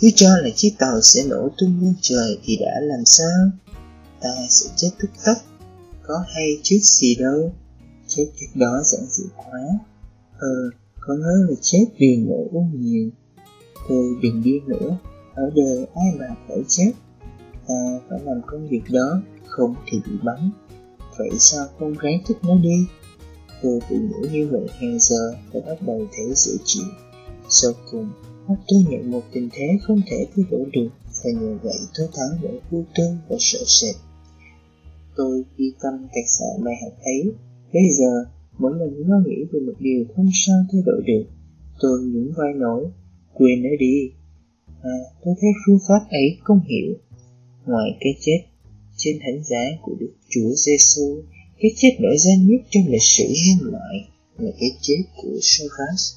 cứ 0.00 0.10
cho 0.14 0.36
là 0.36 0.50
chiếc 0.54 0.74
tàu 0.78 1.00
sẽ 1.00 1.24
nổ 1.24 1.48
tung 1.58 1.80
lên 1.80 1.94
trời 2.00 2.38
thì 2.44 2.56
đã 2.56 2.80
làm 2.80 3.04
sao? 3.04 3.50
Ta 4.20 4.30
sẽ 4.48 4.70
chết 4.76 4.90
tức 4.98 5.10
tốc, 5.26 5.36
có 6.02 6.24
hay 6.34 6.46
chết 6.62 6.78
gì 6.82 7.14
đâu. 7.14 7.52
Chết 8.06 8.26
cách 8.40 8.50
đó 8.54 8.82
giản 8.84 9.06
dị 9.10 9.24
quá. 9.36 9.60
Ờ, 10.38 10.48
có 11.00 11.14
nhớ 11.14 11.46
là 11.48 11.54
chết 11.62 11.84
vì 11.98 12.16
nổ 12.16 12.48
uống 12.52 12.80
nhiều. 12.80 13.10
Tôi 13.88 14.04
đừng 14.22 14.42
đi 14.42 14.60
nữa, 14.66 14.96
ở 15.34 15.50
đời 15.54 15.86
ai 15.94 16.12
mà 16.18 16.26
phải 16.48 16.58
chết. 16.68 16.92
Ta 17.68 17.74
phải 18.08 18.18
làm 18.24 18.40
công 18.46 18.68
việc 18.68 18.82
đó, 18.90 19.22
không 19.46 19.74
thì 19.86 20.00
bị 20.06 20.12
bắn 20.22 20.50
vậy 21.18 21.30
sao 21.38 21.66
không 21.78 21.94
ráng 22.02 22.18
thích 22.26 22.38
nó 22.42 22.54
đi? 22.54 22.86
Tôi 23.62 23.80
phụ 23.88 23.96
nữ 23.96 24.28
như 24.32 24.48
vậy 24.50 24.66
hàng 24.80 24.98
giờ 25.00 25.34
đã 25.52 25.60
bắt 25.66 25.82
đầu 25.86 26.06
thấy 26.12 26.34
dễ 26.34 26.52
chịu 26.64 26.84
sau 27.52 27.72
cùng 27.90 28.08
mắt 28.48 28.54
tôi 28.68 28.80
nhận 28.88 29.10
một 29.10 29.22
tình 29.32 29.48
thế 29.52 29.66
không 29.82 30.00
thể 30.10 30.26
thay 30.36 30.44
đổi 30.50 30.64
được 30.72 30.88
và 31.24 31.30
nhờ 31.30 31.58
vậy 31.62 31.78
tôi 31.98 32.08
thắng 32.12 32.42
nỗi 32.42 32.60
vô 32.70 32.84
tư 32.94 33.04
và 33.28 33.36
sợ 33.38 33.58
sệt. 33.66 33.94
Tôi 35.16 35.44
ghi 35.56 35.72
tâm 35.82 35.94
thật 36.02 36.26
sợ 36.26 36.64
bài 36.64 36.74
học 36.82 36.92
ấy. 37.02 37.32
Bây 37.72 37.82
giờ, 37.98 38.30
mỗi 38.58 38.72
lần 38.78 39.08
lo 39.08 39.16
nghĩ 39.26 39.44
về 39.52 39.60
một 39.60 39.72
điều 39.78 40.04
không 40.16 40.30
sao 40.46 40.56
thay 40.72 40.82
đổi 40.86 41.02
được, 41.06 41.24
tôi 41.80 42.00
nhún 42.02 42.32
vai 42.36 42.52
nói, 42.54 42.84
quên 43.34 43.62
nó 43.62 43.68
đi. 43.78 44.10
À 44.82 44.98
tôi 45.24 45.34
thấy 45.40 45.50
phương 45.66 45.78
pháp 45.88 46.00
ấy 46.10 46.38
không 46.44 46.60
hiểu. 46.60 46.94
Ngoài 47.66 47.90
cái 48.00 48.12
chết 48.20 48.40
trên 49.02 49.18
thánh 49.22 49.44
giá 49.44 49.64
của 49.82 49.94
Đức 50.00 50.12
Chúa 50.28 50.50
Giêsu, 50.54 51.22
cái 51.60 51.70
chết 51.76 51.96
nổi 52.00 52.16
danh 52.18 52.46
nhất 52.48 52.60
trong 52.70 52.82
lịch 52.88 53.02
sử 53.02 53.24
nhân 53.24 53.72
loại 53.72 54.08
là 54.38 54.50
cái 54.60 54.70
chết 54.80 55.02
của 55.22 55.38
Sophas. 55.42 56.14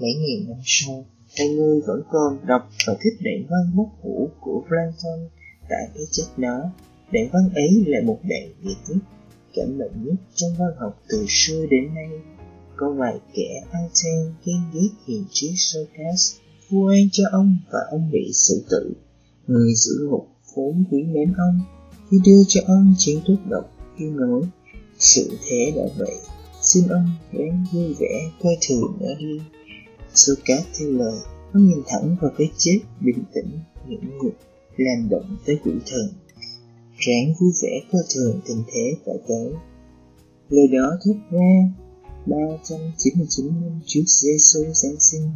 Mấy 0.00 0.14
nghìn 0.14 0.48
năm 0.48 0.58
sau, 0.64 1.04
hai 1.36 1.48
người 1.48 1.80
vẫn 1.86 2.02
còn 2.10 2.46
đọc 2.46 2.70
và 2.86 2.96
thích 3.00 3.14
đoạn 3.20 3.46
văn 3.50 3.76
mất 3.76 3.88
ngủ 4.02 4.28
của 4.40 4.64
Platon 4.68 5.28
tại 5.68 5.88
cái 5.94 6.04
chết 6.10 6.24
đó. 6.36 6.70
Đoạn 7.12 7.28
văn 7.32 7.50
ấy 7.54 7.84
là 7.86 8.00
một 8.04 8.18
đoạn 8.22 8.52
nhiệt 8.62 8.76
tiết 8.88 8.98
cảm 9.54 9.78
động 9.78 10.04
nhất 10.04 10.16
trong 10.34 10.50
văn 10.58 10.70
học 10.78 11.02
từ 11.08 11.26
xưa 11.28 11.66
đến 11.70 11.94
nay. 11.94 12.08
Có 12.76 12.90
vài 12.90 13.14
kẻ 13.34 13.62
Athens 13.70 14.32
ghen 14.44 14.60
ghét 14.74 14.88
hiền 15.06 15.24
trí 15.30 15.52
Socrates, 15.56 16.36
vu 16.68 16.86
oan 16.86 17.08
cho 17.12 17.24
ông 17.32 17.58
và 17.72 17.78
ông 17.90 18.10
bị 18.12 18.30
xử 18.32 18.64
tử. 18.70 18.92
Người 19.46 19.74
giữ 19.74 19.92
ngục 20.10 20.28
vốn 20.54 20.84
quý 20.90 21.02
mến 21.02 21.32
ông 21.32 21.60
khi 22.10 22.18
đưa 22.24 22.42
cho 22.48 22.60
ông 22.66 22.94
chén 22.98 23.18
thuốc 23.26 23.38
độc 23.48 23.70
yêu 23.96 24.10
nói 24.10 24.42
sự 24.98 25.38
thế 25.48 25.72
đã 25.76 25.82
vậy. 25.98 26.16
Xin 26.62 26.88
ông 26.88 27.08
ráng 27.32 27.64
vui 27.72 27.94
vẻ, 27.94 28.30
coi 28.42 28.56
thường 28.68 28.98
ở 29.00 29.14
đi 29.18 29.40
sơ 30.14 30.34
cát 30.44 30.62
theo 30.78 30.88
lời, 30.88 31.18
ông 31.52 31.68
nhìn 31.68 31.82
thẳng 31.86 32.16
vào 32.20 32.30
cái 32.38 32.50
chết 32.56 32.80
bình 33.00 33.24
tĩnh, 33.34 33.50
nhẫn 33.88 34.18
nhục, 34.22 34.32
làm 34.76 35.08
động 35.08 35.36
tới 35.46 35.58
quỷ 35.64 35.72
thần. 35.86 36.08
Ráng 36.98 37.34
vui 37.40 37.52
vẻ 37.62 37.80
coi 37.92 38.02
thường 38.14 38.40
tình 38.46 38.62
thế 38.72 38.94
phải 39.06 39.14
tới. 39.28 39.52
Lời 40.48 40.68
đó 40.68 40.96
thốt 41.04 41.14
ra 41.30 41.72
399 42.26 43.46
năm 43.46 43.80
trước 43.86 44.02
Giêsu 44.06 44.60
giáng 44.74 45.00
sinh. 45.00 45.30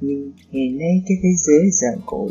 Nhưng 0.00 0.32
ngày 0.50 0.68
nay 0.68 1.02
cái 1.08 1.18
thế 1.22 1.28
giới 1.36 1.70
giàn 1.70 1.98
cỗi 2.06 2.30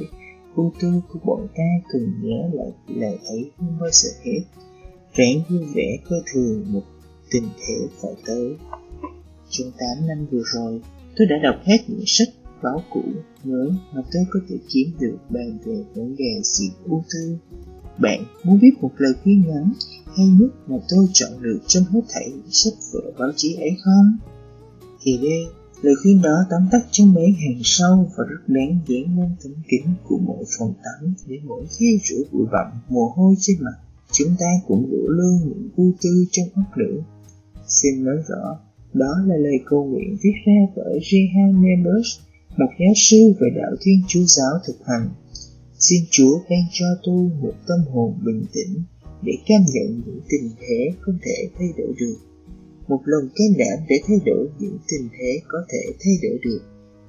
Vô 0.56 0.72
tư 0.82 1.02
của 1.14 1.19
bọn 1.26 1.48
ta 1.56 1.90
cần 1.90 2.14
nhớ 2.22 2.49
lại 2.53 2.72
lời 2.88 3.18
ấy 3.27 3.52
không 3.57 3.77
bao 3.80 3.90
giờ 3.91 4.10
hết 4.23 4.41
Ráng 5.14 5.41
vui 5.49 5.65
vẻ 5.76 5.98
coi 6.10 6.19
thường 6.34 6.65
một 6.73 6.84
tình 7.32 7.49
thể 7.57 7.88
phải 8.02 8.11
tới 8.26 8.56
Trong 9.49 9.72
8 9.72 10.07
năm 10.07 10.27
vừa 10.32 10.41
rồi, 10.53 10.82
tôi 11.15 11.27
đã 11.27 11.36
đọc 11.44 11.56
hết 11.65 11.77
những 11.88 12.03
sách 12.06 12.27
báo 12.64 12.84
cũ 12.94 13.03
mới 13.44 13.69
mà 13.94 14.02
tôi 14.14 14.23
có 14.30 14.40
thể 14.49 14.56
kiếm 14.69 14.91
được 14.99 15.18
bàn 15.30 15.57
về 15.65 15.84
vấn 15.95 16.15
đề 16.15 16.41
gì 16.44 16.69
ưu 16.86 17.03
tư. 17.14 17.38
Bạn 17.98 18.23
muốn 18.44 18.60
biết 18.60 18.72
một 18.82 18.91
lời 18.98 19.14
khuyên 19.23 19.44
ngắn 19.48 19.73
hay 20.18 20.27
nhất 20.27 20.49
mà 20.68 20.76
tôi 20.90 21.07
chọn 21.14 21.32
được 21.41 21.60
trong 21.68 21.84
hết 21.84 22.02
thảy 22.10 22.34
sách 22.49 22.73
vở 22.94 23.11
báo 23.19 23.30
chí 23.36 23.56
ấy 23.56 23.69
không? 23.84 24.18
Thì 25.02 25.18
đây 25.18 25.45
Lời 25.81 25.95
khuyên 26.02 26.22
đó 26.22 26.45
tóm 26.49 26.61
tắt 26.72 26.88
trong 26.91 27.14
mấy 27.14 27.31
hàng 27.31 27.61
sâu 27.64 28.11
và 28.18 28.23
rất 28.30 28.43
đáng 28.47 28.80
dán 28.88 29.19
lên 29.19 29.30
tấm 29.43 29.53
kính 29.68 29.93
của 30.03 30.18
mỗi 30.18 30.45
phòng 30.57 30.73
tắm 30.84 31.14
để 31.27 31.35
mỗi 31.43 31.65
khi 31.77 31.99
rửa 32.03 32.23
bụi 32.31 32.45
bặm 32.52 32.68
mồ 32.89 33.14
hôi 33.15 33.35
trên 33.39 33.57
mặt, 33.60 33.77
chúng 34.11 34.35
ta 34.39 34.45
cũng 34.68 34.91
đổ 34.91 35.07
lương 35.07 35.38
những 35.45 35.69
vui 35.76 35.91
tư 36.02 36.26
trong 36.31 36.47
óc 36.56 36.77
lửa. 36.77 37.03
Xin 37.68 38.03
nói 38.03 38.15
rõ, 38.27 38.60
đó 38.93 39.14
là 39.26 39.35
lời 39.38 39.60
cầu 39.65 39.85
nguyện 39.85 40.18
viết 40.23 40.34
ra 40.45 40.60
bởi 40.76 40.99
Rehan 41.11 41.61
Nebus, 41.61 42.07
một 42.57 42.72
giáo 42.80 42.93
sư 42.95 43.34
về 43.39 43.47
đạo 43.56 43.76
Thiên 43.81 44.02
Chúa 44.07 44.23
giáo 44.26 44.53
thực 44.68 44.85
hành. 44.85 45.10
Xin 45.80 46.03
Chúa 46.11 46.39
ban 46.49 46.64
cho 46.72 46.85
tôi 47.03 47.30
một 47.41 47.53
tâm 47.68 47.80
hồn 47.93 48.14
bình 48.26 48.45
tĩnh 48.53 48.84
để 49.22 49.34
cảm 49.47 49.61
nhận 49.73 50.02
những 50.06 50.19
tình 50.30 50.52
thế 50.60 50.91
không 50.99 51.18
thể 51.26 51.49
thay 51.57 51.68
đổi 51.77 51.93
được 51.99 52.15
một 52.88 53.02
lòng 53.06 53.30
can 53.36 53.48
đảm 53.57 53.86
để 53.90 53.95
thay 54.07 54.18
đổi 54.26 54.49
những 54.60 54.78
tình 54.88 55.10
thế 55.20 55.41
có 55.48 55.66
thể 55.70 55.84
thay 56.03 56.14
đổi 56.22 56.40
được, 56.44 56.62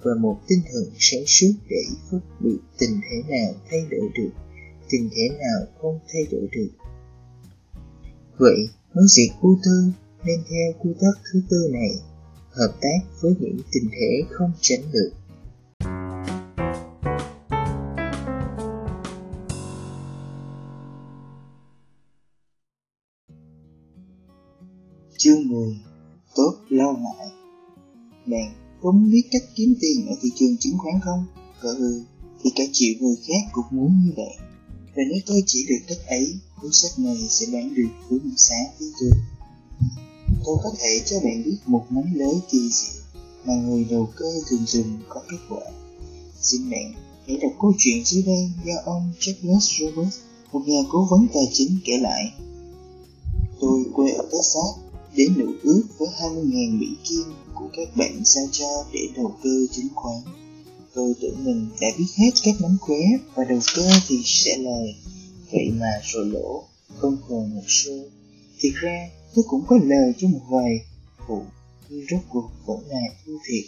và 0.03 0.15
một 0.21 0.41
tinh 0.49 0.61
thần 0.73 0.85
sáng 0.99 1.27
suốt 1.27 1.53
để 1.71 1.83
phát 2.11 2.21
biệt 2.41 2.59
tình 2.79 3.01
thế 3.11 3.23
nào 3.29 3.55
thay 3.71 3.87
đổi 3.91 4.09
được, 4.19 4.31
tình 4.91 5.09
thế 5.17 5.29
nào 5.29 5.67
không 5.81 5.99
thay 6.13 6.23
đổi 6.31 6.49
được. 6.53 6.69
Vậy 8.39 8.69
muốn 8.95 9.07
diệt 9.09 9.37
vô 9.41 9.59
tư 9.65 9.93
nên 10.25 10.41
theo 10.51 10.73
quy 10.81 10.91
tắc 11.01 11.23
thứ 11.33 11.41
tư 11.51 11.69
này, 11.73 11.91
hợp 12.51 12.73
tác 12.81 12.99
với 13.21 13.35
những 13.41 13.59
tình 13.73 13.91
thế 13.93 14.23
không 14.31 14.53
tránh 14.61 14.83
được. 14.93 15.11
Chương 25.27 25.49
10 25.49 25.77
Tốt 26.35 26.55
lo 26.69 26.93
ngại 26.93 27.29
Bạn 28.27 28.55
có 28.83 28.93
biết 28.93 29.23
cách 29.31 29.43
kiếm 29.55 29.75
tiền 29.81 30.07
ở 30.07 30.15
thị 30.23 30.29
trường 30.35 30.57
chứng 30.57 30.79
khoán 30.79 31.01
không? 31.05 31.25
Cỡ 31.61 31.69
ừ, 31.69 32.03
thì 32.43 32.51
cả 32.57 32.65
triệu 32.73 32.95
người 33.01 33.17
khác 33.29 33.51
cũng 33.53 33.65
muốn 33.71 34.01
như 34.05 34.13
vậy. 34.17 34.37
Và 34.97 35.03
nếu 35.11 35.19
tôi 35.27 35.43
chỉ 35.47 35.67
được 35.69 35.85
cách 35.89 36.07
ấy, 36.09 36.39
cuốn 36.63 36.73
sách 36.73 36.99
này 36.99 37.17
sẽ 37.29 37.47
bán 37.53 37.75
được 37.75 37.89
với 38.09 38.19
một 38.25 38.35
giá 38.37 38.57
phi 38.79 38.87
thường. 39.01 39.19
Tôi 40.45 40.57
có 40.63 40.71
thể 40.79 41.01
cho 41.07 41.17
bạn 41.25 41.43
biết 41.45 41.57
một 41.67 41.87
mánh 41.89 42.13
lưới 42.15 42.35
kỳ 42.51 42.71
diệu 42.73 43.03
mà 43.45 43.55
người 43.55 43.87
đầu 43.91 44.09
cơ 44.17 44.33
thường 44.51 44.67
dùng 44.67 44.99
có 45.09 45.23
kết 45.31 45.39
quả. 45.49 45.63
Xin 46.41 46.71
bạn 46.71 46.93
hãy 47.27 47.39
đọc 47.43 47.53
câu 47.61 47.73
chuyện 47.79 48.05
dưới 48.05 48.23
đây 48.23 48.51
do 48.65 48.75
ông 48.85 49.13
Charles 49.21 49.71
Roberts, 49.81 50.19
một 50.53 50.63
nhà 50.67 50.81
cố 50.91 51.07
vấn 51.11 51.27
tài 51.35 51.49
chính 51.53 51.79
kể 51.85 51.99
lại. 51.99 52.25
Tôi 53.61 53.85
quê 53.95 54.11
ở 54.11 54.23
Texas 54.23 54.86
đến 55.17 55.33
nụ 55.39 55.53
ước 55.63 55.83
với 55.99 56.09
20.000 56.09 56.79
Mỹ 56.79 56.87
Kim 57.05 57.25
của 57.55 57.69
các 57.77 57.97
bạn 57.97 58.25
sao 58.25 58.45
cho 58.53 58.85
để 58.93 59.01
đầu 59.17 59.35
cơ 59.43 59.67
chứng 59.73 59.89
khoán. 59.95 60.17
Tôi 60.95 61.15
tưởng 61.21 61.45
mình 61.45 61.69
đã 61.81 61.89
biết 61.99 62.07
hết 62.17 62.31
các 62.43 62.55
mánh 62.61 62.77
khóe 62.81 62.99
và 63.35 63.45
đầu 63.45 63.59
cơ 63.75 63.91
thì 64.09 64.17
sẽ 64.25 64.57
lời, 64.57 64.95
vậy 65.53 65.71
mà 65.81 65.93
rồi 66.03 66.27
lỗ, 66.27 66.65
không 66.97 67.17
còn 67.29 67.55
một 67.55 67.65
xu. 67.67 67.93
Thì 68.61 68.71
ra 68.75 69.11
tôi 69.35 69.45
cũng 69.49 69.65
có 69.67 69.79
lời 69.83 70.13
cho 70.19 70.29
một 70.29 70.43
vài 70.49 70.81
vụ, 71.29 71.43
nhưng 71.89 72.07
rốt 72.11 72.21
cuộc 72.29 72.51
vẫn 72.67 72.81
là 72.89 73.01
thua 73.27 73.39
thiệt. 73.49 73.65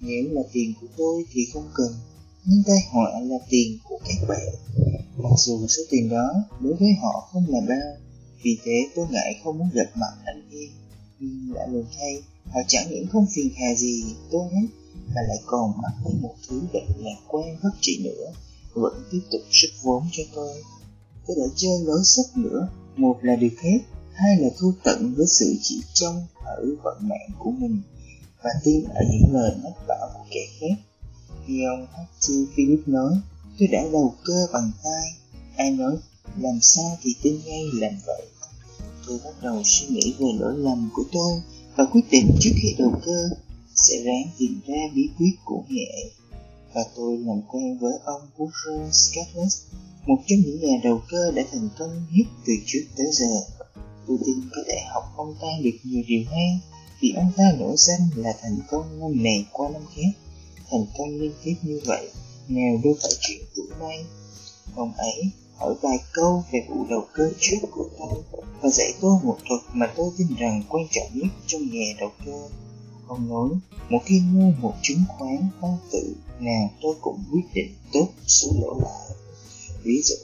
Nếu 0.00 0.24
là 0.30 0.42
tiền 0.52 0.72
của 0.80 0.86
tôi 0.96 1.24
thì 1.32 1.40
không 1.52 1.68
cần, 1.74 1.92
nhưng 2.44 2.62
tai 2.66 2.78
họa 2.90 3.20
là 3.22 3.36
tiền 3.50 3.78
của 3.84 3.98
các 4.08 4.28
bạn. 4.28 4.48
Mặc 5.16 5.32
dù 5.38 5.66
số 5.66 5.82
tiền 5.90 6.08
đó 6.08 6.34
đối 6.60 6.74
với 6.74 6.92
họ 7.02 7.28
không 7.32 7.44
là 7.48 7.60
bao, 7.68 7.96
vì 8.44 8.58
thế 8.64 8.88
tôi 8.94 9.06
ngại 9.10 9.40
không 9.44 9.58
muốn 9.58 9.68
gặp 9.74 9.90
mặt 9.94 10.12
anh 10.24 10.42
em. 10.52 10.70
Nhưng 11.18 11.54
lại 11.54 11.68
lùng 11.68 11.86
thay, 11.98 12.22
Họ 12.44 12.60
chẳng 12.68 12.86
những 12.90 13.06
không 13.06 13.26
phiền 13.34 13.52
hà 13.56 13.74
gì 13.74 14.04
tôi 14.30 14.48
hết, 14.52 14.66
Mà 15.14 15.22
lại 15.28 15.38
còn 15.46 15.72
mắc 15.82 15.92
với 16.04 16.14
một 16.20 16.34
thứ 16.48 16.62
bệnh 16.72 16.88
lạc 16.98 17.20
quan 17.28 17.56
bất 17.62 17.70
trị 17.80 18.00
nữa. 18.04 18.32
Vẫn 18.74 19.04
tiếp 19.10 19.20
tục 19.30 19.40
sức 19.50 19.68
vốn 19.82 20.02
cho 20.12 20.22
tôi. 20.34 20.62
Tôi 21.26 21.36
đã 21.36 21.54
chơi 21.56 21.78
lối 21.84 22.00
sức 22.04 22.36
nữa. 22.36 22.68
Một 22.96 23.18
là 23.22 23.36
được 23.36 23.60
hết 23.62 23.78
Hai 24.12 24.36
là 24.36 24.48
thua 24.58 24.72
tận 24.84 25.14
với 25.16 25.26
sự 25.26 25.56
chỉ 25.62 25.82
trông 25.92 26.26
ở 26.44 26.66
vận 26.82 27.08
mạng 27.08 27.30
của 27.38 27.50
mình, 27.50 27.82
Và 28.42 28.50
tin 28.64 28.84
ở 28.84 29.00
những 29.12 29.34
lời 29.34 29.52
mách 29.64 29.86
bảo 29.88 30.10
của 30.14 30.24
kẻ 30.30 30.46
khác. 30.60 30.82
Khi 31.46 31.64
ông 31.64 31.86
H.T. 31.86 32.28
Philip 32.56 32.88
nói, 32.88 33.14
Tôi 33.58 33.68
đã 33.68 33.84
đầu 33.92 34.14
cơ 34.24 34.46
bằng 34.52 34.70
tay. 34.84 35.12
Ai 35.56 35.70
nói, 35.70 35.96
làm 36.38 36.58
sao 36.60 36.98
thì 37.02 37.14
tin 37.22 37.40
ngay 37.44 37.62
làm 37.74 37.92
vậy? 38.06 38.26
Tôi 39.06 39.18
bắt 39.24 39.34
đầu 39.42 39.62
suy 39.64 39.86
nghĩ 39.86 40.14
về 40.18 40.26
lỗi 40.40 40.54
lầm 40.58 40.90
của 40.94 41.04
tôi 41.12 41.32
và 41.76 41.84
quyết 41.84 42.04
định 42.10 42.36
trước 42.40 42.50
khi 42.62 42.74
đầu 42.78 42.92
cơ 43.04 43.28
sẽ 43.74 43.96
ráng 44.04 44.30
tìm 44.38 44.60
ra 44.66 44.78
bí 44.94 45.08
quyết 45.18 45.32
của 45.44 45.62
nghệ 45.68 46.10
và 46.74 46.84
tôi 46.96 47.18
làm 47.18 47.42
quen 47.48 47.78
với 47.78 47.92
ông 48.04 48.22
Woodrow 48.36 48.90
Scathless, 48.90 49.62
một 50.06 50.16
trong 50.26 50.38
những 50.46 50.60
nhà 50.60 50.80
đầu 50.84 51.00
cơ 51.10 51.30
đã 51.30 51.42
thành 51.52 51.68
công 51.78 52.06
nhất 52.12 52.26
từ 52.46 52.52
trước 52.66 52.84
tới 52.96 53.06
giờ. 53.12 53.40
Tôi 54.06 54.18
tin 54.26 54.48
có 54.56 54.62
thể 54.68 54.80
học 54.92 55.04
ông 55.16 55.34
ta 55.40 55.48
được 55.62 55.78
nhiều 55.84 56.02
điều 56.08 56.22
hay 56.30 56.60
vì 57.00 57.12
ông 57.16 57.32
ta 57.36 57.44
nổi 57.58 57.74
danh 57.76 58.08
là 58.16 58.32
thành 58.42 58.58
công 58.70 59.00
năm 59.00 59.22
này 59.22 59.46
qua 59.52 59.68
năm 59.68 59.82
khác. 59.94 60.10
Thành 60.70 60.86
công 60.98 61.20
liên 61.20 61.32
tiếp 61.44 61.54
như 61.62 61.80
vậy, 61.84 62.08
nghèo 62.48 62.80
đâu 62.84 62.94
phải 63.02 63.10
chuyện 63.20 63.40
tuổi 63.56 63.66
may. 63.80 64.04
Ông 64.74 64.92
ấy 64.92 65.30
hỏi 65.56 65.74
vài 65.82 65.98
câu 66.12 66.44
về 66.52 66.66
vụ 66.68 66.86
đầu 66.90 67.06
cơ 67.14 67.30
trước 67.40 67.56
của 67.70 67.88
tôi 67.98 68.22
và 68.62 68.68
dạy 68.70 68.94
tôi 69.00 69.18
một 69.22 69.38
thuật 69.48 69.60
mà 69.72 69.92
tôi 69.96 70.10
tin 70.18 70.28
rằng 70.38 70.62
quan 70.68 70.86
trọng 70.90 71.08
nhất 71.14 71.28
trong 71.46 71.62
nghề 71.70 71.94
đầu 72.00 72.10
cơ. 72.26 72.48
Ông 73.06 73.28
nói, 73.28 73.48
một 73.90 74.00
khi 74.04 74.20
mua 74.20 74.50
một 74.60 74.74
chứng 74.82 75.04
khoán 75.08 75.48
tương 75.62 75.76
tự 75.92 76.14
nào 76.40 76.70
tôi 76.82 76.94
cũng 77.00 77.24
quyết 77.32 77.44
định 77.54 77.74
tốt 77.92 78.08
số 78.26 78.48
lỗ 78.60 78.80
lại. 78.80 79.16
Ví 79.82 80.02
dụ, 80.04 80.14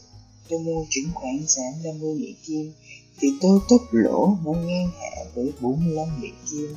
tôi 0.48 0.60
mua 0.60 0.84
chứng 0.90 1.08
khoán 1.14 1.46
giá 1.46 1.62
50 1.84 2.14
Mỹ 2.14 2.34
Kim 2.46 2.72
thì 3.20 3.28
tôi 3.40 3.60
tốt 3.68 3.80
lỗ 3.90 4.36
nó 4.44 4.52
ngang 4.52 4.90
hạ 5.00 5.24
với 5.34 5.52
45 5.60 6.20
Mỹ 6.20 6.28
Kim. 6.50 6.76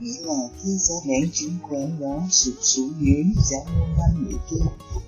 Nghĩa 0.00 0.20
là 0.20 0.48
khi 0.62 0.70
giá 0.78 0.94
bán 1.06 1.30
chứng 1.32 1.56
khoán 1.62 2.00
đó 2.00 2.22
sụt 2.30 2.54
xuống 2.60 2.92
dưới 3.00 3.24
giá 3.50 3.58
45 3.66 4.26
Mỹ 4.28 4.34
Kim 4.50 4.66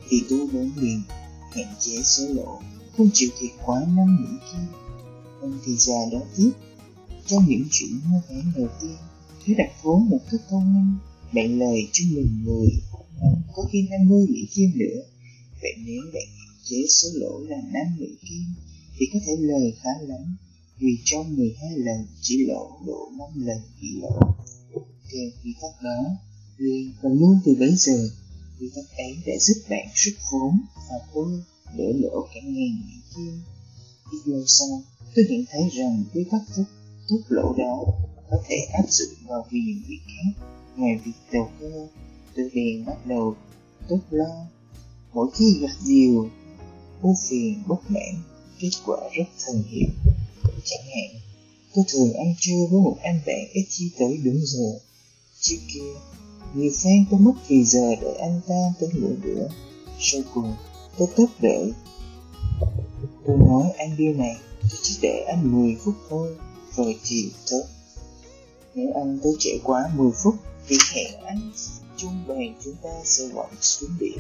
thì 0.09 0.23
tôi 0.31 0.49
bán 0.53 0.71
liền 0.77 1.03
hạn 1.51 1.75
chế 1.81 2.03
số 2.03 2.25
lỗ, 2.35 2.61
không 2.97 3.11
chịu 3.13 3.29
thiệt 3.41 3.51
quá 3.65 3.87
năm 3.97 4.17
Mỹ 4.21 4.39
kia 4.53 4.79
Ông 5.41 5.59
thì 5.65 5.77
già 5.77 5.99
đó 6.13 6.19
tiếp. 6.37 6.51
Trong 7.27 7.45
những 7.49 7.65
chuyện 7.71 7.91
mua 8.05 8.21
bán 8.29 8.53
đầu 8.57 8.69
tiên 8.81 8.97
Thứ 9.45 9.55
đặt 9.59 9.71
vốn 9.83 10.11
một 10.11 10.19
cách 10.31 10.41
thông 10.49 10.75
minh 10.75 10.97
Bạn 11.33 11.59
lời 11.59 11.89
cho 11.93 12.05
mình 12.11 12.45
người. 12.45 12.69
Có 13.55 13.69
khi 13.73 13.89
50 13.91 14.27
Mỹ 14.31 14.47
Kim 14.55 14.71
nữa 14.75 15.03
Vậy 15.63 15.73
nếu 15.87 16.03
bạn 16.15 16.27
hạn 16.39 16.57
chế 16.65 16.77
số 16.89 17.09
lỗ 17.15 17.41
là 17.49 17.57
5 17.57 17.97
Mỹ 17.99 18.07
Kim 18.29 18.45
Thì 18.99 19.07
có 19.13 19.19
thể 19.27 19.33
lời 19.39 19.75
khá 19.83 19.91
lắm 20.01 20.37
Vì 20.79 20.99
trong 21.05 21.37
12 21.37 21.71
lần 21.77 22.07
chỉ 22.21 22.47
lỗ 22.47 22.81
độ 22.87 23.11
5 23.19 23.47
lần 23.47 23.59
bị 23.83 23.89
lỗ. 24.01 24.21
Theo 25.13 25.31
quy 25.45 25.55
tắc 25.63 25.83
đó 25.83 26.05
liền 26.59 26.93
và 27.03 27.11
luôn 27.11 27.41
từ 27.45 27.55
bấy 27.61 27.75
giờ 27.77 28.11
vì 28.59 28.71
tắc 28.77 28.85
ấy 28.97 29.19
đã 29.27 29.33
giúp 29.41 29.63
bạn 29.71 29.87
xuất 29.95 30.13
vốn 30.33 30.61
và 30.75 30.97
tôi 31.15 31.43
để 31.77 31.93
lỗ 32.01 32.27
cả 32.35 32.41
ngàn 32.45 32.83
Mỹ 32.87 32.95
Kim. 33.15 33.41
Ít 34.13 34.19
lâu 34.25 34.43
sau 34.47 34.83
tôi 35.15 35.25
nhận 35.31 35.45
thấy 35.51 35.63
rằng 35.73 36.05
quy 36.15 36.25
tắc 36.31 36.41
tốt, 36.57 36.65
thuốc 37.09 37.21
lỗ 37.29 37.55
đó 37.59 37.85
có 38.31 38.43
thể 38.49 38.57
áp 38.73 38.91
dụng 38.91 39.15
vào 39.29 39.47
nhiều 39.51 39.77
việc 39.89 40.01
khác. 40.07 40.47
Ngoài 40.77 41.01
việc 41.05 41.13
đầu 41.33 41.51
cơ 41.61 41.89
tôi 42.37 42.51
liền 42.53 42.85
bắt 42.85 43.07
đầu 43.07 43.37
tốt 43.89 44.01
lo. 44.11 44.47
Mỗi 45.13 45.31
khi 45.35 45.59
gặp 45.61 45.75
nhiều 45.85 46.31
u 47.03 47.15
phiền 47.29 47.63
bất 47.67 47.91
mãn 47.91 48.23
kết 48.59 48.71
quả 48.87 48.99
rất 49.17 49.25
thần 49.47 49.63
hiệu. 49.69 49.89
chẳng 50.65 50.87
hạn 50.87 51.21
tôi 51.75 51.85
thường 51.89 52.13
ăn 52.13 52.35
trưa 52.41 52.67
với 52.71 52.81
một 52.81 52.97
anh 53.03 53.21
bạn 53.27 53.49
ít 53.53 53.67
chi 53.71 53.91
tới 53.99 54.21
đúng 54.25 54.41
giờ. 54.45 54.79
Trước 55.41 55.57
kia 55.75 56.18
nhiều 56.55 56.73
phen 56.85 57.05
tôi 57.11 57.21
mất 57.21 57.33
thì 57.47 57.65
giờ 57.65 57.95
để 58.01 58.15
anh 58.15 58.41
ta 58.49 58.73
tới 58.81 58.91
nửa 58.93 59.15
bữa 59.25 59.49
sau 60.01 60.21
cùng 60.35 60.55
tôi 60.99 61.09
tất 61.17 61.27
đợi 61.41 61.73
tôi 63.27 63.37
nói 63.37 63.73
anh 63.79 63.97
điều 63.97 64.15
này 64.15 64.37
tôi 64.61 64.79
chỉ 64.83 64.99
để 65.03 65.25
anh 65.29 65.63
10 65.63 65.77
phút 65.85 65.95
thôi, 66.11 66.37
rồi 66.77 66.99
thì 67.05 67.33
tốt 67.51 67.63
nếu 68.75 68.93
anh 68.95 69.19
tới 69.23 69.33
trễ 69.39 69.51
quá 69.63 69.91
10 69.97 70.11
phút, 70.23 70.35
thì 70.69 70.77
hẹn 70.93 71.21
anh 71.21 71.53
chung 71.97 72.25
bàn 72.29 72.55
chúng 72.65 72.75
ta 72.83 72.91
sẽ 73.05 73.25
gọi 73.27 73.49
xuống 73.61 73.91
biển 74.01 74.19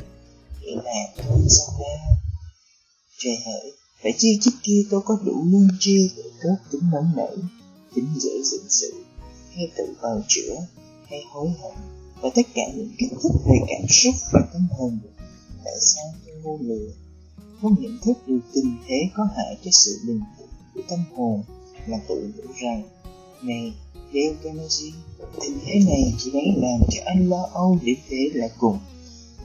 để 0.62 0.74
làm 0.74 1.26
thôi 1.26 1.40
sao 1.48 1.74
ra 1.80 2.18
trời 3.18 3.36
hỡi 3.46 3.72
phải 4.02 4.12
chi 4.18 4.38
trước 4.42 4.50
kia 4.62 4.82
tôi 4.90 5.00
có 5.05 5.18
đủ 5.24 5.44
lương 5.44 5.68
tri 5.80 6.10
để 6.16 6.22
tốt 6.42 6.56
tính 6.70 6.82
nóng 6.92 7.12
nảy, 7.16 7.36
tính 7.94 8.09
dễ 8.16 8.42
dựng 8.44 8.68
sự, 8.68 8.92
hay 9.55 9.70
tự 9.76 9.84
bào 10.02 10.22
chữa, 10.28 10.55
hay 11.09 11.20
hối 11.30 11.48
hận 11.48 11.97
và 12.20 12.31
tất 12.35 12.47
cả 12.55 12.62
những 12.77 12.90
kích 12.99 13.11
thích 13.23 13.32
về 13.47 13.57
cảm 13.69 13.89
xúc 13.89 14.15
và 14.32 14.40
tâm 14.53 14.69
hồn 14.70 14.99
tại 15.65 15.74
sao 15.81 16.05
tôi 16.27 16.35
ngu 16.43 16.59
lừa 16.61 16.89
không 17.61 17.74
nhận 17.81 17.99
thức 18.05 18.28
được 18.28 18.40
tình 18.55 18.77
thế 18.89 19.11
có 19.15 19.28
hại 19.36 19.57
cho 19.65 19.70
sự 19.70 19.99
bình 20.07 20.20
tĩnh 20.39 20.49
của 20.74 20.81
tâm 20.89 20.99
hồn 21.16 21.43
là 21.86 21.99
tự 22.09 22.32
nhủ 22.36 22.53
rằng, 22.62 22.82
này 23.43 23.73
Dale 23.95 24.35
Carnegie 24.43 24.93
tình 25.40 25.59
thế 25.66 25.81
này 25.86 26.12
chỉ 26.19 26.31
đáng 26.31 26.62
làm 26.62 26.81
cho 26.90 27.03
anh 27.05 27.28
lo 27.28 27.49
âu 27.53 27.78
đến 27.82 27.97
thế 28.09 28.31
là 28.35 28.49
cùng. 28.59 28.78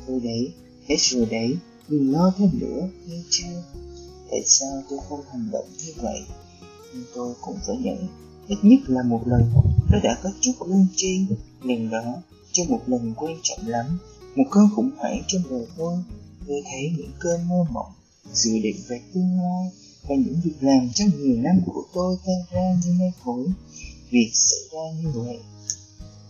Thôi 0.08 0.20
đấy, 0.24 0.52
hết 0.88 0.96
rồi 1.00 1.26
đấy, 1.26 1.58
đừng 1.88 2.12
lo 2.12 2.34
thêm 2.38 2.50
nữa, 2.60 2.90
nghe 3.08 3.18
chưa? 3.30 3.64
Tại 4.32 4.42
sao 4.46 4.84
tôi 4.90 5.00
không 5.10 5.22
hành 5.32 5.50
động 5.52 5.66
như 5.86 5.94
vậy? 6.02 6.20
Nhưng 6.94 7.04
tôi 7.16 7.34
cũng 7.42 7.58
phải 7.68 7.76
nhận, 7.78 8.08
ít 8.48 8.58
nhất 8.64 8.80
là 8.88 9.04
một 9.04 9.22
lần 9.26 9.52
tôi 9.92 10.02
đã 10.04 10.20
có 10.24 10.30
chút 10.42 10.54
lương 10.68 10.88
tri 10.96 11.26
lần 11.64 11.90
đó 11.90 12.22
trong 12.54 12.68
một 12.68 12.82
lần 12.88 13.14
quan 13.18 13.38
trọng 13.44 13.68
lắm 13.68 13.98
một 14.36 14.44
cơn 14.52 14.70
khủng 14.76 14.92
hoảng 14.98 15.24
trong 15.28 15.42
đời 15.50 15.68
tôi 15.78 15.96
tôi 16.48 16.62
thấy 16.72 16.92
những 16.98 17.12
cơn 17.20 17.48
mơ 17.48 17.66
mộng 17.72 17.92
dự 18.34 18.52
định 18.64 18.78
về 18.88 19.02
tương 19.14 19.40
lai 19.42 19.72
và 20.04 20.16
những 20.16 20.42
việc 20.44 20.56
làm 20.62 20.90
trong 20.96 21.10
nhiều 21.18 21.38
năm 21.38 21.60
của 21.66 21.84
tôi 21.94 22.18
tan 22.26 22.36
ra 22.52 22.76
như 22.86 22.94
mây 23.00 23.12
khối 23.24 23.46
Việc 24.14 24.32
xảy 24.34 24.60
ra 24.72 25.02
như 25.02 25.10
vậy. 25.22 25.40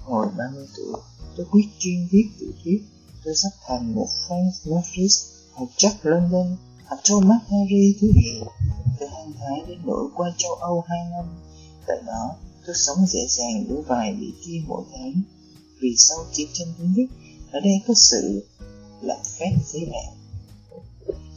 Hồi 0.01 0.27
30 0.37 0.67
tuổi, 0.77 1.01
tôi 1.37 1.45
quyết 1.51 1.65
chuyên 1.79 2.07
viết 2.11 2.29
tiểu 2.39 2.49
thuyết. 2.63 2.81
Tôi 3.23 3.35
sắp 3.35 3.49
thành 3.67 3.95
một 3.95 4.07
Frank 4.27 4.51
Norris 4.69 5.23
hoặc 5.53 5.69
Jack 5.77 5.93
London 6.03 6.57
hoặc 6.85 7.01
Thomas 7.09 7.41
Harry 7.47 7.95
thứ 8.01 8.07
hiệu 8.15 8.45
Tôi 8.99 9.09
hăng 9.09 9.31
hái 9.31 9.61
đến 9.67 9.79
nỗi 9.85 10.09
qua 10.15 10.33
châu 10.37 10.53
Âu 10.53 10.83
hai 10.87 10.99
năm. 11.11 11.25
Tại 11.87 11.97
đó, 12.07 12.35
tôi 12.65 12.75
sống 12.75 13.05
dễ 13.07 13.19
dàng 13.29 13.65
với 13.69 13.81
vài 13.81 14.13
vị 14.13 14.33
kia 14.45 14.61
mỗi 14.67 14.83
tháng. 14.93 15.21
Vì 15.84 15.95
sau 15.97 16.18
chiến 16.34 16.47
tranh 16.53 16.68
thứ 16.77 16.85
nhất, 16.95 17.10
ở 17.51 17.60
đây 17.60 17.73
có 17.88 17.93
sự 17.93 18.45
lạm 19.01 19.19
phát 19.23 19.51
giới 19.65 19.81
hạn 19.81 20.18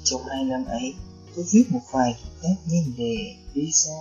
trong 0.04 0.20
hai 0.28 0.44
năm 0.44 0.64
ấy, 0.64 0.94
tôi 1.36 1.44
viết 1.52 1.64
một 1.70 1.80
vài 1.90 2.14
tác 2.42 2.54
nhân 2.66 2.84
đề, 2.98 3.16
visa, 3.54 4.00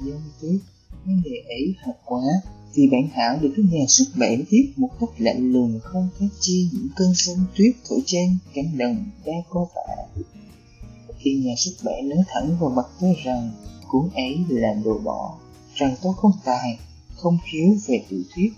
dân 0.00 0.20
tuyết, 0.40 0.60
nhân 1.04 1.22
đề 1.24 1.36
ấy 1.48 1.74
hợp 1.84 1.92
quá 2.04 2.20
Vì 2.74 2.88
bản 2.92 3.08
thảo 3.14 3.38
được 3.42 3.52
các 3.56 3.62
nhà 3.70 3.84
xuất 3.88 4.04
bản 4.14 4.44
viết 4.50 4.72
một 4.76 4.88
cách 5.00 5.10
lạnh 5.18 5.52
lùng 5.52 5.80
không 5.82 6.08
khác 6.18 6.26
chi 6.40 6.68
những 6.72 6.88
cơn 6.96 7.14
sông 7.14 7.44
tuyết 7.56 7.74
thổi 7.88 8.00
trên 8.06 8.38
cánh 8.54 8.78
đồng 8.78 9.06
đa 9.24 9.32
cô 9.50 9.68
vạ 9.74 10.22
Khi 11.18 11.34
nhà 11.34 11.54
xuất 11.58 11.72
bản 11.84 12.08
nói 12.08 12.24
thẳng 12.28 12.56
vào 12.60 12.70
mặt 12.70 12.86
tôi 13.00 13.16
rằng 13.24 13.52
cuốn 13.88 14.10
ấy 14.14 14.38
là 14.48 14.74
đồ 14.84 14.98
bỏ 14.98 15.38
Rằng 15.74 15.96
tôi 16.02 16.12
không 16.16 16.32
tài, 16.44 16.78
không 17.16 17.38
khiếu 17.44 17.74
về 17.86 18.04
tiểu 18.08 18.22
thuyết 18.34 18.52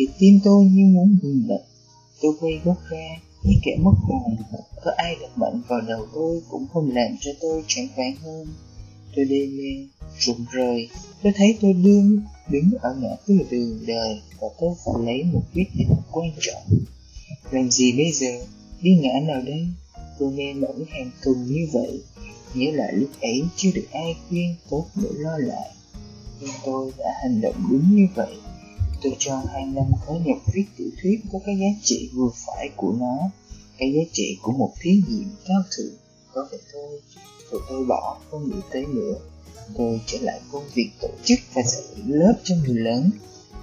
thì 0.00 0.06
tim 0.18 0.40
tôi 0.44 0.64
như 0.64 0.84
muốn 0.86 1.18
ngừng 1.22 1.48
đập 1.48 1.60
Tôi 2.20 2.32
quay 2.40 2.60
gốc 2.64 2.76
ra 2.90 3.08
như 3.44 3.54
kẻ 3.62 3.76
mất 3.82 3.92
hồn 3.94 4.36
Có 4.84 4.90
ai 4.96 5.16
đặt 5.20 5.38
mạnh 5.38 5.62
vào 5.68 5.80
đầu 5.80 6.06
tôi 6.14 6.42
cũng 6.50 6.66
không 6.72 6.90
làm 6.94 7.16
cho 7.20 7.30
tôi 7.40 7.64
chẳng 7.66 7.88
váng 7.96 8.16
hơn. 8.16 8.46
Tôi 9.16 9.24
đê 9.24 9.46
mê, 9.46 9.86
rụng 10.18 10.44
rời. 10.52 10.88
Tôi 11.22 11.32
thấy 11.36 11.58
tôi 11.60 11.72
đương 11.72 12.20
đứng 12.50 12.70
ở 12.80 12.96
ngã 13.00 13.16
tư 13.26 13.38
đường 13.50 13.78
đời 13.86 14.20
Và 14.40 14.48
tôi 14.60 14.74
phải 14.84 14.94
lấy 15.04 15.24
một 15.32 15.42
quyết 15.54 15.68
định 15.78 15.88
quan 16.12 16.30
trọng. 16.40 16.62
Làm 17.50 17.70
gì 17.70 17.92
bây 17.92 18.12
giờ? 18.12 18.44
Đi 18.82 18.90
ngã 19.02 19.20
nào 19.26 19.42
đây? 19.42 19.66
Tôi 20.18 20.32
nghe 20.32 20.54
mẫn 20.54 20.84
hàng 20.88 21.10
tuần 21.24 21.46
như 21.46 21.68
vậy 21.72 22.00
Nhớ 22.54 22.70
lại 22.74 22.92
lúc 22.92 23.10
ấy 23.20 23.42
chưa 23.56 23.70
được 23.74 23.86
ai 23.92 24.16
khuyên 24.28 24.54
tốt 24.70 24.86
để 25.02 25.08
lo 25.12 25.38
lại. 25.38 25.70
Nhưng 26.40 26.50
tôi 26.64 26.92
đã 26.98 27.14
hành 27.22 27.40
động 27.40 27.54
đúng 27.70 27.96
như 27.96 28.06
vậy. 28.14 28.34
Tôi 29.02 29.16
cho 29.18 29.42
hai 29.52 29.66
năm 29.66 29.84
khởi 30.06 30.18
nhập 30.24 30.38
viết 30.52 30.64
tiểu 30.76 30.90
thuyết 31.02 31.20
có 31.32 31.38
cái 31.46 31.56
giá 31.60 31.80
trị 31.82 32.10
vừa 32.14 32.30
phải 32.46 32.70
của 32.76 32.92
nó, 33.00 33.16
Cái 33.78 33.92
giá 33.92 34.02
trị 34.12 34.36
của 34.42 34.52
một 34.52 34.72
thí 34.80 34.90
nghiệm 35.08 35.30
cao 35.46 35.62
thượng. 35.76 35.94
Có 36.34 36.48
vậy 36.50 36.60
thôi 36.72 37.00
Rồi 37.50 37.60
tôi 37.68 37.84
bỏ, 37.84 38.18
không 38.30 38.50
nghĩ 38.50 38.60
tới 38.72 38.86
nữa. 38.86 39.14
Tôi 39.76 40.00
trở 40.06 40.18
lại 40.20 40.40
công 40.52 40.64
việc 40.74 40.90
tổ 41.00 41.08
chức 41.24 41.38
và 41.54 41.62
dạy 41.62 41.82
lớp 42.06 42.34
cho 42.44 42.54
người 42.66 42.74
lớn. 42.74 43.10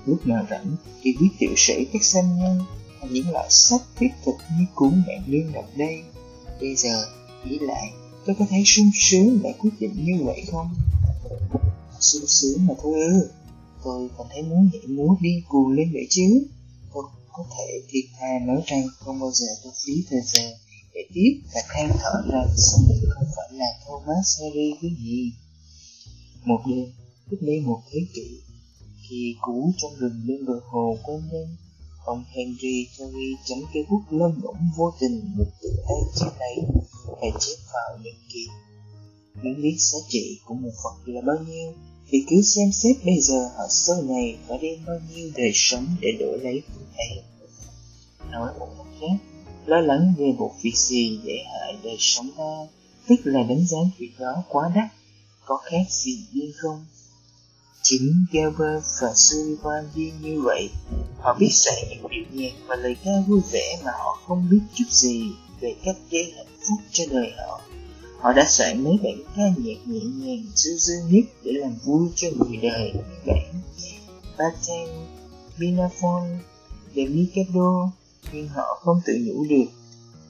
Lúc 0.05 0.27
nào 0.27 0.45
rảnh 0.49 0.75
thì 1.01 1.13
viết 1.19 1.29
tiểu 1.39 1.53
sử 1.57 1.83
các 1.93 2.03
doanh 2.03 2.39
nhân 2.39 2.59
Và 3.01 3.07
những 3.11 3.29
loại 3.29 3.47
sách 3.49 3.81
thiết 3.95 4.09
thực 4.25 4.35
như 4.59 4.65
cuốn 4.75 5.03
mẹ 5.07 5.21
lương 5.27 5.53
đọc 5.53 5.65
đây 5.75 6.03
Bây 6.61 6.75
giờ, 6.75 7.05
nghĩ 7.45 7.59
lại, 7.59 7.91
tôi 8.25 8.35
có 8.39 8.45
thấy 8.49 8.63
sung 8.65 8.91
sướng 8.93 9.39
đã 9.43 9.49
quyết 9.59 9.71
định 9.79 10.05
như 10.05 10.23
vậy 10.25 10.43
không? 10.51 10.75
Sung 11.99 12.27
sướng 12.27 12.67
mà 12.67 12.73
thôi 12.81 12.93
ư 12.93 13.29
tôi 13.83 14.09
còn 14.17 14.27
thấy 14.31 14.43
muốn 14.43 14.69
nhảy 14.73 14.87
múa 14.87 15.15
điên 15.21 15.41
cuồng 15.49 15.71
lên 15.71 15.89
vậy 15.93 16.07
chứ. 16.09 16.47
Tôi 16.93 17.03
có 17.33 17.43
thể 17.57 17.81
thiệt 17.89 18.05
thà 18.19 18.39
nói 18.47 18.61
rằng 18.67 18.87
không 18.99 19.19
bao 19.19 19.31
giờ 19.31 19.47
tôi 19.63 19.73
phí 19.85 19.93
thời 20.09 20.21
giờ 20.33 20.49
để 20.93 21.01
tiếp 21.13 21.31
và 21.53 21.61
than 21.69 21.89
thở 21.99 22.23
rằng 22.31 22.47
sao 22.57 22.79
mình 22.89 23.09
không 23.09 23.27
phải 23.35 23.57
là 23.59 23.65
Thomas 23.85 24.41
Harry 24.41 24.73
cái 24.81 24.91
gì. 24.99 25.31
Một 26.45 26.61
đêm 26.67 26.91
cách 27.31 27.39
đây 27.41 27.59
một 27.59 27.81
thế 27.91 27.99
kỷ, 28.13 28.27
khi 29.09 29.35
cú 29.41 29.73
trong 29.77 29.91
rừng 29.99 30.21
bên 30.27 30.45
bờ 30.45 30.59
hồ 30.69 30.97
quên 31.03 31.21
lên 31.31 31.47
ông 32.07 32.23
Henry 32.27 32.87
Terry 32.99 33.35
chấm 33.45 33.59
cây 33.73 33.85
bút 33.89 34.01
lâm 34.09 34.41
bổng 34.41 34.57
vô 34.77 34.93
tình 34.99 35.21
một 35.37 35.45
tự 35.61 35.69
tay 35.87 35.97
chép 36.15 36.31
lấy 36.39 36.55
và 37.05 37.39
chép 37.39 37.57
vào 37.73 37.97
nhật 38.03 38.15
ký. 38.33 38.47
Muốn 39.43 39.61
biết 39.61 39.75
giá 39.79 39.99
trị 40.09 40.39
của 40.45 40.53
một 40.53 40.69
vật 40.83 40.95
là 41.05 41.21
bao 41.21 41.35
nhiêu? 41.47 41.73
Thì 42.09 42.23
cứ 42.29 42.41
xem 42.41 42.71
xét 42.71 42.95
bây 43.05 43.19
giờ 43.19 43.49
họ 43.57 43.63
sơ 43.69 44.01
này 44.09 44.37
phải 44.47 44.57
đem 44.61 44.85
bao 44.85 44.99
nhiêu 45.13 45.31
đời 45.37 45.51
sống 45.53 45.87
để 46.01 46.11
đổi 46.19 46.39
lấy 46.39 46.61
của 46.67 46.81
ấy. 46.97 47.23
Nói 48.31 48.53
một 48.59 48.69
cách 48.77 48.93
khác, 49.01 49.39
lo 49.65 49.77
lắng 49.77 50.13
về 50.17 50.31
một 50.37 50.53
việc 50.61 50.75
gì 50.75 51.19
để 51.25 51.43
hại 51.45 51.75
đời 51.83 51.95
sống 51.99 52.29
ta, 52.37 52.67
tức 53.07 53.15
là 53.23 53.43
đánh 53.43 53.65
giá 53.67 53.77
việc 53.97 54.11
đó 54.19 54.43
quá 54.49 54.71
đắt, 54.75 54.87
có 55.45 55.57
khác 55.63 55.83
gì 55.89 56.17
điên 56.33 56.51
không? 56.57 56.85
Chính 57.81 58.25
Gilbert 58.31 58.85
và 59.01 59.13
Sullivan 59.15 59.89
đi 59.95 60.11
như 60.21 60.41
vậy, 60.41 60.69
họ 61.19 61.37
biết 61.39 61.49
soạn 61.51 61.77
những 61.89 62.07
điệu 62.11 62.25
nhạc 62.31 62.53
và 62.67 62.75
lời 62.75 62.95
ca 63.03 63.11
vui 63.27 63.41
vẻ 63.51 63.79
mà 63.83 63.91
họ 63.91 64.19
không 64.27 64.47
biết 64.51 64.59
chút 64.73 64.85
gì 64.89 65.21
về 65.59 65.75
cách 65.83 65.97
gây 66.11 66.33
hạnh 66.35 66.57
phúc 66.67 66.79
cho 66.91 67.03
đời 67.11 67.31
họ 67.37 67.61
Họ 68.19 68.33
đã 68.33 68.45
soạn 68.47 68.83
mấy 68.83 68.99
bản 69.03 69.15
ca 69.35 69.43
nhạc 69.57 69.77
nhẹ 69.85 69.99
nhàng 69.99 70.43
dư 70.55 70.77
dư 70.77 70.93
nhất 71.09 71.25
để 71.43 71.51
làm 71.51 71.75
vui 71.83 72.09
cho 72.15 72.27
người 72.35 72.57
đời 72.57 72.93
bản 73.25 73.61
Batten, 74.37 74.89
Binafon, 75.57 76.37
The 76.95 77.05
Mikado 77.05 77.91
nhưng 78.33 78.47
họ 78.47 78.79
không 78.81 79.01
tự 79.05 79.13
nhủ 79.25 79.45
được. 79.49 79.65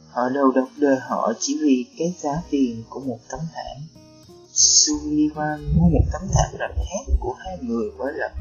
Họ 0.09 0.30
đầu 0.30 0.51
độc 0.51 0.68
đời 0.77 0.97
họ 1.07 1.34
chỉ 1.39 1.57
vì 1.61 1.85
cái 1.97 2.14
giá 2.19 2.41
tiền 2.49 2.84
của 2.89 2.99
một 2.99 3.19
tấm 3.30 3.39
thảm. 3.53 4.05
Sullivan 4.53 5.73
mua 5.76 5.89
một 5.89 6.05
tấm 6.14 6.22
thảm 6.34 6.59
làm 6.59 6.72
hát 6.77 7.14
của 7.19 7.34
hai 7.34 7.57
người 7.61 7.91
mới 7.97 8.14
lập. 8.14 8.31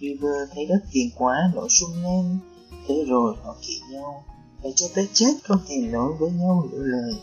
River 0.00 0.48
thấy 0.54 0.66
đất 0.66 0.80
tiền 0.92 1.10
quá 1.18 1.50
nổi 1.54 1.68
sung 1.70 2.02
ngang, 2.02 2.38
thế 2.88 3.04
rồi 3.08 3.34
họ 3.42 3.56
kiện 3.66 3.92
nhau, 3.92 4.24
và 4.62 4.70
cho 4.76 4.86
tới 4.94 5.08
chết 5.12 5.32
không 5.44 5.58
thèm 5.68 5.92
nói 5.92 6.12
với 6.18 6.30
nhau 6.30 6.68
nửa 6.72 6.82
lời 6.82 7.14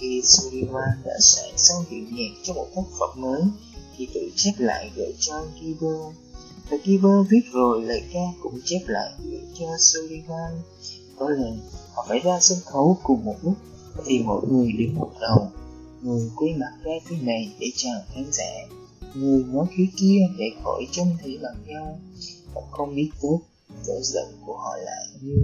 khi 0.00 0.22
Sullivan 0.24 0.88
đã 1.04 1.12
soạn 1.20 1.50
xong 1.56 1.84
điệu 1.90 2.04
nhạc 2.10 2.40
cho 2.44 2.54
một 2.54 2.66
tác 2.76 2.82
phẩm 3.00 3.10
mới, 3.16 3.42
thì 3.96 4.08
tự 4.14 4.20
chép 4.36 4.52
lại 4.58 4.90
gửi 4.96 5.12
cho 5.18 5.46
Giver 5.60 6.00
và 6.70 6.76
Giver 6.84 7.26
viết 7.30 7.42
rồi, 7.52 7.82
lời 7.82 8.02
ca 8.12 8.20
cũng 8.42 8.60
chép 8.64 8.80
lại 8.86 9.12
gửi 9.24 9.42
cho 9.58 9.66
Sullivan 9.78 10.62
có 11.18 11.28
lần 11.28 11.60
họ 11.94 12.06
phải 12.08 12.18
ra 12.18 12.40
sân 12.40 12.58
khấu 12.64 12.98
cùng 13.02 13.24
một 13.24 13.36
lúc, 13.42 13.54
thì 14.06 14.18
mọi 14.18 14.40
người 14.48 14.72
đứng 14.78 14.94
một 14.94 15.10
đầu. 15.20 15.48
Người 16.02 16.30
quay 16.36 16.54
mặt 16.56 16.72
ra 16.82 16.92
phía 17.06 17.16
này 17.22 17.52
để 17.58 17.66
chào 17.76 18.00
khán 18.14 18.24
giả. 18.32 18.76
Người 19.14 19.44
nói 19.44 19.66
phía 19.76 19.86
kia 19.96 20.18
để 20.38 20.44
khỏi 20.64 20.86
trông 20.92 21.16
thấy 21.22 21.38
bằng 21.42 21.56
nhau. 21.66 21.98
Họ 22.54 22.60
không 22.70 22.94
biết 22.94 23.10
tốt, 23.22 23.40
nỗi 23.86 24.00
giận 24.02 24.26
của 24.46 24.56
họ 24.56 24.76
lại 24.76 25.06
như 25.20 25.36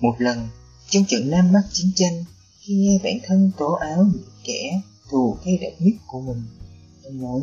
một 0.00 0.14
lần 0.18 0.48
trong 0.90 1.04
trận 1.08 1.30
Nam 1.30 1.52
Bắc 1.52 1.62
chiến 1.72 1.92
tranh, 1.94 2.24
khi 2.60 2.74
nghe 2.74 2.98
bản 3.04 3.18
thân 3.26 3.50
tố 3.58 3.72
áo 3.72 4.06
những 4.12 4.30
kẻ 4.44 4.80
thù 5.10 5.36
cay 5.44 5.58
độc 5.62 5.72
nhất 5.78 5.94
của 6.06 6.20
mình, 6.20 6.42
anh 7.04 7.20
nói, 7.20 7.40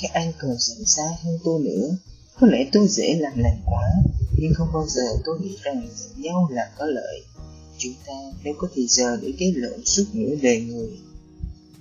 các 0.00 0.12
anh 0.12 0.32
còn 0.38 0.58
sẵn 0.58 0.84
xa 0.84 1.02
hơn 1.22 1.38
tôi 1.44 1.62
nữa. 1.62 1.96
Có 2.40 2.46
lẽ 2.46 2.58
tôi 2.72 2.88
dễ 2.88 3.14
làm 3.14 3.38
lành 3.38 3.60
quá, 3.66 3.92
nhưng 4.38 4.54
không 4.54 4.68
bao 4.74 4.86
giờ 4.88 5.02
tôi 5.24 5.40
nghĩ 5.40 5.56
rằng 5.62 5.88
giận 5.96 6.22
nhau 6.22 6.48
là 6.50 6.70
có 6.78 6.86
lợi. 6.86 7.24
Chúng 7.78 7.94
ta 8.06 8.12
nếu 8.44 8.54
có 8.58 8.68
thì 8.74 8.86
giờ 8.86 9.18
để 9.22 9.32
cái 9.38 9.52
lộn 9.56 9.84
suốt 9.84 10.04
nửa 10.12 10.34
đời 10.42 10.60
người. 10.60 10.90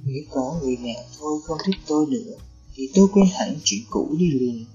Nếu 0.05 0.23
có 0.29 0.59
người 0.61 0.77
nào 0.77 1.03
thôi 1.19 1.39
không 1.45 1.57
thích 1.65 1.75
tôi 1.87 2.05
nữa, 2.09 2.33
thì 2.75 2.89
tôi 2.93 3.07
quên 3.13 3.25
hẳn 3.33 3.55
chuyện 3.63 3.81
cũ 3.89 4.15
đi 4.19 4.31
liền. 4.31 4.65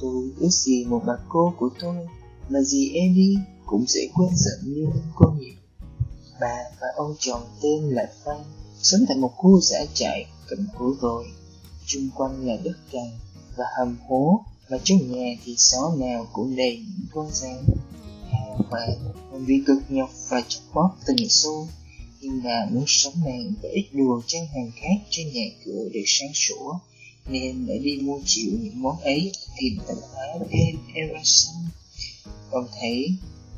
Tôi 0.00 0.30
ước 0.38 0.50
gì 0.50 0.84
một 0.84 1.02
bà 1.06 1.14
cô 1.28 1.54
của 1.58 1.70
tôi, 1.80 1.96
mà 2.48 2.60
gì 2.60 2.90
em 2.90 3.14
đi 3.14 3.36
cũng 3.66 3.86
sẽ 3.86 4.00
quên 4.14 4.30
giận 4.36 4.58
như 4.64 4.86
cô 5.14 5.30
nhỉ? 5.40 5.52
Bà 6.40 6.56
và 6.80 6.86
ông 6.96 7.16
chồng 7.18 7.42
tên 7.62 7.90
là 7.90 8.12
Phan. 8.24 8.36
Sống 8.82 9.00
tại 9.08 9.16
một 9.16 9.32
khu 9.36 9.60
xã 9.60 9.84
trại 9.94 10.26
cạnh 10.48 10.66
cuối 10.78 10.94
rồi 11.00 11.24
chung 11.86 12.08
quanh 12.14 12.46
là 12.46 12.56
đất 12.64 12.76
cằn 12.92 13.10
và 13.56 13.64
hầm 13.78 13.96
hố, 14.08 14.40
và 14.68 14.78
trong 14.84 15.12
nhà 15.12 15.34
thì 15.44 15.54
xó 15.56 15.94
nào 15.98 16.26
cũng 16.32 16.56
đầy 16.56 16.76
những 16.76 17.06
con 17.12 17.30
rắn 17.32 17.64
hà 18.30 18.56
và 18.70 18.88
mình 19.32 19.46
bị 19.46 19.62
cực 19.66 19.78
nhọc 19.88 20.10
và 20.28 20.42
chọc 20.48 20.62
bóp 20.74 20.96
từng 21.06 21.28
xu. 21.28 21.68
Nhưng 22.20 22.42
bà 22.44 22.66
muốn 22.70 22.84
sống 22.86 23.14
nàng 23.24 23.52
và 23.62 23.68
ít 23.72 23.88
đùa 23.92 24.22
trang 24.26 24.46
hàng 24.46 24.70
khác 24.76 25.06
trên 25.10 25.32
nhà 25.32 25.44
cửa 25.64 25.88
để 25.92 26.00
sáng 26.06 26.32
sủa, 26.34 26.78
nên 27.28 27.66
đã 27.66 27.74
đi 27.82 27.98
mua 28.02 28.18
chịu 28.24 28.52
những 28.60 28.82
món 28.82 29.00
ấy 29.00 29.32
tìm 29.58 29.78
tạp 29.88 29.96
hóa 30.12 30.26
thêm 30.50 30.76
Erasmus. 30.94 31.48
ông 32.50 32.66
thấy 32.80 33.08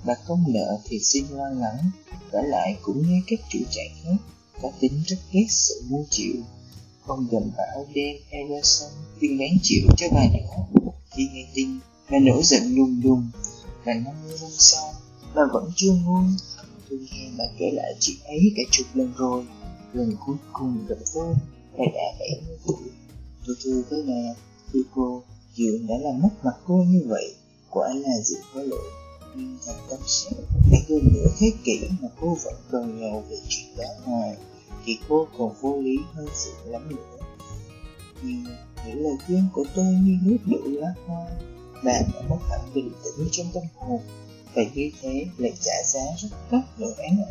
bà 0.05 0.15
công 0.27 0.45
nợ 0.49 0.79
thì 0.85 0.99
xin 0.99 1.25
lo 1.31 1.49
lắng, 1.49 1.91
Cả 2.33 2.43
lại 2.43 2.77
cũng 2.83 3.03
như 3.03 3.21
các 3.27 3.41
chủ 3.51 3.59
trại 3.71 3.91
khác, 4.05 4.17
Có 4.63 4.71
tính 4.81 5.03
rất 5.07 5.17
ghét 5.33 5.47
sự 5.49 5.83
mua 5.89 6.05
chịu. 6.11 6.35
Không 7.07 7.27
gầm 7.31 7.51
bảo 7.57 7.87
đen 7.95 8.17
Emerson 8.31 8.91
Viên 9.21 9.39
bán 9.39 9.59
chịu 9.63 9.83
cho 9.97 10.07
bà 10.13 10.25
nữa 10.33 10.81
Khi 11.11 11.29
nghe 11.33 11.47
tin, 11.55 11.79
bà 12.11 12.19
nổi 12.19 12.43
giận 12.45 12.77
đùng 12.77 13.01
đùng 13.03 13.31
Và 13.85 13.95
năm 13.95 14.15
mươi 14.25 14.37
năm 14.41 14.51
sau, 14.59 14.95
Bà 15.35 15.43
vẫn 15.53 15.71
chưa 15.77 15.93
nguôi 15.93 16.25
Tôi 16.91 16.99
nghe 17.13 17.29
bà 17.39 17.45
kể 17.59 17.71
lại 17.73 17.95
chuyện 18.01 18.17
ấy 18.25 18.53
cả 18.57 18.63
chục 18.71 18.87
lần 18.95 19.13
rồi. 19.17 19.45
Lần 19.93 20.17
cuối 20.27 20.37
cùng 20.53 20.87
gặp 20.89 20.97
tôi, 21.15 21.35
Bà 21.79 21.85
đã 21.95 22.17
bảy 22.19 22.41
mươi 22.47 22.59
tuổi. 22.67 22.91
Tôi 23.47 23.57
thưa 23.65 23.83
với 23.91 24.03
bà, 24.09 24.41
Thưa 24.73 24.83
cô 24.95 25.23
Dượng 25.57 25.87
đã 25.87 25.95
làm 25.99 26.23
mất 26.23 26.45
mặt 26.45 26.55
cô 26.67 26.75
như 26.75 27.03
vậy, 27.07 27.35
Quả 27.71 27.89
là 27.95 28.21
dượng 28.25 28.43
có 28.55 28.63
lỗi? 28.63 28.98
Nhưng 29.39 29.59
thật 29.67 29.75
tâm 29.91 29.99
sự. 30.07 30.31
Đã 30.73 30.79
hơn 30.89 31.01
nửa 31.13 31.27
thế 31.39 31.53
kỷ 31.65 31.81
mà 32.01 32.09
cô 32.21 32.37
vẫn 32.45 32.55
còn 32.71 33.01
nhậu 33.01 33.25
về 33.31 33.37
chuyện 33.49 33.77
đó 33.77 33.85
hoài 34.05 34.37
thì 34.85 34.99
cô 35.09 35.29
còn 35.39 35.55
vô 35.61 35.81
lý 35.83 35.97
hơn 36.15 36.29
sự 36.35 36.53
lắm 36.65 36.89
nữa. 36.89 37.19
Nhưng 38.23 38.45
những 38.87 39.03
lời 39.03 39.17
khuyên 39.27 39.49
của 39.53 39.65
tôi 39.75 39.85
như 39.85 40.19
nước 40.23 40.39
đổ 40.47 40.59
lá 40.65 40.89
hoa 41.07 41.27
bạn 41.85 42.05
đã 42.15 42.23
mất 42.29 42.39
hẳn 42.51 42.61
bình 42.75 42.91
tĩnh 43.05 43.29
trong 43.33 43.47
tâm 43.55 43.63
hồn 43.77 44.01
và 44.55 44.63
như 44.75 44.91
thế 45.01 45.27
lại 45.39 45.53
trả 45.61 45.83
giá 45.85 46.01
rất 46.19 46.29
đắt 46.51 46.65
nỗi 46.79 46.95
án 46.99 47.23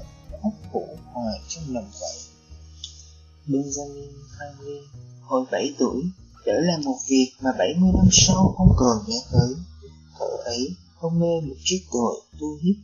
ấp 0.44 0.50
phủ 0.74 0.88
hoài 1.14 1.40
trong 1.48 1.64
lòng 1.68 1.92
vậy. 2.02 2.18
Benjamin 3.48 4.12
Franklin 4.38 4.82
hồi 5.22 5.46
7 5.52 5.76
tuổi 5.80 6.04
trở 6.46 6.60
làm 6.60 6.82
một 6.86 6.98
việc 7.08 7.32
mà 7.42 7.52
70 7.60 7.92
năm 7.96 8.08
sau 8.12 8.54
không 8.58 8.74
còn 8.78 8.98
nhớ 9.08 9.18
tới. 9.32 9.56
thở 10.20 10.26
ấy, 10.46 10.76
ông 11.00 11.20
mê 11.20 11.42
một 11.42 11.56
chút 11.64 11.78
còi 11.90 12.16
tu 12.40 12.58
hít, 12.62 12.76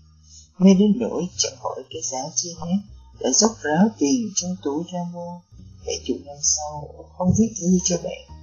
mê 0.58 0.74
đến 0.74 0.94
nỗi 1.00 1.24
chẳng 1.38 1.58
hỏi 1.60 1.84
cái 1.90 2.02
giá 2.02 2.20
chi 2.36 2.50
hết, 2.60 2.78
đã 3.20 3.30
dốc 3.34 3.52
ráo 3.62 3.90
tiền 3.98 4.32
trong 4.36 4.56
túi 4.64 4.84
ra 4.94 5.00
mua. 5.14 5.40
để 5.86 6.00
chục 6.06 6.18
năm 6.26 6.38
sau, 6.42 6.94
ông 7.18 7.34
viết 7.38 7.54
thư 7.62 7.68
cho 7.84 7.98
bạn. 8.04 8.38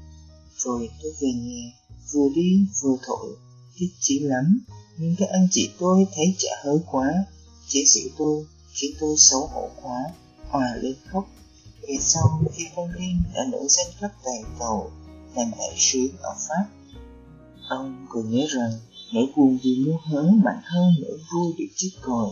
Rồi 0.56 0.90
tôi 1.02 1.12
về 1.20 1.28
nhà, 1.32 1.72
vừa 2.12 2.28
đi 2.34 2.66
vừa 2.82 2.97
thổi, 3.06 3.36
thích 3.76 3.90
chí 4.01 4.18
lắm, 4.18 4.60
nhưng 4.97 5.14
các 5.18 5.28
anh 5.32 5.48
chị 5.51 5.70
tôi 5.78 6.06
thấy 6.14 6.34
chả 6.38 6.51
hơi 6.64 6.78
quá, 6.90 7.24
chế 7.68 7.84
giễu 7.86 8.09
tôi, 8.18 8.47
khiến 8.72 8.90
tôi 9.01 9.16
xấu 9.16 9.47
hổ 9.47 9.68
quá, 9.82 10.05
hòa 10.48 10.76
lên 10.80 10.94
khóc. 11.06 11.28
Về 11.82 11.97
sau, 12.01 12.42
khi 12.52 12.64
con 12.76 12.90
Liên 12.98 13.22
đã 13.34 13.44
nổi 13.52 13.66
danh 13.68 13.86
khắp 13.98 14.10
toàn 14.24 14.56
cầu, 14.59 14.90
làm 15.34 15.51
đại 15.59 15.74
sứ 15.76 16.09
ở 16.22 16.34
Pháp, 16.48 16.64
ông 17.68 18.06
còn 18.09 18.30
nhớ 18.30 18.47
rằng 18.48 18.70
nỗi 19.12 19.26
buồn 19.36 19.58
vì 19.62 19.84
mua 19.86 19.96
hớ 19.96 20.22
mạnh 20.22 20.60
hơn 20.64 20.94
nỗi 21.00 21.18
vui 21.32 21.52
được 21.58 21.72
chiếc 21.76 21.90
còi 22.02 22.28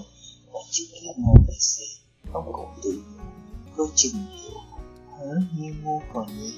và 0.52 0.60
chiếc 0.70 0.86
khi 0.92 1.06
ngồi 1.16 1.36
về 1.48 1.54
xe, 1.60 1.84
ông 2.32 2.50
cũng 2.52 2.80
tự 2.82 3.02
cô 3.76 3.86
chừng 3.94 4.12
hiểu 4.12 4.60
hớ 5.18 5.40
như 5.58 5.74
mua 5.82 6.00
còn 6.14 6.26
nhỉ. 6.26 6.52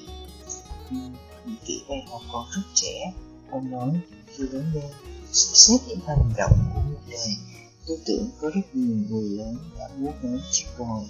Nhưng 0.89 1.13
ừ, 1.13 1.19
những 1.45 1.55
kỹ 1.65 1.81
đang 1.89 2.07
học 2.07 2.21
còn 2.31 2.45
rất 2.55 2.61
trẻ, 2.73 3.13
ông 3.51 3.71
nói 3.71 3.99
khi 4.27 4.43
lớn 4.43 4.71
lên, 4.73 4.91
sắp 5.31 5.51
xếp 5.53 5.77
những 5.87 5.99
hành 6.07 6.33
động 6.37 6.57
của 6.73 6.81
một 6.81 6.99
đời 7.09 7.35
Tôi 7.87 7.97
tưởng 8.05 8.29
có 8.41 8.49
rất 8.49 8.61
nhiều 8.73 8.97
người 9.09 9.29
lớn 9.29 9.57
đã 9.77 9.89
muốn 9.97 10.13
nói 10.23 10.39
chiếc 10.51 10.65
còi. 10.77 11.03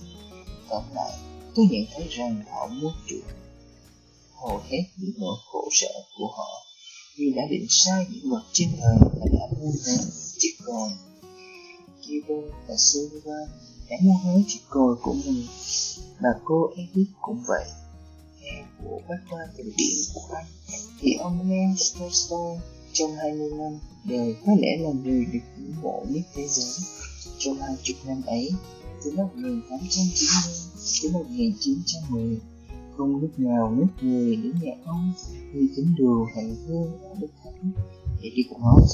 Tóm 0.69 0.83
lại, 0.95 1.11
tôi 1.55 1.67
nhận 1.71 1.85
thấy 1.93 2.07
rằng 2.09 2.43
họ 2.51 2.67
muốn 2.67 2.93
chuộc 3.07 3.23
hầu 4.41 4.61
hết 4.69 4.83
những 4.97 5.13
nỗi 5.17 5.35
khổ 5.51 5.67
sở 5.71 5.93
của 6.17 6.27
họ 6.37 6.70
vì 7.21 7.33
đã 7.35 7.43
định 7.49 7.65
sai 7.69 8.05
những 8.11 8.31
vật 8.31 8.43
trên 8.51 8.69
đời 8.81 8.97
và 8.99 9.25
đã 9.31 9.45
mua 9.59 9.71
hết 9.85 9.97
chiếc 10.37 10.53
còi. 10.65 10.89
Kibo 12.01 12.35
và 12.67 12.75
Silva 12.77 13.39
đã 13.89 13.97
mua 14.01 14.17
hết 14.23 14.41
chiếc 14.47 14.59
còi 14.69 14.95
của 15.01 15.13
mình 15.13 15.47
và 16.19 16.29
cô 16.45 16.69
Edith 16.75 17.11
cũng 17.21 17.43
vậy. 17.47 17.65
nghe 18.41 18.63
của 18.83 19.01
bác 19.09 19.17
qua 19.29 19.47
từ 19.57 19.63
điển 19.63 19.97
của 20.13 20.35
anh, 20.35 20.45
thì 20.99 21.13
ông 21.19 21.49
Len 21.49 21.75
Tolstoy, 21.99 22.59
trong 22.93 23.15
20 23.15 23.49
năm 23.51 23.79
đời 24.03 24.35
có 24.45 24.51
lẽ 24.59 24.77
là 24.79 24.89
người 25.03 25.25
được 25.25 25.39
ngưỡng 25.57 25.81
mộ 25.81 26.05
nhất 26.09 26.23
thế 26.35 26.47
giới 26.47 26.85
trong 27.37 27.57
hai 27.57 27.75
chục 27.83 27.97
năm 28.05 28.21
ấy, 28.25 28.51
từ 29.03 29.11
năm 29.11 29.27
1890 29.33 30.53
đến 31.03 31.13
1910 31.13 32.50
không 33.01 33.21
lúc 33.21 33.39
nào 33.39 33.71
nước 33.71 33.87
người 34.01 34.35
đến 34.35 34.53
nhà 34.61 34.71
ông 34.85 35.13
như 35.53 35.67
chính 35.75 35.95
đường 35.97 36.25
hành 36.35 36.55
hương 36.67 37.01
ở 37.03 37.15
đức 37.19 37.27
thánh 37.43 37.71
để 38.21 38.31
đi 38.35 38.43
cùng 38.49 38.63
ông 38.63 38.85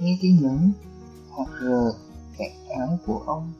nghe 0.00 0.18
tiếng 0.22 0.42
nói 0.42 0.70
hoặc 1.30 1.48
rờ 1.62 1.92
kẹt 2.38 2.52
áo 2.68 2.98
của 3.06 3.22
ông 3.26 3.52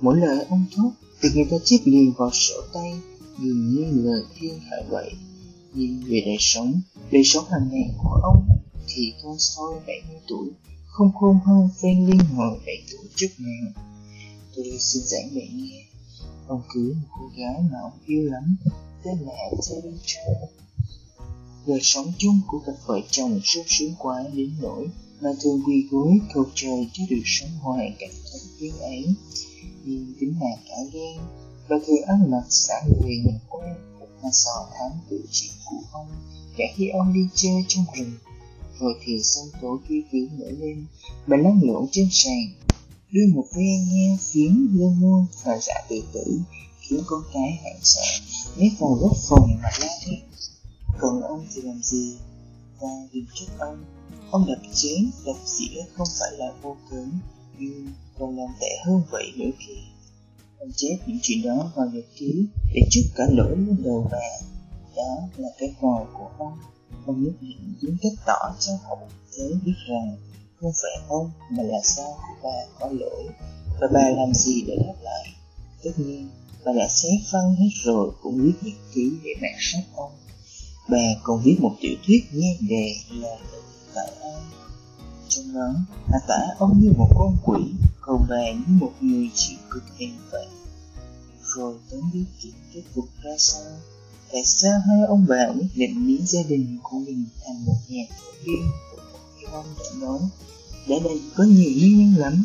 mỗi 0.00 0.16
lời 0.16 0.46
ông 0.50 0.64
thốt, 0.76 0.90
thì 1.20 1.28
người 1.34 1.44
ta 1.50 1.56
chép 1.64 1.78
liền 1.84 2.12
vào 2.18 2.30
sổ 2.32 2.54
tay, 2.72 3.00
dường 3.42 3.70
như 3.70 3.84
lời 4.02 4.22
thiên 4.38 4.60
hạ 4.60 4.76
vậy 4.88 5.12
nhưng 5.74 6.02
về 6.06 6.22
đời 6.26 6.36
sống 6.38 6.80
đời 7.10 7.24
sống 7.24 7.44
hàng 7.50 7.68
ngày 7.72 7.90
của 8.02 8.20
ông 8.22 8.48
thì 8.88 9.12
con 9.22 9.38
soi 9.38 9.72
70 9.74 10.20
tuổi, 10.28 10.48
không 10.86 11.12
khôn 11.14 11.38
hơn 11.44 11.68
Franklin 11.80 12.34
hồi 12.34 12.58
7 12.66 12.76
tuổi 12.90 13.08
trước 13.16 13.28
nào. 13.38 13.84
Tôi 14.56 14.64
xin 14.78 15.02
giảng 15.06 15.34
bạn 15.34 15.56
nghe. 15.56 15.85
Ông 16.48 16.62
cưới 16.74 16.94
một 16.94 17.08
cô 17.18 17.30
gái 17.36 17.56
mà 17.72 17.78
ông 17.82 17.98
yêu 18.06 18.30
lắm, 18.30 18.56
tên 19.04 19.18
là 19.18 19.32
Terry 19.50 19.96
Đời 21.66 21.78
sống 21.82 22.12
chung 22.18 22.40
của 22.46 22.58
cặp 22.66 22.74
vợ 22.86 23.00
chồng 23.10 23.40
sung 23.44 23.64
sướng 23.66 23.94
quá 23.98 24.24
đến 24.34 24.50
nỗi 24.60 24.88
mà 25.20 25.30
thường 25.42 25.62
quỳ 25.66 25.88
gối 25.90 26.20
cầu 26.34 26.44
trời 26.54 26.90
cho 26.92 27.04
được 27.10 27.22
sống 27.24 27.50
hoài 27.60 27.96
cảnh 27.98 28.10
thân 28.32 28.40
quyến 28.58 28.72
ấy. 28.78 29.14
Nhưng 29.84 30.14
tính 30.20 30.34
nàng 30.40 30.58
cả 30.68 30.76
ghen, 30.92 31.18
và 31.68 31.76
thường 31.86 32.02
ăn 32.06 32.30
mặc 32.30 32.44
xã 32.48 32.74
người 33.00 33.16
nhà 33.16 33.38
quen 33.48 33.74
mà 34.22 34.28
sò 34.32 34.66
thám 34.78 34.90
tự 35.10 35.22
chuyện 35.30 35.52
của 35.64 35.76
ông 35.92 36.06
cả 36.56 36.64
khi 36.76 36.88
ông 36.88 37.12
đi 37.12 37.28
chơi 37.34 37.64
trong 37.68 37.84
rừng 37.98 38.12
rồi 38.80 38.94
thì 39.04 39.22
sân 39.22 39.44
tổ 39.60 39.78
kia 39.88 40.00
cứ 40.12 40.28
nổi 40.38 40.52
lên 40.52 40.86
mà 41.26 41.36
lăn 41.36 41.60
lộn 41.62 41.86
trên 41.92 42.08
sàn 42.10 42.52
đưa 43.16 43.34
một 43.34 43.44
ve 43.56 43.78
nghe 43.92 44.16
phiến 44.32 44.68
lơ 44.74 44.88
mơ 44.88 45.26
và 45.44 45.58
dạ 45.62 45.74
tự 45.88 46.02
tử, 46.12 46.40
khiến 46.80 47.00
con 47.06 47.22
cái 47.32 47.58
hoảng 47.62 47.80
sợ, 47.82 48.02
nhét 48.56 48.72
vào 48.78 48.92
góc 48.92 49.16
phòng 49.28 49.50
mà 49.62 49.68
la 49.80 49.88
thét 50.06 50.18
còn 50.98 51.22
ông 51.22 51.46
thì 51.54 51.62
làm 51.62 51.80
gì? 51.82 52.16
Và 52.80 52.88
nhìn 53.12 53.24
trước 53.34 53.46
ông. 53.58 53.84
Ông 54.30 54.46
đập 54.48 54.58
chén, 54.74 55.10
đập 55.26 55.36
dĩa 55.46 55.82
không 55.94 56.06
phải 56.20 56.30
là 56.38 56.52
vô 56.62 56.76
cớ, 56.90 57.04
nhưng 57.58 57.92
còn 58.18 58.38
làm 58.38 58.48
tệ 58.60 58.68
hơn 58.86 59.02
vậy 59.10 59.32
nữa 59.36 59.50
kìa. 59.66 59.82
Ông 60.58 60.72
chép 60.76 60.96
những 61.06 61.18
chuyện 61.22 61.42
đó 61.42 61.72
vào 61.76 61.86
nhật 61.86 62.04
ký 62.16 62.46
để 62.74 62.80
chút 62.90 63.02
cả 63.14 63.24
lỗi 63.30 63.56
lên 63.56 63.82
đầu 63.84 64.08
bà. 64.12 64.46
Đó 64.96 65.28
là 65.36 65.48
cái 65.58 65.74
vòi 65.80 66.04
của 66.12 66.30
ông. 66.38 66.58
Ông 67.06 67.24
nhất 67.24 67.32
định 67.40 67.74
muốn 67.82 67.96
cách 68.02 68.12
tỏ 68.26 68.56
cho 68.60 68.72
hậu 68.84 69.08
thế 69.36 69.50
biết 69.64 69.74
rằng 69.88 70.16
không 70.60 70.72
phải 70.82 71.04
ông 71.08 71.30
mà 71.50 71.62
là 71.62 71.78
sao? 71.84 72.18
Của 72.28 72.34
bà 72.42 72.78
có 72.80 72.88
lỗi. 73.00 73.24
Và 73.80 73.88
bà 73.92 74.10
làm 74.10 74.34
gì 74.34 74.62
để 74.66 74.76
đáp 74.86 74.94
lại? 75.02 75.28
Tất 75.84 75.90
nhiên, 75.96 76.28
bà 76.64 76.72
đã 76.72 76.88
xé 76.88 77.08
phân 77.32 77.54
hết 77.54 77.70
rồi, 77.84 78.10
cũng 78.22 78.40
viết 78.42 78.54
nhật 78.62 78.74
ký 78.94 79.10
để 79.24 79.30
mạt 79.42 79.60
sát 79.60 79.82
ông. 79.94 80.12
Bà 80.88 81.14
còn 81.22 81.42
viết 81.44 81.56
một 81.60 81.72
tiểu 81.80 81.94
thuyết 82.06 82.24
nhan 82.32 82.56
đề 82.68 82.94
là 83.10 83.36
tại 83.94 84.12
ai 84.22 84.42
trong 85.28 85.54
đó, 85.54 85.74
bà 86.12 86.18
tả 86.28 86.54
ông 86.58 86.80
như 86.80 86.92
một 86.96 87.08
con 87.14 87.36
quỷ, 87.44 87.62
còn 88.00 88.26
bà 88.28 88.52
như 88.52 88.76
một 88.80 88.92
người 89.00 89.30
chịu 89.34 89.58
cực 89.70 89.82
hình 89.96 90.14
vậy. 90.30 90.46
Rồi 91.42 91.74
tóm 91.90 92.00
biết 92.12 92.24
chuyện 92.42 92.54
kết 92.74 92.82
cục 92.94 93.04
ra 93.22 93.30
sao? 93.38 93.72
Tại 94.32 94.44
sao 94.44 94.80
hai 94.86 95.06
ông 95.08 95.26
bà 95.28 95.46
quyết 95.54 95.68
định 95.74 96.06
biến 96.06 96.26
gia 96.26 96.42
đình 96.42 96.78
của 96.82 96.98
mình 96.98 97.26
thành 97.44 97.64
một 97.64 97.76
nhà 97.88 98.02
tổ 98.10 98.32
tiên? 98.44 98.62
Như 99.46 99.52
ông 99.52 99.74
đã 99.78 100.06
nói, 100.06 100.20
đã 100.88 100.96
đây 101.04 101.22
có 101.36 101.44
nhiều 101.44 101.70
nguyên 101.70 101.98
nhân 101.98 102.14
lắm, 102.20 102.44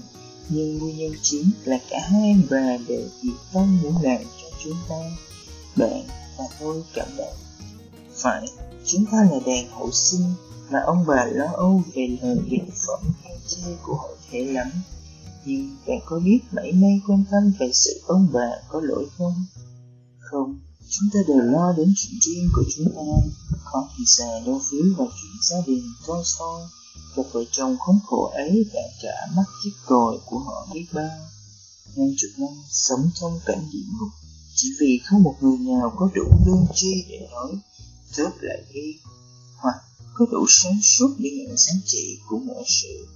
nhưng 0.49 0.77
nguyên 0.77 0.97
nhân 0.97 1.11
chính 1.21 1.51
là 1.65 1.79
cả 1.89 1.97
hai 2.03 2.31
ông 2.31 2.43
bà 2.49 2.77
đều 2.87 3.07
chỉ 3.21 3.29
không 3.53 3.81
muốn 3.81 3.95
làm 4.01 4.17
cho 4.23 4.47
chúng 4.63 4.77
ta. 4.89 4.95
Bạn 5.75 6.03
và 6.37 6.43
tôi 6.59 6.83
cảm 6.93 7.07
động. 7.17 7.35
Phải, 8.15 8.47
chúng 8.85 9.05
ta 9.11 9.17
là 9.31 9.39
đàn 9.45 9.71
hậu 9.71 9.91
sinh, 9.91 10.33
mà 10.69 10.79
ông 10.85 11.05
bà 11.07 11.25
lo 11.25 11.51
âu 11.53 11.83
về 11.93 12.17
lời 12.21 12.37
biện 12.49 12.69
phẩm 12.87 13.13
hay 13.23 13.37
chê 13.47 13.75
của 13.81 13.95
hội 13.95 14.17
thể 14.31 14.45
lắm. 14.45 14.71
Nhưng 15.45 15.75
bạn 15.87 15.99
có 16.05 16.19
biết 16.19 16.39
mảy 16.51 16.71
may 16.71 17.01
quan 17.07 17.23
tâm 17.31 17.53
về 17.59 17.71
sự 17.73 18.01
ông 18.07 18.27
bà 18.33 18.49
có 18.69 18.81
lỗi 18.81 19.07
không? 19.17 19.45
Không, 20.19 20.59
Chúng 20.93 21.09
ta 21.13 21.19
đều 21.27 21.41
lo 21.41 21.73
đến 21.77 21.93
chuyện 21.97 22.19
riêng 22.21 22.49
của 22.53 22.63
chúng 22.75 22.85
ta, 22.95 23.01
không 23.63 23.87
thì 23.97 24.03
già 24.07 24.39
đâu 24.45 24.61
phiếu 24.69 24.83
vào 24.97 25.07
chuyện 25.07 25.31
gia 25.49 25.57
đình 25.67 25.83
Tolstoy. 26.07 26.80
Cặp 27.15 27.25
vợ 27.31 27.43
chồng 27.51 27.77
khốn 27.79 27.99
khổ 28.05 28.31
ấy 28.33 28.65
đã 28.73 28.81
trả 29.01 29.35
mắt 29.35 29.43
chiếc 29.63 29.71
còi 29.85 30.17
của 30.25 30.39
họ 30.39 30.67
biết 30.73 30.85
bao. 30.93 31.19
Hàng 31.97 32.13
chục 32.17 32.31
năm 32.37 32.49
sống 32.69 33.09
trong 33.13 33.39
cảnh 33.45 33.67
địa 33.73 33.85
ngục, 33.99 34.09
chỉ 34.55 34.67
vì 34.79 34.99
không 35.05 35.23
một 35.23 35.35
người 35.41 35.57
nào 35.57 35.93
có 35.97 36.09
đủ 36.15 36.23
lương 36.45 36.65
tri 36.73 37.05
để 37.09 37.27
nói, 37.31 37.51
chớp 38.11 38.31
lại 38.41 38.63
đi, 38.73 38.95
hoặc 39.57 39.75
có 40.13 40.25
đủ 40.31 40.45
sáng 40.49 40.79
suốt 40.81 41.15
để 41.17 41.29
nhận 41.29 41.57
giá 41.57 41.73
trị 41.85 42.19
của 42.29 42.37
mọi 42.37 42.63
sự, 42.67 43.07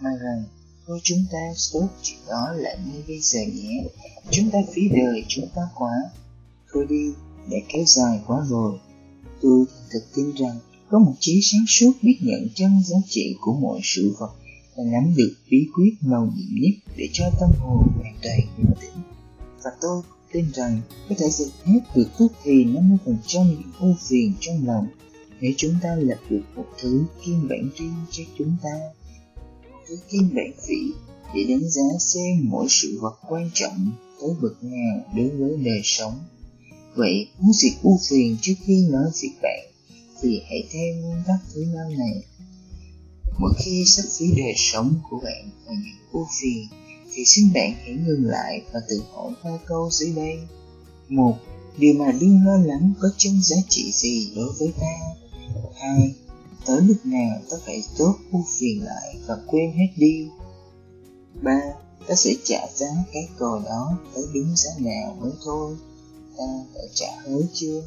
mà 0.00 0.10
rằng 0.10 0.44
thôi 0.86 1.00
chúng 1.02 1.24
ta 1.32 1.38
tốt 1.72 1.88
chuyện 2.02 2.18
đó 2.28 2.52
lại 2.56 2.78
như 2.86 3.02
bây 3.08 3.20
giờ 3.20 3.40
nhé, 3.54 3.84
chúng 4.30 4.50
ta 4.50 4.58
phí 4.74 4.82
đời 4.88 5.24
chúng 5.28 5.48
ta 5.54 5.62
quá, 5.74 5.94
thôi 6.72 6.86
đi 6.88 7.12
để 7.48 7.62
kéo 7.68 7.84
dài 7.86 8.20
quá 8.26 8.46
rồi. 8.48 8.78
Tôi 9.42 9.64
thật 9.90 10.00
tin 10.14 10.32
rằng 10.34 10.58
có 10.92 10.98
một 10.98 11.14
trí 11.20 11.40
sáng 11.42 11.64
suốt 11.68 11.92
biết 12.02 12.18
nhận 12.20 12.48
chân 12.54 12.70
giá 12.84 12.96
trị 13.08 13.34
của 13.40 13.52
mọi 13.52 13.80
sự 13.82 14.14
vật 14.18 14.32
và 14.76 14.84
nắm 14.84 15.14
được 15.16 15.34
bí 15.50 15.58
quyết 15.74 15.90
màu 16.00 16.32
nhiệm 16.36 16.62
nhất 16.62 16.94
để 16.96 17.08
cho 17.12 17.24
tâm 17.40 17.50
hồn 17.58 17.88
hoàn 17.94 18.14
toàn 18.22 18.38
bình 18.56 18.74
tĩnh. 18.80 19.02
Và 19.64 19.70
tôi 19.80 20.02
tin 20.32 20.44
rằng 20.54 20.80
có 21.08 21.14
thể 21.18 21.30
dẹp 21.30 21.48
hết 21.64 21.80
được 21.94 22.08
tức 22.18 22.32
thì 22.44 22.64
50% 22.64 23.44
những 23.44 23.72
ưu 23.80 23.94
phiền 24.08 24.32
trong 24.40 24.66
lòng 24.66 24.86
nếu 25.40 25.52
chúng 25.56 25.74
ta 25.82 25.94
lập 25.94 26.18
được 26.30 26.42
một 26.56 26.66
thứ 26.80 27.04
kim 27.24 27.48
bản 27.48 27.70
riêng 27.78 27.94
cho 28.10 28.22
chúng 28.38 28.56
ta. 28.62 28.78
Một 29.72 29.78
thứ 29.88 29.98
kim 30.10 30.30
bản 30.34 30.50
vị 30.68 30.92
để 31.34 31.44
đánh 31.48 31.70
giá 31.70 31.84
xem 31.98 32.38
mỗi 32.42 32.66
sự 32.68 32.98
vật 33.00 33.18
quan 33.28 33.50
trọng 33.54 33.90
tới 34.20 34.30
bậc 34.42 34.64
nào 34.64 35.04
đối 35.16 35.28
với 35.28 35.56
đời 35.64 35.80
sống 35.84 36.14
Vậy 36.94 37.28
muốn 37.38 37.52
diệt 37.52 37.72
ưu 37.82 37.98
phiền 38.08 38.36
trước 38.40 38.54
khi 38.66 38.86
nói 38.90 39.04
việc 39.22 39.32
bạn 39.42 39.71
thì 40.22 40.42
hãy 40.48 40.68
theo 40.72 40.94
nguyên 40.94 41.22
tắc 41.26 41.36
thứ 41.54 41.64
năm 41.74 41.98
này. 41.98 42.24
Mỗi 43.38 43.52
khi 43.64 43.84
sắp 43.86 44.02
phí 44.18 44.26
đời 44.36 44.54
sống 44.56 44.94
của 45.10 45.20
bạn 45.24 45.50
và 45.66 45.72
những 45.72 45.96
ưu 46.12 46.26
phiền 46.40 46.66
Thì 47.14 47.24
xin 47.24 47.52
bạn 47.52 47.72
hãy 47.84 47.96
ngừng 48.06 48.24
lại 48.24 48.62
và 48.72 48.80
tự 48.88 49.02
hỏi 49.12 49.32
ba 49.44 49.50
câu 49.66 49.90
dưới 49.90 50.12
đây. 50.12 50.38
Một, 51.08 51.36
Điều 51.78 51.94
mà 51.94 52.12
đương 52.12 52.46
lo 52.46 52.56
lắng 52.56 52.92
có 53.00 53.08
chân 53.16 53.42
giá 53.42 53.56
trị 53.68 53.90
gì 53.92 54.32
đối 54.36 54.52
với 54.58 54.72
ta. 54.80 54.96
Hai, 55.74 56.14
Tới 56.66 56.80
lúc 56.82 56.96
nào 57.04 57.40
ta 57.50 57.56
phải 57.66 57.82
tốt 57.98 58.14
ưu 58.32 58.44
phiền 58.58 58.84
lại 58.84 59.16
và 59.26 59.38
quên 59.46 59.72
hết 59.72 59.88
đi. 59.96 60.28
Ba, 61.42 61.60
Ta 62.08 62.14
sẽ 62.14 62.30
trả 62.44 62.66
giá 62.74 62.86
cái 63.12 63.28
cò 63.38 63.62
đó 63.64 63.98
tới 64.14 64.24
đúng 64.34 64.56
giá 64.56 64.70
nào 64.78 65.16
mới 65.20 65.32
thôi. 65.44 65.76
Ta 66.38 66.44
đã 66.74 66.80
trả 66.94 67.20
hối 67.26 67.46
chưa? 67.52 67.82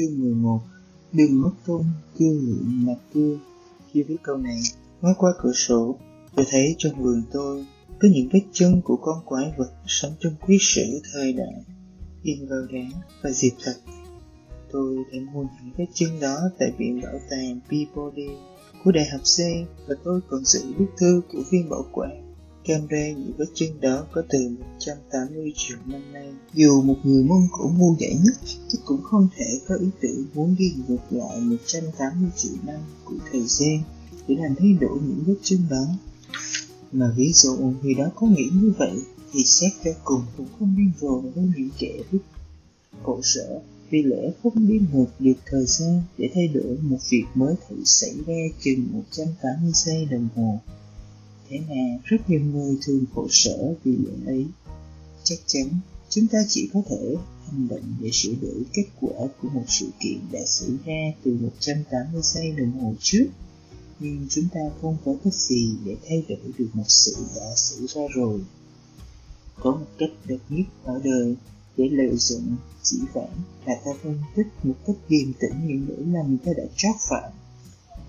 Chương 0.00 0.20
11 0.20 0.60
Đừng 1.12 1.42
mất 1.42 1.50
công, 1.66 1.84
cương 2.18 2.44
nguyện 2.44 2.86
mà 2.86 2.92
cưa 3.14 3.38
Khi 3.90 4.02
viết 4.02 4.16
câu 4.22 4.36
này, 4.36 4.60
ngó 5.00 5.08
qua 5.18 5.32
cửa 5.42 5.52
sổ 5.54 5.96
Tôi 6.36 6.46
thấy 6.50 6.74
trong 6.78 7.02
vườn 7.02 7.22
tôi 7.32 7.66
Có 7.88 8.08
những 8.12 8.28
vết 8.32 8.40
chân 8.52 8.80
của 8.84 8.96
con 8.96 9.18
quái 9.24 9.52
vật 9.56 9.70
Sống 9.86 10.12
trong 10.20 10.32
quý 10.46 10.58
sử 10.60 11.00
thời 11.12 11.32
đại. 11.32 11.64
In 12.22 12.46
vào 12.48 12.60
đá 12.72 13.00
và 13.22 13.30
dịp 13.30 13.52
thật. 13.64 13.74
Tôi 14.72 14.96
đã 15.12 15.18
mua 15.32 15.42
những 15.42 15.72
vết 15.76 15.86
chân 15.94 16.20
đó 16.20 16.36
Tại 16.58 16.72
viện 16.78 17.00
bảo 17.02 17.20
tàng 17.30 17.60
Peabody 17.70 18.28
của 18.84 18.92
Đại 18.92 19.04
học 19.12 19.20
C 19.20 19.38
Và 19.88 19.94
tôi 20.04 20.20
còn 20.28 20.44
giữ 20.44 20.62
bức 20.78 20.88
thư 20.98 21.22
của 21.32 21.42
viên 21.50 21.68
bảo 21.68 21.84
quản 21.92 22.29
cam 22.64 22.86
những 22.90 23.32
vết 23.36 23.46
chân 23.54 23.80
đó 23.80 24.06
có 24.12 24.22
từ 24.28 24.38
180 24.48 25.52
triệu 25.56 25.78
năm 25.86 26.12
nay. 26.12 26.32
Dù 26.54 26.82
một 26.82 26.96
người 27.04 27.24
Mông 27.24 27.48
Cổ 27.52 27.72
ngu 27.78 27.96
dại 27.98 28.16
nhất 28.24 28.34
chứ 28.68 28.78
cũng 28.84 29.02
không 29.02 29.28
thể 29.36 29.60
có 29.68 29.74
ý 29.74 29.86
tưởng 30.00 30.24
muốn 30.34 30.56
đi 30.58 30.72
ngược 30.88 31.02
lại 31.10 31.40
180 31.40 32.30
triệu 32.36 32.52
năm 32.66 32.80
của 33.04 33.14
thời 33.32 33.42
gian 33.46 33.82
để 34.28 34.36
làm 34.38 34.54
thay 34.58 34.72
đổi 34.80 34.98
những 35.02 35.24
vết 35.26 35.36
chân 35.42 35.58
đó. 35.70 35.86
Mà 36.92 37.14
ví 37.16 37.32
dụ 37.32 37.56
người 37.82 37.94
đó 37.94 38.10
có 38.14 38.26
nghĩ 38.26 38.44
như 38.54 38.72
vậy, 38.78 38.92
thì 39.32 39.44
xét 39.44 39.72
cho 39.84 39.90
cùng 40.04 40.22
cũng 40.36 40.48
không 40.58 40.74
điên 40.76 40.92
rồ 41.00 41.20
với 41.20 41.44
những 41.56 41.70
kẻ 41.78 41.92
biết 42.12 42.18
khổ 43.02 43.20
sở 43.22 43.60
vì 43.90 44.02
lẽ 44.02 44.30
không 44.42 44.68
đi 44.68 44.80
ngược 44.92 45.06
được 45.18 45.34
thời 45.46 45.64
gian 45.66 46.02
để 46.18 46.30
thay 46.34 46.48
đổi 46.48 46.78
một 46.82 46.98
việc 47.10 47.24
mới 47.34 47.54
thử 47.68 47.76
xảy 47.84 48.14
ra 48.26 48.34
chừng 48.60 48.86
180 48.92 49.72
giây 49.74 50.04
đồng 50.10 50.28
hồ 50.36 50.58
thế 51.50 51.60
mà 51.68 51.98
rất 52.04 52.30
nhiều 52.30 52.40
người 52.40 52.78
thường 52.86 53.04
khổ 53.14 53.26
sở 53.30 53.74
vì 53.84 53.96
lỗi 53.96 54.18
ấy. 54.26 54.46
Chắc 55.24 55.38
chắn, 55.46 55.68
chúng 56.08 56.26
ta 56.26 56.38
chỉ 56.48 56.70
có 56.74 56.82
thể 56.88 57.16
hành 57.46 57.68
động 57.68 57.94
để 58.00 58.10
sửa 58.12 58.34
đổi 58.40 58.62
kết 58.72 58.84
quả 59.00 59.28
của 59.42 59.48
một 59.48 59.64
sự 59.68 59.90
kiện 60.00 60.18
đã 60.32 60.40
xảy 60.46 60.70
ra 60.86 61.12
từ 61.24 61.36
180 61.40 62.22
giây 62.24 62.52
đồng 62.52 62.72
hồ 62.80 62.94
trước. 63.00 63.26
Nhưng 64.00 64.26
chúng 64.30 64.44
ta 64.54 64.60
không 64.80 64.96
có 65.04 65.14
cách 65.24 65.34
gì 65.34 65.76
để 65.84 65.96
thay 66.08 66.24
đổi 66.28 66.52
được 66.58 66.68
một 66.72 66.84
sự 66.88 67.16
đã 67.36 67.54
xảy 67.56 67.86
ra 67.86 68.02
rồi. 68.14 68.40
Có 69.60 69.70
một 69.70 69.86
cách 69.98 70.10
độc 70.28 70.40
nhất 70.48 70.66
ở 70.84 71.00
đời 71.04 71.34
để 71.76 71.88
lợi 71.88 72.16
dụng 72.16 72.56
chỉ 72.82 72.98
vãn 73.12 73.28
là 73.66 73.74
ta 73.84 73.90
phân 74.02 74.18
tích 74.36 74.46
một 74.62 74.74
cách 74.86 74.96
điềm 75.08 75.32
tĩnh 75.32 75.66
những 75.66 75.86
lỗi 75.88 76.06
lầm 76.06 76.38
ta 76.38 76.52
đã 76.56 76.64
trót 76.76 76.96
phạm 77.08 77.32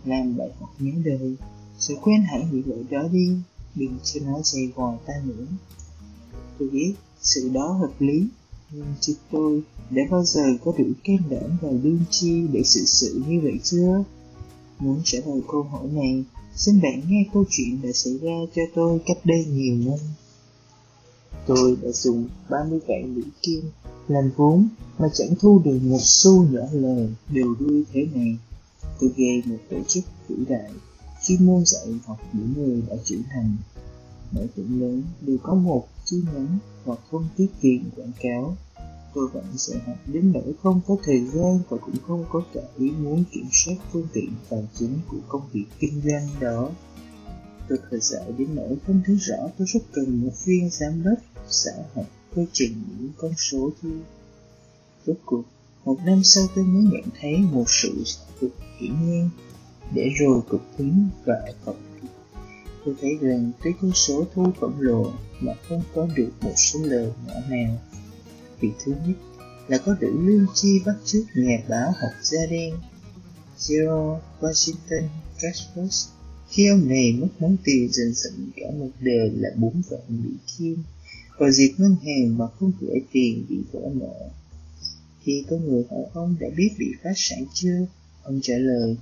làm 0.05 0.38
bài 0.38 0.49
học 0.59 0.69
nhớ 0.80 0.91
đời 1.05 1.35
sự 1.82 1.95
quen 2.02 2.24
hãy 2.28 2.48
bị 2.52 2.64
lỗi 2.66 2.84
đó 2.90 3.08
đi, 3.12 3.38
đừng 3.76 3.98
cho 4.03 4.20
nó 4.26 4.41
dày 4.44 4.72
vò 4.76 4.94
ta 5.06 5.14
nữa. 5.26 5.45
Tôi 6.60 6.70
biết, 6.70 6.94
sự 7.22 7.49
đó 7.49 7.68
hợp 7.72 7.91
lý, 7.99 8.28
nhưng 8.72 8.86
chứ 8.99 9.16
tôi 9.32 9.62
đã 9.90 10.02
bao 10.12 10.24
giờ 10.24 10.44
có 10.66 10.74
đủ 10.78 10.86
can 11.03 11.18
đảm 11.30 11.58
và 11.62 11.70
lương 11.84 11.99
chi 12.10 12.48
để 12.52 12.64
xử 12.64 12.86
sự 12.86 13.22
như 13.28 13.40
vậy 13.44 13.60
chưa? 13.64 14.03
Muốn 14.80 15.02
trả 15.03 15.18
lời 15.26 15.41
câu 15.52 15.64
hỏi 15.64 15.88
này, 15.94 16.24
xin 16.56 16.82
bạn 16.82 17.02
nghe 17.08 17.26
câu 17.34 17.44
chuyện 17.49 17.82
đã 17.82 17.90
xảy 17.94 18.18
ra 18.18 18.38
cho 18.56 18.62
tôi 18.76 18.99
cách 19.06 19.18
đây 19.24 19.45
nhiều 19.45 19.76
năm. 19.76 19.99
Tôi 21.48 21.78
đã 21.82 21.91
dùng 21.91 22.30
30 22.49 22.80
vạn 22.88 23.16
mỹ 23.16 23.22
kim 23.41 23.62
làm 24.08 24.32
vốn 24.36 24.68
mà 24.99 25.10
chẳng 25.14 25.36
thu 25.40 25.62
được 25.66 25.80
một 25.84 26.02
xu 26.02 26.44
nhỏ 26.44 26.62
lời 26.72 27.10
đều 27.30 27.56
đuôi 27.60 27.84
thế 27.94 28.08
này. 28.16 28.38
Tôi 28.99 29.10
gây 29.18 29.44
một 29.45 29.58
tổ 29.70 29.78
chức 29.88 30.03
vĩ 30.28 30.36
đại 30.49 30.72
chuyên 31.23 31.45
môn 31.45 31.65
dạy 31.65 31.88
học 32.06 32.19
những 32.34 32.53
người 32.57 32.81
đã 32.89 32.95
trưởng 33.03 33.23
thành. 33.30 33.57
Mỗi 34.31 34.48
tỉnh 34.56 34.81
lớn 34.81 35.03
đều 35.22 35.38
có 35.43 35.53
một 35.53 35.88
chi 36.06 36.18
nhánh 36.34 36.57
hoặc 36.85 36.99
không 37.11 37.27
tiết 37.38 37.48
tiền 37.61 37.89
quảng 37.95 38.11
cáo. 38.19 38.57
Tôi 39.14 39.27
vẫn 39.27 39.45
sẽ 39.57 39.80
học 39.85 39.98
đến 40.07 40.31
nỗi 40.31 40.53
không 40.64 40.81
có 40.88 40.98
thời 41.03 41.26
gian 41.34 41.60
và 41.69 41.77
cũng 41.77 41.95
không 42.07 42.26
có 42.30 42.41
cả 42.53 42.61
ý 42.77 42.91
muốn 42.91 43.23
kiểm 43.31 43.48
soát 43.52 43.76
phương 43.91 44.07
tiện 44.14 44.30
tài 44.49 44.68
chính 44.80 44.99
của 45.07 45.18
công 45.27 45.41
việc 45.53 45.65
kinh 45.80 46.02
doanh 46.06 46.27
đó. 46.39 46.69
Tôi 47.69 47.77
khởi 47.89 48.02
sợ 48.02 48.31
đến 48.38 48.56
nỗi 48.56 48.77
không 48.88 49.02
thấy 49.06 49.15
rõ 49.15 49.48
tôi 49.57 49.68
rất 49.73 49.80
cần 49.91 50.26
một 50.26 50.31
viên 50.45 50.69
giám 50.69 51.03
đốc, 51.03 51.18
xã 51.49 51.72
học 51.95 52.06
quy 52.35 52.43
trình 52.53 52.84
những 52.99 53.11
con 53.18 53.31
số 53.38 53.69
thôi 53.81 54.02
rốt 55.06 55.18
cuộc, 55.26 55.43
một 55.85 55.98
năm 56.06 56.23
sau 56.23 56.48
tôi 56.56 56.65
mới 56.65 56.84
nhận 56.84 57.03
thấy 57.22 57.38
một 57.38 57.65
sự 57.68 58.03
cực 58.39 58.52
hiển 58.80 59.06
nhiên 59.06 59.30
để 59.93 60.09
rồi 60.19 60.41
cực 60.49 60.61
tính 60.77 61.09
và 61.26 61.35
cộng 61.65 61.91
tôi 62.85 62.95
thấy 63.01 63.18
rằng 63.22 63.51
tuy 63.63 63.72
có 63.81 63.88
số 63.93 64.26
thu 64.34 64.51
khổng 64.59 64.80
lồ 64.80 65.13
mà 65.39 65.53
không 65.69 65.81
có 65.93 66.07
được 66.15 66.31
một 66.41 66.53
số 66.55 66.80
lời 66.84 67.11
nhỏ 67.27 67.34
nào. 67.49 67.81
Vì 68.59 68.69
thứ 68.85 68.93
nhất 69.07 69.15
là 69.68 69.77
có 69.77 69.95
đủ 70.01 70.07
lương 70.07 70.45
chi 70.53 70.80
bắt 70.85 70.95
chước 71.05 71.23
nhà 71.35 71.57
báo 71.69 71.91
học 71.91 72.11
gia 72.22 72.45
đen. 72.45 72.73
Zero, 73.59 74.19
Washington 74.39 75.07
Caspers 75.39 76.07
khi 76.49 76.68
ông 76.68 76.88
này 76.88 77.13
mất 77.13 77.27
món 77.39 77.57
tiền 77.63 77.89
dần 77.91 78.13
dần 78.13 78.51
cả 78.55 78.65
một 78.80 78.89
đời 78.99 79.31
là 79.35 79.49
bốn 79.55 79.81
vạn 79.89 80.01
mỹ 80.09 80.30
kim. 80.57 80.84
Và 81.38 81.51
diệt 81.51 81.72
ngân 81.77 81.95
hàng 82.05 82.38
mà 82.38 82.45
không 82.59 82.72
gửi 82.80 83.01
tiền 83.11 83.45
bị 83.49 83.57
vỡ 83.72 83.89
nợ. 83.93 84.30
Khi 85.23 85.43
có 85.49 85.57
người 85.57 85.84
hỏi 85.89 86.03
ông 86.13 86.35
đã 86.39 86.47
biết 86.57 86.69
bị 86.80 86.85
phá 87.03 87.09
sản 87.15 87.45
chưa? 87.53 87.85
Ông 88.23 88.39
trả 88.43 88.53
lời 88.57 88.97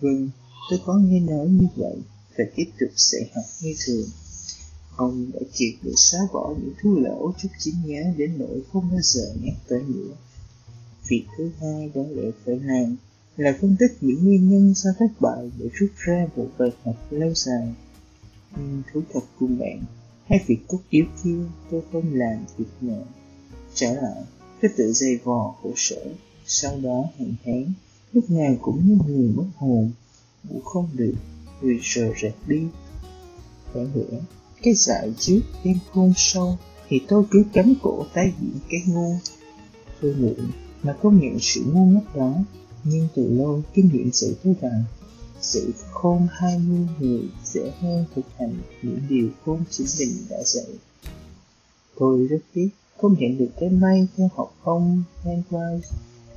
vâng 0.00 0.30
tôi 0.70 0.80
có 0.84 0.94
nghe 0.94 1.20
nói 1.20 1.48
như 1.48 1.66
vậy 1.76 1.96
và 2.38 2.44
tiếp 2.54 2.64
tục 2.80 2.90
dạy 2.96 3.30
học 3.34 3.44
như 3.60 3.74
thường. 3.86 4.08
Ông 4.96 5.30
đã 5.34 5.40
triệt 5.52 5.74
để 5.82 5.92
xóa 5.96 6.20
bỏ 6.32 6.54
những 6.62 6.74
thua 6.82 6.98
lỗ 6.98 7.32
chút 7.42 7.48
chính 7.58 7.74
nhớ 7.84 8.02
đến 8.16 8.38
nỗi 8.38 8.62
không 8.72 8.90
bao 8.90 9.00
giờ 9.02 9.34
nhắc 9.42 9.54
tới 9.68 9.82
nữa. 9.88 10.14
Việc 11.08 11.24
thứ 11.36 11.50
hai 11.60 11.90
đáng 11.94 12.10
lẽ 12.16 12.30
phải 12.44 12.58
làm 12.58 12.96
là 13.36 13.58
phân 13.60 13.76
tích 13.78 13.96
những 14.00 14.24
nguyên 14.24 14.48
nhân 14.50 14.74
sau 14.74 14.92
thất 14.98 15.20
bại 15.20 15.50
để 15.58 15.68
rút 15.74 15.90
ra 15.96 16.26
một 16.36 16.48
bài 16.58 16.70
học 16.84 16.96
lâu 17.10 17.34
dài. 17.34 17.74
Nhưng 18.56 18.82
thú 18.92 19.00
thật 19.12 19.20
cùng 19.38 19.58
bạn, 19.58 19.84
hai 20.26 20.44
việc 20.46 20.58
cốt 20.68 20.78
yếu 20.90 21.04
kia 21.24 21.38
tôi 21.70 21.82
không 21.92 22.14
làm 22.14 22.44
việc 22.58 22.64
nào 22.80 23.06
trở 23.74 23.94
lại, 23.94 24.22
tôi 24.62 24.70
tự 24.76 24.92
dày 24.92 25.16
vò 25.24 25.54
khổ 25.62 25.72
sở, 25.76 26.04
sau 26.46 26.80
đó 26.80 27.04
hàng 27.18 27.34
tháng 27.44 27.72
lúc 28.16 28.30
nào 28.30 28.56
cũng 28.62 28.86
như 28.86 28.98
người 29.06 29.28
mất 29.28 29.46
hồn 29.56 29.90
ngủ 30.44 30.60
không 30.60 30.88
được 30.94 31.14
vì 31.60 31.78
sợ 31.82 32.12
rệt 32.22 32.32
đi. 32.46 32.62
Phải 33.72 33.86
nữa, 33.94 34.18
Cái 34.62 34.74
dại 34.74 35.14
trước 35.18 35.40
đêm 35.64 35.78
khôn 35.92 36.12
sâu 36.16 36.56
Thì 36.88 37.00
tôi 37.08 37.24
cứ 37.30 37.44
cắm 37.52 37.74
cổ 37.82 38.04
tái 38.14 38.32
diễn 38.40 38.58
cái 38.70 38.80
ngu. 38.86 39.12
Tôi 40.02 40.14
nguyện 40.14 40.50
mà 40.82 40.96
công 41.02 41.20
nhận 41.20 41.38
sự 41.40 41.64
ngu 41.72 41.84
ngốc 41.84 42.16
đó, 42.16 42.34
Nhưng 42.84 43.08
từ 43.14 43.28
lâu 43.28 43.62
kinh 43.74 43.90
nghiệm 43.92 44.10
dạy 44.12 44.30
tôi 44.44 44.54
rằng 44.60 44.84
Sự 45.40 45.72
khôn 45.90 46.28
hai 46.30 46.58
mươi 46.58 46.86
người 47.00 47.22
dễ 47.44 47.72
hơn 47.80 48.04
thực 48.14 48.24
hành 48.38 48.56
những 48.82 49.00
điều 49.08 49.28
khôn 49.44 49.64
chính 49.70 49.86
mình 49.98 50.16
đã 50.30 50.36
dạy. 50.44 50.66
Tôi 51.98 52.26
rất 52.26 52.40
tiếc 52.54 52.68
không 52.96 53.16
nhận 53.18 53.38
được 53.38 53.50
cái 53.60 53.68
may 53.68 54.08
theo 54.16 54.28
học 54.36 54.54
ông 54.62 55.02
Henry 55.22 55.86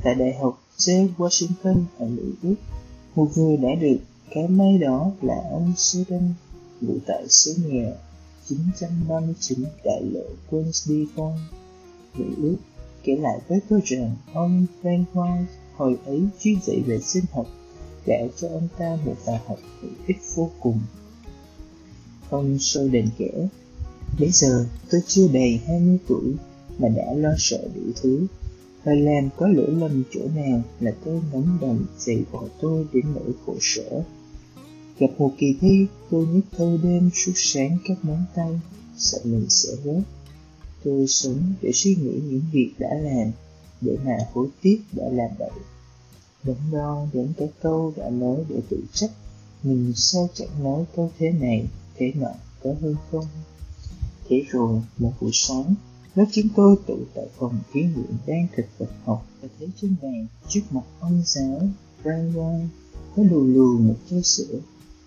tại 0.04 0.16
Đại 0.16 0.34
học 0.34 0.64
George 0.88 1.14
Washington 1.18 1.84
ở 2.00 2.06
Mỹ 2.06 2.24
Úc, 2.44 2.56
một 3.16 3.28
người 3.36 3.58
đã 3.58 3.70
được 3.76 3.98
cái 4.32 4.48
máy 4.48 4.78
đó 4.78 5.12
là 5.22 5.36
ông 5.52 5.74
sheldon 5.78 6.34
ngụ 6.82 6.94
tại 7.06 7.28
số 7.30 7.52
nhà 7.66 7.92
939 8.46 9.66
đại 9.86 10.02
lộ 10.02 10.24
Queensby 10.50 11.06
con 11.16 11.40
Mỹ 12.18 12.26
Ước, 12.38 12.56
kể 13.04 13.16
lại 13.16 13.40
với 13.48 13.60
tôi 13.70 13.82
rằng 13.86 14.16
ông 14.34 14.66
Frank 14.82 15.04
White 15.14 15.46
hồi 15.76 15.98
ấy 16.06 16.22
chuyên 16.40 16.56
dạy 16.62 16.80
về 16.86 17.00
sinh 17.00 17.26
học 17.32 17.48
đã 18.06 18.18
cho 18.38 18.48
ông 18.48 18.68
ta 18.78 18.98
một 19.06 19.16
bài 19.28 19.40
học 19.46 19.60
hữu 19.82 19.92
ích 20.08 20.18
vô 20.36 20.50
cùng. 20.60 20.80
Ông 22.30 22.60
Sheldon 22.60 23.10
kể, 23.18 23.48
Bây 24.20 24.32
giờ 24.32 24.66
tôi 24.92 25.02
chưa 25.08 25.28
đầy 25.28 25.60
20 25.68 25.98
tuổi 26.08 26.34
mà 26.80 26.90
đã 26.90 27.14
lo 27.14 27.30
sợ 27.38 27.68
đủ 27.76 27.82
thứ 28.02 28.28
và 28.90 28.96
làm 28.96 29.30
có 29.38 29.48
lỗi 29.48 29.72
lầm 29.72 30.04
chỗ 30.12 30.22
nào 30.36 30.62
là 30.80 30.92
tôi 31.06 31.22
nóng 31.34 31.58
đồng 31.62 31.86
dạy 31.98 32.24
bỏ 32.32 32.44
tôi 32.62 32.86
đến 32.94 33.06
nỗi 33.16 33.34
khổ 33.46 33.56
sở 33.60 34.04
Gặp 35.00 35.08
một 35.18 35.34
kỳ 35.38 35.56
thi, 35.62 35.86
tôi 36.10 36.28
nhất 36.28 36.46
thâu 36.58 36.78
đêm 36.84 37.10
suốt 37.14 37.32
sáng 37.36 37.78
các 37.86 38.06
móng 38.06 38.26
tay, 38.36 38.60
sợ 38.98 39.20
mình 39.24 39.46
sẽ 39.50 39.70
rớt. 39.86 40.04
Tôi 40.84 41.08
sống 41.08 41.54
để 41.62 41.72
suy 41.74 41.96
nghĩ 41.96 42.20
những 42.30 42.42
việc 42.52 42.72
đã 42.78 42.94
làm, 42.94 43.32
để 43.82 43.98
mà 44.06 44.18
hối 44.34 44.48
tiếc 44.62 44.82
đã 44.92 45.04
làm 45.12 45.30
vậy. 45.40 45.50
Đắn 46.44 46.56
đo 46.72 47.08
đến 47.14 47.34
cái 47.38 47.50
câu 47.62 47.94
đã 47.98 48.10
nói 48.10 48.38
để 48.50 48.62
tự 48.70 48.84
trách, 48.94 49.12
mình 49.64 49.94
sao 49.96 50.30
chẳng 50.34 50.64
nói 50.64 50.84
câu 50.96 51.12
thế 51.20 51.32
này, 51.32 51.66
thế 51.96 52.12
nọ 52.16 52.32
có 52.64 52.76
hơn 52.82 52.96
không? 53.12 53.26
Thế 54.30 54.44
rồi, 54.50 54.82
một 54.98 55.12
buổi 55.22 55.32
sáng, 55.34 55.76
lớp 56.16 56.26
chúng 56.32 56.48
tôi 56.56 56.76
tụ 56.88 56.98
tại 57.16 57.26
phòng 57.38 57.60
thí 57.74 57.82
nghiệm 57.82 58.18
đang 58.28 58.48
thực 58.56 58.66
vật 58.78 58.90
học 59.06 59.26
và 59.42 59.48
thấy 59.60 59.70
trên 59.82 59.96
bàn 60.02 60.28
trước 60.48 60.62
mặt 60.70 60.84
ông 61.00 61.22
giáo 61.26 61.70
Frank 62.04 62.34
White 62.34 62.68
có 63.16 63.24
lù 63.24 63.48
lù 63.48 63.78
một 63.78 63.96
chai 64.10 64.24
sữa 64.24 64.60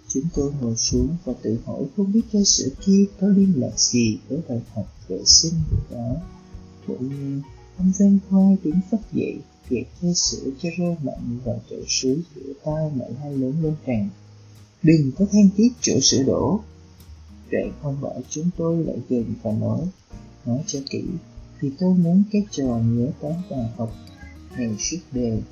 Chúng 0.09 0.25
tôi 0.35 0.53
ngồi 0.61 0.77
xuống 0.77 1.17
và 1.25 1.33
tự 1.43 1.59
hỏi 1.65 1.85
không 1.97 2.13
biết 2.13 2.21
chai 2.33 2.45
sữa 2.45 2.69
kia 2.87 3.05
có 3.21 3.27
liên 3.27 3.53
lạc 3.57 3.81
gì 3.81 4.19
với 4.29 4.41
bài 4.49 4.61
học 4.75 4.87
vệ 5.09 5.25
sinh 5.25 5.55
của 5.71 5.97
đó. 5.97 6.15
Bỗng 6.89 7.09
nhiên, 7.09 7.43
Ông 7.79 7.93
vang 7.99 8.19
qua 8.31 8.57
đứng 8.65 8.81
phát 8.91 9.13
dậy, 9.13 9.39
kẹt 9.69 9.87
chai 10.03 10.15
sữa 10.15 10.51
cho 10.63 10.69
rơi 10.79 10.97
mạnh 11.03 11.39
vào 11.45 11.61
chậu 11.71 11.81
sứ 11.89 12.23
giữa 12.35 12.53
tay 12.65 12.91
mẹ 12.97 13.05
hai 13.21 13.37
lớn 13.37 13.55
lên 13.63 13.75
rằng 13.87 14.09
Đừng 14.83 15.13
có 15.19 15.25
than 15.33 15.49
tiếc 15.57 15.69
chỗ 15.81 16.01
sữa 16.01 16.23
đổ. 16.23 16.61
Đoạn 17.51 17.73
không 17.83 18.01
bảo 18.01 18.21
chúng 18.31 18.51
tôi 18.57 18.85
lại 18.85 18.97
gần 19.09 19.35
và 19.43 19.53
nói, 19.53 19.81
nói 20.47 20.63
cho 20.67 20.79
kỹ, 20.91 21.05
thì 21.61 21.71
tôi 21.79 21.95
muốn 21.95 22.23
các 22.33 22.43
trò 22.51 22.79
nhớ 22.79 23.11
toán 23.21 23.35
và 23.51 23.69
học 23.77 23.93
này 24.57 24.77
suốt 24.79 24.99
đời. 25.13 25.43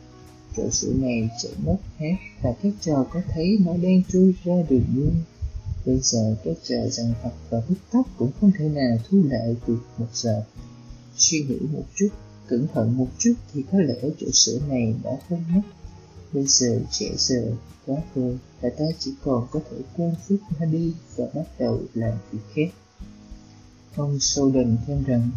Chỗ 0.57 0.71
sữa 0.71 0.93
này 0.97 1.31
chạy 1.43 1.53
mất 1.65 1.77
hết 1.99 2.15
và 2.43 2.55
các 2.62 2.73
trò 2.81 3.07
có 3.12 3.21
thấy 3.35 3.59
nó 3.65 3.73
đang 3.73 4.03
trôi 4.12 4.35
ra 4.45 4.55
đường 4.69 4.85
mưa. 4.89 5.11
Bây 5.87 5.99
giờ 6.03 6.37
các 6.45 6.57
trò 6.65 6.77
rằng 6.91 7.12
học 7.23 7.33
và 7.51 7.62
hút 7.69 7.79
tóc 7.93 8.07
cũng 8.19 8.31
không 8.41 8.53
thể 8.59 8.69
nào 8.69 8.99
thu 9.09 9.23
lại 9.31 9.57
được 9.67 9.81
một 9.99 10.07
giờ. 10.12 10.45
Suy 11.17 11.41
nghĩ 11.41 11.59
một 11.73 11.85
chút, 11.95 12.09
cẩn 12.47 12.67
thận 12.75 12.97
một 12.97 13.09
chút 13.19 13.35
thì 13.53 13.62
có 13.73 13.79
lẽ 13.81 13.95
chỗ 14.21 14.27
sữa 14.33 14.59
này 14.69 14.95
đã 15.05 15.11
không 15.29 15.45
mất. 15.55 15.62
Bây 16.33 16.45
giờ 16.47 16.81
trẻ 16.91 17.11
giờ 17.17 17.53
quá 17.87 17.97
rồi 18.15 18.39
và 18.61 18.71
ta 18.79 18.85
chỉ 18.99 19.12
còn 19.25 19.47
có 19.51 19.61
thể 19.71 19.77
quên 19.97 20.15
phút 20.29 20.41
nó 20.61 20.67
đi 20.67 20.93
và 21.17 21.25
bắt 21.35 21.45
đầu 21.59 21.81
làm 21.95 22.12
việc 22.33 22.39
khác. 22.55 22.77
Ông 23.97 24.19
Soden 24.21 24.77
thêm 24.87 25.05
rằng, 25.05 25.31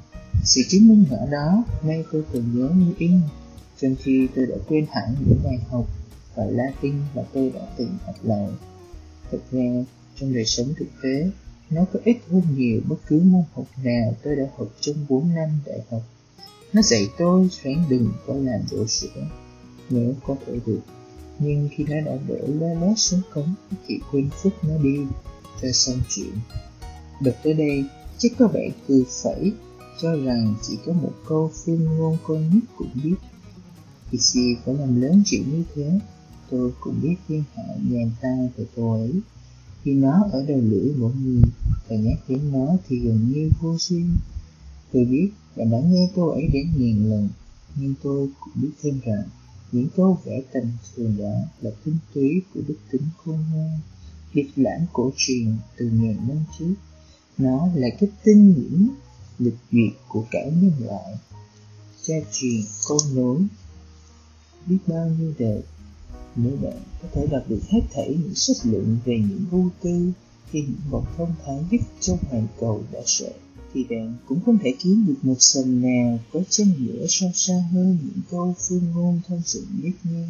sự 0.43 0.61
chứng 0.69 0.87
minh 0.87 1.05
nhỏ 1.11 1.25
đó 1.31 1.63
nay 1.83 2.03
tôi 2.11 2.23
còn 2.33 2.59
nhớ 2.59 2.69
như 2.75 2.93
in, 2.97 3.19
trong 3.81 3.95
khi 4.03 4.27
tôi 4.35 4.45
đã 4.45 4.55
quên 4.67 4.85
hẳn 4.91 5.15
những 5.19 5.39
bài 5.43 5.59
học 5.69 5.85
và 6.35 6.45
Latin 6.45 6.93
mà 7.15 7.21
tôi 7.33 7.49
đã 7.49 7.61
từng 7.77 7.97
học 8.05 8.15
lại. 8.23 8.47
Thật 9.31 9.39
ra, 9.51 9.83
trong 10.19 10.33
đời 10.33 10.45
sống 10.45 10.73
thực 10.77 10.87
tế, 11.03 11.29
nó 11.69 11.85
có 11.93 11.99
ít 12.03 12.17
hơn 12.31 12.41
nhiều 12.55 12.81
bất 12.89 12.97
cứ 13.07 13.19
môn 13.19 13.43
học 13.53 13.65
nào 13.83 14.15
tôi 14.23 14.35
đã 14.35 14.43
học 14.57 14.67
trong 14.79 14.95
4 15.09 15.35
năm 15.35 15.49
đại 15.65 15.79
học. 15.91 16.01
Nó 16.73 16.81
dạy 16.81 17.09
tôi 17.17 17.49
ráng 17.63 17.85
đừng 17.89 18.11
có 18.27 18.33
làm 18.33 18.61
đổ 18.71 18.87
sữa, 18.87 19.27
nếu 19.89 20.13
có 20.25 20.35
thể 20.45 20.59
được 20.65 20.81
nhưng 21.39 21.69
khi 21.71 21.83
nó 21.83 21.95
đã 22.01 22.17
đổ 22.27 22.35
lá 22.47 22.73
lét 22.73 22.99
xuống 22.99 23.21
cống 23.33 23.53
chị 23.87 23.99
quên 24.11 24.29
phút 24.41 24.53
nó 24.63 24.77
đi 24.83 24.97
cho 25.61 25.71
xong 25.71 26.01
chuyện 26.09 26.33
đợt 27.21 27.35
tới 27.43 27.53
đây 27.53 27.85
chắc 28.23 28.31
có 28.39 28.47
vẻ 28.47 28.71
cười 28.87 29.05
phẩy 29.23 29.51
cho 30.01 30.15
rằng 30.15 30.55
chỉ 30.61 30.77
có 30.85 30.93
một 30.93 31.11
câu 31.27 31.51
phương 31.53 31.85
ngôn 31.85 32.17
con 32.23 32.49
nhất 32.49 32.63
cũng 32.77 32.89
biết. 33.03 33.15
Vì 34.11 34.19
gì 34.19 34.55
phải 34.65 34.75
làm 34.75 35.01
lớn 35.01 35.23
chuyện 35.25 35.43
như 35.51 35.63
thế, 35.75 35.99
tôi 36.49 36.71
cũng 36.79 36.95
biết 37.03 37.15
thiên 37.27 37.43
hạ 37.55 37.63
nhàn 37.89 38.11
ta 38.21 38.37
về 38.57 38.65
cô 38.75 38.93
ấy. 38.93 39.11
Khi 39.83 39.93
nó 39.93 40.23
ở 40.31 40.45
đầu 40.47 40.57
lưỡi 40.57 40.93
mỗi 40.97 41.11
người 41.23 41.41
và 41.87 41.95
nhắc 41.95 42.17
đến 42.27 42.39
nó 42.51 42.67
thì 42.87 42.99
gần 42.99 43.31
như 43.33 43.51
vô 43.61 43.75
duyên. 43.79 44.17
Tôi 44.91 45.05
biết 45.05 45.29
và 45.55 45.65
đã 45.65 45.79
nghe 45.79 46.09
câu 46.15 46.29
ấy 46.29 46.47
đến 46.53 46.67
nghìn 46.77 47.09
lần, 47.09 47.29
nhưng 47.75 47.93
tôi 48.03 48.29
cũng 48.39 48.53
biết 48.55 48.71
thêm 48.81 48.99
rằng 49.05 49.23
những 49.71 49.87
câu 49.95 50.17
vẽ 50.25 50.41
tầm 50.53 50.63
thường 50.95 51.15
đó 51.19 51.33
là 51.61 51.71
tinh 51.85 51.97
túy 52.13 52.41
của 52.53 52.61
đức 52.67 52.77
tính 52.91 53.03
khôn 53.17 53.39
ngoan, 53.53 53.79
lịch 54.33 54.51
lãm 54.55 54.81
cổ 54.93 55.11
truyền 55.17 55.55
từ 55.77 55.85
ngàn 55.85 56.27
năm 56.27 56.37
trước 56.59 56.73
nó 57.37 57.67
là 57.75 57.87
cái 57.99 58.09
tinh 58.23 58.53
nhiễm 58.55 58.87
lịch 59.39 59.57
duyệt 59.71 59.93
của 60.07 60.25
cả 60.31 60.39
nhân 60.45 60.71
loại. 60.85 61.13
Cha 62.03 62.15
truyền 62.31 62.61
câu 62.87 62.97
nối. 63.13 63.37
Biết 64.65 64.77
bao 64.87 65.09
nhiêu 65.19 65.33
đời 65.39 65.61
nếu 66.35 66.57
bạn 66.61 66.83
có 67.01 67.07
thể 67.13 67.27
đọc 67.27 67.43
được 67.47 67.61
hết 67.69 67.81
thảy 67.93 68.07
những 68.09 68.35
sách 68.35 68.57
luận 68.63 68.97
về 69.05 69.19
những 69.29 69.45
vô 69.51 69.69
tư 69.81 70.11
thì 70.51 70.61
những 70.61 70.91
bậc 70.91 71.03
thông 71.17 71.33
thái 71.45 71.57
nhất 71.71 71.81
trong 71.99 72.17
hoàn 72.29 72.47
cầu 72.59 72.83
đã 72.91 72.99
sợ, 73.05 73.33
thì 73.73 73.83
bạn 73.89 74.15
cũng 74.27 74.39
không 74.45 74.57
thể 74.63 74.73
kiếm 74.79 75.05
được 75.07 75.15
một 75.21 75.35
sầm 75.39 75.81
nào 75.81 76.19
có 76.33 76.39
chân 76.49 76.73
nghĩa 76.79 77.05
sâu 77.09 77.31
xa 77.33 77.63
hơn 77.71 77.97
những 78.03 78.21
câu 78.31 78.55
phương 78.57 78.91
ngôn 78.93 79.21
thông 79.27 79.41
dụng 79.45 79.65
nhất 79.83 79.93
nhân 80.03 80.27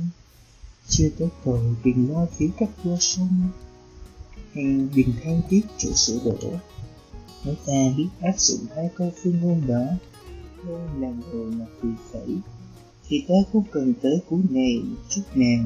chưa 0.90 1.10
tới 1.20 1.28
cầu 1.46 1.60
đừng 1.84 2.12
lo 2.14 2.26
thiếu 2.38 2.50
các 2.58 2.70
vua 2.84 2.98
sông. 3.00 3.50
Hay 4.54 4.64
đừng 4.96 5.14
than 5.24 5.42
tiếc 5.50 5.62
chỗ 5.78 5.94
sửa 5.94 6.20
đổ 6.26 6.52
nếu 7.46 7.56
ta 7.66 7.94
biết 7.98 8.08
áp 8.22 8.40
dụng 8.40 8.66
hai 8.76 8.90
câu 8.96 9.12
phương 9.24 9.42
ngôn 9.42 9.62
đó. 9.68 9.86
Hơn 10.64 11.02
là 11.02 11.14
người 11.32 11.52
mà 11.52 11.66
phì 11.82 11.90
phẩy 12.12 12.36
thì 13.08 13.26
ta 13.28 13.34
không 13.54 13.64
cần 13.72 13.94
tới 14.02 14.20
cú 14.30 14.40
này 14.50 14.82
một 14.84 15.02
chút 15.10 15.22
nào. 15.36 15.64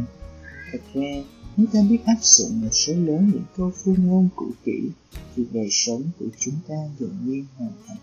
Thật 0.71 0.81
ra 0.93 1.23
nếu 1.57 1.67
ta 1.73 1.79
biết 1.89 2.05
áp 2.05 2.17
dụng 2.21 2.61
một 2.61 2.69
số 2.71 2.93
lớn 2.93 3.31
những 3.33 3.43
câu 3.57 3.71
phương 3.83 4.07
ngôn 4.07 4.29
cũ 4.35 4.51
kỹ 4.65 4.89
thì 5.35 5.45
đời 5.53 5.67
sống 5.71 6.03
của 6.19 6.25
chúng 6.39 6.55
ta 6.67 6.75
gần 6.99 7.11
như 7.25 7.43
hoàn 7.57 7.71
hảo. 7.87 7.97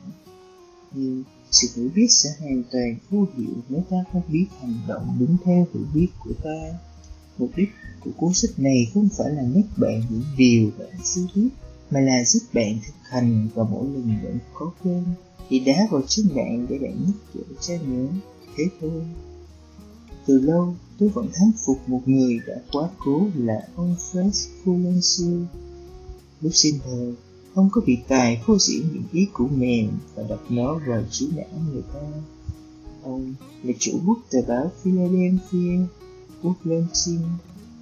Nhưng 0.94 1.22
sự 1.51 1.68
hiểu 1.76 1.90
biết 1.94 2.06
sẽ 2.10 2.30
hoàn 2.40 2.62
toàn 2.72 2.96
vô 3.10 3.26
hiệu 3.36 3.55
nếu 3.68 3.82
ta 3.90 3.96
không 4.12 4.22
biết 4.28 4.46
hành 4.60 4.78
động 4.88 5.16
đúng 5.20 5.36
theo 5.44 5.66
hiểu 5.74 5.84
biết 5.94 6.09
của 6.18 6.32
ta. 6.44 6.78
Mục 7.38 7.51
đích 7.56 7.68
của 8.01 8.10
cuốn 8.16 8.34
sách 8.34 8.59
này 8.59 8.90
không 8.94 9.09
phải 9.18 9.30
là 9.30 9.42
nhắc 9.42 9.64
bạn 9.76 10.02
những 10.10 10.24
điều 10.36 10.70
bạn 10.78 10.90
chưa 11.14 11.26
biết 11.34 11.48
mà 11.94 12.00
là 12.00 12.24
giúp 12.24 12.40
bạn 12.52 12.78
thực 12.86 12.94
hành 13.02 13.48
và 13.54 13.64
mỗi 13.70 13.84
lần 13.84 14.08
bạn 14.24 14.38
có 14.54 14.70
quên 14.82 15.04
thì 15.48 15.58
đá 15.58 15.88
vào 15.90 16.02
chân 16.08 16.28
bạn 16.34 16.66
để 16.70 16.78
bạn 16.78 17.04
nhắc 17.06 17.14
nhở 17.34 17.42
cho 17.60 17.74
nhớ 17.74 18.06
thế 18.56 18.64
thôi 18.80 19.02
từ 20.26 20.40
lâu 20.40 20.74
tôi 20.98 21.08
vẫn 21.08 21.28
thán 21.34 21.50
phục 21.64 21.88
một 21.88 22.02
người 22.06 22.40
đã 22.46 22.54
quá 22.72 22.88
cố 22.98 23.26
là 23.36 23.68
ông 23.76 23.96
Fred 23.98 24.30
Fulencio. 24.64 25.44
Lúc 26.40 26.54
sinh 26.54 26.78
thời, 26.84 27.14
ông 27.54 27.68
có 27.72 27.80
bị 27.86 27.98
tài 28.08 28.42
phô 28.46 28.58
diễn 28.58 28.88
những 28.92 29.04
ý 29.12 29.28
của 29.32 29.48
mềm 29.48 29.90
và 30.14 30.22
đặt 30.28 30.40
nó 30.48 30.78
vào 30.86 31.04
trí 31.10 31.28
não 31.36 31.60
người 31.72 31.82
ta. 31.92 32.00
Ông 33.02 33.34
là 33.62 33.72
chủ 33.78 33.98
bút 34.06 34.18
tờ 34.30 34.38
báo 34.48 34.72
Philadelphia, 34.82 35.78
bút 36.42 36.54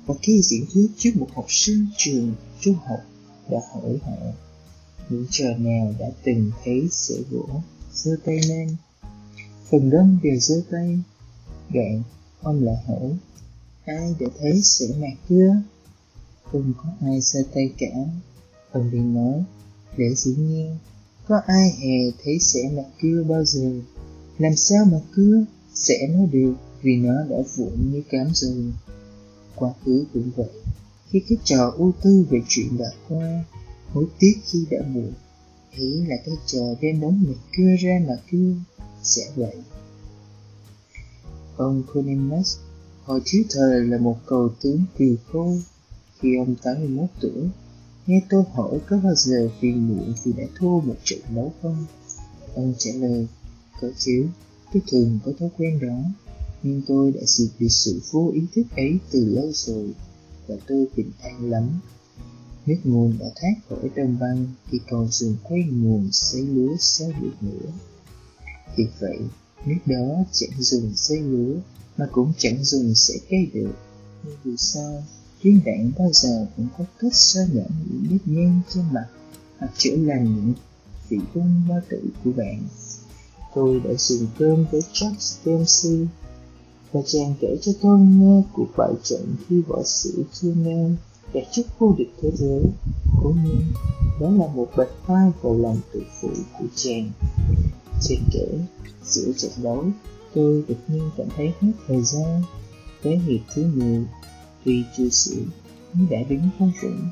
và 0.07 0.15
khi 0.23 0.41
diễn 0.43 0.67
thuyết 0.73 0.87
trước 0.97 1.11
một 1.17 1.29
học 1.35 1.47
sinh 1.49 1.87
trường 1.97 2.33
trung 2.61 2.77
học 2.89 3.01
đã 3.49 3.59
hỏi 3.73 3.99
họ 4.03 4.17
những 5.09 5.27
trò 5.31 5.45
nào 5.59 5.95
đã 5.99 6.07
từng 6.25 6.51
thấy 6.65 6.89
sợi 6.91 7.25
gỗ 7.31 7.49
giơ 7.95 8.17
tay 8.25 8.41
lên? 8.49 8.77
Phần 9.71 9.91
đông 9.91 10.19
đều 10.23 10.37
giơ 10.41 10.63
tay. 10.71 10.99
Gạn, 11.71 12.03
ông 12.41 12.65
lại 12.65 12.77
hỏi, 12.87 13.17
ai 13.85 14.15
đã 14.21 14.27
thấy 14.39 14.63
sẻ 14.63 14.87
mạc 15.01 15.15
chưa? 15.29 15.57
Không 16.45 16.73
có 16.77 16.89
ai 17.01 17.21
giơ 17.21 17.41
tay 17.55 17.73
cả. 17.79 17.87
Ông 18.73 18.91
liền 18.91 19.15
nói 19.15 19.45
để 19.97 20.15
dĩ 20.15 20.35
nhiên, 20.35 20.77
có 21.29 21.41
ai 21.47 21.71
hề 21.79 22.13
thấy 22.25 22.39
sẻ 22.39 22.61
mặt 22.77 22.87
cưa 23.03 23.25
bao 23.29 23.45
giờ? 23.45 23.73
Làm 24.39 24.57
sao 24.57 24.85
mà 24.85 24.99
cưa 25.15 25.45
sẽ 25.75 26.07
nó 26.07 26.27
được 26.27 26.55
vì 26.83 26.97
nó 26.97 27.25
đã 27.31 27.37
vụn 27.57 27.93
như 27.93 28.03
cám 28.11 28.29
rồi 28.35 28.73
quá 29.55 29.73
khứ 29.85 30.05
cũng 30.13 30.31
vậy 30.37 30.51
khi 31.13 31.21
cái 31.29 31.39
chờ 31.45 31.71
ưu 31.71 31.93
tư 32.03 32.27
về 32.31 32.43
chuyện 32.49 32.79
đã 32.79 32.87
qua 33.09 33.45
hối 33.93 34.07
tiếc 34.19 34.33
khi 34.45 34.67
đã 34.71 34.79
muộn 34.87 35.13
ấy 35.77 36.07
là 36.09 36.17
cái 36.27 36.35
chờ 36.47 36.75
đem 36.81 37.01
đống 37.01 37.23
mình 37.23 37.37
cưa 37.57 37.77
ra 37.81 38.01
mà 38.09 38.15
cưa 38.31 38.55
sẽ 39.03 39.23
vậy. 39.37 39.57
Ông 41.57 41.83
Conimus 41.93 42.57
hồi 43.05 43.21
thiếu 43.25 43.43
thời 43.51 43.81
là 43.81 43.99
một 43.99 44.19
cầu 44.27 44.51
tướng 44.63 44.83
kỳ 44.99 45.17
khôi 45.33 45.63
Khi 46.21 46.37
ông 46.39 46.55
81 46.63 47.09
tuổi, 47.21 47.49
nghe 48.07 48.23
tôi 48.31 48.45
hỏi 48.53 48.79
có 48.89 48.97
bao 49.05 49.15
giờ 49.15 49.49
phiền 49.61 49.89
muộn 49.89 50.15
vì 50.25 50.33
đã 50.33 50.45
thua 50.59 50.81
một 50.81 50.97
trận 51.05 51.21
đấu 51.35 51.53
không? 51.63 51.87
Ông 52.55 52.75
trả 52.79 52.91
lời, 52.95 53.27
có 53.81 53.89
chứ, 53.99 54.27
tôi 54.73 54.83
thường 54.91 55.19
có 55.25 55.33
thói 55.39 55.49
quen 55.59 55.79
đó, 55.81 56.03
nhưng 56.63 56.83
tôi 56.87 57.13
đã 57.13 57.21
diệt 57.27 57.51
được 57.59 57.69
sự 57.71 58.01
vô 58.11 58.31
ý 58.35 58.41
thức 58.55 58.67
ấy 58.77 58.99
từ 59.11 59.35
lâu 59.35 59.51
rồi, 59.53 59.95
và 60.53 60.65
tôi 60.67 60.87
bình 60.97 61.11
an 61.21 61.51
lắm. 61.51 61.69
Nước 62.67 62.79
nguồn 62.85 63.19
đã 63.19 63.27
thoát 63.41 63.55
khỏi 63.69 63.91
đông 63.97 64.19
băng 64.19 64.47
thì 64.71 64.81
còn 64.91 65.09
dùng 65.09 65.37
quay 65.43 65.63
nguồn 65.63 66.09
xây 66.13 66.43
lúa 66.43 66.77
sao 66.79 67.13
được 67.21 67.35
nữa. 67.41 67.71
Vì 68.77 68.87
vậy, 69.01 69.19
Nước 69.67 69.79
đó 69.87 70.25
chẳng 70.33 70.51
dùng 70.59 70.93
xây 70.97 71.21
lúa 71.21 71.55
mà 71.97 72.07
cũng 72.13 72.33
chẳng 72.39 72.65
dùng 72.65 72.95
sẽ 72.95 73.15
cây 73.31 73.51
được. 73.55 73.73
Nhưng 74.25 74.37
vì 74.45 74.57
sao, 74.57 75.05
viên 75.43 75.61
đạn 75.65 75.93
bao 75.99 76.11
giờ 76.13 76.47
cũng 76.57 76.69
có 76.79 76.85
cách 76.99 77.15
sơ 77.15 77.47
nhẫn 77.53 77.71
những 77.91 78.07
nếp 78.11 78.21
nhăn 78.27 78.61
trên 78.69 78.85
mặt 78.93 79.07
hoặc 79.59 79.71
chữa 79.77 79.97
lành 79.97 80.25
những 80.25 80.55
vị 81.09 81.19
ung 81.35 81.63
bao 81.69 81.81
tử 81.89 82.03
của 82.25 82.33
bạn. 82.33 82.63
Tôi 83.55 83.81
đã 83.81 83.91
dùng 83.99 84.27
cơm 84.39 84.65
với 84.73 84.81
Jack 84.93 85.15
Dempsey 85.45 86.07
và 86.93 87.01
chàng 87.07 87.35
kể 87.41 87.57
cho 87.63 87.73
tôi 87.83 87.99
nghe 88.01 88.43
cuộc 88.53 88.69
bại 88.77 88.93
trận 89.03 89.35
khi 89.49 89.61
võ 89.61 89.83
sĩ 89.85 90.11
China 90.33 90.97
đạt 91.35 91.45
chức 91.53 91.67
vô 91.79 91.95
địch 91.99 92.11
thế 92.23 92.31
giới. 92.35 92.63
Cố 93.23 93.35
nhiên, 93.45 93.63
đó 94.21 94.31
là 94.31 94.47
một 94.55 94.69
bạch 94.77 95.07
vai 95.07 95.31
vào 95.43 95.55
lòng 95.55 95.81
tự 95.93 96.03
phụ 96.21 96.29
của 96.59 96.67
chàng. 96.77 97.11
Chàng 98.03 98.25
kể 98.33 98.59
Giữa 99.05 99.33
trận 99.37 99.51
đấu, 99.63 99.85
tôi 100.35 100.65
đột 100.69 100.79
nhiên 100.89 101.11
cảm 101.17 101.27
thấy 101.37 101.53
hết 101.61 101.73
thời 101.87 102.03
gian. 102.03 102.43
Tới 103.03 103.19
hiệp 103.19 103.41
thứ 103.55 103.67
10, 103.75 104.05
tuy 104.65 104.85
chưa 104.97 105.09
xỉu, 105.09 105.45
nhưng 105.95 106.07
đã 106.11 106.19
đứng 106.29 106.49
không 106.59 106.73
vững. 106.83 107.09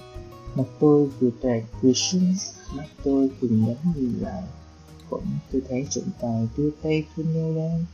Mặt 0.55 0.65
tôi 0.81 1.09
vừa 1.21 1.31
tàn 1.43 1.63
vừa 1.83 1.93
sưng, 1.93 2.35
mắt 2.77 2.87
tôi 3.05 3.31
từng 3.41 3.65
nhắm 3.67 3.77
nhìn 3.97 4.13
lại. 4.21 4.43
phận 5.11 5.23
tôi 5.53 5.63
thấy 5.69 5.87
trọng 5.91 6.11
tài 6.21 6.49
đưa 6.57 6.71
tay 6.83 7.05
vươn 7.17 7.35
nhau 7.35 7.53
ra 7.55 7.87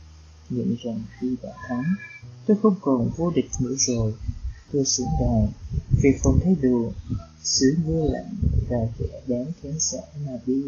nhận 0.49 0.75
rằng 0.83 1.03
khi 1.19 1.35
đã 1.43 1.49
thắng 1.67 1.83
tôi 2.47 2.57
không 2.61 2.75
còn 2.81 3.09
vô 3.17 3.31
địch 3.35 3.49
nữa 3.59 3.75
rồi. 3.77 4.13
Tôi 4.71 4.85
xuống 4.85 5.07
đài 5.19 5.47
vì 6.01 6.09
không 6.23 6.39
thấy 6.43 6.55
đường, 6.61 6.93
xứ 7.43 7.75
mưa 7.85 8.09
lạnh 8.11 8.35
và 8.69 8.77
kẻ 8.99 9.21
đáng 9.27 9.51
khán 9.61 9.73
giả 9.79 9.99
mà 10.25 10.31
đi. 10.45 10.63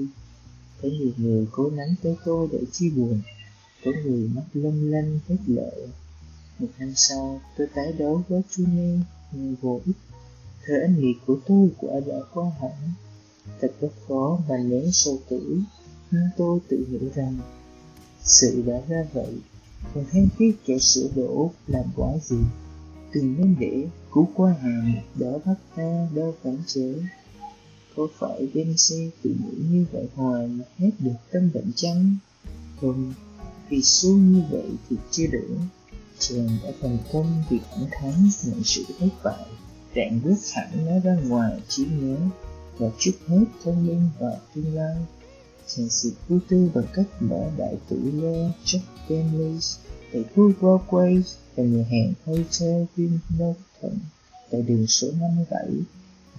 Có 0.82 0.90
nhiều 0.90 1.12
người 1.18 1.48
cố 1.52 1.70
nắng 1.70 1.96
tới 2.04 2.16
tôi 2.26 2.48
để 2.52 2.60
chia 2.72 2.90
buồn. 2.90 3.22
Có 3.86 3.92
người 4.04 4.30
mắt 4.36 4.44
lân 4.54 4.92
lanh 4.92 5.20
hết 5.28 5.38
lệ. 5.48 5.88
Một 6.60 6.68
năm 6.80 6.94
sau 6.96 7.42
tôi 7.58 7.68
tái 7.76 7.94
đấu 7.94 8.24
với 8.28 8.42
Juni 8.52 9.00
người 9.32 9.56
vô 9.62 9.82
ích. 9.86 9.96
Thời 10.66 10.82
anh 10.82 11.00
nghiệp 11.00 11.16
của 11.26 11.38
tôi 11.48 11.70
quả 11.78 11.94
đã 12.08 12.16
qua 12.34 12.52
hẳn. 12.62 12.94
Thật 13.62 13.72
rất 13.82 13.92
khó 14.08 14.40
mà 14.50 14.58
nén 14.58 14.92
sâu 14.92 15.20
tử 15.30 15.62
nhưng 16.12 16.30
tôi 16.38 16.60
tự 16.70 16.86
hiểu 16.90 17.10
rằng 17.16 17.40
sự 18.24 18.64
đã 18.68 18.82
ra 18.90 19.06
vậy 19.14 19.36
không 19.94 20.06
than 20.12 20.28
tiếc 20.38 20.52
kẻ 20.66 20.80
sửa 20.80 21.10
đổ 21.16 21.52
làm 21.68 21.86
quả 21.96 22.18
gì. 22.24 22.38
Từng 23.14 23.36
nên 23.38 23.56
để 23.60 23.88
cú 24.10 24.28
qua 24.36 24.56
hàng 24.62 24.94
đỡ 25.16 25.40
bắt 25.46 25.56
ta 25.76 26.08
đau 26.16 26.34
phản 26.44 26.58
chế. 26.68 26.94
Có 27.96 28.08
phải 28.20 28.48
bên 28.54 28.78
xe 28.78 29.10
tự 29.24 29.30
nghĩ 29.30 29.58
như 29.72 29.86
vậy 29.92 30.08
hoài 30.16 30.48
mà 30.48 30.66
hết 30.78 30.92
được 31.00 31.16
tâm 31.32 31.50
bệnh 31.54 31.72
chăng? 31.76 32.16
Không, 32.82 33.14
vì 33.70 33.82
số 33.82 34.10
như 34.10 34.42
vậy 34.52 34.70
thì 34.90 34.96
chưa 35.12 35.28
đủ. 35.28 35.46
Chàng 36.20 36.50
đã 36.64 36.72
thành 36.82 36.98
công 37.14 37.44
vì 37.50 37.60
thẳng 37.72 37.86
thắn, 37.92 38.14
nhận 38.46 38.64
sự 38.64 38.84
thất 39.00 39.10
bại. 39.24 39.46
Rạng 39.96 40.20
bước 40.24 40.38
hẳn 40.54 40.86
nó 40.86 41.00
ra 41.00 41.18
ngoài 41.28 41.62
trí 41.68 41.86
nhớ. 41.86 42.18
Và 42.78 42.90
chút 43.00 43.12
hết 43.28 43.46
thông 43.64 43.88
minh 43.88 44.10
và 44.20 44.38
tương 44.56 44.76
lai 44.76 44.96
chàng 45.76 45.90
sự 45.90 46.12
vô 46.28 46.38
tư 46.50 46.70
bằng 46.74 46.86
cách 46.94 47.08
mở 47.20 47.52
đại 47.58 47.76
tử 47.90 48.12
lo 48.14 48.52
Jack 48.66 48.80
Daniels, 49.10 49.78
tại 50.14 50.24
khu 50.36 50.52
Broadway, 50.62 51.22
và 51.56 51.64
nhà 51.64 51.84
hàng 51.92 52.14
Hotel 52.26 52.84
Green 52.96 53.20
tại 54.52 54.62
đường 54.62 54.88
số 54.88 55.08
57 55.20 55.68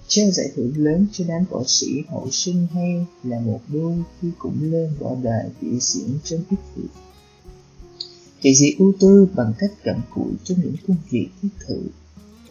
trao 0.08 0.30
giải 0.30 0.50
thưởng 0.56 0.72
lớn 0.76 1.06
cho 1.12 1.24
đám 1.28 1.44
võ 1.50 1.62
sĩ 1.66 1.86
hậu 2.08 2.30
sinh 2.30 2.66
hay 2.72 3.06
là 3.24 3.40
một 3.40 3.60
đôi 3.68 3.96
khi 4.20 4.28
cũng 4.38 4.56
lên 4.72 4.90
võ 4.98 5.16
đài 5.22 5.50
biểu 5.60 5.80
diễn 5.80 6.18
trong 6.24 6.40
ít 6.50 6.56
việc 6.76 6.88
Chị 8.42 8.54
dị 8.54 8.74
ưu 8.78 8.92
tư 9.00 9.28
bằng 9.34 9.52
cách 9.58 9.70
cặm 9.84 10.00
cụi 10.14 10.32
trong 10.44 10.58
những 10.64 10.74
công 10.88 10.96
việc 11.10 11.28
thiết 11.42 11.48
thực 11.66 11.82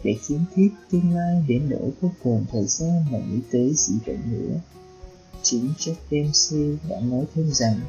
để 0.04 0.16
khiến 0.26 0.40
thiết 0.54 0.68
tương 0.90 1.14
lai 1.14 1.44
để 1.48 1.58
nổi 1.58 1.90
không 2.00 2.10
còn 2.24 2.44
thời 2.52 2.64
gian 2.66 3.04
mà 3.10 3.18
nghĩ 3.18 3.38
tới 3.52 3.72
gì 3.74 3.94
vậy 4.06 4.18
nữa. 4.30 4.60
Chính 5.42 5.68
Jack 5.78 5.94
Dempsey 6.10 6.76
đã 6.88 7.00
nói 7.00 7.24
thêm 7.34 7.50
rằng 7.52 7.80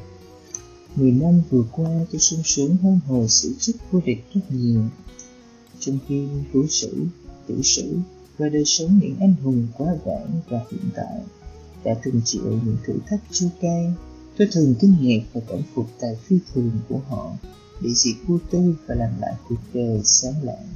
Mười 0.96 1.10
năm 1.10 1.42
vừa 1.50 1.64
qua 1.72 1.90
tôi 2.12 2.20
sung 2.20 2.42
sướng 2.44 2.76
hơn 2.76 3.00
hồi 3.06 3.28
xử 3.28 3.54
chức 3.58 3.76
vô 3.90 4.00
địch 4.04 4.24
rất 4.34 4.40
nhiều. 4.50 4.82
Trong 5.78 5.98
khi 6.08 6.28
đối 6.54 6.68
sử, 6.68 7.06
tiểu 7.46 7.62
sử 7.62 7.98
và 8.38 8.48
đời 8.48 8.64
sống 8.66 9.00
những 9.02 9.16
anh 9.20 9.34
hùng 9.42 9.66
quá 9.78 9.94
vãng 10.04 10.40
và 10.48 10.60
hiện 10.70 10.90
tại 10.94 11.20
đã 11.84 11.94
từng 12.04 12.20
chịu 12.24 12.60
những 12.64 12.76
thử 12.86 12.98
thách 13.06 13.20
chua 13.32 13.48
cay, 13.60 13.92
tôi 14.38 14.48
thường 14.52 14.74
kinh 14.80 14.96
ngạc 15.00 15.22
và 15.32 15.40
cảm 15.48 15.60
phục 15.74 15.86
tài 16.00 16.16
phi 16.16 16.38
thường 16.54 16.70
của 16.88 17.00
họ 17.08 17.32
để 17.80 17.90
diệt 17.94 18.14
vô 18.26 18.38
tư 18.50 18.74
và 18.86 18.94
làm 18.94 19.20
lại 19.20 19.34
cuộc 19.48 19.60
đời 19.74 20.00
sáng 20.04 20.34
lạng. 20.42 20.68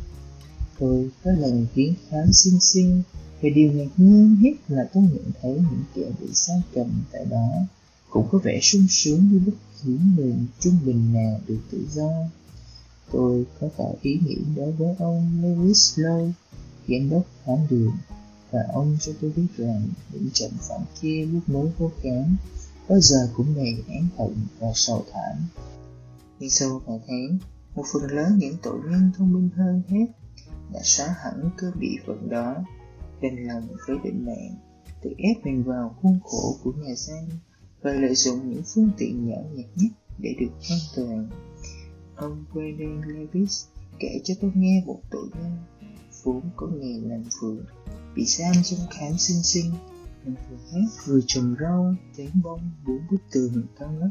Tôi 0.79 1.11
có 1.25 1.31
lần 1.31 1.67
viếng 1.75 1.95
khám 2.09 2.33
xinh 2.33 2.61
xinh 2.61 3.03
và 3.43 3.49
điều 3.55 3.73
ngạc 3.73 3.91
nhiên 3.97 4.37
nhất 4.41 4.55
là 4.69 4.89
tôi 4.95 5.03
nhận 5.03 5.31
thấy 5.43 5.53
những 5.53 5.85
kẻ 5.95 6.11
bị 6.21 6.27
sai 6.33 6.63
cầm 6.75 7.03
tại 7.13 7.25
đó 7.31 7.49
cũng 8.11 8.29
có 8.33 8.39
vẻ 8.39 8.59
sung 8.63 8.87
sướng 8.89 9.29
như 9.33 9.41
bất 9.47 9.53
cứ 9.85 9.99
người 10.17 10.35
trung 10.61 10.79
bình 10.85 11.13
nào 11.13 11.41
được 11.47 11.59
tự 11.71 11.87
do. 11.91 12.11
Tôi 13.13 13.47
có 13.61 13.69
tạo 13.77 13.97
ý 14.03 14.21
nghĩ 14.27 14.37
đối 14.57 14.73
với 14.73 14.95
ông 14.99 15.43
Lewis 15.43 16.03
Lowe, 16.03 16.33
giám 16.89 17.11
đốc 17.11 17.23
khám 17.45 17.59
đường, 17.71 17.93
và 18.51 18.61
ông 18.73 18.97
cho 19.01 19.13
tôi 19.21 19.33
biết 19.37 19.47
rằng 19.57 19.83
những 20.13 20.29
trầm 20.33 20.51
phạm 20.69 20.81
kia 21.01 21.27
lúc 21.33 21.49
mới 21.49 21.71
vô 21.79 21.91
cán 22.03 22.37
bao 22.89 23.01
giờ 23.01 23.29
cũng 23.37 23.55
đầy 23.57 23.75
án 23.89 24.09
hận 24.19 24.35
và 24.59 24.69
sầu 24.75 25.05
thảm 25.13 25.37
nhưng 26.39 26.51
sau 26.51 26.83
vài 26.87 26.99
tháng, 27.07 27.39
một 27.75 27.85
phần 27.93 28.11
lớn 28.11 28.39
những 28.39 28.57
tội 28.63 28.79
nhân 28.91 29.11
thông 29.17 29.33
minh 29.33 29.51
hơn 29.57 29.83
hết 29.89 30.07
đã 30.73 30.81
xóa 30.83 31.15
hẳn 31.23 31.51
cơ 31.57 31.71
bị 31.81 31.99
phận 32.07 32.29
đó, 32.29 32.55
đành 33.23 33.47
lòng 33.47 33.69
với 33.87 33.97
định 34.05 34.27
mạng, 34.27 34.55
tự 35.03 35.11
ép 35.19 35.45
mình 35.45 35.63
vào 35.63 35.97
khuôn 36.03 36.21
khổ 36.25 36.57
của 36.63 36.73
nhà 36.73 36.95
giam 36.95 37.25
và 37.83 37.93
lợi 37.93 38.15
dụng 38.15 38.51
những 38.51 38.63
phương 38.75 38.91
tiện 38.99 39.29
nhỏ 39.29 39.37
nhặt 39.53 39.67
nhất 39.77 39.91
để 40.19 40.35
được 40.41 40.53
an 40.71 40.79
toàn. 40.97 41.29
Ông 42.17 42.45
Brandon 42.53 43.03
Levis 43.03 43.67
kể 43.99 44.21
cho 44.25 44.35
tôi 44.41 44.53
nghe 44.55 44.83
một 44.87 45.01
tội 45.11 45.29
nhân 45.41 45.57
vốn 46.23 46.43
có 46.57 46.67
nghề 46.67 47.01
làm 47.01 47.25
vườn 47.41 47.65
bị 48.15 48.25
giam 48.25 48.53
trong 48.63 48.81
khám 48.91 49.19
sinh 49.19 49.43
sinh 49.43 49.73
nhưng 50.25 50.35
vừa 50.51 50.57
hát 50.73 50.89
vừa 51.07 51.21
trồng 51.27 51.57
rau 51.61 51.95
chém 52.17 52.31
bông 52.45 52.71
bốn 52.87 52.99
bức 53.11 53.21
tường 53.33 53.63
cao 53.79 53.93
ngất 53.93 54.11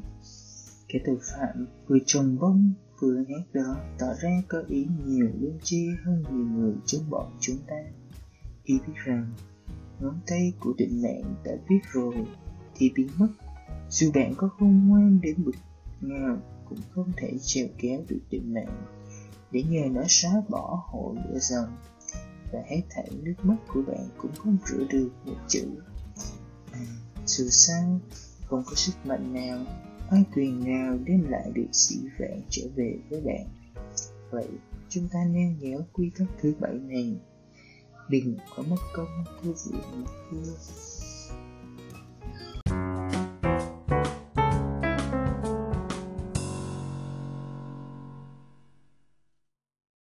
Kẻ 0.88 1.00
tội 1.06 1.18
phạm 1.22 1.66
vừa 1.88 1.98
trồng 2.06 2.38
bông 2.40 2.74
vừa 3.00 3.18
hát 3.18 3.44
đó 3.54 3.76
tỏ 4.00 4.08
ra 4.22 4.42
có 4.48 4.64
ý 4.68 4.88
nhiều 5.06 5.28
lương 5.40 5.60
chi 5.64 5.88
hơn 6.06 6.24
nhiều 6.32 6.46
người 6.46 6.74
trong 6.86 7.10
bọn 7.10 7.32
chúng 7.40 7.58
ta 7.68 7.84
khi 8.66 8.80
biết 8.88 8.94
rằng 8.96 9.34
ngón 10.00 10.20
tay 10.28 10.54
của 10.60 10.74
định 10.78 11.02
mạng 11.02 11.36
đã 11.44 11.52
viết 11.70 11.80
rồi 11.94 12.16
thì 12.76 12.92
biến 12.96 13.08
mất. 13.18 13.28
Dù 13.90 14.12
bạn 14.12 14.34
có 14.38 14.50
khôn 14.60 14.88
ngoan 14.88 15.22
đến 15.22 15.36
bực 15.46 15.56
nào 16.02 16.38
cũng 16.70 16.80
không 16.92 17.12
thể 17.18 17.38
trèo 17.42 17.68
kéo 17.78 18.02
được 18.08 18.20
định 18.30 18.54
mạng 18.54 18.84
để 19.52 19.64
nhờ 19.64 19.90
nó 19.92 20.02
xóa 20.08 20.32
bỏ 20.50 20.84
hộ 20.88 21.16
lửa 21.16 21.40
dần 21.40 21.66
và 22.52 22.60
hết 22.68 22.82
thảy 22.90 23.10
nước 23.24 23.36
mắt 23.44 23.58
của 23.74 23.82
bạn 23.88 24.10
cũng 24.18 24.32
không 24.38 24.58
rửa 24.66 24.86
được 24.90 25.10
một 25.26 25.38
chữ. 25.48 25.66
À, 26.72 26.86
dù 27.26 27.46
sao, 27.50 28.00
không 28.46 28.64
có 28.66 28.76
sức 28.76 29.06
mạnh 29.06 29.34
nào 29.34 29.66
ai 30.10 30.24
quyền 30.36 30.64
nào 30.64 30.98
đem 31.06 31.30
lại 31.30 31.52
được 31.54 31.68
sĩ 31.72 31.96
vẹn 32.20 32.42
trở 32.50 32.64
về 32.76 32.98
với 33.10 33.22
bạn 33.22 33.48
vậy 34.32 34.48
chúng 34.90 35.08
ta 35.14 35.20
nên 35.26 35.60
nhớ 35.60 35.82
quy 35.94 36.12
tắc 36.20 36.28
thứ 36.42 36.54
bảy 36.60 36.74
này 36.74 37.16
đừng 38.10 38.38
có 38.56 38.64
mất 38.64 38.76
công 38.94 39.24
thưa 39.44 39.52
vụ 39.52 39.72
một 39.72 40.08
thưa 40.32 40.95